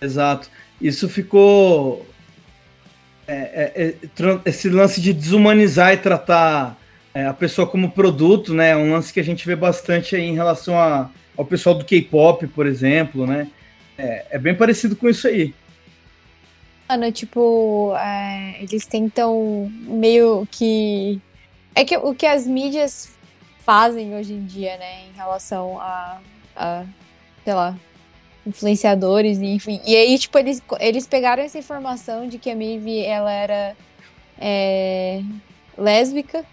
Exato. 0.00 0.50
Isso 0.80 1.08
ficou 1.08 2.06
é, 3.26 3.72
é, 3.74 3.86
é, 3.88 4.40
esse 4.44 4.68
lance 4.68 5.00
de 5.00 5.12
desumanizar 5.12 5.92
e 5.92 5.96
tratar 5.96 6.78
é, 7.14 7.26
a 7.26 7.32
pessoa 7.32 7.66
como 7.66 7.90
produto, 7.90 8.52
né? 8.54 8.70
É 8.70 8.76
um 8.76 8.92
lance 8.92 9.12
que 9.12 9.18
a 9.20 9.24
gente 9.24 9.46
vê 9.46 9.56
bastante 9.56 10.14
aí 10.14 10.22
em 10.22 10.34
relação 10.34 10.78
a- 10.78 11.10
ao 11.36 11.44
pessoal 11.44 11.74
do 11.74 11.84
K-pop, 11.84 12.46
por 12.48 12.66
exemplo, 12.66 13.26
né? 13.26 13.48
É, 13.98 14.26
é 14.32 14.38
bem 14.38 14.54
parecido 14.54 14.94
com 14.94 15.08
isso 15.08 15.26
aí. 15.26 15.54
Mano, 16.88 17.10
tipo, 17.10 17.94
é, 17.96 18.62
eles 18.62 18.86
tentam 18.86 19.72
meio 19.88 20.46
que. 20.50 21.20
É 21.74 21.84
que 21.84 21.96
o 21.96 22.14
que 22.14 22.26
as 22.26 22.46
mídias 22.46 23.10
fazem 23.64 24.14
hoje 24.14 24.32
em 24.32 24.44
dia, 24.44 24.76
né, 24.76 25.06
em 25.12 25.16
relação 25.16 25.80
a, 25.80 26.20
a 26.54 26.84
sei 27.46 27.54
lá, 27.54 27.78
influenciadores, 28.44 29.38
enfim. 29.38 29.80
E 29.86 29.94
aí, 29.94 30.18
tipo, 30.18 30.36
eles, 30.36 30.60
eles 30.80 31.06
pegaram 31.06 31.44
essa 31.44 31.56
informação 31.56 32.26
de 32.26 32.38
que 32.38 32.50
a 32.50 32.56
Maeve, 32.56 32.98
ela 33.04 33.30
era 33.30 33.76
é, 34.36 35.22
lésbica, 35.78 36.44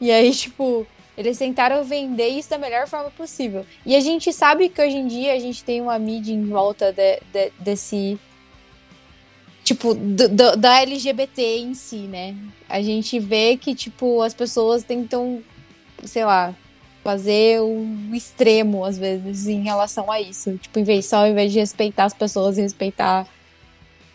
e 0.00 0.10
aí, 0.10 0.32
tipo, 0.34 0.84
eles 1.16 1.38
tentaram 1.38 1.84
vender 1.84 2.26
isso 2.30 2.50
da 2.50 2.58
melhor 2.58 2.88
forma 2.88 3.12
possível. 3.12 3.64
E 3.86 3.94
a 3.94 4.00
gente 4.00 4.32
sabe 4.32 4.68
que 4.68 4.82
hoje 4.82 4.96
em 4.96 5.06
dia 5.06 5.34
a 5.34 5.38
gente 5.38 5.62
tem 5.62 5.80
uma 5.80 5.96
mídia 6.00 6.32
em 6.32 6.44
volta 6.46 6.92
de- 6.92 7.20
de- 7.32 7.52
desse 7.60 8.18
tipo, 9.62 9.94
do- 9.94 10.28
do- 10.28 10.56
da 10.56 10.80
LGBT 10.80 11.58
em 11.58 11.74
si, 11.74 12.08
né? 12.08 12.34
A 12.68 12.82
gente 12.82 13.20
vê 13.20 13.56
que, 13.56 13.72
tipo, 13.72 14.20
as 14.20 14.34
pessoas 14.34 14.82
tentam, 14.82 15.40
sei 16.02 16.24
lá, 16.24 16.52
fazer 17.02 17.60
o 17.60 17.86
extremo, 18.12 18.84
às 18.84 18.98
vezes, 18.98 19.46
em 19.46 19.62
relação 19.62 20.10
a 20.10 20.20
isso. 20.20 20.56
Tipo, 20.58 20.78
em 20.78 20.84
vez, 20.84 21.06
só 21.06 21.18
ao 21.18 21.26
invés 21.26 21.52
de 21.52 21.58
respeitar 21.58 22.04
as 22.04 22.14
pessoas 22.14 22.58
e 22.58 22.62
respeitar 22.62 23.26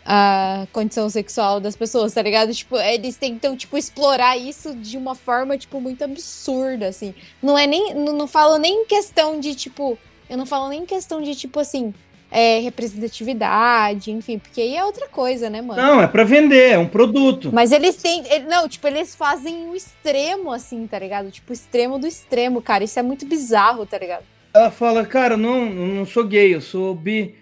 a 0.04 0.68
condição 0.72 1.10
sexual 1.10 1.58
das 1.58 1.74
pessoas, 1.74 2.14
tá 2.14 2.22
ligado? 2.22 2.54
Tipo, 2.54 2.76
eles 2.76 3.16
tentam, 3.16 3.56
tipo, 3.56 3.76
explorar 3.76 4.36
isso 4.36 4.74
de 4.76 4.96
uma 4.96 5.16
forma, 5.16 5.58
tipo, 5.58 5.80
muito 5.80 6.04
absurda, 6.04 6.86
assim. 6.86 7.12
Não 7.42 7.58
é 7.58 7.66
nem, 7.66 7.92
não, 7.92 8.12
não 8.12 8.28
falo 8.28 8.56
nem 8.56 8.82
em 8.82 8.86
questão 8.86 9.40
de, 9.40 9.56
tipo, 9.56 9.98
eu 10.30 10.36
não 10.36 10.46
falo 10.46 10.68
nem 10.68 10.82
em 10.82 10.86
questão 10.86 11.20
de, 11.20 11.34
tipo, 11.34 11.58
assim, 11.58 11.92
é, 12.38 12.58
representatividade, 12.60 14.10
enfim, 14.10 14.38
porque 14.38 14.60
aí 14.60 14.76
é 14.76 14.84
outra 14.84 15.08
coisa, 15.08 15.48
né, 15.48 15.62
mano? 15.62 15.80
Não, 15.80 16.02
é 16.02 16.06
pra 16.06 16.22
vender, 16.22 16.72
é 16.72 16.78
um 16.78 16.86
produto. 16.86 17.50
Mas 17.52 17.72
eles 17.72 17.96
têm. 17.96 18.22
ele- 18.30 18.44
Não, 18.44 18.68
tipo, 18.68 18.86
eles 18.86 19.14
fazem 19.16 19.68
o 19.68 19.74
extremo, 19.74 20.52
assim, 20.52 20.86
tá 20.86 20.98
ligado? 20.98 21.30
Tipo, 21.30 21.50
o 21.50 21.54
extremo 21.54 21.98
do 21.98 22.06
extremo, 22.06 22.60
cara. 22.60 22.84
Isso 22.84 22.98
é 22.98 23.02
muito 23.02 23.24
bizarro, 23.24 23.86
tá 23.86 23.96
ligado? 23.98 24.22
Ela 24.54 24.70
fala, 24.70 25.04
cara, 25.06 25.36
não, 25.36 25.64
não 25.66 26.04
sou 26.04 26.24
gay, 26.24 26.54
eu 26.54 26.60
sou 26.60 26.94
bi. 26.94 27.34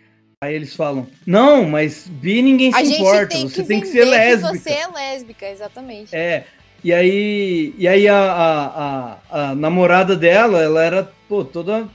Aí 0.42 0.54
eles 0.54 0.74
falam, 0.76 1.06
não, 1.26 1.64
mas 1.64 2.06
bi 2.06 2.40
ninguém 2.42 2.72
se 2.72 2.82
importa, 2.98 3.26
tem 3.28 3.48
você 3.48 3.62
que 3.62 3.68
tem 3.68 3.80
que 3.80 3.86
ser 3.88 4.04
lésbica. 4.04 4.54
você 4.58 4.70
é 4.70 4.86
lésbica, 4.86 5.48
exatamente. 5.48 6.14
É. 6.14 6.44
E 6.84 6.92
aí, 6.92 7.74
e 7.78 7.88
aí 7.88 8.06
a, 8.06 8.16
a, 8.16 9.18
a, 9.30 9.50
a 9.50 9.54
namorada 9.54 10.14
dela, 10.14 10.62
ela 10.62 10.82
era, 10.84 11.10
pô, 11.28 11.42
toda 11.44 11.88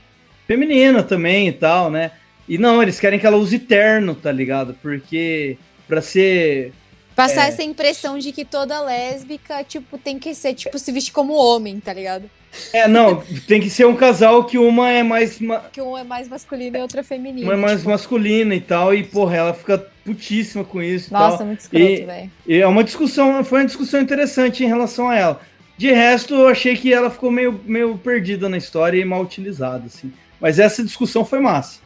feminina 0.48 1.02
também 1.02 1.46
e 1.48 1.52
tal, 1.52 1.90
né? 1.90 2.10
E 2.50 2.58
não, 2.58 2.82
eles 2.82 2.98
querem 2.98 3.16
que 3.20 3.24
ela 3.26 3.36
use 3.36 3.60
terno, 3.60 4.12
tá 4.12 4.32
ligado? 4.32 4.74
Porque 4.82 5.56
pra 5.86 6.02
ser. 6.02 6.72
Passar 7.14 7.44
é. 7.44 7.48
essa 7.48 7.62
impressão 7.62 8.18
de 8.18 8.32
que 8.32 8.44
toda 8.44 8.80
lésbica, 8.80 9.62
tipo, 9.62 9.96
tem 9.96 10.18
que 10.18 10.34
ser, 10.34 10.54
tipo, 10.54 10.76
se 10.78 10.90
vestir 10.90 11.12
como 11.12 11.32
homem, 11.34 11.78
tá 11.78 11.92
ligado? 11.92 12.28
É, 12.72 12.88
não, 12.88 13.22
tem 13.46 13.60
que 13.60 13.70
ser 13.70 13.86
um 13.86 13.94
casal 13.94 14.42
que 14.44 14.58
uma 14.58 14.90
é 14.90 15.04
mais, 15.04 15.38
ma- 15.38 15.60
Que 15.72 15.80
um 15.80 15.96
é 15.96 16.02
mais 16.02 16.26
masculino 16.28 16.76
e 16.76 16.80
outro 16.80 16.98
é 16.98 17.02
feminino. 17.04 17.46
uma 17.46 17.52
é 17.52 17.56
mais 17.56 17.78
tipo. 17.78 17.90
masculina 17.90 18.52
e 18.54 18.60
tal, 18.60 18.92
e 18.92 19.04
porra, 19.04 19.36
ela 19.36 19.54
fica 19.54 19.78
putíssima 20.04 20.64
com 20.64 20.82
isso 20.82 21.10
e 21.10 21.12
Nossa, 21.12 21.38
tal. 21.38 21.46
muito 21.46 21.60
escroto, 21.60 21.84
E- 21.84 22.04
velho. 22.04 22.30
E 22.48 22.56
é 22.56 22.66
uma 22.66 22.82
discussão, 22.82 23.44
foi 23.44 23.60
uma 23.60 23.66
discussão 23.66 24.00
interessante 24.00 24.64
em 24.64 24.66
relação 24.66 25.08
a 25.08 25.14
ela. 25.14 25.40
De 25.78 25.92
resto, 25.92 26.34
eu 26.34 26.48
achei 26.48 26.76
que 26.76 26.92
ela 26.92 27.10
ficou 27.10 27.30
meio, 27.30 27.60
meio 27.64 27.96
perdida 27.96 28.48
na 28.48 28.56
história 28.56 29.00
e 29.00 29.04
mal 29.04 29.22
utilizada, 29.22 29.86
assim. 29.86 30.12
Mas 30.40 30.58
essa 30.58 30.82
discussão 30.82 31.24
foi 31.24 31.38
massa. 31.38 31.78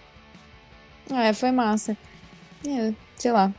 É, 1.11 1.33
foi 1.33 1.51
massa. 1.51 1.97
É, 2.67 2.93
sei 3.17 3.33
lá. 3.33 3.53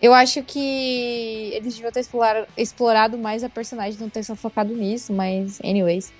Eu 0.00 0.14
acho 0.14 0.42
que 0.44 1.50
eles 1.54 1.74
deviam 1.74 1.90
ter 1.90 2.00
explorado, 2.00 2.46
explorado 2.56 3.18
mais 3.18 3.42
a 3.42 3.48
personagem, 3.48 3.98
não 4.00 4.08
ter 4.08 4.22
só 4.22 4.36
focado 4.36 4.72
nisso, 4.74 5.12
mas, 5.12 5.60
anyways. 5.64 6.12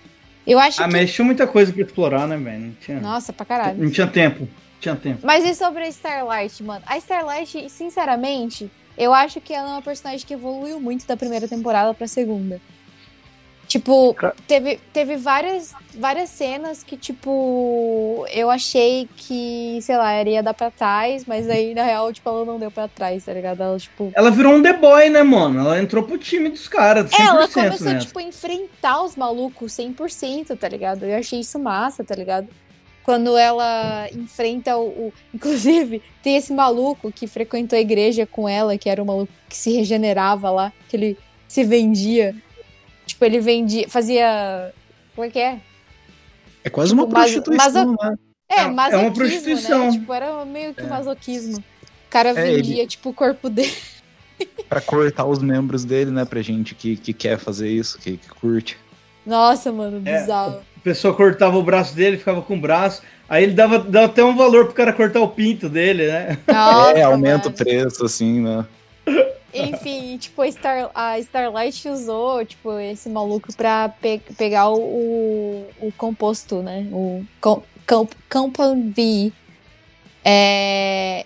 Eu 0.46 0.58
acho 0.58 0.82
Ah, 0.82 0.86
que. 0.88 0.92
mas 0.92 1.12
tinha 1.12 1.24
muita 1.24 1.46
coisa 1.46 1.72
pra 1.72 1.82
explorar, 1.82 2.26
né, 2.26 2.36
velho? 2.36 2.60
Não 2.60 2.72
tinha, 2.80 3.00
Nossa, 3.00 3.32
pra 3.32 3.46
caralho. 3.46 3.78
não 3.82 3.90
tinha 3.90 4.06
tempo. 4.06 4.40
Não 4.40 4.80
tinha 4.80 4.96
tempo. 4.96 5.20
Mas 5.24 5.44
e 5.44 5.54
sobre 5.54 5.84
a 5.84 5.88
Starlight, 5.88 6.62
mano? 6.64 6.82
A 6.86 6.96
Starlight, 6.98 7.70
sinceramente, 7.70 8.68
eu 8.96 9.14
acho 9.14 9.40
que 9.40 9.52
ela 9.54 9.68
é 9.68 9.72
uma 9.74 9.82
personagem 9.82 10.26
que 10.26 10.34
evoluiu 10.34 10.80
muito 10.80 11.06
da 11.06 11.16
primeira 11.16 11.46
temporada 11.46 11.94
pra 11.94 12.08
segunda. 12.08 12.60
Tipo, 13.68 14.16
teve, 14.46 14.80
teve 14.94 15.16
várias, 15.16 15.74
várias 15.94 16.30
cenas 16.30 16.82
que, 16.82 16.96
tipo, 16.96 18.24
eu 18.32 18.48
achei 18.48 19.06
que, 19.14 19.78
sei 19.82 19.94
lá, 19.98 20.10
ela 20.12 20.28
ia 20.30 20.42
dar 20.42 20.54
pra 20.54 20.70
trás, 20.70 21.26
mas 21.26 21.50
aí, 21.50 21.74
na 21.74 21.82
real, 21.82 22.10
tipo, 22.10 22.26
ela 22.30 22.46
não 22.46 22.58
deu 22.58 22.70
pra 22.70 22.88
trás, 22.88 23.26
tá 23.26 23.32
ligado? 23.34 23.62
Ela, 23.62 23.78
tipo. 23.78 24.10
Ela 24.14 24.30
virou 24.30 24.54
um 24.54 24.62
The 24.62 24.72
Boy, 24.72 25.10
né, 25.10 25.22
mano? 25.22 25.60
Ela 25.60 25.78
entrou 25.78 26.02
pro 26.02 26.16
time 26.16 26.48
dos 26.48 26.66
caras, 26.66 27.10
100% 27.10 27.20
Ela 27.20 27.46
começou, 27.48 27.62
nessa. 27.92 28.06
tipo, 28.06 28.18
a 28.18 28.22
enfrentar 28.22 29.02
os 29.02 29.16
malucos 29.16 29.70
100%, 29.72 30.56
tá 30.56 30.66
ligado? 30.66 31.04
Eu 31.04 31.18
achei 31.18 31.40
isso 31.40 31.58
massa, 31.58 32.02
tá 32.02 32.14
ligado? 32.14 32.48
Quando 33.02 33.36
ela 33.36 34.08
enfrenta 34.14 34.78
o, 34.78 34.86
o- 34.88 35.12
Inclusive, 35.34 36.02
tem 36.22 36.36
esse 36.36 36.54
maluco 36.54 37.12
que 37.12 37.26
frequentou 37.26 37.76
a 37.76 37.80
igreja 37.80 38.24
com 38.26 38.48
ela, 38.48 38.78
que 38.78 38.88
era 38.88 39.02
o 39.02 39.06
maluco 39.06 39.32
que 39.46 39.56
se 39.56 39.72
regenerava 39.76 40.50
lá, 40.50 40.72
que 40.88 40.96
ele 40.96 41.18
se 41.46 41.64
vendia. 41.64 42.34
Tipo, 43.18 43.24
ele 43.24 43.40
vendia. 43.40 43.88
Fazia. 43.88 44.72
Como 45.16 45.26
é 45.26 45.30
que 45.30 45.40
é? 45.40 45.58
É 46.62 46.70
quase 46.70 46.90
Tipo, 46.92 47.02
uma 47.02 47.10
mas- 47.12 47.32
prostituição, 47.32 47.96
mas 48.00 48.10
né? 48.10 48.16
É, 48.48 48.54
É, 48.60 48.62
é 48.62 48.66
masoquismo, 48.70 49.02
uma 49.08 49.12
prostituição. 49.12 49.84
né? 49.86 49.90
Tipo, 49.90 50.14
era 50.14 50.44
meio 50.44 50.72
que 50.72 50.82
masoquismo. 50.84 51.58
O 51.58 52.10
cara 52.10 52.28
É, 52.30 52.32
vendia, 52.34 52.86
tipo, 52.86 53.10
o 53.10 53.12
corpo 53.12 53.50
dele. 53.50 53.74
Pra 54.68 54.80
cortar 54.80 55.24
os 55.26 55.40
membros 55.40 55.84
dele, 55.84 56.12
né? 56.12 56.24
Pra 56.24 56.40
gente 56.42 56.74
que, 56.76 56.96
que 56.96 57.12
quer 57.12 57.38
fazer 57.38 57.68
isso, 57.68 57.98
que, 57.98 58.16
que 58.18 58.28
curte. 58.28 58.78
Nossa, 59.26 59.72
mano, 59.72 60.00
É. 60.08 60.20
bizarro. 60.20 60.60
A 60.76 60.80
pessoa 60.80 61.12
cortava 61.12 61.56
o 61.58 61.62
braço 61.62 61.94
dele, 61.96 62.16
ficava 62.18 62.40
com 62.40 62.54
o 62.54 62.60
braço. 62.60 63.02
Aí 63.28 63.42
ele 63.42 63.52
dava, 63.52 63.80
dava 63.80 64.06
até 64.06 64.22
um 64.24 64.36
valor 64.36 64.66
pro 64.66 64.74
cara 64.74 64.92
cortar 64.92 65.20
o 65.20 65.28
pinto 65.28 65.68
dele, 65.68 66.06
né? 66.06 66.38
Nossa, 66.46 66.92
é, 66.92 67.02
aumenta 67.02 67.38
mano. 67.38 67.50
o 67.50 67.52
preço, 67.52 68.04
assim, 68.04 68.40
né? 68.40 68.64
Enfim, 69.52 70.18
tipo, 70.18 70.42
a, 70.42 70.50
Star, 70.50 70.90
a 70.94 71.18
Starlight 71.20 71.88
usou, 71.88 72.44
tipo, 72.44 72.78
esse 72.78 73.08
maluco 73.08 73.54
pra 73.56 73.88
pe- 73.88 74.20
pegar 74.36 74.68
o, 74.70 75.66
o, 75.80 75.92
composto, 75.96 76.62
né? 76.62 76.86
O 76.92 77.24
com, 77.40 77.62
Compound 78.30 78.90
V. 78.90 79.32
É, 80.22 81.24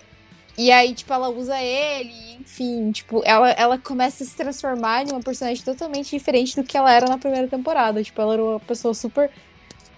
e 0.57 0.71
aí, 0.71 0.93
tipo, 0.93 1.11
ela 1.11 1.29
usa 1.29 1.59
ele, 1.61 2.13
enfim, 2.39 2.91
tipo, 2.91 3.21
ela, 3.25 3.49
ela 3.51 3.77
começa 3.77 4.23
a 4.23 4.27
se 4.27 4.35
transformar 4.35 5.03
em 5.03 5.11
uma 5.11 5.19
personagem 5.19 5.63
totalmente 5.63 6.11
diferente 6.11 6.55
do 6.55 6.63
que 6.63 6.77
ela 6.77 6.93
era 6.93 7.07
na 7.07 7.17
primeira 7.17 7.47
temporada. 7.47 8.03
Tipo, 8.03 8.21
ela 8.21 8.33
era 8.33 8.43
uma 8.43 8.59
pessoa 8.59 8.93
super, 8.93 9.29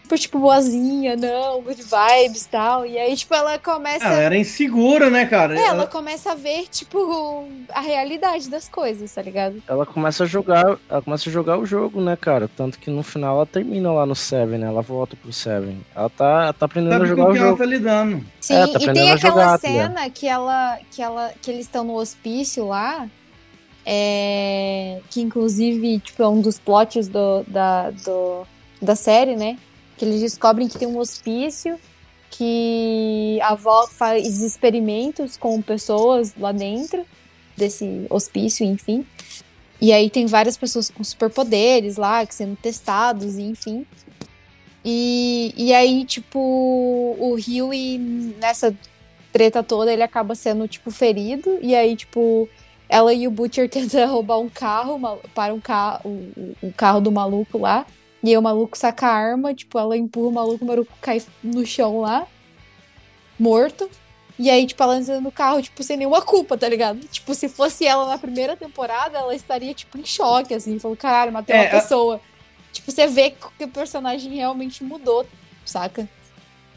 super 0.06 0.20
tipo, 0.20 0.40
boazinha, 0.40 1.16
não, 1.16 1.62
good 1.62 1.82
vibes 1.82 2.46
e 2.46 2.50
tal. 2.50 2.86
E 2.86 2.98
aí, 2.98 3.16
tipo, 3.16 3.34
ela 3.34 3.58
começa... 3.58 4.06
Ela 4.06 4.20
era 4.22 4.38
insegura, 4.38 5.10
né, 5.10 5.26
cara? 5.26 5.56
É, 5.58 5.64
ela 5.64 5.70
Ela- 5.70 5.88
começa 5.88 6.32
a 6.32 6.36
ver, 6.36 6.68
tipo, 6.70 7.48
a 7.74 7.82
realidade 7.82 8.50
das 8.50 8.70
coisas, 8.70 9.14
tá 9.14 9.22
ligado? 9.22 9.62
Ela 9.68 9.86
começa 9.86 10.24
a 10.24 10.28
jogar, 10.28 10.78
ela 10.90 11.02
começa 11.02 11.30
a 11.30 11.34
jogar 11.34 11.58
o 11.58 11.66
jogo, 11.66 12.00
né, 12.02 12.16
cara? 12.16 12.50
Tanto 12.56 12.78
que 12.80 12.90
no 12.90 13.02
final 13.04 13.38
ela 13.38 13.46
termina 13.46 13.92
lá 13.92 14.06
no 14.06 14.16
Seven, 14.16 14.60
né? 14.60 14.68
Ela 14.68 14.82
volta 14.82 15.16
pro 15.16 15.34
Seven. 15.34 15.82
Ela 15.96 16.10
tá, 16.10 16.44
ela 16.44 16.54
tá 16.54 16.66
aprendendo 16.66 16.94
a 16.94 16.98
sabe 16.98 17.10
jogar 17.10 17.24
com 17.26 17.32
o 17.32 17.36
ela 17.36 17.46
jogo. 17.48 17.58
tá 17.58 17.66
lidando. 17.66 18.26
Sim, 18.40 18.54
É, 18.54 18.60
tá 18.60 18.66
e 18.68 18.76
aprendendo 18.76 18.94
tem 18.94 19.12
a 19.12 19.16
aquela 19.16 19.32
jogar, 19.34 19.52
tá 19.60 19.68
cena 19.68 20.10
que 20.10 20.28
ela, 20.28 20.80
que 20.92 21.02
ela, 21.02 21.32
que 21.42 21.50
eles 21.52 21.62
estão 21.66 21.84
no 21.84 21.96
hospício 21.96 22.68
lá, 22.68 23.08
é, 23.86 25.00
que 25.10 25.22
inclusive, 25.22 26.00
tipo, 26.00 26.22
é 26.24 26.28
um 26.28 26.42
dos 26.42 26.58
plots 26.60 27.08
do, 27.08 27.44
da, 27.48 27.92
do, 27.92 28.46
da 28.82 28.96
série, 28.96 29.36
né? 29.36 29.58
Que 29.98 30.06
eles 30.06 30.22
descobrem 30.22 30.68
que 30.68 30.78
tem 30.78 30.88
um 30.88 30.98
hospício 30.98 31.80
que 32.30 33.40
a 33.42 33.50
avó 33.50 33.88
faz 33.88 34.42
experimentos 34.42 35.38
com 35.38 35.62
pessoas 35.62 36.34
lá 36.38 36.52
dentro 36.52 37.06
desse 37.56 38.06
hospício, 38.10 38.66
enfim. 38.66 39.06
E 39.80 39.94
aí 39.94 40.10
tem 40.10 40.26
várias 40.26 40.58
pessoas 40.58 40.90
com 40.90 41.04
superpoderes 41.04 41.98
lá, 41.98 42.26
que 42.26 42.36
sendo 42.36 42.56
testados, 42.56 43.38
e 43.38 43.44
enfim. 43.44 43.86
E, 44.84 45.54
e 45.58 45.74
aí, 45.74 46.06
tipo, 46.06 46.40
o 46.40 47.36
Huey, 47.36 47.98
nessa 48.40 48.76
treta 49.32 49.64
toda, 49.64 49.92
ele 49.92 50.04
acaba 50.04 50.36
sendo, 50.36 50.68
tipo, 50.68 50.92
ferido. 50.92 51.58
E 51.62 51.76
aí, 51.76 51.96
tipo, 51.96 52.48
ela 52.88 53.14
e 53.14 53.28
o 53.28 53.32
Butcher 53.32 53.68
tentam 53.70 54.10
roubar 54.10 54.40
um 54.40 54.50
carro, 54.50 55.00
para 55.34 55.54
um 55.54 55.60
carro, 55.60 56.02
o, 56.06 56.68
o 56.68 56.74
carro 56.74 57.02
do 57.02 57.12
maluco 57.12 57.58
lá. 57.58 57.86
E 58.26 58.30
aí 58.30 58.38
o 58.38 58.42
maluco 58.42 58.76
saca 58.76 59.06
a 59.06 59.14
arma, 59.14 59.54
tipo, 59.54 59.78
ela 59.78 59.96
empurra 59.96 60.28
o 60.30 60.32
maluco, 60.32 60.66
o 60.66 60.68
maluco 60.68 60.92
cai 61.00 61.22
no 61.44 61.64
chão 61.64 62.02
lá, 62.02 62.26
morto. 63.40 63.88
E 64.38 64.50
aí, 64.50 64.66
tipo, 64.66 64.82
ela 64.84 64.98
entra 64.98 65.22
no 65.22 65.32
carro, 65.32 65.62
tipo, 65.62 65.82
sem 65.84 65.96
nenhuma 65.96 66.22
culpa, 66.22 66.58
tá 66.58 66.68
ligado? 66.68 67.00
Tipo, 67.08 67.34
se 67.36 67.48
fosse 67.48 67.86
ela 67.86 68.06
na 68.08 68.18
primeira 68.18 68.58
temporada, 68.58 69.18
ela 69.18 69.34
estaria, 69.34 69.74
tipo, 69.74 69.98
em 69.98 70.04
choque, 70.06 70.54
assim, 70.54 70.78
falando, 70.80 70.98
caralho, 70.98 71.32
matei 71.32 71.56
É, 71.56 71.60
uma 71.60 71.68
a- 71.68 71.70
pessoa. 71.82 72.20
Tipo, 72.74 72.92
você 72.92 73.08
vê 73.08 73.30
que 73.58 73.64
o 73.64 73.68
personagem 73.70 74.34
realmente 74.34 74.84
mudou, 74.84 75.26
saca? 75.64 76.10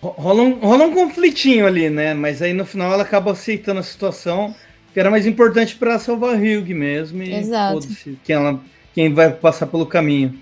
Ro- 0.01 0.15
Rola 0.17 0.43
um, 0.43 0.53
rola 0.61 0.85
um 0.85 0.93
conflitinho 0.95 1.67
ali, 1.67 1.91
né? 1.91 2.15
Mas 2.15 2.41
aí 2.43 2.53
no 2.53 2.65
final 2.65 2.93
ela 2.93 3.03
acaba 3.03 3.33
aceitando 3.33 3.81
a 3.81 3.83
situação, 3.83 4.55
que 4.95 5.01
era 5.01 5.11
mais 5.11 5.27
importante 5.27 5.75
pra 5.75 5.99
salvar 5.99 6.35
a 6.35 6.39
Hugh 6.39 6.69
mesmo. 6.75 7.23
E 7.25 7.35
Exato. 7.35 7.89
quem, 8.23 8.37
ela, 8.37 8.61
quem 8.95 9.13
vai 9.13 9.33
passar 9.33 9.67
pelo 9.67 9.87
caminho. 9.87 10.39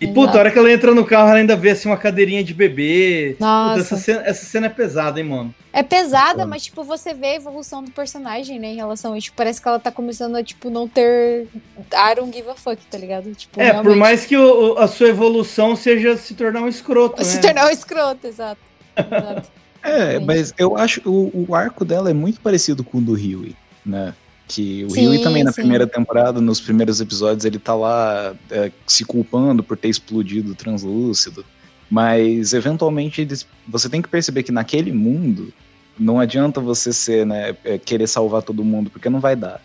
E, 0.00 0.04
Exato. 0.06 0.14
puta, 0.14 0.36
a 0.36 0.40
hora 0.40 0.50
que 0.50 0.58
ela 0.58 0.72
entra 0.72 0.94
no 0.94 1.04
carro, 1.04 1.28
ela 1.28 1.38
ainda 1.38 1.54
vê 1.54 1.70
assim 1.70 1.86
uma 1.88 1.96
cadeirinha 1.96 2.42
de 2.42 2.54
bebê. 2.54 3.32
Puta, 3.38 3.44
Nossa. 3.44 3.80
essa, 3.80 3.96
cena, 3.98 4.22
essa 4.24 4.46
cena 4.46 4.66
é 4.66 4.70
pesada, 4.70 5.20
hein, 5.20 5.26
mano? 5.26 5.54
É 5.72 5.82
pesada, 5.82 6.30
Foda. 6.30 6.46
mas, 6.46 6.64
tipo, 6.64 6.82
você 6.82 7.12
vê 7.12 7.26
a 7.26 7.34
evolução 7.36 7.84
do 7.84 7.90
personagem, 7.90 8.58
né, 8.58 8.68
em 8.68 8.76
relação 8.76 9.12
a 9.12 9.18
isso. 9.18 9.26
Tipo, 9.26 9.36
parece 9.36 9.60
que 9.60 9.68
ela 9.68 9.78
tá 9.78 9.92
começando 9.92 10.36
a, 10.36 10.42
tipo, 10.42 10.70
não 10.70 10.88
ter... 10.88 11.46
I 11.92 12.14
don't 12.16 12.34
give 12.34 12.48
a 12.48 12.54
fuck, 12.54 12.80
tá 12.90 12.96
ligado? 12.96 13.30
Tipo, 13.34 13.60
É, 13.60 13.66
por 13.66 13.72
realmente- 13.82 13.98
mais 13.98 14.24
que 14.24 14.36
o- 14.36 14.72
o- 14.74 14.78
a 14.78 14.88
sua 14.88 15.08
evolução 15.08 15.76
seja 15.76 16.16
se 16.16 16.32
tornar 16.34 16.62
um 16.62 16.68
escroto, 16.68 17.22
Se 17.22 17.36
né? 17.36 17.42
tornar 17.42 17.66
um 17.66 17.70
escroto, 17.70 18.26
exato. 18.26 18.60
Exato. 18.96 19.48
É, 19.82 20.18
mas 20.18 20.52
eu 20.58 20.76
acho 20.76 21.00
o, 21.08 21.46
o 21.48 21.54
arco 21.54 21.86
dela 21.86 22.10
é 22.10 22.12
muito 22.12 22.38
parecido 22.42 22.84
com 22.84 22.98
o 22.98 23.00
do 23.00 23.12
Huey, 23.14 23.56
né? 23.84 24.12
Que 24.50 24.84
o 24.84 24.92
Huey 24.92 25.22
também 25.22 25.44
na 25.44 25.52
sim. 25.52 25.60
primeira 25.62 25.86
temporada, 25.86 26.40
nos 26.40 26.60
primeiros 26.60 27.00
episódios, 27.00 27.44
ele 27.44 27.60
tá 27.60 27.72
lá 27.72 28.34
é, 28.50 28.72
se 28.84 29.04
culpando 29.04 29.62
por 29.62 29.76
ter 29.76 29.88
explodido 29.88 30.50
o 30.50 30.54
translúcido. 30.56 31.44
Mas 31.88 32.52
eventualmente 32.52 33.20
eles, 33.20 33.46
você 33.66 33.88
tem 33.88 34.02
que 34.02 34.08
perceber 34.08 34.42
que 34.42 34.50
naquele 34.50 34.90
mundo 34.90 35.52
não 35.96 36.18
adianta 36.18 36.60
você 36.60 36.92
ser, 36.92 37.24
né, 37.24 37.56
é, 37.64 37.78
querer 37.78 38.08
salvar 38.08 38.42
todo 38.42 38.64
mundo, 38.64 38.90
porque 38.90 39.08
não 39.08 39.20
vai 39.20 39.36
dar. 39.36 39.62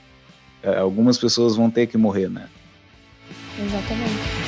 É, 0.62 0.78
algumas 0.78 1.18
pessoas 1.18 1.56
vão 1.56 1.72
ter 1.72 1.88
que 1.88 1.98
morrer, 1.98 2.30
né? 2.30 2.48
Exatamente. 3.60 4.45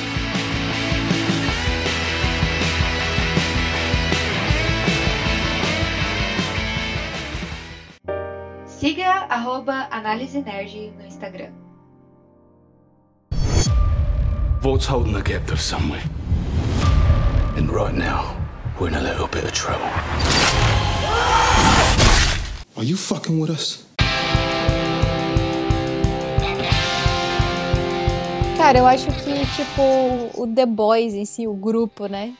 Siga 8.78 9.26
arroba 9.28 9.88
Análise 9.90 10.40
Nerd 10.40 10.92
no 10.96 11.04
Instagram. 11.04 11.50
Vault's 14.60 14.86
holding 14.86 15.12
the 15.14 15.20
captive 15.20 15.60
somewhere. 15.60 16.04
And 17.56 17.68
right 17.72 17.92
now, 17.92 18.36
we're 18.78 18.86
in 18.86 18.94
a 18.94 19.00
little 19.00 19.26
bit 19.26 19.42
of 19.42 19.52
trouble. 19.52 19.88
Are 22.76 22.84
you 22.84 22.96
fucking 22.96 23.40
with 23.40 23.50
us? 23.50 23.84
Cara, 28.56 28.78
eu 28.78 28.86
acho 28.86 29.08
que, 29.08 29.44
tipo, 29.56 30.40
o 30.40 30.46
The 30.46 30.66
Boys 30.66 31.14
em 31.14 31.24
si, 31.24 31.48
o 31.48 31.54
grupo, 31.54 32.06
né? 32.06 32.32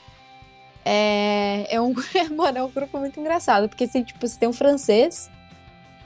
É, 0.84 1.66
é 1.68 1.80
um. 1.80 1.93
Mano, 2.30 2.59
é 2.59 2.62
um 2.62 2.70
grupo 2.70 2.97
muito 3.01 3.18
engraçado. 3.18 3.68
Porque, 3.68 3.82
assim, 3.82 4.05
tipo, 4.05 4.24
você 4.24 4.39
tem 4.39 4.49
um 4.49 4.53
francês, 4.53 5.28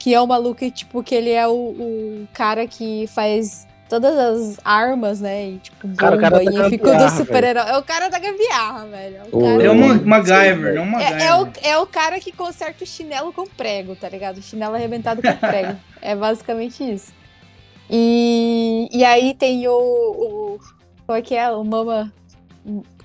que 0.03 0.13
é 0.13 0.19
o 0.19 0.27
maluco, 0.27 0.69
tipo, 0.69 1.01
que 1.01 1.15
ele 1.15 1.29
é 1.29 1.47
o, 1.47 1.53
o 1.53 2.27
cara 2.33 2.67
que 2.67 3.07
faz 3.07 3.65
todas 3.87 4.17
as 4.17 4.59
armas, 4.61 5.21
né? 5.21 5.51
E, 5.51 5.57
tipo, 5.59 5.87
bomba 5.87 5.97
Cara, 5.97 6.15
o 6.17 6.19
cara 6.19 6.35
da 6.35 6.43
e 6.43 6.69
fica 6.69 6.83
do 6.83 6.91
gambiarra, 6.91 7.09
super-herói. 7.09 7.69
É 7.69 7.77
o 7.77 7.83
cara 7.83 8.09
da 8.09 8.19
gambiarra, 8.19 8.85
velho. 8.87 9.15
É 9.15 9.29
cara 9.31 9.63
É 9.63 9.69
uma 9.69 9.93
MacGyver, 9.93 10.75
não 10.75 10.83
uma 10.83 11.01
É, 11.01 11.23
é 11.27 11.35
o, 11.37 11.47
é 11.63 11.77
o 11.77 11.87
cara 11.87 12.19
que 12.19 12.33
conserta 12.33 12.83
o 12.83 12.87
chinelo 12.87 13.31
com 13.31 13.47
prego, 13.47 13.95
tá 13.95 14.09
ligado? 14.09 14.39
O 14.39 14.41
chinelo 14.41 14.75
arrebentado 14.75 15.21
com 15.21 15.33
prego. 15.37 15.79
é 16.01 16.13
basicamente 16.17 16.83
isso. 16.83 17.13
E, 17.89 18.89
e 18.91 19.05
aí 19.05 19.33
tem 19.33 19.65
o, 19.69 19.71
o. 19.71 20.59
Como 21.07 21.17
é 21.17 21.21
que 21.21 21.33
é? 21.33 21.49
O 21.49 21.63
mama. 21.63 22.11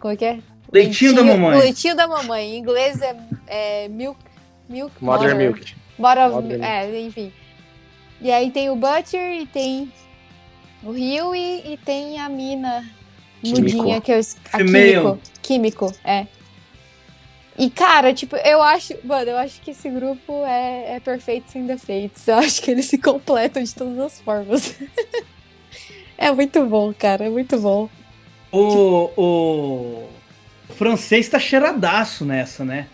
Como 0.00 0.12
é 0.12 0.16
que 0.16 0.24
é? 0.24 0.38
Leitinho 0.72 1.14
da 1.14 1.22
mamãe. 1.22 1.56
O 1.58 1.60
leitinho 1.60 1.94
da 1.94 2.08
mamãe. 2.08 2.56
Em 2.56 2.58
inglês 2.58 3.00
é, 3.00 3.16
é 3.46 3.88
milk. 3.88 4.18
Milk 4.68 4.92
Modern 5.00 5.32
butter. 5.32 5.36
Milk. 5.36 5.76
Bora, 5.98 6.30
é, 6.62 7.00
enfim. 7.00 7.32
E 8.20 8.30
aí 8.30 8.50
tem 8.50 8.70
o 8.70 8.76
Butcher 8.76 9.40
e 9.40 9.46
tem 9.46 9.92
o 10.82 10.90
Huey 10.90 11.72
e 11.72 11.76
tem 11.76 12.20
a 12.20 12.28
mina 12.28 12.84
Químico. 13.42 13.78
mudinha 13.78 14.00
que 14.00 14.12
é 14.12 14.18
o 14.18 14.20
a 14.52 14.58
químico. 14.58 15.18
Químico, 15.42 15.94
é. 16.04 16.26
E, 17.58 17.68
cara, 17.70 18.14
tipo, 18.14 18.36
eu 18.36 18.62
acho. 18.62 18.94
Mano, 19.02 19.30
eu 19.30 19.36
acho 19.36 19.60
que 19.60 19.72
esse 19.72 19.90
grupo 19.90 20.44
é, 20.44 20.96
é 20.96 21.00
perfeito 21.00 21.50
sem 21.50 21.66
defeitos. 21.66 22.26
Eu 22.28 22.36
acho 22.36 22.62
que 22.62 22.70
eles 22.70 22.86
se 22.86 22.96
completam 22.96 23.62
de 23.62 23.74
todas 23.74 23.98
as 23.98 24.20
formas. 24.20 24.76
é 26.16 26.30
muito 26.30 26.64
bom, 26.66 26.94
cara. 26.94 27.26
É 27.26 27.28
muito 27.28 27.58
bom. 27.58 27.88
O, 28.52 29.10
o, 29.16 30.08
o 30.68 30.72
francês 30.72 31.28
tá 31.28 31.40
cheiradaço 31.40 32.24
nessa, 32.24 32.64
né? 32.64 32.86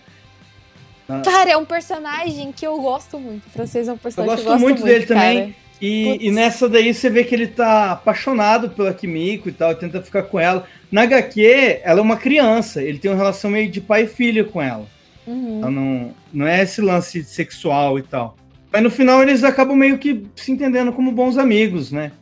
Cara, 1.07 1.51
é 1.51 1.57
um 1.57 1.65
personagem 1.65 2.53
que 2.53 2.67
eu 2.67 2.81
gosto 2.81 3.19
muito. 3.19 3.47
O 3.47 3.51
francês 3.51 3.89
é 3.89 3.93
um 3.93 3.95
Eu 3.95 3.99
personagem 3.99 4.37
que 4.37 4.45
gosto 4.45 4.61
muito 4.61 4.83
dele 4.83 5.07
cara. 5.07 5.21
também. 5.21 5.57
E, 5.81 6.29
e 6.29 6.31
nessa 6.31 6.69
daí 6.69 6.95
você 6.95 7.11
vê 7.11 7.25
que 7.25 7.35
ele 7.35 7.47
tá 7.47 7.93
apaixonado 7.93 8.71
pela 8.71 8.95
Kimiko 8.95 9.49
e 9.49 9.53
tal, 9.53 9.73
e 9.73 9.75
tenta 9.75 10.01
ficar 10.01 10.23
com 10.23 10.41
ela. 10.41 10.65
Na 10.91 11.03
HQ, 11.03 11.81
ela 11.83 11.99
é 11.99 12.03
uma 12.03 12.17
criança, 12.17 12.83
ele 12.83 12.99
tem 12.99 13.11
uma 13.11 13.17
relação 13.17 13.51
meio 13.51 13.69
de 13.71 13.81
pai 13.81 14.05
e 14.05 14.07
filho 14.07 14.47
com 14.47 14.63
ela. 14.63 14.87
Uhum. 15.27 15.59
Ela 15.61 15.71
não, 15.71 16.15
não 16.33 16.47
é 16.47 16.63
esse 16.63 16.81
lance 16.81 17.23
sexual 17.25 17.99
e 17.99 18.03
tal. 18.03 18.37
Mas 18.73 18.83
no 18.83 18.91
final 18.91 19.23
eles 19.23 19.45
acabam 19.45 19.77
meio 19.77 19.99
que 19.99 20.25
se 20.35 20.53
entendendo 20.53 20.93
como 20.93 21.13
bons 21.13 21.37
amigos, 21.37 21.93
né? 21.93 22.13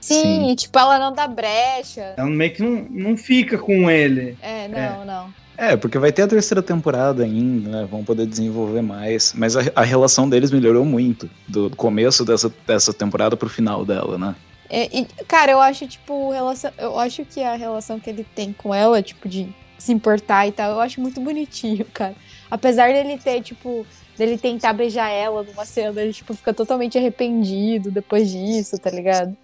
Sim, 0.00 0.22
Sim. 0.22 0.50
e, 0.50 0.56
tipo, 0.56 0.78
ela 0.78 0.98
não 0.98 1.12
dá 1.12 1.26
brecha. 1.26 2.14
Ela 2.16 2.30
meio 2.30 2.52
que 2.52 2.62
não, 2.62 2.86
não 2.88 3.16
fica 3.16 3.58
com 3.58 3.90
ele. 3.90 4.36
É, 4.40 4.68
não, 4.68 5.04
não. 5.04 5.34
É, 5.58 5.76
porque 5.76 5.98
vai 5.98 6.12
ter 6.12 6.22
a 6.22 6.28
terceira 6.28 6.62
temporada 6.62 7.24
ainda, 7.24 7.68
né? 7.68 7.88
Vão 7.90 8.04
poder 8.04 8.26
desenvolver 8.26 8.80
mais. 8.80 9.32
Mas 9.36 9.56
a, 9.56 9.62
a 9.74 9.82
relação 9.82 10.30
deles 10.30 10.52
melhorou 10.52 10.84
muito. 10.84 11.28
Do 11.48 11.68
começo 11.70 12.24
dessa, 12.24 12.48
dessa 12.64 12.92
temporada 12.92 13.36
pro 13.36 13.48
final 13.48 13.84
dela, 13.84 14.16
né? 14.16 14.36
É, 14.70 14.84
e, 14.96 15.04
cara, 15.26 15.50
eu 15.50 15.60
acho, 15.60 15.88
tipo, 15.88 16.30
relação, 16.30 16.70
eu 16.78 16.96
acho 16.96 17.24
que 17.24 17.42
a 17.42 17.56
relação 17.56 17.98
que 17.98 18.08
ele 18.08 18.24
tem 18.36 18.52
com 18.52 18.72
ela, 18.72 19.02
tipo, 19.02 19.28
de 19.28 19.52
se 19.76 19.92
importar 19.92 20.46
e 20.46 20.52
tal, 20.52 20.70
eu 20.70 20.80
acho 20.80 21.00
muito 21.00 21.20
bonitinho, 21.20 21.84
cara. 21.92 22.14
Apesar 22.48 22.92
dele 22.92 23.18
ter, 23.18 23.42
tipo, 23.42 23.84
dele 24.16 24.38
tentar 24.38 24.72
beijar 24.72 25.10
ela 25.10 25.42
numa 25.42 25.64
cena, 25.64 26.00
ele, 26.00 26.12
tipo, 26.12 26.34
fica 26.34 26.54
totalmente 26.54 26.96
arrependido 26.96 27.90
depois 27.90 28.30
disso, 28.30 28.78
tá 28.78 28.90
ligado? 28.90 29.36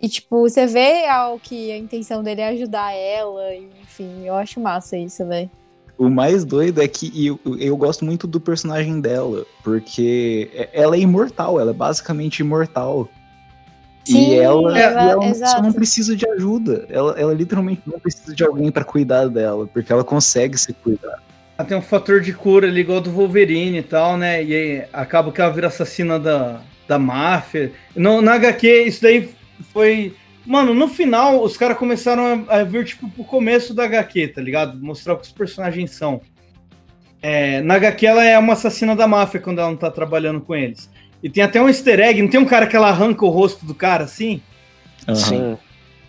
E, 0.00 0.08
tipo, 0.08 0.40
você 0.48 0.66
vê 0.66 1.06
ao 1.06 1.38
que 1.38 1.70
a 1.70 1.76
intenção 1.76 2.22
dele 2.22 2.40
é 2.40 2.48
ajudar 2.48 2.92
ela, 2.94 3.52
e, 3.54 3.68
enfim, 3.82 4.22
eu 4.24 4.34
acho 4.34 4.58
massa 4.58 4.96
isso, 4.96 5.26
velho. 5.26 5.50
O 5.98 6.08
mais 6.08 6.44
doido 6.44 6.80
é 6.80 6.88
que 6.88 7.26
eu, 7.26 7.38
eu 7.58 7.76
gosto 7.76 8.06
muito 8.06 8.26
do 8.26 8.40
personagem 8.40 8.98
dela, 9.02 9.44
porque 9.62 10.50
ela 10.72 10.96
é 10.96 11.00
imortal, 11.00 11.60
ela 11.60 11.72
é 11.72 11.74
basicamente 11.74 12.38
imortal. 12.38 13.06
Sim, 14.06 14.30
e 14.30 14.34
ela, 14.34 14.78
ela- 14.78 15.02
e 15.04 15.10
ela 15.10 15.34
só 15.46 15.60
não 15.62 15.72
precisa 15.74 16.16
de 16.16 16.26
ajuda. 16.26 16.86
Ela, 16.88 17.20
ela 17.20 17.34
literalmente 17.34 17.82
não 17.84 18.00
precisa 18.00 18.34
de 18.34 18.42
alguém 18.42 18.70
pra 18.70 18.82
cuidar 18.82 19.28
dela, 19.28 19.66
porque 19.66 19.92
ela 19.92 20.02
consegue 20.02 20.56
se 20.56 20.72
cuidar. 20.72 21.22
Ela 21.58 21.68
tem 21.68 21.76
um 21.76 21.82
fator 21.82 22.22
de 22.22 22.32
cura 22.32 22.66
ali 22.66 22.80
igual 22.80 23.02
do 23.02 23.10
Wolverine 23.10 23.76
e 23.78 23.82
tal, 23.82 24.16
né? 24.16 24.42
E 24.42 24.54
aí 24.54 24.84
acaba 24.94 25.30
que 25.30 25.38
ela 25.42 25.52
vira 25.52 25.66
assassina 25.66 26.18
da, 26.18 26.62
da 26.88 26.98
máfia. 26.98 27.72
No, 27.94 28.22
na 28.22 28.32
HQ, 28.36 28.84
isso 28.84 29.02
daí 29.02 29.28
foi. 29.62 30.14
Mano, 30.46 30.72
no 30.72 30.88
final, 30.88 31.42
os 31.42 31.56
caras 31.56 31.76
começaram 31.76 32.46
a, 32.48 32.60
a 32.60 32.64
vir, 32.64 32.84
tipo, 32.84 33.08
pro 33.10 33.24
começo 33.24 33.74
da 33.74 33.84
HQ, 33.84 34.28
tá 34.28 34.40
ligado? 34.40 34.78
Mostrar 34.80 35.14
o 35.14 35.16
que 35.16 35.24
os 35.24 35.32
personagens 35.32 35.92
são. 35.92 36.20
É, 37.22 37.60
na 37.60 37.74
HQ, 37.74 38.06
ela 38.06 38.24
é 38.24 38.38
uma 38.38 38.54
assassina 38.54 38.96
da 38.96 39.06
máfia 39.06 39.40
quando 39.40 39.58
ela 39.58 39.68
não 39.68 39.76
tá 39.76 39.90
trabalhando 39.90 40.40
com 40.40 40.54
eles. 40.54 40.90
E 41.22 41.28
tem 41.28 41.44
até 41.44 41.60
um 41.60 41.68
easter 41.68 42.00
egg, 42.00 42.22
não 42.22 42.30
tem 42.30 42.40
um 42.40 42.46
cara 42.46 42.66
que 42.66 42.74
ela 42.74 42.88
arranca 42.88 43.24
o 43.24 43.28
rosto 43.28 43.66
do 43.66 43.74
cara 43.74 44.04
assim? 44.04 44.40
Aham. 45.06 45.14
Sim. 45.16 45.58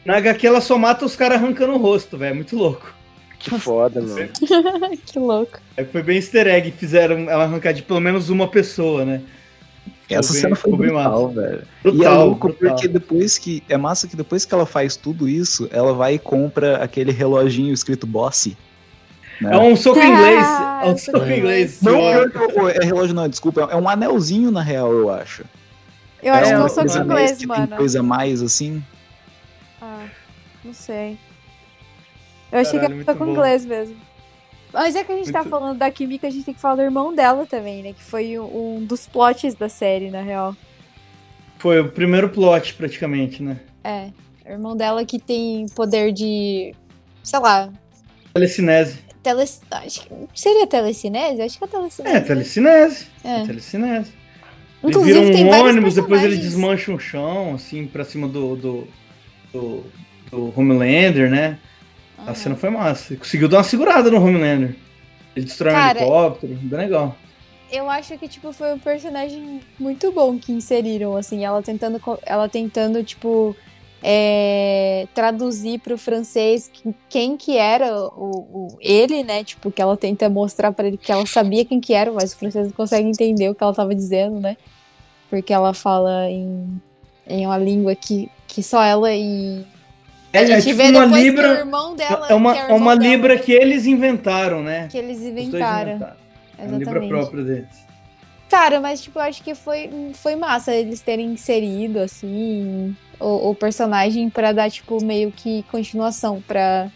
Na 0.05 0.17
HQ, 0.17 0.47
ela 0.47 0.61
só 0.61 0.77
mata 0.77 1.05
os 1.05 1.15
caras 1.15 1.37
arrancando 1.37 1.73
o 1.73 1.77
rosto, 1.77 2.17
velho. 2.17 2.31
É 2.31 2.35
muito 2.35 2.55
louco. 2.55 2.93
Que 3.37 3.59
foda, 3.59 4.01
mano. 4.01 4.29
que 5.05 5.19
louco. 5.19 5.59
É, 5.75 5.83
foi 5.83 6.01
bem 6.01 6.17
easter 6.17 6.47
egg, 6.47 6.71
fizeram 6.71 7.29
ela 7.29 7.43
arrancar 7.43 7.73
de 7.73 7.81
pelo 7.81 7.99
menos 7.99 8.29
uma 8.29 8.47
pessoa, 8.47 9.03
né? 9.03 9.21
Essa 10.15 10.33
bem- 10.33 10.41
cena 10.41 10.55
foi 10.55 10.71
brutal, 10.75 11.27
massa. 11.33 11.41
velho. 11.41 11.61
e 11.83 11.87
é 11.87 11.91
Brutal, 11.91 12.25
louco 12.25 12.47
brutal. 12.49 12.69
porque 12.75 12.87
depois 12.87 13.37
que. 13.37 13.63
É 13.69 13.77
massa 13.77 14.07
que 14.07 14.15
depois 14.15 14.45
que 14.45 14.53
ela 14.53 14.65
faz 14.65 14.95
tudo 14.95 15.27
isso, 15.27 15.67
ela 15.71 15.93
vai 15.93 16.15
e 16.15 16.19
compra 16.19 16.77
aquele 16.83 17.11
reloginho 17.11 17.73
escrito 17.73 18.05
Bossy. 18.07 18.57
né? 19.39 19.53
É 19.55 19.57
um 19.57 19.75
soco 19.75 19.99
em 19.99 20.11
inglês. 20.11 20.45
Ah, 20.45 20.81
É 20.85 20.89
um 20.89 20.97
soco 20.97 21.25
em 21.25 21.39
inglês. 21.39 21.81
Não, 21.81 21.93
que- 21.93 22.81
é 22.81 22.85
relógio 22.85 23.15
não, 23.15 23.27
desculpa. 23.27 23.67
É 23.71 23.75
um 23.75 23.87
anelzinho 23.89 24.51
na 24.51 24.61
real, 24.61 24.91
eu 24.91 25.09
acho. 25.09 25.43
Eu 26.21 26.33
acho 26.33 26.43
É, 26.43 26.47
que 26.49 26.53
eu 26.53 26.59
um 26.59 26.61
anéis 26.81 26.95
inglês, 26.97 27.37
que 27.39 27.47
mano. 27.47 27.67
tem 27.67 27.77
coisa 27.77 28.03
mais, 28.03 28.41
assim. 28.43 28.83
Ah, 29.81 30.05
não 30.63 30.73
sei. 30.73 31.17
Eu 32.51 32.59
achei 32.59 32.79
Caralho, 32.79 33.03
que 33.03 33.09
era 33.09 33.17
bom. 33.25 33.31
inglês 33.31 33.65
mesmo. 33.65 33.95
Mas 34.73 34.93
já 34.93 35.03
que 35.03 35.11
a 35.11 35.15
gente 35.15 35.31
tá 35.31 35.43
falando 35.43 35.77
da 35.77 35.91
química, 35.91 36.27
a 36.27 36.29
gente 36.29 36.45
tem 36.45 36.53
que 36.53 36.61
falar 36.61 36.75
do 36.75 36.81
irmão 36.81 37.13
dela 37.13 37.45
também, 37.45 37.83
né? 37.83 37.93
Que 37.93 38.03
foi 38.03 38.39
um 38.39 38.83
dos 38.85 39.05
plots 39.07 39.53
da 39.55 39.67
série, 39.67 40.09
na 40.09 40.21
real. 40.21 40.55
Foi 41.57 41.79
o 41.79 41.89
primeiro 41.89 42.29
plot, 42.29 42.73
praticamente, 42.73 43.43
né? 43.43 43.59
É. 43.83 44.09
O 44.45 44.51
irmão 44.51 44.75
dela 44.75 45.05
que 45.05 45.19
tem 45.19 45.67
poder 45.75 46.11
de. 46.11 46.73
sei 47.23 47.39
lá. 47.39 47.69
Telecinese. 48.33 48.99
Tele... 49.21 49.41
Acho 49.41 50.01
que... 50.01 50.09
Seria 50.33 50.65
telecinese? 50.65 51.41
Acho 51.41 51.57
que 51.57 51.63
é 51.63 51.67
telecinese. 51.67 52.17
É, 52.17 52.21
telecinese. 52.21 53.07
É. 53.23 53.41
É. 53.41 53.45
Telecinese. 53.45 54.13
Ele 54.83 54.91
Inclusive, 54.91 55.19
vira 55.19 55.33
tem 55.33 55.45
um 55.45 55.49
vários 55.49 55.69
ônibus, 55.69 55.95
depois 55.95 56.23
ele 56.23 56.37
desmancha 56.37 56.91
um 56.91 56.97
chão, 56.97 57.53
assim, 57.53 57.85
pra 57.85 58.03
cima 58.03 58.27
do, 58.27 58.55
do, 58.55 58.87
do, 59.53 59.83
do 60.31 60.59
Homelander, 60.59 61.29
né? 61.29 61.59
A 62.21 62.25
Aham. 62.31 62.35
cena 62.35 62.55
foi 62.55 62.69
massa. 62.69 63.15
Conseguiu 63.15 63.47
dar 63.49 63.57
uma 63.57 63.63
segurada 63.63 64.09
no 64.11 64.17
Homelander. 64.23 64.75
Ele 65.35 65.45
destrói 65.45 65.73
um 65.73 65.75
Cara, 65.77 65.99
helicóptero, 65.99 66.53
bem 66.61 66.79
legal. 66.79 67.15
Eu 67.71 67.89
acho 67.89 68.17
que, 68.17 68.27
tipo, 68.27 68.51
foi 68.51 68.73
um 68.73 68.79
personagem 68.79 69.61
muito 69.79 70.11
bom 70.11 70.37
que 70.37 70.51
inseriram, 70.51 71.15
assim, 71.15 71.45
ela 71.45 71.61
tentando, 71.61 72.01
ela 72.25 72.49
tentando, 72.49 73.01
tipo, 73.01 73.55
é, 74.03 75.07
traduzir 75.13 75.79
pro 75.79 75.97
francês 75.97 76.67
que- 76.71 76.93
quem 77.09 77.37
que 77.37 77.55
era 77.57 77.95
o, 77.95 78.67
o- 78.73 78.77
ele, 78.81 79.23
né, 79.23 79.43
tipo, 79.43 79.71
que 79.71 79.81
ela 79.81 79.95
tenta 79.95 80.29
mostrar 80.29 80.71
pra 80.73 80.87
ele 80.87 80.97
que 80.97 81.11
ela 81.11 81.25
sabia 81.25 81.63
quem 81.63 81.79
que 81.79 81.93
era, 81.93 82.11
mas 82.11 82.33
o 82.33 82.37
francês 82.37 82.65
não 82.67 82.73
consegue 82.73 83.07
entender 83.07 83.49
o 83.49 83.55
que 83.55 83.63
ela 83.63 83.73
tava 83.73 83.95
dizendo, 83.95 84.39
né, 84.41 84.57
porque 85.29 85.53
ela 85.53 85.73
fala 85.73 86.29
em, 86.29 86.81
em 87.27 87.45
uma 87.45 87.57
língua 87.57 87.95
que, 87.95 88.29
que 88.47 88.61
só 88.61 88.83
ela 88.83 89.13
e... 89.13 89.63
A 90.33 90.37
É, 90.37 90.45
gente 90.45 90.57
é 90.57 90.61
tipo 90.61 90.77
vê 90.77 90.83
uma 90.91 91.05
depois 91.05 91.11
que 91.11 91.29
libra. 91.29 91.49
o 91.49 91.57
irmão 91.57 91.95
dela... 91.95 92.27
é 92.29 92.33
uma, 92.33 92.51
é 92.55 92.61
o 92.61 92.63
irmão 92.63 92.77
uma 92.77 92.97
dela, 92.97 93.09
libra 93.11 93.37
que 93.37 93.51
eles 93.51 93.85
inventaram, 93.85 94.63
né? 94.63 94.87
Que 94.89 94.97
eles 94.97 95.21
inventaram. 95.21 95.91
inventaram. 95.95 96.15
É 96.57 96.63
uma 96.65 96.77
libra 96.77 97.07
própria 97.07 97.43
deles. 97.43 97.91
Cara, 98.49 98.79
mas 98.81 99.01
tipo, 99.01 99.17
eu 99.17 99.23
acho 99.23 99.41
que 99.43 99.55
foi, 99.55 99.89
foi 100.13 100.35
massa 100.35 100.73
eles 100.75 101.01
terem 101.01 101.27
inserido, 101.31 101.99
assim, 101.99 102.95
o, 103.19 103.49
o 103.49 103.55
personagem 103.55 104.29
pra 104.29 104.51
dar, 104.51 104.69
tipo, 104.69 105.03
meio 105.03 105.31
que 105.31 105.63
continuação 105.71 106.41
pra. 106.45 106.89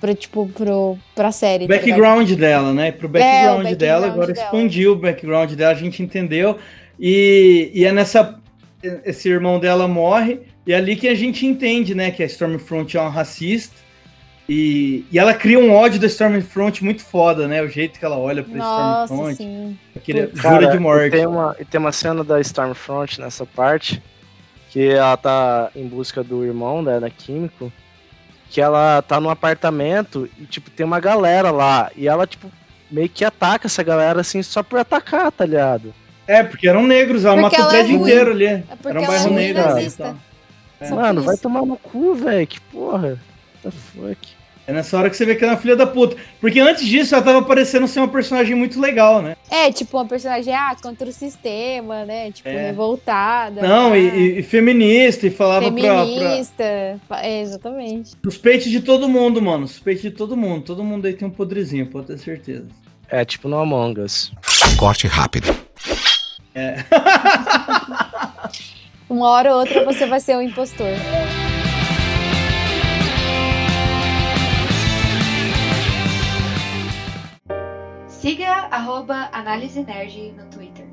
Pra, 0.00 0.14
tipo, 0.14 0.48
pro, 0.48 0.96
pra 1.14 1.30
série. 1.30 1.66
O 1.66 1.68
tá 1.68 1.74
ligado? 1.74 1.88
background 1.88 2.32
dela, 2.32 2.72
né? 2.72 2.90
Pro 2.90 3.06
É, 3.06 3.08
o 3.08 3.12
background, 3.12 3.56
background 3.64 3.76
dela, 3.78 4.06
agora 4.06 4.32
dela. 4.32 4.46
expandiu 4.46 4.92
o 4.92 4.96
background 4.96 5.52
dela, 5.52 5.72
a 5.72 5.74
gente 5.76 6.02
entendeu. 6.02 6.56
E, 6.98 7.70
e 7.74 7.84
é 7.84 7.92
nessa. 7.92 8.38
Esse 9.04 9.28
irmão 9.28 9.60
dela 9.60 9.86
morre, 9.86 10.40
e 10.70 10.72
é 10.72 10.76
ali 10.76 10.94
que 10.94 11.08
a 11.08 11.14
gente 11.16 11.44
entende, 11.44 11.94
né? 11.96 12.12
Que 12.12 12.22
a 12.22 12.26
Stormfront 12.26 12.96
é 12.96 13.00
uma 13.00 13.10
racista. 13.10 13.74
E, 14.48 15.04
e 15.10 15.18
ela 15.18 15.34
cria 15.34 15.58
um 15.58 15.72
ódio 15.72 15.98
da 16.00 16.06
Stormfront 16.06 16.82
muito 16.84 17.02
foda, 17.04 17.48
né? 17.48 17.60
O 17.62 17.68
jeito 17.68 17.98
que 17.98 18.04
ela 18.04 18.16
olha 18.18 18.42
pra 18.44 18.54
Nossa, 18.56 19.12
Stormfront. 19.14 19.36
sim. 19.36 19.78
Aquele 19.96 20.26
Cara, 20.28 20.54
jura 20.60 20.70
de 20.70 20.76
E 20.76 20.80
morte. 20.80 21.10
tem, 21.10 21.26
uma, 21.26 21.56
e 21.58 21.64
tem 21.64 21.80
uma 21.80 21.90
cena 21.92 22.22
da 22.22 22.40
Stormfront 22.40 23.20
nessa 23.20 23.44
parte, 23.44 24.00
que 24.70 24.88
ela 24.90 25.16
tá 25.16 25.70
em 25.74 25.86
busca 25.86 26.22
do 26.22 26.44
irmão 26.44 26.82
da 26.84 27.10
Químico, 27.10 27.72
que 28.48 28.60
ela 28.60 29.02
tá 29.02 29.20
num 29.20 29.30
apartamento 29.30 30.28
e, 30.40 30.44
tipo, 30.46 30.70
tem 30.70 30.86
uma 30.86 31.00
galera 31.00 31.50
lá, 31.50 31.90
e 31.96 32.06
ela, 32.08 32.26
tipo, 32.26 32.50
meio 32.90 33.08
que 33.08 33.24
ataca 33.24 33.66
essa 33.68 33.82
galera, 33.82 34.20
assim, 34.20 34.40
só 34.42 34.62
por 34.62 34.78
atacar, 34.80 35.30
tá 35.32 35.44
ligado? 35.46 35.92
É, 36.26 36.42
porque 36.44 36.68
eram 36.68 36.84
negros, 36.84 37.24
ela 37.24 37.40
Porque 37.40 37.56
matou 37.56 37.58
o 37.58 37.62
ela 37.68 37.72
é 37.72 37.78
prédio 37.82 37.98
ruim. 37.98 38.08
inteiro 38.10 38.30
ali. 38.32 38.46
É 38.46 38.62
porque 38.80 38.88
Era 38.88 39.00
um 39.00 39.04
ela 39.04 39.14
é 39.14 39.16
bairro 39.18 39.32
ruim 39.32 39.36
negro. 39.46 39.62
ali 39.62 39.70
e 39.70 39.74
nazista. 39.74 40.04
tal. 40.04 40.16
Por 40.88 40.96
Mano, 40.96 41.22
vai 41.22 41.36
tomar 41.36 41.64
no 41.64 41.76
cu, 41.76 42.14
velho, 42.14 42.46
que 42.46 42.60
porra. 42.60 43.08
What 43.08 43.18
the 43.62 43.70
fuck? 43.70 44.40
É 44.66 44.72
nessa 44.72 44.96
hora 44.96 45.10
que 45.10 45.16
você 45.16 45.26
vê 45.26 45.34
que 45.34 45.42
ela 45.42 45.54
é 45.54 45.56
uma 45.56 45.60
filha 45.60 45.74
da 45.74 45.86
puta. 45.86 46.16
Porque 46.40 46.60
antes 46.60 46.86
disso 46.86 47.12
ela 47.14 47.24
tava 47.24 47.42
parecendo 47.42 47.88
ser 47.88 47.98
uma 47.98 48.06
personagem 48.08 48.54
muito 48.54 48.80
legal, 48.80 49.20
né? 49.20 49.36
É, 49.50 49.72
tipo, 49.72 49.96
uma 49.96 50.06
personagem, 50.06 50.54
ah, 50.54 50.76
contra 50.80 51.08
o 51.08 51.12
sistema, 51.12 52.04
né? 52.04 52.30
Tipo, 52.30 52.48
É. 52.50 52.66
revoltada. 52.68 53.62
Não, 53.62 53.92
ah, 53.92 53.98
e, 53.98 54.38
e- 54.38 54.42
feminista, 54.44 55.26
e 55.26 55.30
falava 55.30 55.72
pra, 55.72 55.82
pra, 55.82 56.06
Feminista. 56.06 56.62
É, 56.62 57.40
exatamente. 57.40 58.12
Suspeite 58.22 58.70
de 58.70 58.80
todo 58.80 59.08
mundo, 59.08 59.42
mano. 59.42 59.66
Suspeite 59.66 60.02
de 60.02 60.10
todo 60.12 60.36
mundo. 60.36 60.62
Todo 60.62 60.84
mundo 60.84 61.04
aí 61.06 61.14
tem 61.14 61.26
um 61.26 61.32
podrezinho, 61.32 61.86
pode 61.86 62.06
ter 62.06 62.18
certeza. 62.18 62.66
É, 63.08 63.24
tipo 63.24 63.48
no 63.48 63.58
Among 63.58 63.98
Us. 64.00 64.30
Corte 64.78 65.08
rápido. 65.08 65.52
Uma 69.10 69.28
hora 69.28 69.52
ou 69.52 69.58
outra 69.58 69.84
você 69.84 70.06
vai 70.06 70.20
ser 70.20 70.36
um 70.36 70.40
impostor. 70.40 70.86
Siga 78.06 78.68
arroba 78.70 79.28
Análise 79.32 79.82
Nerd 79.82 80.32
no 80.36 80.44
Twitter. 80.48 80.86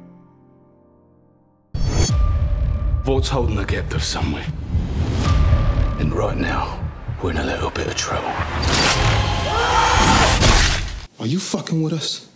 Vault's 3.04 3.30
holding 3.30 3.56
the 3.56 3.64
captive 3.64 4.04
somewhere. 4.04 4.48
And 6.00 6.12
right 6.12 6.38
now, 6.38 6.80
we're 7.22 7.34
in 7.34 7.38
a 7.38 7.46
little 7.46 7.70
bit 7.70 7.86
of 7.86 7.96
trouble. 7.96 8.34
Are 11.20 11.28
you 11.28 11.40
fucking 11.40 11.84
with 11.84 11.94
us? 11.94 12.27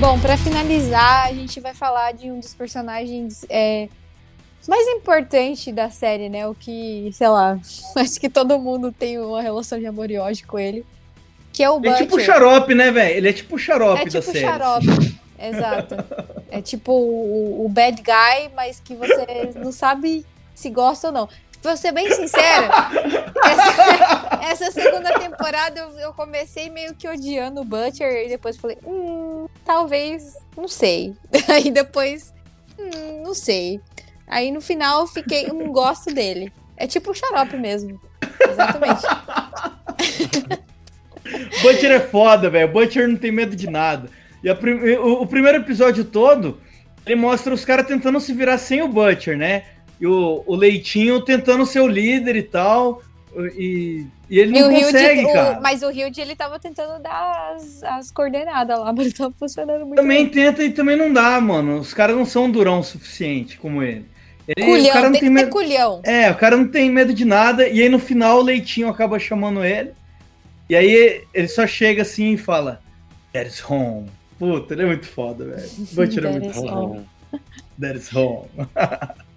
Bom, 0.00 0.18
pra 0.18 0.34
finalizar, 0.38 1.26
a 1.26 1.32
gente 1.34 1.60
vai 1.60 1.74
falar 1.74 2.12
de 2.12 2.30
um 2.30 2.40
dos 2.40 2.54
personagens 2.54 3.44
é, 3.50 3.86
mais 4.66 4.88
importantes 4.88 5.74
da 5.74 5.90
série, 5.90 6.30
né? 6.30 6.46
O 6.48 6.54
que, 6.54 7.10
sei 7.12 7.28
lá, 7.28 7.58
acho 7.96 8.18
que 8.18 8.30
todo 8.30 8.58
mundo 8.58 8.90
tem 8.90 9.18
uma 9.18 9.42
relação 9.42 9.78
de 9.78 9.84
amor 9.86 10.10
e 10.10 10.16
ódio 10.16 10.46
com 10.46 10.58
ele. 10.58 10.86
Que 11.52 11.62
é 11.62 11.68
o 11.70 11.76
Ele 11.78 11.88
é 11.88 11.90
Butcher. 11.90 12.06
tipo 12.06 12.16
o 12.16 12.20
xarope, 12.20 12.74
né, 12.74 12.90
velho? 12.90 13.14
Ele 13.16 13.28
é 13.28 13.32
tipo 13.32 13.56
o 13.56 13.58
xarope 13.58 14.00
É 14.00 14.04
da 14.04 14.10
tipo 14.20 14.22
série. 14.32 14.40
xarope. 14.40 15.20
Exato. 15.38 15.94
É 16.50 16.62
tipo 16.62 16.92
o, 16.92 17.66
o 17.66 17.68
bad 17.68 18.00
guy, 18.02 18.50
mas 18.54 18.80
que 18.80 18.94
você 18.94 19.50
não 19.56 19.72
sabe 19.72 20.24
se 20.54 20.70
gosta 20.70 21.08
ou 21.08 21.12
não. 21.12 21.28
Vou 21.62 21.76
ser 21.76 21.92
bem 21.92 22.10
sincera, 22.10 22.70
essa, 23.44 24.64
essa 24.64 24.72
segunda 24.72 25.18
temporada 25.18 25.78
eu, 25.78 25.90
eu 25.98 26.12
comecei 26.14 26.70
meio 26.70 26.94
que 26.94 27.06
odiando 27.06 27.60
o 27.60 27.64
Butcher 27.64 28.24
e 28.24 28.28
depois 28.30 28.56
falei, 28.56 28.78
hum, 28.84 29.46
talvez, 29.64 30.36
não 30.56 30.66
sei. 30.66 31.14
Aí 31.48 31.70
depois, 31.70 32.32
hum, 32.78 33.22
não 33.22 33.34
sei. 33.34 33.78
Aí 34.26 34.50
no 34.50 34.60
final 34.62 35.06
fiquei, 35.06 35.50
hum, 35.50 35.70
gosto 35.70 36.14
dele. 36.14 36.50
É 36.78 36.86
tipo 36.86 37.10
o 37.10 37.14
xarope 37.14 37.56
mesmo. 37.58 38.00
Exatamente. 38.48 39.02
Butcher 41.62 41.90
é 41.90 42.00
foda, 42.00 42.48
velho. 42.48 42.72
Butcher 42.72 43.06
não 43.08 43.16
tem 43.16 43.30
medo 43.30 43.54
de 43.54 43.68
nada. 43.68 44.08
E 44.42 44.52
prim- 44.54 44.94
o, 44.96 45.22
o 45.22 45.26
primeiro 45.26 45.58
episódio 45.58 46.04
todo, 46.04 46.60
ele 47.04 47.16
mostra 47.16 47.52
os 47.52 47.64
caras 47.64 47.86
tentando 47.86 48.18
se 48.18 48.32
virar 48.32 48.56
sem 48.58 48.82
o 48.82 48.88
Butcher, 48.88 49.36
né? 49.36 49.64
E 50.00 50.06
o, 50.06 50.42
o 50.46 50.54
Leitinho 50.56 51.20
tentando 51.20 51.66
ser 51.66 51.80
o 51.80 51.86
líder 51.86 52.36
e 52.36 52.42
tal. 52.42 53.02
E, 53.56 54.06
e 54.28 54.38
ele 54.40 54.56
E 54.56 54.60
não 54.60 54.68
o 54.72 54.80
consegue, 54.80 55.24
o- 55.24 55.32
cara. 55.32 55.60
mas 55.60 55.82
o 55.82 55.90
Hilde, 55.90 56.20
ele 56.20 56.34
tava 56.34 56.58
tentando 56.58 57.00
dar 57.02 57.52
as, 57.54 57.82
as 57.84 58.10
coordenadas 58.10 58.78
lá, 58.78 58.92
mas 58.96 59.06
não 59.06 59.12
tava 59.12 59.34
funcionando 59.38 59.84
muito 59.86 60.00
Também 60.00 60.24
bem. 60.24 60.32
tenta 60.32 60.64
e 60.64 60.70
também 60.72 60.96
não 60.96 61.12
dá, 61.12 61.40
mano. 61.40 61.78
Os 61.78 61.94
caras 61.94 62.16
não 62.16 62.24
são 62.24 62.50
durão 62.50 62.80
o 62.80 62.84
suficiente 62.84 63.56
como 63.58 63.82
ele. 63.82 64.06
ele 64.48 64.66
o 64.66 64.70
Culhão, 64.70 64.92
cara 64.92 65.04
não 65.06 65.12
tem, 65.12 65.20
tem 65.20 65.30
medo. 65.30 65.50
culhão. 65.50 66.00
É, 66.02 66.30
o 66.30 66.34
cara 66.34 66.56
não 66.56 66.66
tem 66.66 66.90
medo 66.90 67.12
de 67.14 67.24
nada. 67.24 67.68
E 67.68 67.80
aí 67.82 67.88
no 67.88 67.98
final 68.00 68.38
o 68.38 68.42
Leitinho 68.42 68.88
acaba 68.88 69.18
chamando 69.18 69.62
ele. 69.64 69.92
E 70.68 70.74
aí 70.74 71.22
ele 71.34 71.48
só 71.48 71.66
chega 71.66 72.02
assim 72.02 72.32
e 72.32 72.36
fala: 72.36 72.80
That 73.32 73.48
is 73.48 73.62
home. 73.68 74.08
Puta, 74.38 74.74
ele 74.74 74.82
é 74.82 74.86
muito 74.86 75.06
foda, 75.06 75.44
velho. 75.44 75.68
Butcher 75.92 76.24
é 76.24 76.32
That 76.32 76.40
muito 76.40 76.60
home. 76.66 77.00
That 77.80 77.96
is 77.98 78.12
home. 78.14 78.48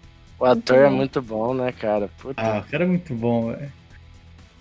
O 0.43 0.45
ator 0.45 0.77
é 0.77 0.89
muito 0.89 1.21
bom, 1.21 1.53
né, 1.53 1.71
cara? 1.71 2.09
Puta. 2.17 2.41
Ah, 2.41 2.59
o 2.59 2.69
cara 2.69 2.83
é 2.83 2.87
muito 2.87 3.13
bom, 3.13 3.53
velho. 3.53 3.71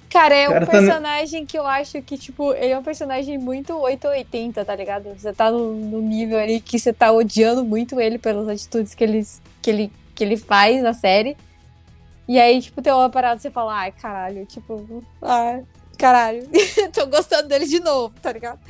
Cara, 0.09 0.35
é 0.35 0.47
cara 0.47 0.65
um 0.65 0.67
tá 0.67 0.73
ne- 0.73 0.87
personagem 0.87 1.45
que 1.45 1.59
eu 1.59 1.67
acho 1.67 2.01
que, 2.03 2.17
tipo, 2.17 2.53
ele 2.53 2.73
é 2.73 2.79
um 2.79 2.83
personagem 2.85 3.37
muito 3.37 3.75
880, 3.75 4.65
tá 4.65 4.77
ligado? 4.77 5.09
Você 5.19 5.33
tá 5.33 5.51
no, 5.51 5.75
no 5.75 6.01
nível 6.01 6.39
ali 6.39 6.61
que 6.61 6.79
você 6.79 6.93
tá 6.93 7.11
odiando 7.11 7.65
muito 7.65 8.01
ele 8.01 8.17
pelas 8.17 8.47
atitudes 8.47 8.95
que 8.95 9.03
ele, 9.03 9.27
que, 9.61 9.71
ele, 9.71 9.93
que 10.15 10.23
ele 10.23 10.37
faz 10.37 10.83
na 10.83 10.93
série. 10.93 11.37
E 12.29 12.39
aí, 12.39 12.61
tipo, 12.63 12.81
tem 12.81 12.93
uma 12.93 13.11
parada 13.11 13.41
você 13.41 13.51
fala, 13.51 13.75
ai, 13.75 13.91
caralho, 13.91 14.47
tipo, 14.47 15.03
ai, 15.21 15.65
caralho, 15.99 16.47
tô 16.93 17.07
gostando 17.07 17.49
dele 17.49 17.67
de 17.67 17.81
novo, 17.81 18.15
tá 18.23 18.33
ligado? 18.33 18.61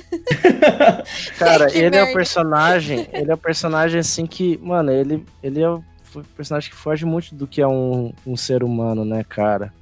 Cara, 1.38 1.66
ele 1.76 1.96
é 1.96 2.02
o 2.02 2.06
merda. 2.06 2.12
personagem, 2.14 3.06
ele 3.12 3.30
é 3.30 3.34
o 3.34 3.38
personagem 3.38 4.00
assim 4.00 4.24
que, 4.26 4.58
mano, 4.62 4.90
ele, 4.90 5.26
ele 5.42 5.60
é 5.60 5.68
o 5.68 5.84
f- 6.20 6.26
personagem 6.36 6.70
que 6.70 6.76
foge 6.76 7.04
muito 7.04 7.34
do 7.34 7.46
que 7.46 7.60
é 7.60 7.66
um, 7.68 8.12
um 8.26 8.36
ser 8.36 8.62
humano, 8.62 9.04
né, 9.04 9.24
cara? 9.28 9.72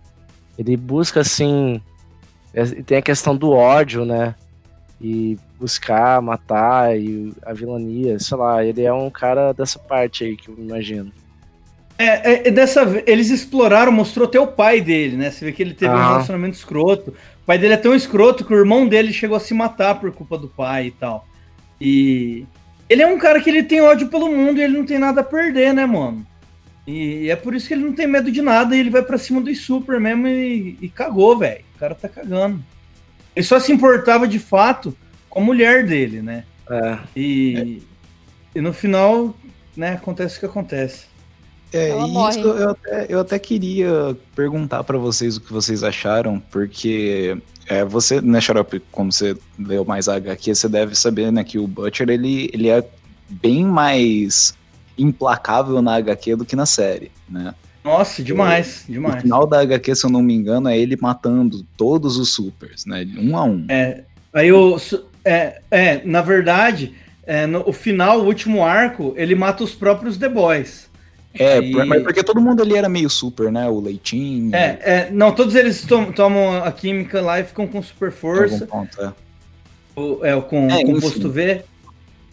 Ele 0.59 0.77
busca 0.77 1.21
assim, 1.21 1.81
é- 2.55 2.65
tem 2.83 2.99
a 2.99 3.03
questão 3.03 3.37
do 3.37 3.51
ódio, 3.51 4.05
né? 4.05 4.35
E 5.01 5.39
buscar, 5.59 6.21
matar 6.21 6.99
e 6.99 7.33
a 7.45 7.53
vilania, 7.53 8.19
sei 8.19 8.37
lá, 8.37 8.65
ele 8.65 8.83
é 8.83 8.93
um 8.93 9.09
cara 9.11 9.53
dessa 9.53 9.79
parte 9.79 10.25
aí 10.25 10.37
que 10.37 10.49
eu 10.51 10.57
imagino. 10.59 11.11
É, 11.99 12.33
é, 12.33 12.49
é 12.49 12.51
dessa 12.51 12.85
vez, 12.85 13.05
eles 13.07 13.29
exploraram, 13.31 13.93
mostrou 13.93 14.27
até 14.27 14.39
o 14.41 14.47
pai 14.47 14.81
dele, 14.81 15.17
né? 15.17 15.31
Você 15.31 15.45
vê 15.45 15.53
que 15.53 15.63
ele 15.63 15.75
teve 15.75 15.95
um 15.95 15.99
Aham. 15.99 16.09
relacionamento 16.09 16.57
escroto. 16.57 17.11
O 17.43 17.47
pai 17.47 17.59
dele 17.59 17.75
é 17.75 17.77
tão 17.79 17.95
escroto 17.95 18.45
que 18.45 18.55
o 18.55 18.59
irmão 18.59 18.87
dele 18.89 19.13
chegou 19.13 19.37
a 19.37 19.41
se 19.41 19.53
matar 19.53 20.01
por 20.01 20.11
culpa 20.13 20.39
do 20.39 20.49
pai 20.49 20.87
e 20.87 20.91
tal. 20.93 21.27
E 21.81 22.47
ele 22.91 23.03
é 23.03 23.07
um 23.07 23.19
cara 23.19 23.41
que 23.41 23.49
ele 23.49 23.63
tem 23.63 23.81
ódio 23.81 24.09
pelo 24.09 24.29
mundo 24.29 24.59
e 24.59 24.63
ele 24.65 24.77
não 24.77 24.85
tem 24.85 24.99
nada 24.99 25.21
a 25.21 25.25
perder, 25.25 25.73
né, 25.73 25.87
mano? 25.87 26.27
E 26.85 27.31
é 27.31 27.37
por 27.37 27.55
isso 27.55 27.69
que 27.69 27.75
ele 27.75 27.85
não 27.85 27.93
tem 27.93 28.09
medo 28.09 28.33
de 28.33 28.43
nada 28.43 28.75
e 28.75 28.81
ele 28.81 28.91
vai 28.91 29.01
pra 29.01 29.17
cima 29.17 29.41
do 29.41 29.55
Super 29.55 30.01
mesmo 30.01 30.27
e, 30.27 30.77
e 30.83 30.89
cagou, 30.89 31.39
velho. 31.39 31.65
O 31.77 31.79
cara 31.79 31.95
tá 31.95 32.09
cagando. 32.09 32.61
Ele 33.37 33.47
só 33.47 33.61
se 33.61 33.71
importava 33.71 34.27
de 34.27 34.41
fato 34.41 34.97
com 35.29 35.39
a 35.39 35.45
mulher 35.45 35.87
dele, 35.87 36.21
né? 36.21 36.45
É. 36.69 36.99
E, 37.15 37.81
e 38.57 38.61
no 38.61 38.73
final, 38.73 39.37
né, 39.77 39.93
acontece 39.93 40.37
o 40.37 40.41
que 40.41 40.47
acontece. 40.47 41.07
É, 41.73 41.91
Ela 41.91 42.09
e 42.09 42.11
morre. 42.11 42.31
isso 42.31 42.49
eu 42.49 42.71
até, 42.71 43.07
eu 43.09 43.21
até 43.21 43.39
queria 43.39 44.17
perguntar 44.35 44.83
pra 44.83 44.99
vocês 44.99 45.37
o 45.37 45.41
que 45.41 45.53
vocês 45.53 45.85
acharam, 45.85 46.41
porque 46.51 47.39
é, 47.71 47.85
você, 47.85 48.21
né, 48.21 48.41
Xarope, 48.41 48.83
como 48.91 49.13
você 49.13 49.37
leu 49.57 49.85
mais 49.85 50.09
a 50.09 50.17
HQ, 50.17 50.57
você 50.57 50.69
deve 50.69 50.97
saber, 50.97 51.31
né, 51.31 51.45
que 51.45 51.57
o 51.57 51.69
Butcher, 51.69 52.11
ele, 52.11 52.51
ele 52.53 52.69
é 52.69 52.85
bem 53.29 53.65
mais 53.65 54.59
implacável 54.99 55.81
na 55.81 55.95
HQ 55.95 56.35
do 56.35 56.45
que 56.45 56.57
na 56.57 56.67
série, 56.67 57.13
né? 57.29 57.55
Nossa, 57.85 58.25
demais, 58.25 58.85
No 58.89 58.95
demais. 58.95 59.23
final 59.23 59.47
da 59.47 59.61
HQ, 59.61 59.95
se 59.95 60.05
eu 60.05 60.11
não 60.11 60.21
me 60.21 60.35
engano, 60.35 60.69
é 60.69 60.77
ele 60.77 60.99
matando 61.01 61.65
todos 61.77 62.17
os 62.17 62.35
supers, 62.35 62.85
né, 62.85 63.07
um 63.17 63.37
a 63.37 63.45
um. 63.45 63.65
É, 63.69 64.03
aí 64.35 64.51
o. 64.51 64.77
É, 65.25 65.61
é, 65.71 66.03
na 66.05 66.23
verdade, 66.23 66.93
é, 67.25 67.47
no 67.47 67.63
o 67.69 67.73
final, 67.73 68.21
o 68.21 68.25
último 68.25 68.65
arco, 68.65 69.15
ele 69.17 69.37
mata 69.37 69.63
os 69.63 69.75
próprios 69.75 70.19
The 70.19 70.29
Boys. 70.29 70.90
É, 71.33 71.59
E- 71.61 71.73
mas 71.87 72.03
porque 72.03 72.23
todo 72.25 72.41
mundo 72.41 72.61
ali 72.63 72.77
era 72.77 72.89
meio 72.89 73.09
super, 73.09 73.53
né, 73.53 73.69
o 73.69 73.79
Leitinho... 73.81 74.55
É, 74.55 74.79
é, 74.83 75.09
não, 75.13 75.33
todos 75.33 75.55
eles 75.55 75.83
tom- 75.83 76.11
tomam 76.11 76.63
a 76.65 76.73
química 76.73 77.21
lá 77.21 77.39
e 77.39 77.45
ficam 77.45 77.67
com 77.69 77.81
super 77.83 78.11
força, 78.11 78.67
ponto, 78.67 79.01
é. 79.01 79.13
o- 79.95 80.25
é, 80.25 80.41
com 80.41 80.69
É, 80.69 80.85
composto. 80.85 81.31
V. 81.31 81.63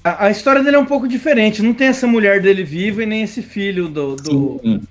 A, 0.03 0.25
a 0.25 0.31
história 0.31 0.63
dele 0.63 0.77
é 0.77 0.79
um 0.79 0.85
pouco 0.85 1.07
diferente, 1.07 1.61
não 1.61 1.73
tem 1.75 1.87
essa 1.87 2.07
mulher 2.07 2.41
dele 2.41 2.63
viva 2.63 3.03
e 3.03 3.05
nem 3.05 3.21
esse 3.21 3.41
filho 3.43 3.87
do. 3.87 4.15
do- 4.15 4.59
Sim, 4.63 4.81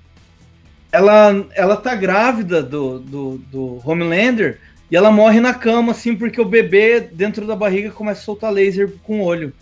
ela, 0.91 1.45
ela 1.53 1.75
tá 1.75 1.93
grávida 1.95 2.63
do, 2.63 2.99
do, 2.99 3.37
do 3.51 3.81
Homelander 3.83 4.59
e 4.89 4.95
ela 4.95 5.11
morre 5.11 5.41
na 5.41 5.53
cama, 5.53 5.91
assim, 5.91 6.15
porque 6.15 6.39
o 6.39 6.45
bebê 6.45 7.01
dentro 7.01 7.45
da 7.45 7.55
barriga 7.57 7.91
começa 7.91 8.21
a 8.21 8.23
soltar 8.23 8.51
laser 8.53 8.93
com 9.03 9.19
o 9.19 9.23
olho. 9.23 9.53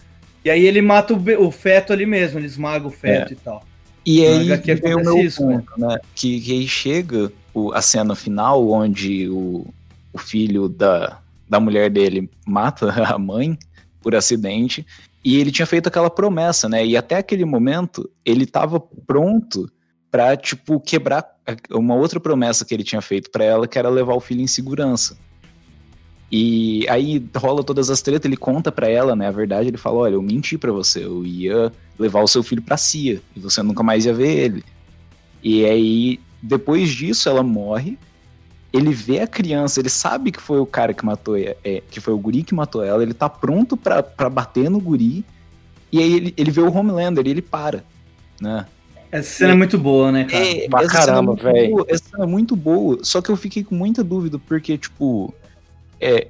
E 0.43 0.49
aí 0.51 0.65
ele 0.67 0.81
mata 0.83 1.15
o, 1.15 1.45
o 1.47 1.51
feto 1.51 1.91
ali 1.91 2.05
mesmo, 2.05 2.37
ele 2.39 2.45
esmaga 2.45 2.85
o 2.87 2.91
feto 2.91 3.33
e 3.33 3.35
tal. 3.35 3.65
E 4.05 4.21
No 4.23 4.35
aí 4.35 4.51
HQ 4.51 4.75
que 4.75 4.81
vem 4.81 4.93
o 4.95 5.03
meu 5.03 5.17
isso, 5.17 5.45
né? 5.45 5.57
ponto, 5.65 5.79
né? 5.79 5.97
Que, 6.13 6.39
que 6.39 6.51
aí 6.51 6.67
chega 6.67 7.31
o- 7.53 7.71
a 7.73 7.81
cena 7.81 8.13
final, 8.15 8.69
onde 8.69 9.27
o, 9.29 9.65
o 10.13 10.17
filho 10.17 10.69
da, 10.69 11.19
da 11.49 11.59
mulher 11.59 11.89
dele 11.89 12.29
mata 12.45 12.89
a 13.15 13.17
mãe 13.17 13.57
por 14.01 14.13
acidente, 14.15 14.85
e 15.23 15.37
ele 15.39 15.51
tinha 15.51 15.65
feito 15.65 15.87
aquela 15.87 16.09
promessa, 16.11 16.69
né? 16.69 16.85
E 16.85 16.95
até 16.95 17.15
aquele 17.17 17.43
momento, 17.45 18.07
ele 18.23 18.45
tava 18.45 18.79
pronto 18.79 19.67
pra, 20.11 20.37
tipo, 20.37 20.79
quebrar 20.79 21.25
uma 21.71 21.95
outra 21.95 22.19
promessa 22.19 22.63
que 22.63 22.73
ele 22.75 22.83
tinha 22.83 23.01
feito 23.01 23.31
pra 23.31 23.43
ela, 23.43 23.67
que 23.67 23.79
era 23.79 23.89
levar 23.89 24.13
o 24.13 24.19
filho 24.19 24.41
em 24.41 24.47
segurança. 24.47 25.17
E 26.31 26.85
aí 26.89 27.23
rola 27.35 27.63
todas 27.63 27.89
as 27.89 28.01
tretas, 28.01 28.25
ele 28.25 28.37
conta 28.37 28.71
pra 28.71 28.87
ela, 28.89 29.15
né? 29.15 29.27
A 29.27 29.31
verdade, 29.31 29.67
ele 29.69 29.77
fala: 29.77 29.97
Olha, 29.97 30.13
eu 30.15 30.21
menti 30.21 30.57
pra 30.57 30.71
você, 30.71 31.03
eu 31.05 31.25
ia 31.25 31.71
levar 31.97 32.21
o 32.21 32.27
seu 32.27 32.43
filho 32.43 32.61
pra 32.61 32.77
CIA 32.77 33.21
e 33.35 33.39
você 33.39 33.61
nunca 33.63 33.83
mais 33.83 34.05
ia 34.05 34.13
ver 34.13 34.29
ele. 34.37 34.63
E 35.43 35.65
aí, 35.65 36.19
depois 36.41 36.89
disso, 36.89 37.29
ela 37.29 37.43
morre. 37.43 37.97
Ele 38.73 38.93
vê 38.93 39.19
a 39.21 39.27
criança, 39.27 39.79
ele 39.79 39.89
sabe 39.89 40.31
que 40.31 40.41
foi 40.41 40.59
o 40.59 40.65
cara 40.65 40.93
que 40.93 41.05
matou, 41.05 41.37
é, 41.37 41.55
é, 41.63 41.81
que 41.89 42.01
foi 42.01 42.13
o 42.13 42.17
guri 42.17 42.43
que 42.43 42.53
matou 42.53 42.83
ela, 42.83 43.01
ele 43.01 43.13
tá 43.13 43.29
pronto 43.29 43.77
pra, 43.77 44.03
pra 44.03 44.29
bater 44.29 44.69
no 44.69 44.81
guri. 44.81 45.23
E 45.91 45.99
aí 45.99 46.13
ele, 46.13 46.33
ele 46.35 46.51
vê 46.51 46.59
o 46.59 46.73
Homelander 46.73 47.25
e 47.25 47.29
ele 47.29 47.41
para, 47.41 47.85
né? 48.41 48.65
Essa 49.09 49.29
cena 49.29 49.53
é 49.53 49.55
muito 49.55 49.77
boa, 49.77 50.11
né, 50.11 50.25
cara? 50.25 50.45
É, 50.45 50.67
Pra 50.67 50.83
é 50.83 50.87
caramba, 50.87 51.35
boa, 51.35 51.85
Essa 51.87 52.03
cena 52.09 52.25
é 52.25 52.27
muito 52.27 52.53
boa, 52.53 52.99
só 53.01 53.21
que 53.21 53.29
eu 53.29 53.37
fiquei 53.37 53.63
com 53.63 53.75
muita 53.75 54.03
dúvida, 54.03 54.37
porque, 54.39 54.77
tipo, 54.77 55.33
é, 56.01 56.27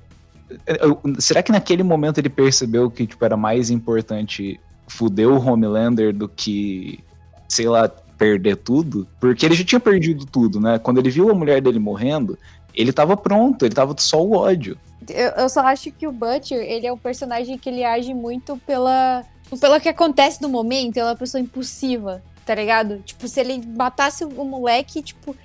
eu- 0.67 1.01
será 1.17 1.41
que 1.41 1.51
naquele 1.51 1.81
momento 1.81 2.19
ele 2.19 2.29
percebeu 2.29 2.91
que, 2.91 3.07
tipo, 3.07 3.25
era 3.25 3.35
mais 3.35 3.71
importante 3.71 4.59
fuder 4.87 5.27
o 5.27 5.39
Homelander 5.39 6.13
do 6.13 6.27
que, 6.27 6.99
sei 7.47 7.67
lá, 7.67 7.87
perder 8.17 8.57
tudo? 8.57 9.07
Porque 9.19 9.45
ele 9.45 9.55
já 9.55 9.63
tinha 9.63 9.79
perdido 9.79 10.25
tudo, 10.25 10.59
né? 10.59 10.79
Quando 10.79 10.99
ele 10.99 11.09
viu 11.09 11.29
a 11.29 11.33
mulher 11.33 11.61
dele 11.61 11.79
morrendo, 11.79 12.37
ele 12.73 12.91
tava 12.91 13.15
pronto, 13.15 13.65
ele 13.65 13.75
tava 13.75 13.95
só 13.97 14.21
o 14.21 14.33
ódio. 14.33 14.77
Eu, 15.09 15.29
eu 15.31 15.49
só 15.49 15.61
acho 15.61 15.91
que 15.91 16.07
o 16.07 16.11
Butcher, 16.11 16.59
ele 16.59 16.87
é 16.87 16.91
um 16.91 16.97
personagem 16.97 17.57
que 17.57 17.69
ele 17.69 17.83
age 17.83 18.13
muito 18.13 18.57
pela, 18.65 19.23
pelo 19.59 19.79
que 19.79 19.89
acontece 19.89 20.41
no 20.41 20.49
momento, 20.49 20.97
ele 20.97 21.05
é 21.05 21.09
uma 21.09 21.15
pessoa 21.15 21.41
impulsiva, 21.41 22.23
tá 22.45 22.55
ligado? 22.55 22.99
Tipo, 22.99 23.27
se 23.27 23.39
ele 23.39 23.61
matasse 23.65 24.23
o 24.25 24.43
moleque, 24.43 25.01
tipo, 25.01 25.35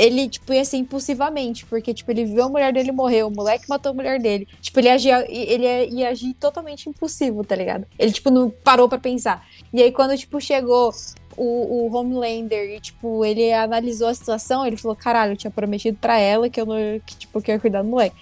ele, 0.00 0.30
tipo, 0.30 0.54
ia 0.54 0.64
ser 0.64 0.78
impulsivamente, 0.78 1.66
porque, 1.66 1.92
tipo, 1.92 2.10
ele 2.10 2.24
viu 2.24 2.44
a 2.44 2.48
mulher 2.48 2.72
dele 2.72 2.90
morrer, 2.90 3.22
o 3.22 3.30
moleque 3.30 3.68
matou 3.68 3.92
a 3.92 3.94
mulher 3.94 4.18
dele. 4.18 4.48
Tipo, 4.58 4.80
ele 4.80 4.88
agia, 4.88 5.26
ele 5.28 5.64
ia, 5.64 5.84
ia 5.84 6.08
agir 6.08 6.32
totalmente 6.34 6.88
impulsivo, 6.88 7.44
tá 7.44 7.54
ligado? 7.54 7.86
Ele, 7.98 8.10
tipo, 8.10 8.30
não 8.30 8.48
parou 8.48 8.88
pra 8.88 8.98
pensar. 8.98 9.46
E 9.70 9.82
aí, 9.82 9.92
quando, 9.92 10.16
tipo, 10.16 10.40
chegou 10.40 10.90
o, 11.36 11.86
o 11.86 11.94
Homelander 11.94 12.76
e, 12.76 12.80
tipo, 12.80 13.22
ele 13.26 13.52
analisou 13.52 14.08
a 14.08 14.14
situação, 14.14 14.66
ele 14.66 14.78
falou, 14.78 14.96
caralho, 14.96 15.32
eu 15.32 15.36
tinha 15.36 15.50
prometido 15.50 15.98
pra 16.00 16.18
ela 16.18 16.48
que 16.48 16.58
eu 16.58 16.64
não, 16.64 16.76
que, 17.04 17.16
tipo, 17.18 17.42
que 17.42 17.50
eu 17.50 17.56
ia 17.56 17.60
cuidar 17.60 17.82
do 17.82 17.88
moleque. 17.88 18.16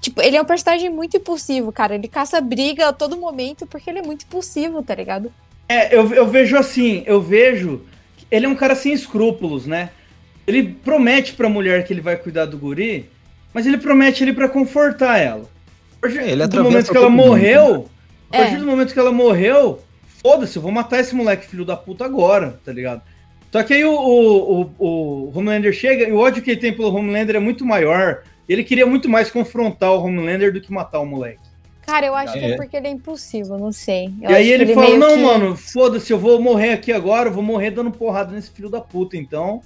Tipo, 0.00 0.20
ele 0.20 0.36
é 0.36 0.42
um 0.42 0.44
personagem 0.44 0.90
muito 0.90 1.16
impulsivo, 1.16 1.70
cara. 1.70 1.94
Ele 1.94 2.08
caça 2.08 2.40
briga 2.40 2.88
a 2.88 2.92
todo 2.92 3.16
momento 3.16 3.66
porque 3.68 3.88
ele 3.88 4.00
é 4.00 4.02
muito 4.02 4.24
impulsivo, 4.24 4.82
tá 4.82 4.96
ligado? 4.96 5.32
É, 5.68 5.94
eu, 5.94 6.12
eu 6.12 6.26
vejo 6.26 6.56
assim, 6.56 7.04
eu 7.06 7.20
vejo. 7.20 7.82
ele 8.30 8.46
é 8.46 8.48
um 8.48 8.54
cara 8.56 8.74
sem 8.74 8.92
escrúpulos, 8.92 9.64
né? 9.64 9.90
Ele 10.46 10.62
promete 10.84 11.32
pra 11.34 11.48
mulher 11.48 11.84
que 11.84 11.92
ele 11.92 12.00
vai 12.00 12.16
cuidar 12.16 12.44
do 12.46 12.58
guri, 12.58 13.08
mas 13.52 13.66
ele 13.66 13.78
promete 13.78 14.22
ele 14.24 14.32
pra 14.32 14.48
confortar 14.48 15.18
ela. 15.18 15.44
Partir 16.00 16.18
É, 16.18 16.30
ele 16.32 16.46
do 16.46 16.62
momento 16.62 16.90
que 16.90 16.96
ela 16.96 17.06
todo 17.06 17.16
mundo, 17.16 17.26
morreu, 17.28 17.88
a 18.30 18.36
É. 18.36 18.40
partir 18.42 18.56
do 18.58 18.66
momento 18.66 18.92
que 18.92 18.98
ela 18.98 19.12
morreu, 19.12 19.80
foda-se, 20.22 20.56
eu 20.56 20.62
vou 20.62 20.70
matar 20.72 21.00
esse 21.00 21.14
moleque 21.14 21.46
filho 21.46 21.64
da 21.64 21.76
puta 21.76 22.04
agora, 22.04 22.60
tá 22.64 22.72
ligado? 22.72 23.00
Só 23.50 23.62
que 23.62 23.72
aí 23.72 23.84
o, 23.84 23.92
o, 23.94 24.60
o, 24.62 24.70
o 24.78 25.32
Homelander 25.38 25.72
chega 25.72 26.08
e 26.08 26.12
o 26.12 26.18
ódio 26.18 26.42
que 26.42 26.50
ele 26.50 26.60
tem 26.60 26.72
pelo 26.74 26.94
Homelander 26.94 27.36
é 27.36 27.38
muito 27.38 27.64
maior. 27.64 28.22
Ele 28.48 28.64
queria 28.64 28.84
muito 28.84 29.08
mais 29.08 29.30
confrontar 29.30 29.92
o 29.92 30.04
Homelander 30.04 30.52
do 30.52 30.60
que 30.60 30.72
matar 30.72 30.98
o 31.00 31.06
moleque. 31.06 31.38
Cara, 31.86 32.04
eu 32.06 32.14
acho 32.14 32.32
que 32.32 32.38
é 32.40 32.50
É. 32.52 32.56
porque 32.56 32.76
ele 32.76 32.88
é 32.88 32.90
impulsivo, 32.90 33.56
não 33.56 33.70
sei. 33.70 34.12
Eu 34.20 34.30
e 34.30 34.34
aí 34.34 34.46
que 34.46 34.52
ele, 34.52 34.74
fala: 34.74 34.96
Não, 34.96 35.14
que- 35.14 35.22
mano, 35.22 35.56
foda-se, 35.56 36.12
eu 36.12 36.18
vou 36.18 36.40
morrer 36.40 36.72
aqui 36.72 36.92
agora, 36.92 37.28
eu 37.28 37.32
vou 37.32 37.42
morrer 37.42 37.70
dando 37.70 37.90
porrada 37.90 38.32
nesse 38.32 38.50
filho 38.50 38.68
da 38.68 38.80
puta, 38.80 39.16
então. 39.16 39.60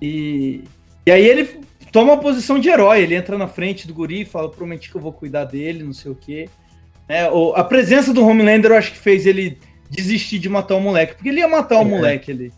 E, 0.00 0.62
e 1.06 1.10
aí 1.10 1.24
ele 1.26 1.48
toma 1.92 2.12
uma 2.12 2.20
posição 2.20 2.58
de 2.58 2.68
herói, 2.68 3.00
ele 3.02 3.14
entra 3.14 3.36
na 3.38 3.48
frente 3.48 3.86
do 3.86 3.94
guri 3.94 4.22
e 4.22 4.24
fala: 4.26 4.50
Prometi 4.50 4.90
que 4.90 4.96
eu 4.96 5.00
vou 5.00 5.12
cuidar 5.12 5.44
dele, 5.44 5.82
não 5.82 5.92
sei 5.92 6.10
o 6.10 6.14
quê. 6.14 6.48
É, 7.08 7.30
o- 7.30 7.52
a 7.54 7.62
presença 7.64 8.12
do 8.12 8.24
Homelander 8.26 8.72
eu 8.72 8.76
acho 8.76 8.92
que 8.92 8.98
fez 8.98 9.26
ele 9.26 9.58
desistir 9.88 10.38
de 10.40 10.48
matar 10.48 10.74
o 10.74 10.80
moleque, 10.80 11.14
porque 11.14 11.28
ele 11.28 11.38
ia 11.40 11.48
matar 11.48 11.78
o 11.78 11.82
É. 11.82 11.84
moleque 11.84 12.30
ali. 12.32 12.52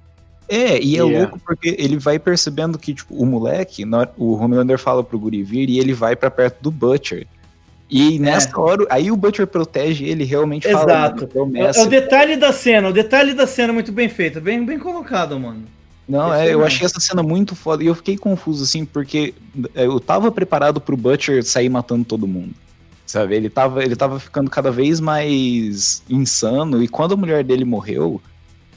É, 0.48 0.82
e 0.82 0.96
é 0.96 1.02
louco 1.02 1.38
porque 1.44 1.76
ele 1.78 1.98
vai 1.98 2.18
percebendo 2.18 2.78
que, 2.78 2.94
tipo, 2.94 3.14
o 3.14 3.26
moleque, 3.26 3.84
hora- 3.84 4.10
o 4.16 4.32
Homelander 4.34 4.78
fala 4.78 5.04
pro 5.04 5.18
Guri 5.18 5.42
vir 5.42 5.68
e 5.68 5.78
ele 5.78 5.92
vai 5.92 6.16
pra 6.16 6.30
perto 6.30 6.56
do 6.62 6.70
Butcher. 6.70 7.26
E 7.90 8.18
nessa 8.18 8.58
hora, 8.58 8.86
aí 8.88 9.10
o 9.10 9.16
Butcher 9.16 9.46
protege 9.46 10.06
ele, 10.06 10.24
realmente 10.24 10.66
fala, 10.70 10.82
Exato. 10.84 11.14
"Mano, 11.16 11.24
É, 11.24 11.26
promessa." 11.26 11.80
é 11.80 11.82
o 11.82 11.86
detalhe 11.86 12.36
da 12.36 12.50
cena, 12.52 12.88
o 12.88 12.92
detalhe 12.94 13.34
da 13.34 13.46
cena 13.46 13.68
é 13.70 13.74
muito 13.74 13.92
bem 13.92 14.08
feito, 14.08 14.40
bem, 14.40 14.64
bem 14.64 14.78
colocado, 14.78 15.38
mano. 15.38 15.64
Não, 16.08 16.32
é, 16.32 16.54
eu 16.54 16.64
achei 16.64 16.86
essa 16.86 16.98
cena 16.98 17.22
muito 17.22 17.54
foda. 17.54 17.84
E 17.84 17.86
eu 17.86 17.94
fiquei 17.94 18.16
confuso, 18.16 18.64
assim, 18.64 18.84
porque 18.84 19.34
é, 19.74 19.84
eu 19.84 20.00
tava 20.00 20.32
preparado 20.32 20.80
pro 20.80 20.96
Butcher 20.96 21.44
sair 21.44 21.68
matando 21.68 22.04
todo 22.04 22.26
mundo. 22.26 22.54
Sabe? 23.04 23.36
Ele 23.36 23.50
tava, 23.50 23.84
ele 23.84 23.94
tava 23.94 24.18
ficando 24.18 24.50
cada 24.50 24.70
vez 24.70 25.00
mais 25.00 26.02
insano. 26.08 26.82
E 26.82 26.88
quando 26.88 27.12
a 27.12 27.16
mulher 27.16 27.44
dele 27.44 27.64
morreu, 27.64 28.20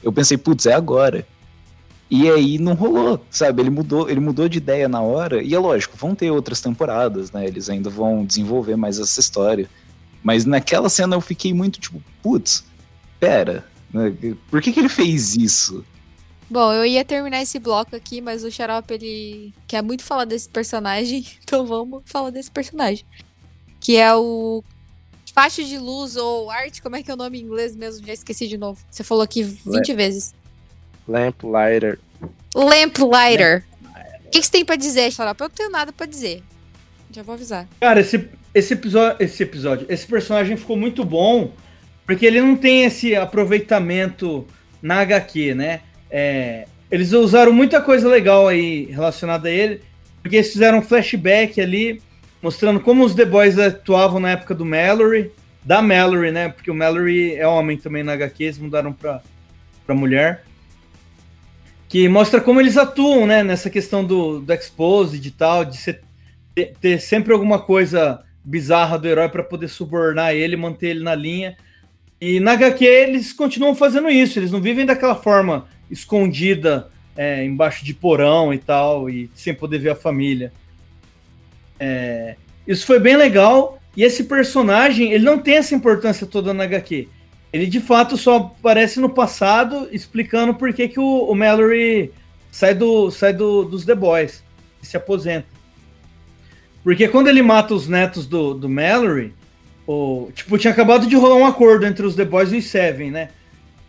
eu 0.02 0.12
pensei, 0.12 0.36
putz, 0.36 0.66
é 0.66 0.74
agora. 0.74 1.26
E 2.10 2.28
aí 2.28 2.58
não 2.58 2.74
rolou, 2.74 3.24
sabe? 3.30 3.62
Ele 3.62 3.70
mudou, 3.70 4.10
ele 4.10 4.20
mudou 4.20 4.46
de 4.46 4.58
ideia 4.58 4.86
na 4.86 5.00
hora. 5.00 5.42
E 5.42 5.54
é 5.54 5.58
lógico, 5.58 5.96
vão 5.96 6.14
ter 6.14 6.30
outras 6.30 6.60
temporadas, 6.60 7.32
né? 7.32 7.46
Eles 7.46 7.70
ainda 7.70 7.88
vão 7.88 8.26
desenvolver 8.26 8.76
mais 8.76 8.98
essa 8.98 9.18
história. 9.18 9.68
Mas 10.22 10.44
naquela 10.44 10.90
cena 10.90 11.16
eu 11.16 11.22
fiquei 11.22 11.54
muito 11.54 11.80
tipo, 11.80 12.02
putz, 12.22 12.64
pera, 13.18 13.64
né? 13.92 14.14
por 14.50 14.60
que, 14.60 14.72
que 14.72 14.80
ele 14.80 14.90
fez 14.90 15.34
isso? 15.34 15.82
Bom, 16.52 16.70
eu 16.70 16.84
ia 16.84 17.02
terminar 17.02 17.40
esse 17.40 17.58
bloco 17.58 17.96
aqui, 17.96 18.20
mas 18.20 18.44
o 18.44 18.50
Xarope, 18.50 18.92
ele 18.92 19.54
quer 19.66 19.82
muito 19.82 20.04
falar 20.04 20.26
desse 20.26 20.46
personagem, 20.46 21.24
então 21.42 21.64
vamos 21.64 22.02
falar 22.04 22.28
desse 22.28 22.50
personagem. 22.50 23.06
Que 23.80 23.96
é 23.96 24.14
o 24.14 24.62
Faixa 25.32 25.64
de 25.64 25.78
Luz 25.78 26.14
ou 26.14 26.50
Arte, 26.50 26.82
como 26.82 26.94
é 26.94 27.02
que 27.02 27.10
é 27.10 27.14
o 27.14 27.16
nome 27.16 27.40
em 27.40 27.42
inglês 27.42 27.74
mesmo? 27.74 28.06
Já 28.06 28.12
esqueci 28.12 28.46
de 28.46 28.58
novo. 28.58 28.78
Você 28.90 29.02
falou 29.02 29.24
aqui 29.24 29.42
20 29.42 29.94
vezes. 29.94 30.34
Lamplighter. 31.08 31.98
Lamplighter. 32.54 33.64
O 34.26 34.30
que, 34.30 34.40
que 34.40 34.44
você 34.44 34.52
tem 34.52 34.62
pra 34.62 34.76
dizer, 34.76 35.10
Xarope? 35.10 35.40
Eu 35.40 35.48
não 35.48 35.54
tenho 35.54 35.70
nada 35.70 35.90
pra 35.90 36.04
dizer. 36.04 36.42
Já 37.10 37.22
vou 37.22 37.34
avisar. 37.34 37.66
Cara, 37.80 38.00
esse, 38.00 38.28
esse, 38.52 38.74
episódio, 38.74 39.24
esse 39.24 39.42
episódio, 39.42 39.86
esse 39.88 40.06
personagem 40.06 40.58
ficou 40.58 40.76
muito 40.76 41.02
bom, 41.02 41.50
porque 42.04 42.26
ele 42.26 42.42
não 42.42 42.56
tem 42.56 42.84
esse 42.84 43.16
aproveitamento 43.16 44.46
na 44.82 45.00
HQ, 45.00 45.54
né? 45.54 45.80
É, 46.14 46.66
eles 46.90 47.12
usaram 47.12 47.54
muita 47.54 47.80
coisa 47.80 48.06
legal 48.06 48.46
aí 48.46 48.84
relacionada 48.84 49.48
a 49.48 49.50
ele, 49.50 49.80
porque 50.20 50.36
eles 50.36 50.52
fizeram 50.52 50.78
um 50.78 50.82
flashback 50.82 51.58
ali, 51.58 52.02
mostrando 52.42 52.78
como 52.78 53.02
os 53.02 53.14
The 53.14 53.24
Boys 53.24 53.58
atuavam 53.58 54.20
na 54.20 54.32
época 54.32 54.54
do 54.54 54.66
Mallory, 54.66 55.32
da 55.64 55.80
Mallory, 55.80 56.30
né? 56.30 56.50
Porque 56.50 56.70
o 56.70 56.74
Mallory 56.74 57.34
é 57.34 57.46
homem 57.46 57.78
também 57.78 58.02
na 58.02 58.12
HQ, 58.12 58.44
eles 58.44 58.58
mudaram 58.58 58.92
pra, 58.92 59.22
pra 59.86 59.94
mulher. 59.94 60.44
Que 61.88 62.06
mostra 62.08 62.42
como 62.42 62.60
eles 62.60 62.76
atuam, 62.76 63.26
né? 63.26 63.42
Nessa 63.42 63.70
questão 63.70 64.04
do, 64.04 64.40
do 64.40 64.52
Exposed 64.52 65.26
e 65.26 65.30
tal, 65.30 65.64
de 65.64 65.78
ser 65.78 66.02
ter, 66.54 67.00
sempre 67.00 67.32
alguma 67.32 67.58
coisa 67.58 68.22
bizarra 68.44 68.98
do 68.98 69.08
herói 69.08 69.28
para 69.28 69.42
poder 69.42 69.68
subornar 69.68 70.34
ele, 70.34 70.56
manter 70.56 70.88
ele 70.88 71.02
na 71.02 71.14
linha. 71.14 71.56
E 72.24 72.38
na 72.38 72.52
HQ 72.52 72.84
eles 72.84 73.32
continuam 73.32 73.74
fazendo 73.74 74.08
isso, 74.08 74.38
eles 74.38 74.52
não 74.52 74.60
vivem 74.60 74.86
daquela 74.86 75.16
forma 75.16 75.66
escondida 75.90 76.88
é, 77.16 77.44
embaixo 77.44 77.84
de 77.84 77.92
porão 77.92 78.54
e 78.54 78.58
tal, 78.58 79.10
e 79.10 79.28
sem 79.34 79.52
poder 79.52 79.80
ver 79.80 79.88
a 79.88 79.96
família. 79.96 80.52
É, 81.80 82.36
isso 82.64 82.86
foi 82.86 83.00
bem 83.00 83.16
legal, 83.16 83.82
e 83.96 84.04
esse 84.04 84.22
personagem 84.22 85.10
ele 85.10 85.24
não 85.24 85.36
tem 85.36 85.56
essa 85.56 85.74
importância 85.74 86.24
toda 86.24 86.54
na 86.54 86.62
HQ. 86.62 87.08
Ele 87.52 87.66
de 87.66 87.80
fato 87.80 88.16
só 88.16 88.36
aparece 88.36 89.00
no 89.00 89.10
passado 89.10 89.88
explicando 89.90 90.54
por 90.54 90.72
que, 90.72 90.86
que 90.86 91.00
o, 91.00 91.24
o 91.24 91.34
Mallory 91.34 92.12
sai, 92.52 92.72
do, 92.72 93.10
sai 93.10 93.32
do, 93.32 93.64
dos 93.64 93.84
The 93.84 93.96
Boys 93.96 94.44
e 94.80 94.86
se 94.86 94.96
aposenta. 94.96 95.48
Porque 96.84 97.08
quando 97.08 97.26
ele 97.26 97.42
mata 97.42 97.74
os 97.74 97.88
netos 97.88 98.28
do, 98.28 98.54
do 98.54 98.68
Mallory, 98.68 99.34
tipo, 100.34 100.58
tinha 100.58 100.72
acabado 100.72 101.06
de 101.06 101.16
rolar 101.16 101.36
um 101.36 101.46
acordo 101.46 101.86
entre 101.86 102.06
os 102.06 102.14
The 102.14 102.24
Boys 102.24 102.52
e 102.52 102.58
os 102.58 102.66
Seven, 102.66 103.10
né? 103.10 103.28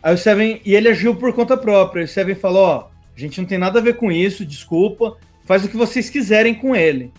Aí 0.02 0.14
o 0.14 0.18
Seven, 0.18 0.60
e 0.64 0.74
ele 0.74 0.88
agiu 0.88 1.14
por 1.14 1.32
conta 1.32 1.56
própria. 1.56 2.04
O 2.04 2.08
Seven 2.08 2.34
falou: 2.34 2.66
Ó, 2.66 2.88
a 3.16 3.20
gente 3.20 3.40
não 3.40 3.46
tem 3.46 3.58
nada 3.58 3.78
a 3.78 3.82
ver 3.82 3.96
com 3.96 4.10
isso, 4.10 4.44
desculpa, 4.44 5.16
faz 5.44 5.64
o 5.64 5.68
que 5.68 5.76
vocês 5.76 6.10
quiserem 6.10 6.54
com 6.54 6.74
ele. 6.74 7.12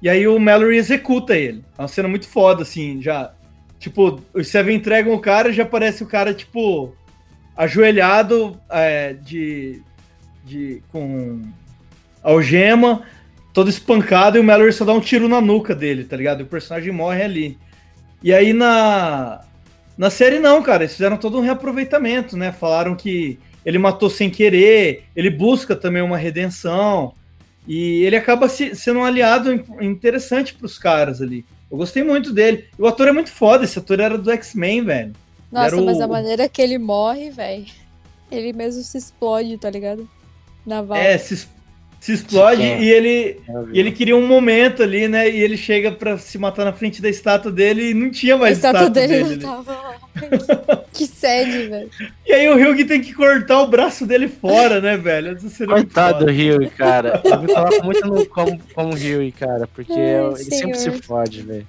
E 0.00 0.08
aí 0.08 0.26
o 0.26 0.38
Mallory 0.38 0.76
executa 0.76 1.36
ele. 1.36 1.64
É 1.78 1.82
uma 1.82 1.88
cena 1.88 2.08
muito 2.08 2.28
foda, 2.28 2.62
assim, 2.62 3.00
já. 3.00 3.32
Tipo, 3.78 4.20
os 4.34 4.48
Seven 4.48 4.76
entregam 4.76 5.14
o 5.14 5.20
cara 5.20 5.48
e 5.48 5.52
já 5.52 5.62
aparece 5.62 6.02
o 6.02 6.06
cara, 6.06 6.34
tipo, 6.34 6.94
ajoelhado 7.56 8.60
é, 8.70 9.14
de, 9.14 9.80
de. 10.44 10.82
com 10.92 11.42
algema 12.22 13.02
todo 13.52 13.68
espancado 13.68 14.36
e 14.36 14.40
o 14.40 14.44
Mallory 14.44 14.72
só 14.72 14.84
dá 14.84 14.92
um 14.92 15.00
tiro 15.00 15.28
na 15.28 15.40
nuca 15.40 15.74
dele, 15.74 16.04
tá 16.04 16.16
ligado? 16.16 16.40
E 16.40 16.42
o 16.44 16.46
personagem 16.46 16.92
morre 16.92 17.22
ali. 17.22 17.58
E 18.22 18.32
aí 18.32 18.52
na 18.52 19.40
na 19.96 20.10
série 20.10 20.38
não, 20.38 20.62
cara, 20.62 20.84
eles 20.84 20.94
fizeram 20.94 21.16
todo 21.16 21.38
um 21.38 21.42
reaproveitamento, 21.42 22.36
né? 22.36 22.50
Falaram 22.50 22.94
que 22.96 23.38
ele 23.64 23.78
matou 23.78 24.08
sem 24.10 24.30
querer, 24.30 25.04
ele 25.14 25.30
busca 25.30 25.76
também 25.76 26.02
uma 26.02 26.16
redenção 26.16 27.14
e 27.68 28.02
ele 28.04 28.16
acaba 28.16 28.48
se, 28.48 28.74
sendo 28.74 29.00
um 29.00 29.04
aliado 29.04 29.52
in- 29.52 29.64
interessante 29.80 30.54
pros 30.54 30.78
caras 30.78 31.20
ali. 31.20 31.44
Eu 31.70 31.76
gostei 31.76 32.02
muito 32.02 32.32
dele. 32.32 32.66
E 32.78 32.82
o 32.82 32.86
ator 32.86 33.08
é 33.08 33.12
muito 33.12 33.30
foda, 33.30 33.64
esse 33.64 33.78
ator 33.78 34.00
era 34.00 34.18
do 34.18 34.30
X-Men, 34.30 34.84
velho. 34.84 35.12
Nossa, 35.50 35.76
Era 35.76 35.82
mas 35.82 35.98
o- 35.98 36.02
a 36.02 36.08
maneira 36.08 36.48
que 36.48 36.60
ele 36.60 36.78
morre, 36.78 37.30
velho. 37.30 37.66
Ele 38.30 38.52
mesmo 38.52 38.82
se 38.82 38.96
explode, 38.98 39.56
tá 39.58 39.70
ligado? 39.70 40.08
Na 40.66 40.80
vala. 40.82 41.02
É, 41.02 41.18
se, 41.18 41.46
se 42.02 42.14
explode 42.14 42.60
e 42.60 42.90
ele 42.90 43.40
E 43.72 43.78
ele 43.78 43.92
queria 43.92 44.16
um 44.16 44.26
momento 44.26 44.82
ali, 44.82 45.06
né? 45.06 45.30
E 45.30 45.40
ele 45.40 45.56
chega 45.56 45.92
pra 45.92 46.18
se 46.18 46.36
matar 46.36 46.64
na 46.64 46.72
frente 46.72 47.00
da 47.00 47.08
estátua 47.08 47.52
dele 47.52 47.90
e 47.90 47.94
não 47.94 48.10
tinha 48.10 48.34
a 48.34 48.38
mais 48.38 48.56
estátua 48.56 48.88
estátua 48.88 49.06
dele, 49.06 49.22
dele. 49.22 49.46
não 49.46 49.62
tava 49.62 49.72
lá. 49.72 50.82
que 50.92 51.06
sede, 51.06 51.68
velho. 51.68 51.88
E 52.26 52.32
aí 52.32 52.48
o 52.48 52.56
Hyug 52.56 52.84
tem 52.86 53.00
que 53.00 53.14
cortar 53.14 53.62
o 53.62 53.68
braço 53.68 54.04
dele 54.04 54.26
fora, 54.26 54.80
né, 54.80 54.96
velho? 54.96 55.38
É 55.38 55.64
Coitado 55.64 56.26
do. 56.26 56.32
Rio, 56.32 56.68
cara. 56.76 57.22
Eu 57.24 57.40
me 57.40 57.46
coloco 57.46 57.84
muito 57.84 58.04
no, 58.08 58.26
como, 58.26 58.60
como 58.74 58.94
Rio, 58.94 59.32
cara, 59.38 59.68
porque 59.72 59.92
Ai, 59.92 60.26
ele 60.40 60.56
sempre 60.56 60.74
senhor. 60.74 60.96
se 60.96 61.02
fode, 61.02 61.42
velho. 61.42 61.66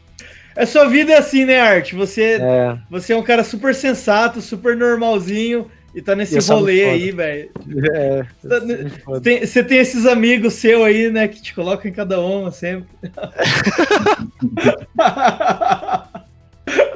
A 0.56 0.66
sua 0.66 0.86
vida 0.86 1.14
é 1.14 1.18
assim, 1.20 1.46
né, 1.46 1.60
Art? 1.60 1.94
Você, 1.94 2.40
É, 2.42 2.76
você 2.90 3.14
é 3.14 3.16
um 3.16 3.24
cara 3.24 3.44
super 3.44 3.76
sensato, 3.76 4.42
super 4.42 4.76
normalzinho 4.76 5.70
e 5.94 6.02
tá 6.02 6.16
nesse 6.16 6.36
muito 6.36 6.54
rolê 6.54 6.86
aí, 6.86 7.12
velho. 7.12 7.50
é. 7.94 8.26
Tá-. 8.48 9.20
Tem- 9.22 9.46
Você 9.46 9.64
tem 9.64 9.78
esses 9.78 10.06
amigos 10.06 10.54
seus 10.56 10.84
aí, 10.86 11.10
né, 11.12 11.28
que 11.28 11.42
te 11.42 11.54
colocam 11.54 11.90
em 11.90 11.94
cada 11.94 12.20
uma 12.20 12.52
sempre. 12.52 12.88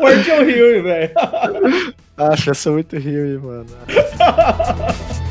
Art 0.08 0.28
é 0.28 0.40
o 0.40 0.44
Hyug, 0.44 0.82
velho. 0.82 1.12
Acho, 2.18 2.50
eu 2.50 2.56
sou 2.56 2.74
muito 2.74 2.98
Rio, 2.98 3.42
mano. 3.44 3.66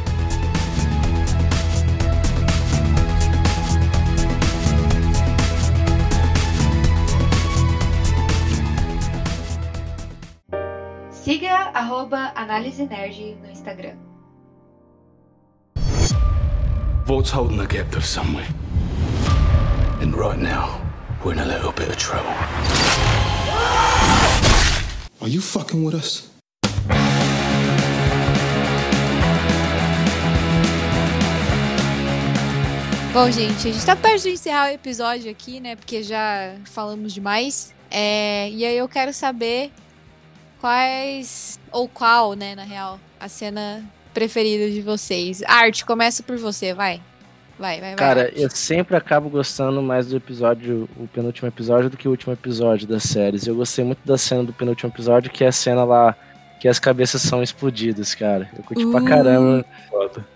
Siga 11.26 11.72
arroba 11.74 12.30
Análise 12.36 12.86
Nerd 12.86 13.36
no 13.42 13.50
Instagram. 13.50 13.96
Vault's 17.04 17.32
holding 17.32 17.58
the 17.58 17.66
captive 17.66 18.06
somewhere. 18.06 18.46
And 20.00 20.14
right 20.14 20.38
now, 20.38 20.80
we're 21.24 21.32
in 21.32 21.40
a 21.40 21.44
little 21.44 21.72
bit 21.72 21.88
of 21.88 21.96
trouble. 21.96 22.30
Are 25.20 25.26
you 25.26 25.40
fucking 25.40 25.82
with 25.82 25.96
us? 25.96 26.30
Bom, 33.12 33.32
gente, 33.32 33.66
a 33.66 33.72
gente 33.72 33.84
tá 33.84 33.96
perto 33.96 34.22
de 34.22 34.30
encerrar 34.30 34.68
o 34.68 34.74
episódio 34.74 35.28
aqui, 35.28 35.58
né? 35.58 35.74
Porque 35.74 36.04
já 36.04 36.54
falamos 36.66 37.12
demais. 37.12 37.74
É, 37.90 38.48
e 38.50 38.64
aí 38.64 38.76
eu 38.76 38.88
quero 38.88 39.12
saber 39.12 39.72
quais. 40.66 41.60
Ou 41.70 41.88
qual, 41.88 42.34
né, 42.34 42.54
na 42.56 42.64
real, 42.64 42.98
a 43.20 43.28
cena 43.28 43.84
preferida 44.12 44.70
de 44.70 44.80
vocês. 44.80 45.42
Arte, 45.46 45.84
começa 45.84 46.22
por 46.22 46.36
você, 46.38 46.74
vai. 46.74 47.00
Vai, 47.58 47.80
vai, 47.80 47.90
vai. 47.90 47.94
Cara, 47.94 48.22
Arte. 48.22 48.40
eu 48.42 48.50
sempre 48.50 48.96
acabo 48.96 49.28
gostando 49.28 49.80
mais 49.80 50.08
do 50.08 50.16
episódio, 50.16 50.88
o 50.96 51.06
penúltimo 51.06 51.46
episódio, 51.48 51.88
do 51.88 51.96
que 51.96 52.08
o 52.08 52.10
último 52.10 52.32
episódio 52.32 52.86
das 52.86 53.04
séries. 53.04 53.46
Eu 53.46 53.54
gostei 53.54 53.84
muito 53.84 54.00
da 54.04 54.18
cena 54.18 54.42
do 54.42 54.52
penúltimo 54.52 54.90
episódio, 54.90 55.30
que 55.30 55.44
é 55.44 55.48
a 55.48 55.52
cena 55.52 55.84
lá 55.84 56.16
que 56.58 56.66
as 56.66 56.78
cabeças 56.78 57.22
são 57.22 57.42
explodidas, 57.42 58.14
cara. 58.14 58.50
Eu 58.56 58.64
curti 58.64 58.84
pra 58.86 59.00
Uh. 59.00 59.04
caramba. 59.04 59.64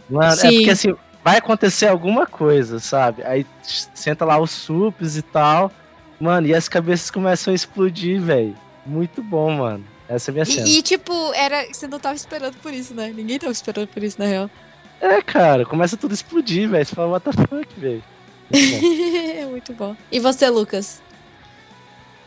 Mano, 0.08 0.32
é 0.32 0.36
Sim. 0.36 0.54
porque 0.56 0.70
assim, 0.70 0.94
vai 1.24 1.38
acontecer 1.38 1.88
alguma 1.88 2.26
coisa, 2.26 2.78
sabe? 2.78 3.22
Aí 3.24 3.44
senta 3.62 4.24
lá 4.24 4.38
os 4.38 4.50
sups 4.50 5.16
e 5.16 5.22
tal. 5.22 5.72
Mano, 6.20 6.46
e 6.46 6.54
as 6.54 6.68
cabeças 6.68 7.10
começam 7.10 7.50
a 7.52 7.54
explodir, 7.54 8.20
velho. 8.20 8.54
Muito 8.86 9.22
bom, 9.22 9.50
mano. 9.52 9.84
Essa 10.10 10.30
é 10.30 10.32
a 10.32 10.34
minha 10.34 10.44
cena. 10.44 10.66
E, 10.66 10.78
e, 10.78 10.82
tipo, 10.82 11.12
era. 11.34 11.64
Você 11.72 11.86
não 11.86 12.00
tava 12.00 12.16
esperando 12.16 12.56
por 12.56 12.74
isso, 12.74 12.92
né? 12.92 13.12
Ninguém 13.14 13.38
tava 13.38 13.52
esperando 13.52 13.86
por 13.86 14.02
isso, 14.02 14.16
na 14.18 14.26
real. 14.26 14.50
É, 15.00 15.22
cara, 15.22 15.64
começa 15.64 15.96
tudo 15.96 16.10
a 16.10 16.14
explodir, 16.14 16.68
velho. 16.68 16.84
Você 16.84 16.94
fala, 16.94 17.12
what 17.12 17.24
the 17.24 17.46
fuck, 17.46 17.68
velho. 17.78 18.02
Muito 18.50 18.82
bom. 19.46 19.50
Muito 19.50 19.72
bom. 19.72 19.96
E 20.10 20.18
você, 20.18 20.50
Lucas? 20.50 21.00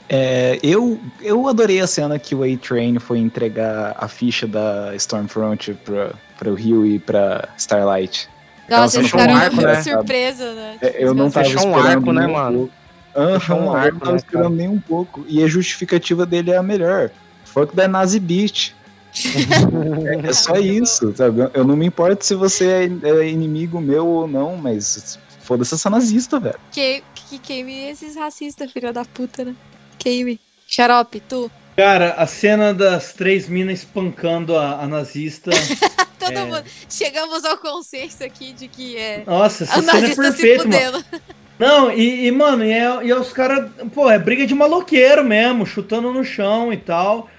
É, 0.07 0.59
eu, 0.63 0.99
eu 1.21 1.47
adorei 1.47 1.81
a 1.81 1.87
cena 1.87 2.17
que 2.17 2.33
o 2.33 2.43
A-Train 2.43 2.99
foi 2.99 3.19
entregar 3.19 3.95
a 3.97 4.07
ficha 4.07 4.47
da 4.47 4.95
Stormfront 4.95 5.73
pra, 5.85 6.11
pra 6.37 6.49
o 6.49 6.55
Rio 6.55 6.85
e 6.85 6.99
pra 6.99 7.49
Starlight. 7.57 8.29
Nossa, 8.69 8.97
eles 8.97 9.11
fechou 9.11 9.19
um 9.19 9.23
ficaram 9.23 9.45
arco, 9.45 9.61
né? 9.61 9.83
surpresa, 9.83 10.53
né? 10.53 10.77
É, 10.81 11.03
Eu 11.03 11.13
não 11.13 11.29
tava 11.29 11.45
Fechou 11.45 11.67
um 11.67 11.71
esperando 11.77 11.97
arco, 11.97 12.13
né, 12.13 12.27
um 12.27 12.31
mano? 12.31 12.57
pouco. 12.57 12.73
Um 13.15 13.21
eu 13.21 13.75
arco, 13.75 13.93
não 13.93 13.99
tava 13.99 14.11
né, 14.11 14.17
esperando 14.17 14.43
cara? 14.43 14.55
nem 14.55 14.67
um 14.67 14.79
pouco. 14.79 15.25
E 15.27 15.43
a 15.43 15.47
justificativa 15.47 16.25
dele 16.25 16.51
é 16.51 16.57
a 16.57 16.63
melhor. 16.63 17.11
Fuck 17.53 17.75
da 17.75 17.87
Nazi 17.87 18.19
Beach. 18.19 18.75
É, 20.27 20.33
só 20.33 20.55
isso, 20.57 21.13
sabe? 21.15 21.41
Eu 21.53 21.63
não 21.63 21.75
me 21.75 21.85
importo 21.85 22.25
se 22.25 22.33
você 22.33 22.89
é, 23.03 23.09
é 23.09 23.27
inimigo 23.29 23.79
meu 23.79 24.07
ou 24.07 24.27
não, 24.27 24.57
mas 24.57 25.19
foda-se 25.41 25.75
essa 25.75 25.89
nazista, 25.89 26.39
velho. 26.39 26.59
Que, 26.71 27.03
que 27.29 27.37
queime 27.37 27.89
esses 27.89 28.15
racistas, 28.15 28.71
filha 28.71 28.91
da 28.91 29.05
puta, 29.05 29.45
né? 29.45 29.55
Queime. 29.99 30.39
Xarope, 30.67 31.19
tu. 31.19 31.51
Cara, 31.77 32.13
a 32.13 32.25
cena 32.25 32.73
das 32.73 33.13
três 33.13 33.47
minas 33.47 33.79
espancando 33.79 34.57
a, 34.57 34.81
a 34.81 34.87
nazista. 34.87 35.51
Todo 36.19 36.31
É. 36.37 36.45
mundo. 36.45 36.63
Chegamos 36.89 37.43
ao 37.45 37.57
consenso 37.57 38.23
aqui 38.23 38.53
de 38.53 38.67
que 38.67 38.97
é. 38.97 39.23
Nossa, 39.27 39.63
essa 39.65 39.73
A 39.73 39.83
cena 39.83 39.91
é 39.91 40.01
nazista 40.01 40.31
se 40.31 40.41
perfeita, 40.41 40.67
mano. 40.67 41.03
fudendo. 41.03 41.21
Não, 41.59 41.91
e, 41.91 42.25
e, 42.27 42.31
mano, 42.31 42.65
e, 42.65 42.71
é, 42.71 43.05
e 43.05 43.11
é 43.11 43.15
os 43.19 43.31
caras, 43.31 43.69
pô, 43.93 44.09
é 44.09 44.17
briga 44.17 44.45
de 44.47 44.55
maloqueiro 44.55 45.23
mesmo, 45.23 45.65
chutando 45.65 46.11
no 46.11 46.23
chão 46.23 46.73
e 46.73 46.77
tal. 46.77 47.29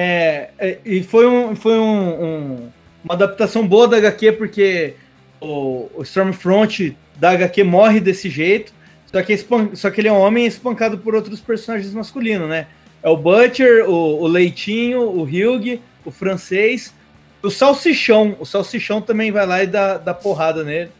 É, 0.00 0.50
é, 0.60 0.78
e 0.84 1.02
foi, 1.02 1.26
um, 1.26 1.56
foi 1.56 1.72
um, 1.76 2.24
um- 2.24 2.68
uma 3.04 3.14
adaptação 3.14 3.66
boa 3.66 3.88
da 3.88 3.96
HQ, 3.96 4.32
porque 4.32 4.94
o, 5.40 5.88
o 5.96 6.02
Stormfront 6.02 6.96
da 7.16 7.30
HQ 7.30 7.64
morre 7.64 7.98
desse 7.98 8.28
jeito, 8.30 8.72
só 9.10 9.20
que, 9.22 9.32
é 9.32 9.38
só 9.74 9.90
que 9.90 10.00
ele 10.00 10.06
é 10.08 10.12
um 10.12 10.20
homem 10.20 10.46
espancado 10.46 10.98
por 10.98 11.14
outros 11.16 11.40
personagens 11.40 11.92
masculinos, 11.92 12.48
né? 12.48 12.66
É 13.02 13.08
o 13.08 13.16
Butcher, 13.16 13.88
o, 13.88 14.20
o 14.22 14.26
Leitinho, 14.28 15.00
o 15.02 15.22
Hugh, 15.22 15.80
o 16.04 16.10
francês, 16.12 16.94
o 17.42 17.50
Salsichão. 17.50 18.36
O 18.38 18.44
Salsichão 18.46 19.00
também 19.00 19.32
vai 19.32 19.46
lá 19.46 19.62
e 19.62 19.66
dá, 19.66 19.96
dá 19.98 20.14
porrada 20.14 20.62
nele. 20.62 20.90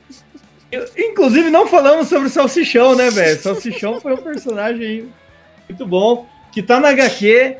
Eu- 0.73 0.87
Inclusive, 0.97 1.51
não 1.51 1.67
falamos 1.69 2.09
sobre 2.09 2.27
o 2.29 2.31
Salsichão, 2.31 2.95
né, 2.97 3.11
velho? 3.11 3.39
Salsichão 3.41 4.01
foi 4.01 4.15
um 4.15 4.17
personagem 4.19 5.09
muito 5.69 5.87
bom. 5.87 6.27
Que 6.53 6.63
tá 6.63 6.81
na 6.81 6.89
HQ. 6.89 7.57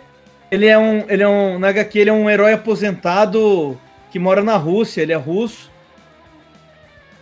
Ele 0.51 0.67
é 0.67 0.79
um. 0.79 1.05
Ele 1.09 1.23
é 1.23 1.29
um. 1.29 1.59
Na 1.59 1.69
HQ, 1.69 1.99
ele 1.99 2.11
é 2.11 2.13
um 2.13 2.29
herói 2.29 2.53
aposentado 2.53 3.79
que 4.11 4.19
mora 4.19 4.43
na 4.43 4.57
Rússia, 4.57 5.03
ele 5.03 5.13
é 5.13 5.17
russo. 5.17 5.71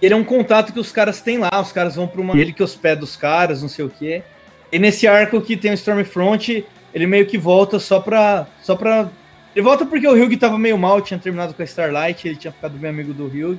Ele 0.00 0.14
é 0.14 0.16
um 0.16 0.24
contato 0.24 0.72
que 0.72 0.78
os 0.78 0.92
caras 0.92 1.20
têm 1.20 1.38
lá. 1.38 1.50
Os 1.60 1.72
caras 1.72 1.96
vão 1.96 2.06
pra 2.06 2.20
uma. 2.20 2.38
Ele 2.38 2.52
que 2.52 2.62
hospeda 2.62 3.02
os 3.02 3.16
caras, 3.16 3.62
não 3.62 3.68
sei 3.68 3.84
o 3.84 3.90
quê. 3.90 4.22
E 4.70 4.78
nesse 4.78 5.06
arco 5.06 5.40
que 5.40 5.56
tem 5.56 5.70
o 5.70 5.74
Stormfront, 5.74 6.64
ele 6.92 7.06
meio 7.06 7.26
que 7.26 7.38
volta 7.38 7.78
só 7.78 8.00
pra. 8.00 8.46
Só 8.62 8.76
pra. 8.76 9.08
Ele 9.54 9.64
volta 9.64 9.86
porque 9.86 10.06
o 10.06 10.12
Hugh 10.12 10.36
tava 10.38 10.58
meio 10.58 10.76
mal, 10.76 11.00
tinha 11.00 11.18
terminado 11.18 11.54
com 11.54 11.62
a 11.62 11.64
Starlight, 11.64 12.28
ele 12.28 12.36
tinha 12.36 12.52
ficado 12.52 12.76
bem 12.76 12.90
amigo 12.90 13.14
do 13.14 13.24
Hugh. 13.24 13.58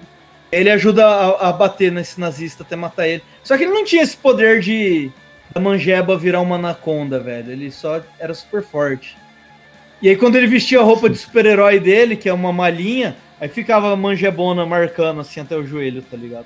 Ele 0.51 0.69
ajuda 0.69 1.05
a, 1.05 1.49
a 1.49 1.51
bater 1.51 1.91
nesse 1.91 2.19
nazista 2.19 2.63
até 2.63 2.75
matar 2.75 3.07
ele. 3.07 3.23
Só 3.43 3.57
que 3.57 3.63
ele 3.63 3.73
não 3.73 3.83
tinha 3.83 4.03
esse 4.03 4.15
poder 4.15 4.61
de 4.61 5.11
da 5.53 5.59
manjeba 5.59 6.17
virar 6.17 6.39
uma 6.41 6.55
anaconda, 6.55 7.19
velho. 7.19 7.51
Ele 7.51 7.71
só 7.71 8.01
era 8.19 8.33
super 8.33 8.63
forte. 8.63 9.17
E 10.01 10.09
aí 10.09 10.15
quando 10.15 10.35
ele 10.35 10.47
vestia 10.47 10.79
a 10.79 10.83
roupa 10.83 11.09
de 11.09 11.17
super-herói 11.17 11.79
dele, 11.79 12.15
que 12.15 12.29
é 12.29 12.33
uma 12.33 12.53
malinha, 12.53 13.15
aí 13.39 13.49
ficava 13.49 13.91
a 13.91 13.95
manjebona 13.95 14.65
marcando 14.65 15.21
assim 15.21 15.39
até 15.39 15.55
o 15.55 15.65
joelho, 15.65 16.01
tá 16.01 16.15
ligado? 16.15 16.45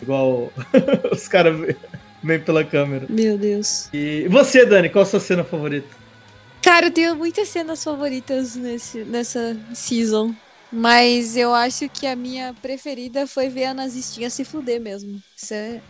Igual 0.00 0.52
os 1.12 1.28
caras 1.28 1.76
vêm 2.22 2.40
pela 2.40 2.64
câmera. 2.64 3.06
Meu 3.08 3.36
Deus. 3.36 3.88
E 3.92 4.26
você, 4.28 4.64
Dani, 4.64 4.88
qual 4.88 5.02
a 5.02 5.06
sua 5.06 5.20
cena 5.20 5.44
favorita? 5.44 5.88
Cara, 6.62 6.86
eu 6.86 6.90
tenho 6.90 7.16
muitas 7.16 7.48
cenas 7.48 7.82
favoritas 7.82 8.54
nesse, 8.56 9.04
nessa 9.04 9.56
season. 9.74 10.34
Mas 10.72 11.36
eu 11.36 11.52
acho 11.52 11.88
que 11.88 12.06
a 12.06 12.14
minha 12.14 12.54
preferida 12.62 13.26
foi 13.26 13.48
ver 13.48 13.64
a 13.64 13.74
nazistinha 13.74 14.30
se 14.30 14.44
fuder 14.44 14.80
mesmo. 14.80 15.20
Isso 15.36 15.52
é... 15.52 15.80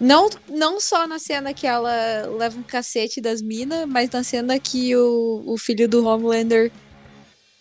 Não, 0.00 0.28
não 0.48 0.80
só 0.80 1.06
na 1.06 1.18
cena 1.18 1.54
que 1.54 1.66
ela 1.66 2.26
leva 2.36 2.58
um 2.58 2.62
cacete 2.62 3.20
das 3.20 3.40
minas, 3.40 3.86
mas 3.86 4.10
na 4.10 4.22
cena 4.24 4.58
que 4.58 4.94
o, 4.96 5.42
o 5.46 5.56
filho 5.56 5.88
do 5.88 6.04
Homelander 6.06 6.70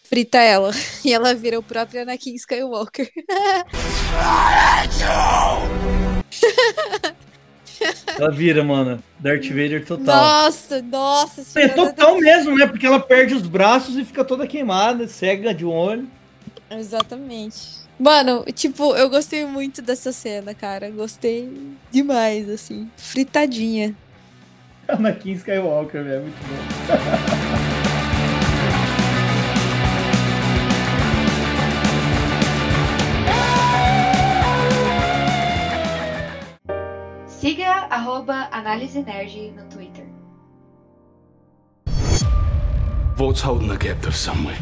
frita 0.04 0.40
ela. 0.40 0.72
E 1.06 1.14
ela 1.14 1.34
vira 1.36 1.60
o 1.60 1.64
próprio 1.64 2.02
Anakin 2.02 2.34
Skywalker. 2.36 3.10
Ela 8.18 8.32
vira, 8.32 8.64
mano. 8.64 9.04
Darth 9.20 9.48
Vader 9.48 9.86
total. 9.86 10.16
Nossa, 10.16 10.82
nossa 10.82 11.42
É 11.42 11.44
senhora. 11.44 11.74
total 11.74 12.18
mesmo, 12.20 12.58
né? 12.58 12.66
Porque 12.68 12.86
ela 12.86 13.00
perde 13.00 13.34
os 13.34 13.42
braços 13.42 13.98
e 13.98 14.06
fica 14.06 14.24
toda 14.24 14.48
queimada, 14.48 15.08
cega 15.08 15.54
de 15.54 15.66
um 15.66 15.72
olho. 15.72 16.08
Exatamente. 16.70 17.83
Mano, 18.00 18.44
tipo, 18.54 18.96
eu 18.96 19.10
gostei 19.10 19.46
muito 19.46 19.82
dessa 19.82 20.12
cena, 20.12 20.54
cara. 20.54 20.90
Gostei 20.90 21.76
demais, 21.92 22.50
assim. 22.50 22.90
Fritadinha. 22.98 23.96
Anakin 24.88 25.34
Skywalker, 25.34 26.04
velho. 26.04 26.22
Muito 26.22 26.38
bom. 26.48 27.84
Siga 37.44 37.88
arroba 37.90 38.48
Análise 38.52 39.02
Nerd 39.04 39.52
no 39.52 39.64
Twitter. 39.66 40.06
Vault's 43.18 43.42
holding 43.42 43.68
the 43.68 43.78
captive 43.78 44.16
somewhere. 44.16 44.58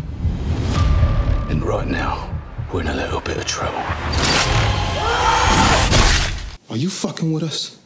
And 1.49 1.63
right 1.63 1.87
now, 1.87 2.27
we're 2.73 2.81
in 2.81 2.87
a 2.87 2.93
little 2.93 3.19
bit 3.19 3.37
of 3.37 3.45
trouble. 3.45 3.83
Are 6.69 6.77
you 6.77 6.89
fucking 6.89 7.33
with 7.33 7.43
us? 7.43 7.77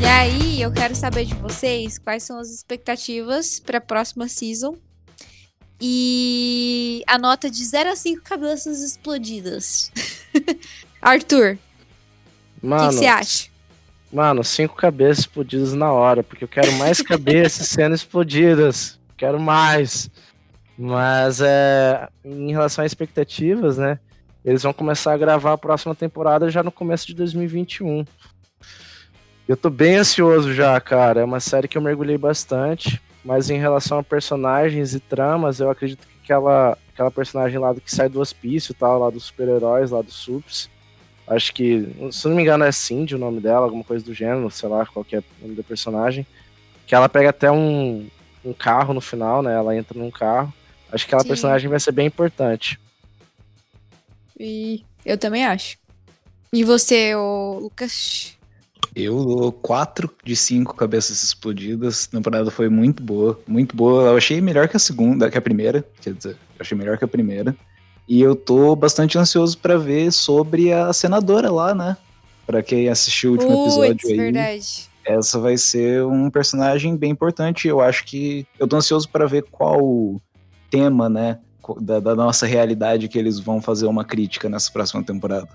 E 0.00 0.04
aí, 0.04 0.60
eu 0.60 0.72
quero 0.72 0.94
saber 0.96 1.26
de 1.26 1.34
vocês 1.34 1.98
quais 1.98 2.24
são 2.24 2.38
as 2.38 2.50
expectativas 2.50 3.60
pra 3.60 3.80
próxima 3.80 4.26
season. 4.26 4.76
E 5.80 7.04
a 7.06 7.18
nota 7.18 7.48
de 7.48 7.64
0 7.64 7.90
a 7.90 7.96
5 7.96 8.22
cabeças 8.22 8.80
explodidas. 8.80 9.92
Arthur, 11.00 11.56
o 12.60 12.76
que 12.76 12.94
você 12.94 13.06
acha? 13.06 13.57
Mano, 14.12 14.42
cinco 14.42 14.74
cabeças 14.74 15.20
explodidas 15.20 15.74
na 15.74 15.92
hora, 15.92 16.22
porque 16.22 16.44
eu 16.44 16.48
quero 16.48 16.72
mais 16.72 17.02
cabeças 17.02 17.68
sendo 17.68 17.94
explodidas. 17.94 18.98
Quero 19.16 19.38
mais. 19.38 20.10
Mas 20.78 21.40
é, 21.40 22.08
em 22.24 22.52
relação 22.52 22.82
a 22.82 22.86
expectativas, 22.86 23.76
né? 23.78 23.98
Eles 24.44 24.62
vão 24.62 24.72
começar 24.72 25.12
a 25.12 25.18
gravar 25.18 25.52
a 25.52 25.58
próxima 25.58 25.94
temporada 25.94 26.48
já 26.50 26.62
no 26.62 26.72
começo 26.72 27.06
de 27.06 27.14
2021. 27.14 28.04
Eu 29.46 29.56
tô 29.56 29.68
bem 29.68 29.96
ansioso 29.96 30.54
já, 30.54 30.80
cara. 30.80 31.20
É 31.20 31.24
uma 31.24 31.40
série 31.40 31.68
que 31.68 31.76
eu 31.76 31.82
mergulhei 31.82 32.16
bastante. 32.16 33.00
Mas 33.24 33.50
em 33.50 33.58
relação 33.58 33.98
a 33.98 34.02
personagens 34.02 34.94
e 34.94 35.00
tramas, 35.00 35.60
eu 35.60 35.68
acredito 35.68 36.06
que 36.06 36.18
aquela, 36.22 36.78
aquela 36.94 37.10
personagem 37.10 37.58
lá 37.58 37.72
do 37.72 37.80
que 37.80 37.94
sai 37.94 38.08
do 38.08 38.20
hospício, 38.20 38.72
tal, 38.72 39.00
lá 39.00 39.10
dos 39.10 39.24
super-heróis, 39.24 39.90
lá 39.90 40.00
dos 40.00 40.14
sups, 40.14 40.70
Acho 41.28 41.52
que, 41.52 41.86
se 42.10 42.26
não 42.26 42.34
me 42.34 42.42
engano, 42.42 42.64
é 42.64 42.72
Cindy 42.72 43.14
o 43.14 43.18
nome 43.18 43.40
dela, 43.40 43.66
alguma 43.66 43.84
coisa 43.84 44.04
do 44.04 44.14
gênero, 44.14 44.50
sei 44.50 44.68
lá 44.68 44.86
qual 44.86 45.04
que 45.04 45.16
é 45.16 45.18
o 45.18 45.24
nome 45.42 45.54
da 45.54 45.62
personagem. 45.62 46.26
Que 46.86 46.94
ela 46.94 47.08
pega 47.08 47.28
até 47.28 47.50
um, 47.50 48.08
um 48.44 48.54
carro 48.54 48.94
no 48.94 49.00
final, 49.00 49.42
né? 49.42 49.54
Ela 49.54 49.76
entra 49.76 49.98
num 49.98 50.10
carro. 50.10 50.52
Acho 50.90 51.04
que 51.04 51.10
aquela 51.10 51.22
Sim. 51.22 51.28
personagem 51.28 51.68
vai 51.68 51.78
ser 51.78 51.92
bem 51.92 52.06
importante. 52.06 52.80
E 54.40 54.84
eu 55.04 55.18
também 55.18 55.44
acho. 55.44 55.76
E 56.50 56.64
você, 56.64 57.14
ô 57.14 57.58
Lucas? 57.60 58.38
Eu 58.96 59.22
dou 59.22 59.52
4 59.52 60.10
de 60.24 60.34
5 60.34 60.74
cabeças 60.74 61.22
explodidas. 61.22 62.08
A 62.08 62.16
temporada 62.16 62.50
foi 62.50 62.70
muito 62.70 63.02
boa, 63.02 63.38
muito 63.46 63.76
boa. 63.76 64.04
Eu 64.04 64.16
achei 64.16 64.40
melhor 64.40 64.66
que 64.66 64.76
a 64.76 64.80
segunda, 64.80 65.30
que 65.30 65.36
a 65.36 65.42
primeira, 65.42 65.84
quer 66.00 66.14
dizer, 66.14 66.30
eu 66.30 66.60
achei 66.60 66.76
melhor 66.76 66.96
que 66.96 67.04
a 67.04 67.08
primeira. 67.08 67.54
E 68.08 68.22
eu 68.22 68.34
tô 68.34 68.74
bastante 68.74 69.18
ansioso 69.18 69.58
pra 69.58 69.76
ver 69.76 70.10
sobre 70.10 70.72
a 70.72 70.92
senadora 70.94 71.50
lá, 71.50 71.74
né? 71.74 71.96
Pra 72.46 72.62
quem 72.62 72.88
assistiu 72.88 73.30
o 73.30 73.32
último 73.34 73.52
episódio 73.62 73.96
Puts, 73.98 74.10
aí. 74.10 74.16
verdade. 74.16 74.88
essa 75.04 75.38
vai 75.38 75.58
ser 75.58 76.02
um 76.04 76.30
personagem 76.30 76.96
bem 76.96 77.10
importante. 77.10 77.68
Eu 77.68 77.82
acho 77.82 78.06
que 78.06 78.46
eu 78.58 78.66
tô 78.66 78.76
ansioso 78.76 79.06
para 79.10 79.26
ver 79.26 79.44
qual 79.50 80.18
tema, 80.70 81.10
né, 81.10 81.38
da, 81.80 82.00
da 82.00 82.14
nossa 82.14 82.46
realidade 82.46 83.08
que 83.08 83.18
eles 83.18 83.38
vão 83.38 83.60
fazer 83.60 83.86
uma 83.86 84.04
crítica 84.04 84.48
nessa 84.48 84.72
próxima 84.72 85.04
temporada. 85.04 85.48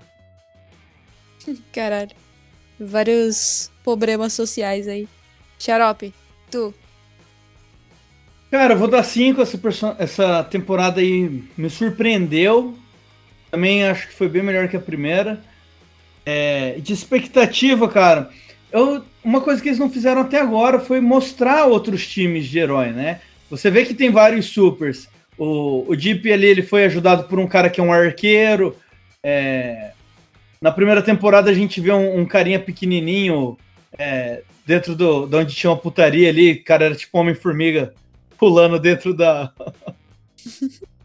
Caralho. 1.71 2.11
Vários 2.79 3.71
problemas 3.83 4.33
sociais 4.33 4.87
aí. 4.87 5.07
Xarope, 5.57 6.13
tu. 6.51 6.73
Cara, 8.53 8.75
eu 8.75 8.77
vou 8.77 8.87
dar 8.87 9.01
5. 9.01 9.41
Essa, 9.41 9.95
essa 9.97 10.43
temporada 10.43 11.01
aí 11.01 11.43
me 11.57 11.71
surpreendeu. 11.71 12.77
Também 13.49 13.83
acho 13.83 14.07
que 14.07 14.13
foi 14.13 14.29
bem 14.29 14.43
melhor 14.43 14.67
que 14.67 14.77
a 14.77 14.79
primeira. 14.79 15.41
É, 16.23 16.75
de 16.77 16.93
expectativa, 16.93 17.89
cara. 17.89 18.29
Eu, 18.71 19.03
uma 19.23 19.41
coisa 19.41 19.59
que 19.59 19.69
eles 19.69 19.79
não 19.79 19.89
fizeram 19.89 20.21
até 20.21 20.39
agora 20.39 20.79
foi 20.79 21.01
mostrar 21.01 21.65
outros 21.65 22.07
times 22.07 22.45
de 22.45 22.59
herói, 22.59 22.91
né? 22.91 23.21
Você 23.49 23.71
vê 23.71 23.85
que 23.85 23.95
tem 23.95 24.11
vários 24.11 24.45
supers. 24.45 25.09
O, 25.35 25.85
o 25.87 25.95
Deep 25.95 26.31
ali 26.31 26.45
ele 26.45 26.61
foi 26.61 26.85
ajudado 26.85 27.23
por 27.23 27.39
um 27.39 27.47
cara 27.47 27.71
que 27.71 27.81
é 27.81 27.83
um 27.83 27.91
arqueiro. 27.91 28.77
É, 29.23 29.93
na 30.61 30.71
primeira 30.71 31.01
temporada 31.01 31.49
a 31.49 31.55
gente 31.55 31.81
vê 31.81 31.91
um, 31.91 32.19
um 32.19 32.25
carinha 32.27 32.59
pequenininho 32.59 33.57
é, 33.97 34.43
dentro 34.63 34.93
do, 34.93 35.25
de 35.25 35.37
onde 35.37 35.55
tinha 35.55 35.71
uma 35.71 35.77
putaria 35.77 36.29
ali. 36.29 36.51
O 36.51 36.63
cara 36.63 36.85
era 36.85 36.93
tipo 36.93 37.17
Homem-Formiga 37.17 37.95
pulando 38.43 38.77
dentro 38.77 39.13
da. 39.13 39.53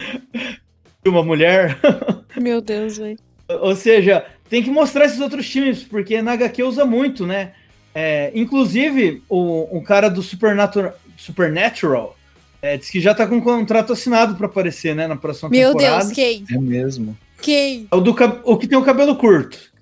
de 1.04 1.08
uma 1.08 1.22
mulher. 1.22 1.78
Meu 2.36 2.60
Deus, 2.60 2.98
velho. 2.98 3.16
Ou 3.48 3.76
seja, 3.76 4.26
tem 4.50 4.60
que 4.60 4.70
mostrar 4.70 5.04
esses 5.04 5.20
outros 5.20 5.48
times, 5.48 5.84
porque 5.84 6.20
na 6.20 6.32
HQ 6.32 6.64
usa 6.64 6.84
muito, 6.84 7.24
né? 7.24 7.52
É, 7.94 8.32
inclusive, 8.34 9.22
o, 9.28 9.68
um 9.70 9.80
cara 9.80 10.08
do 10.08 10.20
Supernatural, 10.20 10.92
Supernatural 11.16 12.16
é, 12.60 12.76
diz 12.76 12.90
que 12.90 13.00
já 13.00 13.14
tá 13.14 13.24
com 13.24 13.36
um 13.36 13.40
contrato 13.40 13.92
assinado 13.92 14.34
pra 14.34 14.46
aparecer, 14.46 14.96
né? 14.96 15.06
Na 15.06 15.16
próxima 15.16 15.48
Meu 15.48 15.70
temporada. 15.70 16.06
Deus, 16.06 16.12
quem? 16.12 16.44
É 16.50 16.58
mesmo. 16.58 17.16
Quem? 17.40 17.86
É 17.88 17.94
O, 17.94 18.00
do, 18.00 18.16
o 18.44 18.56
que 18.56 18.66
tem 18.66 18.76
o 18.76 18.84
cabelo 18.84 19.14
curto. 19.14 19.72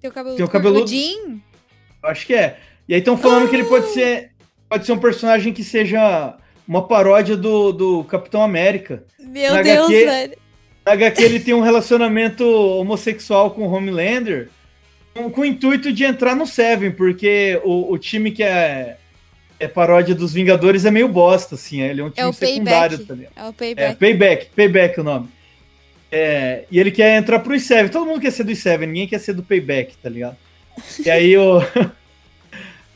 Tem 0.00 0.10
o 0.10 0.12
cabelo 0.12 0.34
Tem 0.34 0.44
o 0.44 0.48
curto? 0.48 0.62
cabeludo. 0.62 0.84
O 0.84 0.88
Jim? 0.88 1.40
Eu 2.02 2.08
acho 2.08 2.26
que 2.26 2.34
é. 2.34 2.58
E 2.88 2.94
aí 2.94 2.98
estão 2.98 3.16
falando 3.16 3.48
que 3.48 3.54
ele 3.54 3.66
pode 3.66 3.92
ser. 3.92 4.32
Pode 4.68 4.84
ser 4.84 4.92
um 4.92 4.98
personagem 4.98 5.52
que 5.52 5.64
seja 5.64 6.36
uma 6.70 6.86
paródia 6.86 7.36
do, 7.36 7.72
do 7.72 8.04
Capitão 8.04 8.40
América. 8.40 9.02
Meu 9.18 9.54
Na 9.54 9.60
Deus, 9.60 9.86
HQ 9.88 10.04
velho. 10.04 10.36
Na 10.86 10.92
HQ 10.92 11.22
ele 11.24 11.40
tem 11.40 11.52
um 11.52 11.60
relacionamento 11.60 12.44
homossexual 12.44 13.50
com 13.50 13.66
o 13.66 13.72
Homelander 13.72 14.48
com, 15.12 15.28
com 15.28 15.40
o 15.40 15.44
intuito 15.44 15.92
de 15.92 16.04
entrar 16.04 16.36
no 16.36 16.46
Seven, 16.46 16.92
porque 16.92 17.60
o, 17.64 17.92
o 17.92 17.98
time 17.98 18.30
que 18.30 18.44
é, 18.44 18.98
é 19.58 19.66
paródia 19.66 20.14
dos 20.14 20.32
Vingadores 20.32 20.84
é 20.84 20.92
meio 20.92 21.08
bosta, 21.08 21.56
assim. 21.56 21.80
Ele 21.82 22.02
é 22.02 22.04
um 22.04 22.10
time 22.10 22.28
o 22.28 22.32
secundário 22.32 22.98
Payback. 22.98 23.04
também. 23.08 23.28
É 23.34 23.42
o 23.42 23.48
É, 23.48 23.52
payback. 23.52 23.96
Payback, 23.98 24.46
Payback 24.54 24.98
é 24.98 25.00
o 25.00 25.04
nome. 25.04 25.28
É, 26.12 26.64
e 26.70 26.78
ele 26.78 26.92
quer 26.92 27.16
entrar 27.18 27.40
pro 27.40 27.58
Seven. 27.58 27.90
Todo 27.90 28.06
mundo 28.06 28.20
quer 28.20 28.30
ser 28.30 28.44
do 28.44 28.54
Seven, 28.54 28.86
ninguém 28.86 29.08
quer 29.08 29.18
ser 29.18 29.32
do 29.32 29.42
Payback, 29.42 29.96
tá 29.96 30.08
ligado? 30.08 30.36
E 31.04 31.10
aí 31.10 31.36
o. 31.36 31.60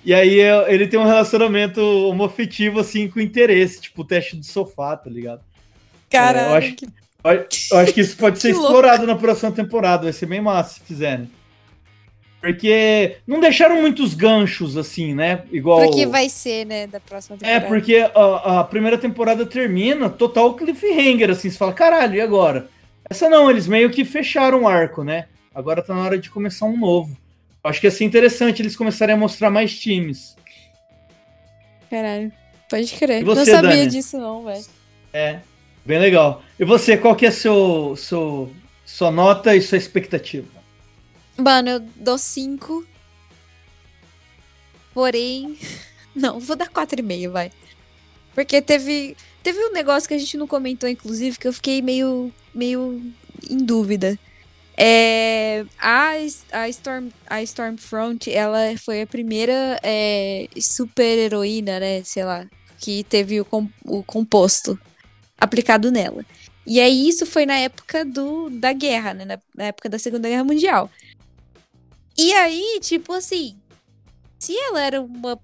E 0.04 0.12
aí 0.12 0.38
ele 0.68 0.86
tem 0.86 0.98
um 1.00 1.04
relacionamento 1.06 1.80
homoafetivo, 1.80 2.80
assim, 2.80 3.08
com 3.08 3.20
interesse, 3.20 3.80
tipo 3.80 4.02
o 4.02 4.04
teste 4.04 4.36
do 4.36 4.44
sofá, 4.44 4.96
tá 4.96 5.08
ligado? 5.08 5.40
Caralho. 6.10 6.48
eu 6.50 6.54
acho 6.54 6.74
que- 6.74 6.86
Eu 7.72 7.78
acho 7.78 7.94
que 7.94 8.00
isso 8.02 8.16
pode 8.18 8.38
ser 8.40 8.50
explorado 8.50 9.06
na 9.06 9.16
próxima 9.16 9.50
temporada, 9.50 10.02
vai 10.04 10.12
ser 10.12 10.26
bem 10.26 10.42
massa 10.42 10.74
se 10.74 10.80
fizerem. 10.80 11.30
Porque 12.40 13.16
não 13.26 13.40
deixaram 13.40 13.80
muitos 13.80 14.12
ganchos, 14.12 14.76
assim, 14.76 15.14
né? 15.14 15.44
Igual. 15.50 15.80
Porque 15.80 16.04
vai 16.04 16.28
ser, 16.28 16.66
né, 16.66 16.86
da 16.86 17.00
próxima 17.00 17.36
É, 17.36 17.38
temporada. 17.60 17.66
porque 17.66 17.96
a, 18.14 18.60
a 18.60 18.64
primeira 18.64 18.98
temporada 18.98 19.46
termina 19.46 20.10
total 20.10 20.52
cliffhanger, 20.54 21.30
assim, 21.30 21.48
você 21.48 21.56
fala, 21.56 21.72
caralho, 21.72 22.16
e 22.16 22.20
agora? 22.20 22.68
Essa 23.08 23.30
não, 23.30 23.48
eles 23.50 23.66
meio 23.66 23.88
que 23.88 24.04
fecharam 24.04 24.62
o 24.64 24.68
arco, 24.68 25.02
né? 25.02 25.26
Agora 25.54 25.80
tá 25.80 25.94
na 25.94 26.02
hora 26.02 26.18
de 26.18 26.28
começar 26.28 26.66
um 26.66 26.76
novo. 26.76 27.16
Acho 27.64 27.80
que 27.80 27.86
ia 27.86 27.90
ser 27.90 28.04
interessante 28.04 28.60
eles 28.60 28.76
começarem 28.76 29.14
a 29.14 29.18
mostrar 29.18 29.50
mais 29.50 29.78
times. 29.78 30.36
Caralho. 31.88 32.30
Pode 32.68 32.92
crer. 32.94 33.24
Você, 33.24 33.52
não 33.52 33.60
sabia 33.62 33.76
Dani? 33.76 33.86
disso, 33.90 34.18
não, 34.18 34.44
velho. 34.44 34.64
É, 35.12 35.40
bem 35.84 35.98
legal. 35.98 36.42
E 36.58 36.64
você, 36.64 36.96
qual 36.96 37.16
que 37.16 37.24
é 37.24 37.30
seu, 37.30 37.94
seu, 37.96 38.54
sua 38.84 39.10
nota 39.10 39.56
e 39.56 39.62
sua 39.62 39.78
expectativa? 39.78 40.46
Mano, 41.38 41.70
eu 41.70 41.80
dou 41.80 42.18
5. 42.18 42.86
Porém. 44.92 45.58
Não, 46.14 46.38
vou 46.38 46.54
dar 46.54 46.68
4,5, 46.68 47.28
vai. 47.28 47.50
Porque 48.36 48.62
teve. 48.62 49.16
Teve 49.42 49.58
um 49.58 49.72
negócio 49.72 50.08
que 50.08 50.14
a 50.14 50.18
gente 50.18 50.36
não 50.36 50.46
comentou, 50.46 50.88
inclusive, 50.88 51.36
que 51.36 51.48
eu 51.48 51.52
fiquei 51.52 51.82
meio. 51.82 52.32
meio 52.54 53.02
em 53.50 53.58
dúvida. 53.58 54.16
É, 54.76 55.64
a, 55.78 56.12
a, 56.52 56.68
Storm, 56.68 57.08
a 57.26 57.42
Stormfront, 57.42 58.30
ela 58.30 58.76
foi 58.78 59.02
a 59.02 59.06
primeira 59.06 59.78
é, 59.82 60.48
super-heroína, 60.60 61.78
né? 61.78 62.02
Sei 62.02 62.24
lá, 62.24 62.46
que 62.78 63.04
teve 63.04 63.40
o, 63.40 63.44
com- 63.44 63.68
o 63.84 64.02
composto 64.02 64.78
aplicado 65.38 65.90
nela. 65.92 66.24
E 66.66 66.80
aí, 66.80 67.08
isso 67.08 67.26
foi 67.26 67.46
na 67.46 67.56
época 67.56 68.04
do, 68.04 68.50
da 68.50 68.72
guerra, 68.72 69.14
né? 69.14 69.24
Na, 69.24 69.38
na 69.54 69.64
época 69.64 69.88
da 69.88 69.98
Segunda 69.98 70.28
Guerra 70.28 70.44
Mundial. 70.44 70.90
E 72.16 72.32
aí, 72.32 72.78
tipo 72.80 73.12
assim, 73.12 73.56
se 74.38 74.56
ela 74.56 74.80
era 74.82 75.00
uma, 75.02 75.38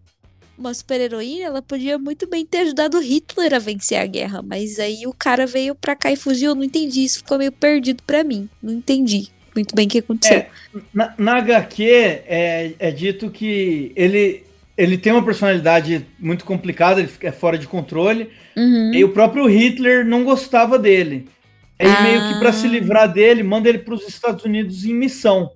uma 0.60 0.74
super-heroína, 0.74 1.44
ela 1.46 1.62
podia 1.62 1.98
muito 1.98 2.28
bem 2.28 2.44
ter 2.44 2.58
ajudado 2.58 3.00
Hitler 3.00 3.54
a 3.54 3.58
vencer 3.58 3.98
a 3.98 4.06
guerra. 4.06 4.42
Mas 4.42 4.78
aí 4.78 5.06
o 5.06 5.12
cara 5.12 5.46
veio 5.46 5.74
pra 5.74 5.96
cá 5.96 6.12
e 6.12 6.16
fugiu. 6.16 6.50
Eu 6.50 6.54
não 6.54 6.62
entendi. 6.64 7.02
Isso 7.04 7.18
ficou 7.18 7.38
meio 7.38 7.50
perdido 7.50 8.02
pra 8.06 8.22
mim. 8.22 8.48
Não 8.62 8.74
entendi 8.74 9.28
muito 9.56 9.74
bem 9.74 9.86
o 9.86 9.90
que 9.90 9.98
aconteceu. 9.98 10.36
É, 10.38 10.48
Na, 10.94 11.14
na 11.18 11.36
HQ 11.38 11.82
é, 11.84 12.72
é 12.78 12.90
dito 12.92 13.30
que 13.30 13.90
ele, 13.96 14.44
ele 14.76 14.96
tem 14.96 15.12
uma 15.12 15.24
personalidade 15.24 16.06
muito 16.18 16.44
complicada, 16.44 17.00
ele 17.00 17.08
fica- 17.08 17.28
é 17.28 17.32
fora 17.32 17.58
de 17.58 17.66
controle, 17.66 18.30
Uhum. 18.56 18.92
e 18.94 19.02
o 19.02 19.08
próprio 19.08 19.46
Hitler 19.46 20.06
não 20.06 20.22
gostava 20.22 20.78
dele. 20.78 21.26
Aí 21.78 21.86
Ah. 21.88 22.02
meio 22.02 22.28
que 22.32 22.38
pra 22.38 22.52
se 22.52 22.68
livrar 22.68 23.12
dele, 23.12 23.42
manda 23.42 23.68
ele 23.68 23.78
para 23.78 23.94
os 23.94 24.06
Estados 24.06 24.44
Unidos 24.44 24.84
em 24.84 24.94
missão. 24.94 25.50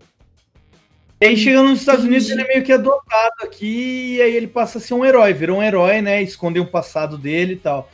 E 1.25 1.29
aí 1.29 1.37
chegando 1.39 1.71
nos 1.71 1.81
Estados 1.81 2.05
Unidos, 2.05 2.29
ele 2.29 2.43
é 2.43 2.49
meio 2.49 2.63
que 2.63 2.71
adotado 2.71 3.35
aqui, 3.43 4.17
e 4.17 4.23
aí 4.23 4.37
ele 4.37 4.47
passa 4.47 4.77
a 4.77 4.81
ser 4.81 4.93
um 4.93 5.03
herói, 5.03 5.33
virou 5.33 5.59
um 5.59 5.63
herói, 5.63 6.03
né? 6.03 6.23
Esconder 6.23 6.61
o 6.61 6.67
passado 6.67 7.17
dele 7.17 7.55
e 7.55 7.57
tal. 7.57 7.91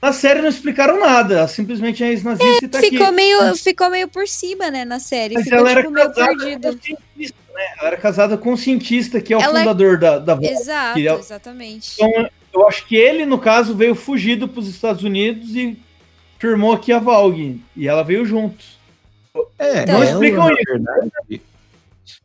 Na 0.00 0.14
série 0.14 0.40
não 0.40 0.48
explicaram 0.48 0.98
nada, 0.98 1.46
simplesmente 1.46 2.02
é 2.02 2.08
ex-nazista 2.08 2.64
e 2.64 2.68
tá 2.68 2.78
aqui. 2.78 2.88
Ficou 2.88 3.12
meio, 3.12 3.54
ficou 3.54 3.90
meio 3.90 4.08
por 4.08 4.26
cima, 4.26 4.70
né, 4.70 4.86
na 4.86 4.98
série. 4.98 5.34
Mas 5.34 5.44
ficou 5.44 5.58
ela 5.58 5.70
era 5.72 5.82
tipo, 5.82 5.92
meio 5.92 6.06
casada 6.10 6.32
um 6.32 6.80
cientista, 6.80 7.36
né? 7.54 7.62
Ela 7.78 7.88
era 7.88 7.96
casada 7.98 8.36
com 8.38 8.52
um 8.52 8.56
cientista 8.56 9.20
que 9.20 9.34
é 9.34 9.36
o 9.36 9.42
Ela 9.42 9.58
é- 9.58 9.60
fundador 9.60 9.98
da, 9.98 10.18
da 10.18 10.34
Vogue. 10.34 10.48
Exato, 10.48 10.98
é- 10.98 11.02
exatamente. 11.02 11.92
Então, 12.00 12.30
eu 12.54 12.66
acho 12.66 12.86
que 12.86 12.96
ele, 12.96 13.26
no 13.26 13.38
caso, 13.38 13.74
veio 13.76 13.94
fugido 13.94 14.48
para 14.48 14.60
os 14.60 14.68
Estados 14.68 15.04
Unidos 15.04 15.54
e 15.54 15.78
firmou 16.38 16.72
aqui 16.72 16.94
a 16.94 16.98
Valg. 16.98 17.60
E 17.76 17.86
ela 17.86 18.02
veio 18.02 18.24
junto. 18.24 18.64
É, 19.58 19.84
Não 19.84 19.96
ela, 19.96 20.04
explicam 20.06 20.46
na 20.46 20.54
isso. 20.54 20.62
verdade, 20.66 21.42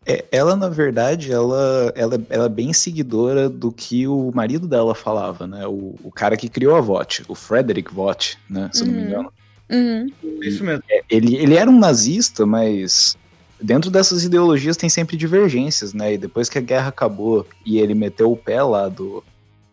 é, 0.06 0.26
ela, 0.32 0.56
na 0.56 0.70
verdade, 0.70 1.32
ela, 1.32 1.92
ela, 1.96 2.22
ela 2.30 2.46
é 2.46 2.50
bem 2.50 2.72
seguidora 2.74 3.50
do 3.50 3.72
que 3.72 4.08
o 4.08 4.32
marido 4.34 4.68
dela 4.68 4.94
falava, 4.94 5.48
né? 5.48 5.66
O, 5.68 5.96
o 6.04 6.12
cara 6.12 6.38
que 6.38 6.48
criou 6.50 6.76
a 6.76 6.82
VOT, 6.82 7.24
o 7.28 7.36
Frederick 7.36 7.94
VOT, 7.94 8.38
né? 8.50 8.70
Se 8.74 8.84
eu 8.84 8.88
não 8.88 8.94
me 8.94 9.02
Uhum. 9.02 9.08
engano. 9.08 9.34
Uhum. 9.72 10.08
É 10.44 10.48
Isso 10.48 10.64
mesmo. 10.64 10.84
ele, 11.10 11.36
ele 11.36 11.56
era 11.56 11.70
um 11.70 11.80
nazista, 11.80 12.46
mas 12.46 13.18
dentro 13.60 13.90
dessas 13.90 14.24
ideologias 14.24 14.78
tem 14.78 14.90
sempre 14.90 15.18
divergências, 15.18 15.94
né? 15.94 16.14
E 16.14 16.18
depois 16.18 16.50
que 16.50 16.58
a 16.58 16.62
guerra 16.62 16.90
acabou 16.90 17.48
e 17.66 17.80
ele 17.80 17.96
meteu 17.96 18.32
o 18.32 18.38
pé 18.38 18.62
lá 18.62 18.88
do, 18.88 19.24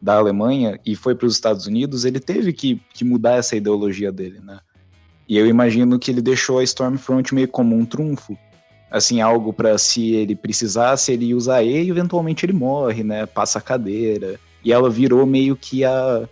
da 0.00 0.14
Alemanha 0.14 0.80
e 0.86 0.96
foi 0.96 1.14
para 1.14 1.26
os 1.26 1.34
Estados 1.34 1.66
Unidos, 1.66 2.04
ele 2.06 2.18
teve 2.20 2.52
que, 2.54 2.80
que 2.94 3.04
mudar 3.04 3.36
essa 3.36 3.54
ideologia 3.54 4.10
dele, 4.10 4.40
né? 4.42 4.60
E 5.28 5.36
eu 5.36 5.46
imagino 5.46 5.98
que 5.98 6.10
ele 6.10 6.20
deixou 6.22 6.58
a 6.58 6.64
Stormfront 6.64 7.34
meio 7.34 7.48
como 7.48 7.76
um 7.76 7.84
trunfo. 7.84 8.36
Assim, 8.92 9.20
algo 9.22 9.52
para 9.52 9.78
se 9.78 10.12
ele 10.12 10.36
precisasse, 10.36 11.12
ele 11.12 11.34
usar 11.34 11.62
e 11.62 11.88
eventualmente 11.88 12.44
ele 12.44 12.52
morre, 12.52 13.02
né? 13.02 13.24
Passa 13.24 13.58
a 13.58 13.62
cadeira. 13.62 14.38
E 14.62 14.72
ela 14.72 14.90
virou 14.90 15.24
meio 15.24 15.56
que 15.56 15.84
a. 15.84 16.28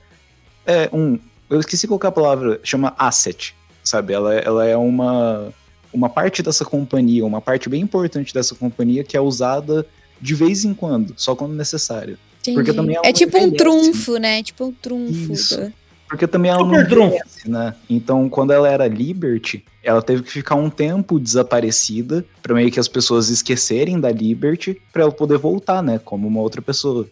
É, 0.66 0.88
um. 0.92 1.18
Eu 1.48 1.58
esqueci 1.58 1.88
qual 1.88 1.98
é 2.04 2.06
a 2.06 2.12
palavra, 2.12 2.60
chama 2.62 2.94
asset, 2.98 3.54
sabe? 3.82 4.12
Ela, 4.12 4.34
ela 4.34 4.66
é 4.66 4.76
uma 4.76 5.52
uma 5.92 6.08
parte 6.08 6.42
dessa 6.42 6.64
companhia, 6.64 7.24
uma 7.24 7.40
parte 7.40 7.68
bem 7.68 7.82
importante 7.82 8.32
dessa 8.32 8.54
companhia 8.54 9.02
que 9.02 9.16
é 9.16 9.20
usada 9.20 9.86
de 10.20 10.34
vez 10.34 10.64
em 10.64 10.74
quando, 10.74 11.14
só 11.16 11.34
quando 11.34 11.54
necessário. 11.54 12.18
Porque 12.44 12.72
também 12.72 12.96
é 12.96 13.08
não 13.08 13.12
tipo 13.12 13.38
um 13.38 13.50
trunfo, 13.50 14.16
né? 14.16 14.42
Tipo 14.42 14.66
um 14.66 14.72
trunfo. 14.72 15.32
Isso. 15.32 15.72
Porque 16.10 16.26
também 16.26 16.50
ela 16.50 16.64
Super 16.64 16.76
não 16.76 17.06
envelhece, 17.06 17.48
né? 17.48 17.72
Então, 17.88 18.28
quando 18.28 18.52
ela 18.52 18.68
era 18.68 18.88
Liberty, 18.88 19.64
ela 19.80 20.02
teve 20.02 20.24
que 20.24 20.32
ficar 20.32 20.56
um 20.56 20.68
tempo 20.68 21.20
desaparecida 21.20 22.26
pra 22.42 22.52
meio 22.52 22.68
que 22.68 22.80
as 22.80 22.88
pessoas 22.88 23.28
esquecerem 23.28 24.00
da 24.00 24.10
Liberty 24.10 24.82
pra 24.92 25.02
ela 25.02 25.12
poder 25.12 25.38
voltar, 25.38 25.80
né? 25.84 26.00
Como 26.00 26.26
uma 26.26 26.40
outra 26.40 26.60
pessoa. 26.60 27.08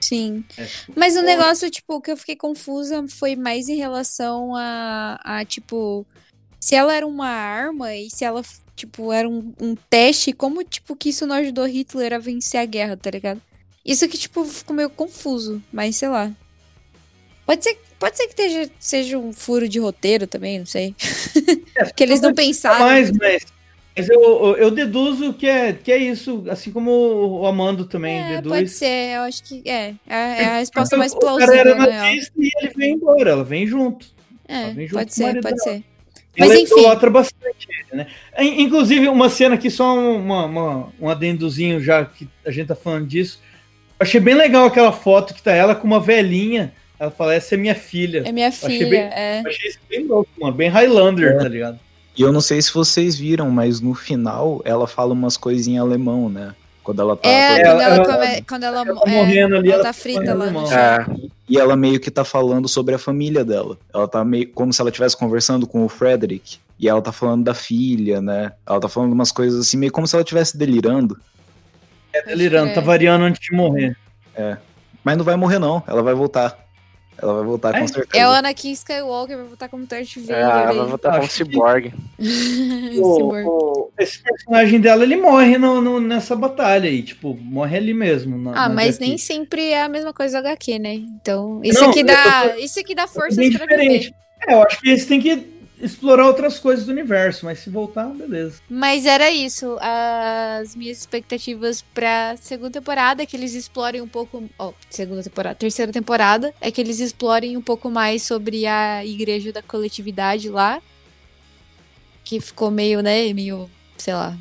Sim. 0.00 0.42
É. 0.56 0.66
Mas 0.96 1.14
o 1.14 1.20
negócio, 1.20 1.70
tipo, 1.70 2.00
que 2.00 2.10
eu 2.10 2.16
fiquei 2.16 2.36
confusa 2.36 3.04
foi 3.06 3.36
mais 3.36 3.68
em 3.68 3.76
relação 3.76 4.56
a, 4.56 5.20
a 5.22 5.44
tipo, 5.44 6.06
se 6.58 6.74
ela 6.74 6.94
era 6.94 7.06
uma 7.06 7.28
arma 7.28 7.94
e 7.94 8.08
se 8.08 8.24
ela, 8.24 8.40
tipo, 8.74 9.12
era 9.12 9.28
um, 9.28 9.52
um 9.60 9.74
teste, 9.90 10.32
como, 10.32 10.64
tipo, 10.64 10.96
que 10.96 11.10
isso 11.10 11.26
não 11.26 11.36
ajudou 11.36 11.66
Hitler 11.66 12.14
a 12.14 12.18
vencer 12.18 12.60
a 12.60 12.64
guerra, 12.64 12.96
tá 12.96 13.10
ligado? 13.10 13.42
Isso 13.84 14.08
que, 14.08 14.16
tipo, 14.16 14.42
ficou 14.46 14.74
meio 14.74 14.88
confuso, 14.88 15.62
mas 15.70 15.96
sei 15.96 16.08
lá. 16.08 16.32
Pode 17.44 17.62
ser, 17.62 17.78
pode 17.98 18.16
ser 18.16 18.24
que 18.28 18.30
esteja, 18.42 18.70
seja 18.78 19.18
um 19.18 19.32
furo 19.32 19.68
de 19.68 19.78
roteiro 19.78 20.26
também, 20.26 20.58
não 20.58 20.66
sei. 20.66 20.94
que 21.96 22.02
eles 22.02 22.20
não 22.20 22.34
pensaram. 22.34 22.84
mais, 22.84 23.10
mas, 23.12 23.46
mas 23.96 24.08
eu, 24.08 24.56
eu, 24.56 24.70
deduzo 24.70 25.32
que 25.32 25.46
é, 25.46 25.72
que 25.72 25.90
é 25.90 25.96
isso, 25.98 26.44
assim 26.50 26.70
como 26.70 26.90
o 27.40 27.46
Amando 27.46 27.84
também 27.86 28.18
É, 28.20 28.28
deduz. 28.36 28.54
pode 28.56 28.70
ser, 28.70 29.16
eu 29.16 29.22
acho 29.22 29.42
que 29.42 29.62
é. 29.68 29.94
É, 30.06 30.42
é 30.42 30.44
a 30.46 30.58
resposta 30.58 30.96
Porque 30.96 30.96
mais 30.96 31.12
o 31.12 31.18
cara 31.18 31.36
plausível, 31.36 31.54
era 31.60 31.74
na 31.74 31.84
real. 31.84 32.04
nazista 32.06 32.32
e 32.38 32.50
ele 32.60 32.72
vem 32.76 32.92
embora, 32.94 33.30
ela 33.30 33.44
vem 33.44 33.66
junto. 33.66 34.06
É, 34.48 34.62
Ela 34.62 34.72
vem 34.74 34.86
junto 34.86 34.98
pode 34.98 35.14
ser, 35.14 35.40
pode 35.42 35.62
ser. 35.62 35.82
Mas 36.38 36.50
ela 36.50 36.60
enfim. 36.60 36.72
idolatra 36.74 37.08
bastante 37.10 37.66
ele, 37.68 37.96
né? 38.02 38.06
In- 38.38 38.60
Inclusive, 38.62 39.08
uma 39.08 39.30
cena 39.30 39.54
aqui, 39.54 39.70
só 39.70 39.98
uma, 39.98 40.44
uma- 40.44 40.92
um 41.00 41.08
adendozinho 41.08 41.80
já 41.80 42.04
que 42.04 42.28
a 42.44 42.50
gente 42.50 42.66
tá 42.68 42.74
falando 42.74 43.06
disso. 43.06 43.40
Achei 43.98 44.20
bem 44.20 44.34
legal 44.34 44.66
aquela 44.66 44.92
foto 44.92 45.32
que 45.32 45.42
tá 45.42 45.52
ela 45.52 45.74
com 45.74 45.86
uma 45.86 45.98
velhinha. 45.98 46.74
Ela 46.98 47.10
fala, 47.10 47.34
essa 47.34 47.54
é 47.54 47.58
minha 47.58 47.74
filha. 47.74 48.22
É 48.24 48.32
minha 48.32 48.48
achei 48.48 48.68
filha, 48.78 48.88
bem- 48.90 49.00
é. 49.00 49.42
Eu 49.44 49.48
achei 49.50 49.68
isso 49.68 49.78
bem 49.88 50.06
louco, 50.06 50.30
mano. 50.40 50.54
Bem 50.54 50.68
Highlander, 50.68 51.32
É. 51.32 51.38
tá 51.38 51.48
ligado? 51.48 51.78
E 52.16 52.22
eu 52.22 52.32
não 52.32 52.40
sei 52.40 52.62
se 52.62 52.72
vocês 52.72 53.16
viram, 53.18 53.50
mas 53.50 53.80
no 53.80 53.94
final 53.94 54.62
ela 54.64 54.86
fala 54.86 55.12
umas 55.12 55.36
coisas 55.36 55.66
em 55.66 55.76
alemão, 55.78 56.28
né? 56.30 56.54
Quando 56.82 57.02
ela 57.02 57.16
tá. 57.16 57.28
É, 57.28 57.56
toda- 57.56 57.64
quando 57.64 57.80
ela, 57.82 57.94
ela- 57.96 58.04
come- 58.06 58.42
quando 58.42 58.62
ela, 58.64 58.80
ela 58.82 59.00
tá 59.00 59.10
é, 59.10 59.14
morrendo 59.14 59.56
ali, 59.56 59.68
ela 59.68 59.74
ela 59.74 59.82
tá 59.82 59.88
tá 59.90 59.92
frita 59.92 60.32
lá. 60.34 60.46
É, 60.46 61.06
E 61.48 61.58
ela 61.58 61.76
meio 61.76 62.00
que 62.00 62.10
tá 62.10 62.24
falando 62.24 62.68
sobre 62.68 62.94
a 62.94 62.98
família 62.98 63.44
dela. 63.44 63.76
Ela 63.92 64.08
tá 64.08 64.24
meio 64.24 64.48
como 64.52 64.72
se 64.72 64.80
ela 64.80 64.88
estivesse 64.90 65.16
conversando 65.16 65.66
com 65.66 65.84
o 65.84 65.88
Frederick. 65.88 66.58
E 66.78 66.88
ela 66.88 67.02
tá 67.02 67.12
falando 67.12 67.44
da 67.44 67.54
filha, 67.54 68.20
né? 68.22 68.52
Ela 68.66 68.80
tá 68.80 68.88
falando 68.88 69.12
umas 69.12 69.30
coisas 69.32 69.60
assim, 69.60 69.76
meio 69.76 69.92
como 69.92 70.06
se 70.06 70.14
ela 70.16 70.22
estivesse 70.22 70.56
delirando. 70.56 71.18
É 72.12 72.22
delirando, 72.22 72.70
É. 72.70 72.74
tá 72.74 72.80
variando 72.80 73.22
antes 73.24 73.40
de 73.40 73.54
morrer. 73.54 73.96
Mas 75.04 75.16
não 75.16 75.24
vai 75.24 75.36
morrer, 75.36 75.58
não. 75.58 75.82
Ela 75.86 76.02
vai 76.02 76.14
voltar. 76.14 76.58
Ela 77.20 77.34
vai 77.34 77.44
voltar 77.44 77.74
É? 77.74 77.80
com 77.80 77.88
certeza. 77.88 78.22
É 78.24 78.28
o 78.28 78.32
Anakin 78.32 78.72
Skywalker, 78.72 79.36
vai 79.38 79.46
botar 79.46 79.68
como 79.68 79.86
Darth 79.86 80.16
é, 80.16 80.20
Vader. 80.20 80.36
ela 80.38 80.70
aí. 80.70 80.76
vai 80.76 80.86
voltar 80.86 81.10
como 81.12 81.24
Acho 81.24 81.44
que- 81.44 81.44
cyborg. 81.50 81.92
O- 83.00 83.14
Cyborg. 83.16 83.46
o- 83.46 83.90
esse 83.98 84.22
personagem 84.22 84.80
dela, 84.80 85.02
ele 85.02 85.16
morre 85.16 85.56
no, 85.58 85.80
no- 85.80 86.00
nessa 86.00 86.36
batalha 86.36 86.88
aí. 86.88 87.02
Tipo, 87.02 87.34
morre 87.40 87.76
ali 87.78 87.94
mesmo. 87.94 88.36
na- 88.38 88.50
Ah, 88.50 88.68
na 88.68 88.74
mas 88.74 88.96
HQ. 88.96 89.00
nem 89.08 89.18
sempre 89.18 89.70
é 89.70 89.82
a 89.82 89.88
mesma 89.88 90.12
coisa 90.12 90.40
do 90.42 90.46
HQ, 90.48 90.78
né? 90.78 90.94
Então, 90.94 91.60
isso 91.64 91.80
Não, 91.80 91.90
aqui 91.90 92.04
dá, 92.04 92.56
isso 92.58 92.78
aqui 92.80 92.94
dá 92.94 93.06
forças 93.06 93.36
pra 93.36 93.48
diferente. 93.66 94.14
É, 94.46 94.54
eu 94.54 94.62
acho 94.62 94.80
que 94.80 94.88
eles 94.90 95.06
têm 95.06 95.20
que 95.20 95.55
explorar 95.80 96.26
outras 96.26 96.58
coisas 96.58 96.86
do 96.86 96.92
universo, 96.92 97.44
mas 97.44 97.58
se 97.58 97.70
voltar, 97.70 98.06
beleza. 98.06 98.60
Mas 98.68 99.04
era 99.04 99.30
isso, 99.30 99.76
as 99.80 100.74
minhas 100.74 100.98
expectativas 100.98 101.82
pra 101.94 102.36
segunda 102.40 102.70
temporada 102.70 103.22
é 103.22 103.26
que 103.26 103.36
eles 103.36 103.54
explorem 103.54 104.00
um 104.00 104.08
pouco, 104.08 104.48
ó, 104.58 104.72
segunda 104.88 105.22
temporada, 105.22 105.54
terceira 105.54 105.92
temporada, 105.92 106.54
é 106.60 106.70
que 106.70 106.80
eles 106.80 107.00
explorem 107.00 107.56
um 107.56 107.62
pouco 107.62 107.90
mais 107.90 108.22
sobre 108.22 108.66
a 108.66 109.04
igreja 109.04 109.52
da 109.52 109.62
coletividade 109.62 110.48
lá, 110.48 110.80
que 112.24 112.40
ficou 112.40 112.70
meio, 112.70 113.02
né, 113.02 113.32
meio, 113.32 113.70
sei 113.98 114.14
lá, 114.14 114.36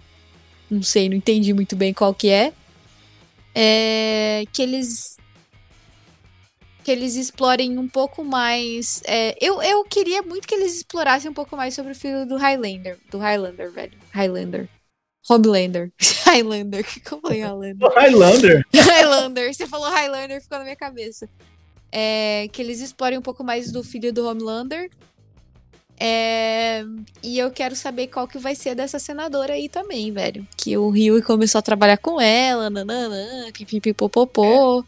não 0.70 0.82
sei, 0.82 1.08
não 1.08 1.16
entendi 1.16 1.52
muito 1.52 1.76
bem 1.76 1.92
qual 1.92 2.14
que 2.14 2.28
é. 2.28 2.52
É, 3.54 4.44
que 4.50 4.62
eles 4.62 5.11
que 6.82 6.90
eles 6.90 7.16
explorem 7.16 7.78
um 7.78 7.88
pouco 7.88 8.24
mais. 8.24 9.02
é, 9.06 9.36
eu, 9.40 9.62
eu 9.62 9.84
queria 9.84 10.22
muito 10.22 10.46
que 10.46 10.54
eles 10.54 10.76
explorassem 10.76 11.30
um 11.30 11.34
pouco 11.34 11.56
mais 11.56 11.74
sobre 11.74 11.92
o 11.92 11.94
filho 11.94 12.26
do 12.26 12.36
Highlander. 12.36 12.98
Do 13.10 13.18
Highlander, 13.18 13.70
velho. 13.70 13.92
Highlander. 14.10 14.68
Homelander. 15.28 15.92
Highlander. 16.26 16.84
que 16.84 17.12
eu 17.12 17.20
falei 17.20 17.40
Highlander? 17.40 17.88
Highlander. 17.94 18.66
Highlander. 18.74 19.54
Você 19.54 19.66
falou 19.66 19.88
Highlander, 19.90 20.42
ficou 20.42 20.58
na 20.58 20.64
minha 20.64 20.76
cabeça. 20.76 21.28
É, 21.90 22.48
que 22.52 22.60
eles 22.62 22.80
explorem 22.80 23.18
um 23.18 23.22
pouco 23.22 23.44
mais 23.44 23.70
do 23.70 23.84
filho 23.84 24.12
do 24.12 24.26
Homelander. 24.26 24.90
É, 26.04 26.82
e 27.22 27.38
eu 27.38 27.50
quero 27.52 27.76
saber 27.76 28.08
qual 28.08 28.26
que 28.26 28.38
vai 28.38 28.56
ser 28.56 28.74
dessa 28.74 28.98
senadora 28.98 29.52
aí 29.52 29.68
também, 29.68 30.10
velho. 30.10 30.46
Que 30.56 30.76
o 30.76 30.90
Rio 30.90 31.22
começou 31.22 31.60
a 31.60 31.62
trabalhar 31.62 31.98
com 31.98 32.20
ela, 32.20 32.68
nananã, 32.68 33.52
pipipipopopô. 33.52 34.84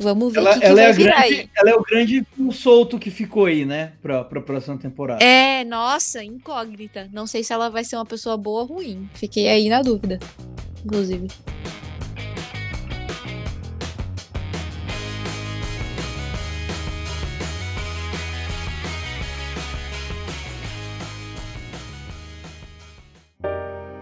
Vamos 0.00 0.32
ver 0.32 0.38
o 0.38 0.42
Ela, 0.42 0.54
que, 0.54 0.60
que 0.60 0.66
ela 0.66 0.74
vai 0.76 0.84
é 0.84 0.88
a 0.88 0.92
virar 0.92 1.20
grande, 1.20 1.34
aí. 1.34 1.50
ela 1.54 1.70
é 1.70 1.74
o 1.74 1.82
grande 1.82 2.26
solto 2.52 2.98
que 2.98 3.10
ficou 3.10 3.44
aí, 3.44 3.66
né? 3.66 3.92
Pra, 4.00 4.24
pra 4.24 4.40
próxima 4.40 4.78
temporada. 4.78 5.22
É, 5.22 5.62
nossa, 5.64 6.24
incógnita. 6.24 7.08
Não 7.12 7.26
sei 7.26 7.44
se 7.44 7.52
ela 7.52 7.68
vai 7.68 7.84
ser 7.84 7.96
uma 7.96 8.06
pessoa 8.06 8.36
boa 8.36 8.62
ou 8.62 8.66
ruim. 8.66 9.08
Fiquei 9.12 9.46
aí 9.48 9.68
na 9.68 9.82
dúvida, 9.82 10.18
inclusive. 10.84 11.28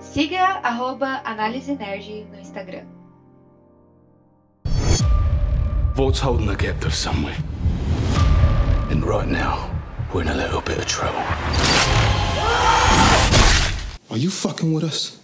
Siga 0.01 0.61
arroba 0.63 1.21
Análise 1.25 1.75
Nerd 1.75 2.27
no 2.31 2.39
Instagram. 2.41 2.87
Vault's 5.99 6.21
holding 6.21 6.47
the 6.47 6.55
captive 6.55 6.95
somewhere. 6.95 7.37
And 8.89 9.05
right 9.05 9.27
now, 9.27 9.69
we're 10.15 10.23
in 10.23 10.29
a 10.29 10.35
little 10.37 10.61
bit 10.61 10.79
of 10.79 10.87
trouble. 10.87 11.19
Are 14.09 14.17
you 14.17 14.31
fucking 14.31 14.73
with 14.73 14.85
us? 14.85 15.19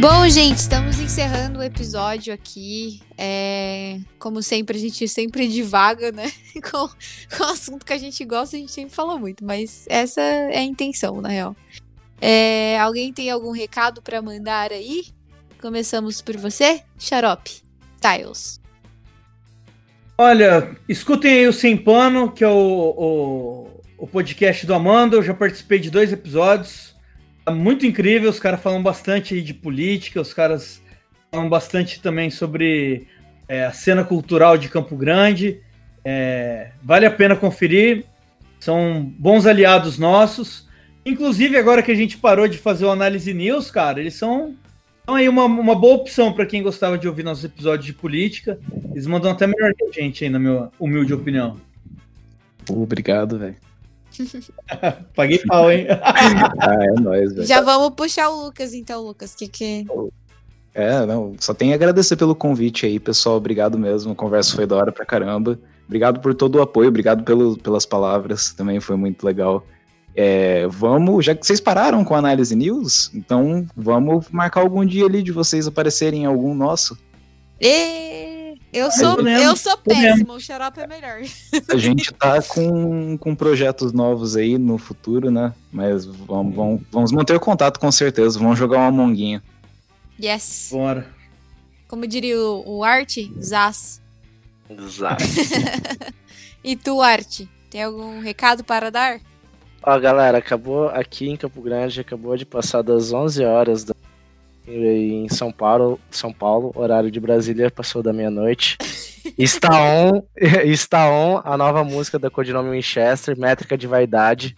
Bom, 0.00 0.28
gente, 0.28 0.56
estamos 0.56 0.98
encerrando 0.98 1.60
o 1.60 1.62
episódio 1.62 2.34
aqui. 2.34 3.00
É, 3.16 4.00
Como 4.18 4.42
sempre, 4.42 4.78
a 4.78 4.80
gente 4.80 5.06
sempre 5.06 5.46
divaga, 5.46 6.10
né? 6.10 6.32
Com, 6.60 6.88
com 6.88 7.44
o 7.44 7.46
assunto 7.46 7.86
que 7.86 7.92
a 7.92 7.98
gente 7.98 8.24
gosta, 8.24 8.56
a 8.56 8.58
gente 8.58 8.72
sempre 8.72 8.92
fala 8.92 9.16
muito, 9.16 9.44
mas 9.44 9.86
essa 9.88 10.20
é 10.20 10.58
a 10.58 10.62
intenção, 10.62 11.20
na 11.20 11.28
real. 11.28 11.56
É, 12.20 12.80
Alguém 12.80 13.12
tem 13.12 13.30
algum 13.30 13.52
recado 13.52 14.02
pra 14.02 14.20
mandar 14.20 14.72
aí? 14.72 15.16
Começamos 15.60 16.22
por 16.22 16.36
você, 16.36 16.82
Xarope. 16.98 17.62
Styles. 17.96 18.60
Olha, 20.16 20.76
escutem 20.88 21.32
aí 21.32 21.46
o 21.48 21.52
Sem 21.52 21.76
Pano, 21.76 22.30
que 22.30 22.44
é 22.44 22.48
o, 22.48 22.52
o, 22.56 23.82
o 23.98 24.06
podcast 24.06 24.64
do 24.66 24.74
Amanda. 24.74 25.16
Eu 25.16 25.22
já 25.22 25.34
participei 25.34 25.78
de 25.78 25.90
dois 25.90 26.12
episódios. 26.12 26.94
Tá 27.44 27.52
muito 27.52 27.86
incrível, 27.86 28.30
os 28.30 28.38
caras 28.38 28.60
falam 28.60 28.82
bastante 28.82 29.34
aí 29.34 29.42
de 29.42 29.54
política, 29.54 30.20
os 30.20 30.32
caras 30.32 30.82
falam 31.30 31.48
bastante 31.48 32.00
também 32.00 32.30
sobre 32.30 33.06
é, 33.48 33.64
a 33.64 33.72
cena 33.72 34.04
cultural 34.04 34.56
de 34.56 34.68
Campo 34.68 34.96
Grande. 34.96 35.60
É, 36.04 36.70
vale 36.82 37.06
a 37.06 37.10
pena 37.10 37.34
conferir. 37.34 38.04
São 38.60 39.12
bons 39.18 39.46
aliados 39.46 39.98
nossos. 39.98 40.68
Inclusive, 41.04 41.56
agora 41.56 41.82
que 41.82 41.92
a 41.92 41.96
gente 41.96 42.18
parou 42.18 42.46
de 42.46 42.58
fazer 42.58 42.84
o 42.84 42.90
Análise 42.90 43.32
News, 43.32 43.70
cara, 43.70 44.00
eles 44.00 44.14
são, 44.14 44.54
são 45.08 45.14
aí 45.14 45.26
uma, 45.26 45.46
uma 45.46 45.74
boa 45.74 45.94
opção 45.94 46.30
para 46.34 46.44
quem 46.44 46.62
gostava 46.62 46.98
de 46.98 47.08
ouvir 47.08 47.22
nossos 47.22 47.42
episódios 47.42 47.86
de 47.86 47.94
política. 47.94 48.60
Eles 48.90 49.06
mandam 49.06 49.30
até 49.30 49.46
melhor 49.46 49.72
que 49.72 49.84
a 49.86 49.90
gente 49.90 50.22
aí, 50.22 50.28
na 50.28 50.38
minha 50.38 50.68
humilde 50.78 51.14
opinião. 51.14 51.56
Obrigado, 52.68 53.38
velho. 53.38 53.56
Paguei 55.16 55.38
pau, 55.38 55.72
hein? 55.72 55.86
Ah, 56.60 56.74
é 56.84 57.00
nóis, 57.00 57.32
velho. 57.32 57.46
Já 57.46 57.62
vamos 57.62 57.94
puxar 57.96 58.28
o 58.28 58.44
Lucas, 58.44 58.74
então, 58.74 59.00
Lucas. 59.00 59.34
Que 59.34 59.48
que... 59.48 59.86
É, 60.74 61.06
não, 61.06 61.34
só 61.40 61.54
tenho 61.54 61.72
a 61.72 61.74
agradecer 61.74 62.16
pelo 62.16 62.34
convite 62.34 62.84
aí, 62.84 63.00
pessoal. 63.00 63.36
Obrigado 63.38 63.78
mesmo. 63.78 64.12
A 64.12 64.14
conversa 64.14 64.54
foi 64.54 64.66
da 64.66 64.76
hora 64.76 64.92
pra 64.92 65.06
caramba. 65.06 65.58
Obrigado 65.86 66.20
por 66.20 66.34
todo 66.34 66.56
o 66.56 66.60
apoio, 66.60 66.90
obrigado 66.90 67.24
pelo, 67.24 67.56
pelas 67.56 67.86
palavras, 67.86 68.52
também 68.52 68.78
foi 68.78 68.94
muito 68.94 69.24
legal. 69.24 69.66
É, 70.14 70.66
vamos, 70.68 71.24
já 71.24 71.34
que 71.34 71.46
vocês 71.46 71.60
pararam 71.60 72.04
com 72.04 72.14
a 72.14 72.18
análise 72.18 72.54
news, 72.56 73.10
então 73.14 73.66
vamos 73.76 74.26
marcar 74.30 74.60
algum 74.60 74.84
dia 74.84 75.06
ali 75.06 75.22
de 75.22 75.30
vocês 75.30 75.66
aparecerem 75.66 76.22
em 76.22 76.26
algum 76.26 76.54
nosso. 76.54 76.98
Ê! 77.60 78.54
Eu 78.70 78.90
sou, 78.90 79.16
podemos, 79.16 79.42
eu 79.42 79.56
sou 79.56 79.78
podemos. 79.78 80.04
péssimo, 80.04 80.32
o 80.34 80.40
xarope 80.40 80.80
é 80.80 80.86
melhor. 80.86 81.20
A 81.70 81.76
gente 81.78 82.12
tá 82.12 82.42
com, 82.42 83.16
com 83.16 83.34
projetos 83.34 83.92
novos 83.94 84.36
aí 84.36 84.58
no 84.58 84.76
futuro, 84.76 85.30
né? 85.30 85.54
Mas 85.72 86.04
vamos, 86.04 86.54
vamos, 86.54 86.82
vamos 86.92 87.12
manter 87.12 87.38
contato 87.40 87.80
com 87.80 87.90
certeza. 87.90 88.38
Vamos 88.38 88.58
jogar 88.58 88.78
uma 88.78 88.90
monguinha. 88.90 89.42
Yes. 90.22 90.68
Bora. 90.70 91.06
Como 91.86 92.06
diria 92.06 92.38
o, 92.38 92.78
o 92.78 92.84
Art, 92.84 93.16
Zaz. 93.40 94.02
Exato. 94.68 95.24
E 96.62 96.76
tu, 96.76 97.00
Art, 97.00 97.42
tem 97.70 97.82
algum 97.82 98.20
recado 98.20 98.64
para 98.64 98.90
dar? 98.90 99.20
Ó, 99.82 99.98
galera, 99.98 100.38
acabou 100.38 100.88
aqui 100.88 101.28
em 101.28 101.36
Campo 101.36 101.62
Grande, 101.62 102.00
acabou 102.00 102.36
de 102.36 102.44
passar 102.44 102.82
das 102.82 103.12
11 103.12 103.44
horas 103.44 103.84
da... 103.84 103.94
em 104.66 105.28
São 105.28 105.52
Paulo, 105.52 105.98
São 106.10 106.32
Paulo, 106.32 106.72
horário 106.74 107.10
de 107.10 107.20
Brasília, 107.20 107.70
passou 107.70 108.02
da 108.02 108.12
meia-noite. 108.12 108.76
Está 109.36 109.70
on, 109.82 110.22
está 110.64 111.10
on 111.10 111.40
a 111.44 111.56
nova 111.56 111.84
música 111.84 112.18
da 112.18 112.30
Codinome 112.30 112.70
Winchester, 112.70 113.38
Métrica 113.38 113.78
de 113.78 113.86
Vaidade. 113.86 114.56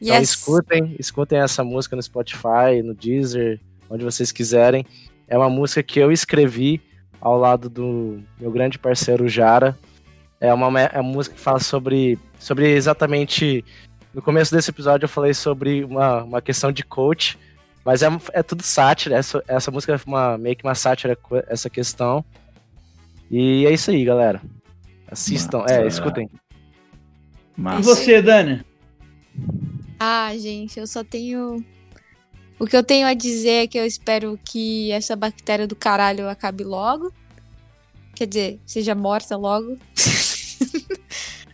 Então 0.00 0.16
Yes. 0.16 0.30
escutem, 0.30 0.96
escutem 0.98 1.38
essa 1.38 1.62
música 1.62 1.94
no 1.94 2.02
Spotify, 2.02 2.82
no 2.82 2.92
Deezer, 2.92 3.60
onde 3.88 4.04
vocês 4.04 4.32
quiserem. 4.32 4.84
É 5.28 5.38
uma 5.38 5.48
música 5.48 5.82
que 5.82 6.00
eu 6.00 6.10
escrevi 6.10 6.80
ao 7.20 7.38
lado 7.38 7.70
do 7.70 8.20
meu 8.40 8.50
grande 8.50 8.78
parceiro 8.78 9.28
Jara. 9.28 9.78
É 10.40 10.52
uma, 10.52 10.80
é 10.80 11.00
uma 11.00 11.12
música 11.12 11.36
que 11.36 11.40
fala 11.40 11.60
sobre, 11.60 12.18
sobre 12.38 12.68
exatamente. 12.72 13.64
No 14.14 14.20
começo 14.20 14.54
desse 14.54 14.70
episódio 14.70 15.04
eu 15.04 15.08
falei 15.08 15.32
sobre 15.32 15.84
uma, 15.84 16.22
uma 16.22 16.42
questão 16.42 16.70
de 16.70 16.82
coach, 16.82 17.38
mas 17.84 18.02
é, 18.02 18.08
é 18.32 18.42
tudo 18.42 18.62
sátira. 18.62 19.16
Essa, 19.16 19.42
essa 19.48 19.70
música 19.70 19.94
é 19.94 20.00
uma, 20.06 20.36
meio 20.36 20.54
que 20.54 20.64
uma 20.64 20.74
sátira 20.74 21.18
essa 21.48 21.70
questão. 21.70 22.24
E 23.30 23.66
é 23.66 23.72
isso 23.72 23.90
aí, 23.90 24.04
galera. 24.04 24.42
Assistam, 25.10 25.64
é, 25.68 25.84
Massa. 25.84 25.86
escutem. 25.86 26.30
E 27.56 27.60
Mas 27.60 27.84
você, 27.84 28.20
Dani? 28.20 28.62
Ah, 29.98 30.32
gente, 30.36 30.78
eu 30.78 30.86
só 30.86 31.02
tenho. 31.02 31.64
O 32.58 32.66
que 32.66 32.76
eu 32.76 32.82
tenho 32.82 33.06
a 33.06 33.14
dizer 33.14 33.64
é 33.64 33.66
que 33.66 33.78
eu 33.78 33.86
espero 33.86 34.38
que 34.44 34.90
essa 34.92 35.16
bactéria 35.16 35.66
do 35.66 35.74
caralho 35.74 36.28
acabe 36.28 36.64
logo. 36.64 37.12
Quer 38.14 38.26
dizer, 38.26 38.60
seja 38.66 38.94
morta 38.94 39.36
logo. 39.36 39.78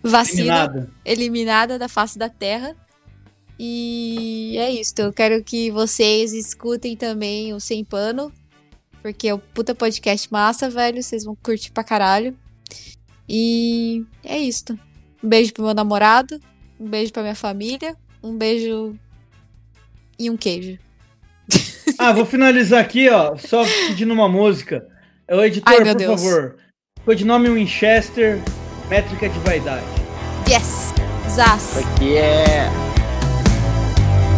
Vacina 0.08 0.40
Eliminada. 0.64 0.90
eliminada 1.04 1.78
da 1.78 1.88
face 1.88 2.18
da 2.18 2.28
Terra. 2.28 2.74
E 3.58 4.56
é 4.58 4.70
isso. 4.70 4.94
Eu 4.98 5.12
quero 5.12 5.42
que 5.42 5.70
vocês 5.70 6.32
escutem 6.32 6.96
também 6.96 7.52
o 7.52 7.60
Sem 7.60 7.84
Pano. 7.84 8.32
Porque 9.02 9.28
é 9.28 9.34
o 9.34 9.38
puta 9.38 9.74
podcast 9.74 10.30
massa, 10.30 10.68
velho. 10.70 11.02
Vocês 11.02 11.24
vão 11.24 11.36
curtir 11.42 11.72
pra 11.72 11.84
caralho. 11.84 12.34
E 13.28 14.04
é 14.24 14.38
isso. 14.38 14.78
Um 15.22 15.28
beijo 15.28 15.52
pro 15.52 15.64
meu 15.64 15.74
namorado. 15.74 16.40
Um 16.78 16.88
beijo 16.88 17.12
pra 17.12 17.22
minha 17.22 17.34
família. 17.34 17.96
Um 18.22 18.36
beijo 18.36 18.96
e 20.18 20.30
um 20.30 20.36
queijo. 20.36 20.78
Ah, 22.00 22.12
vou 22.12 22.24
finalizar 22.24 22.80
aqui, 22.80 23.08
ó, 23.08 23.34
só 23.36 23.64
pedindo 23.64 24.12
uma 24.12 24.28
música. 24.28 24.86
O 25.28 25.42
editor, 25.42 25.72
Ai, 25.72 25.84
por 25.84 25.94
Deus. 25.96 26.20
favor. 26.22 26.56
Codinome 27.04 27.48
Winchester, 27.48 28.38
métrica 28.88 29.28
de 29.28 29.38
vaidade. 29.40 29.97
Yes! 30.48 30.94
Zaz! 31.28 31.76
Aqui 31.76 32.16
é. 32.16 32.70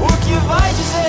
O 0.00 0.06
que 0.24 0.34
vai 0.44 0.72
dizer, 0.72 0.99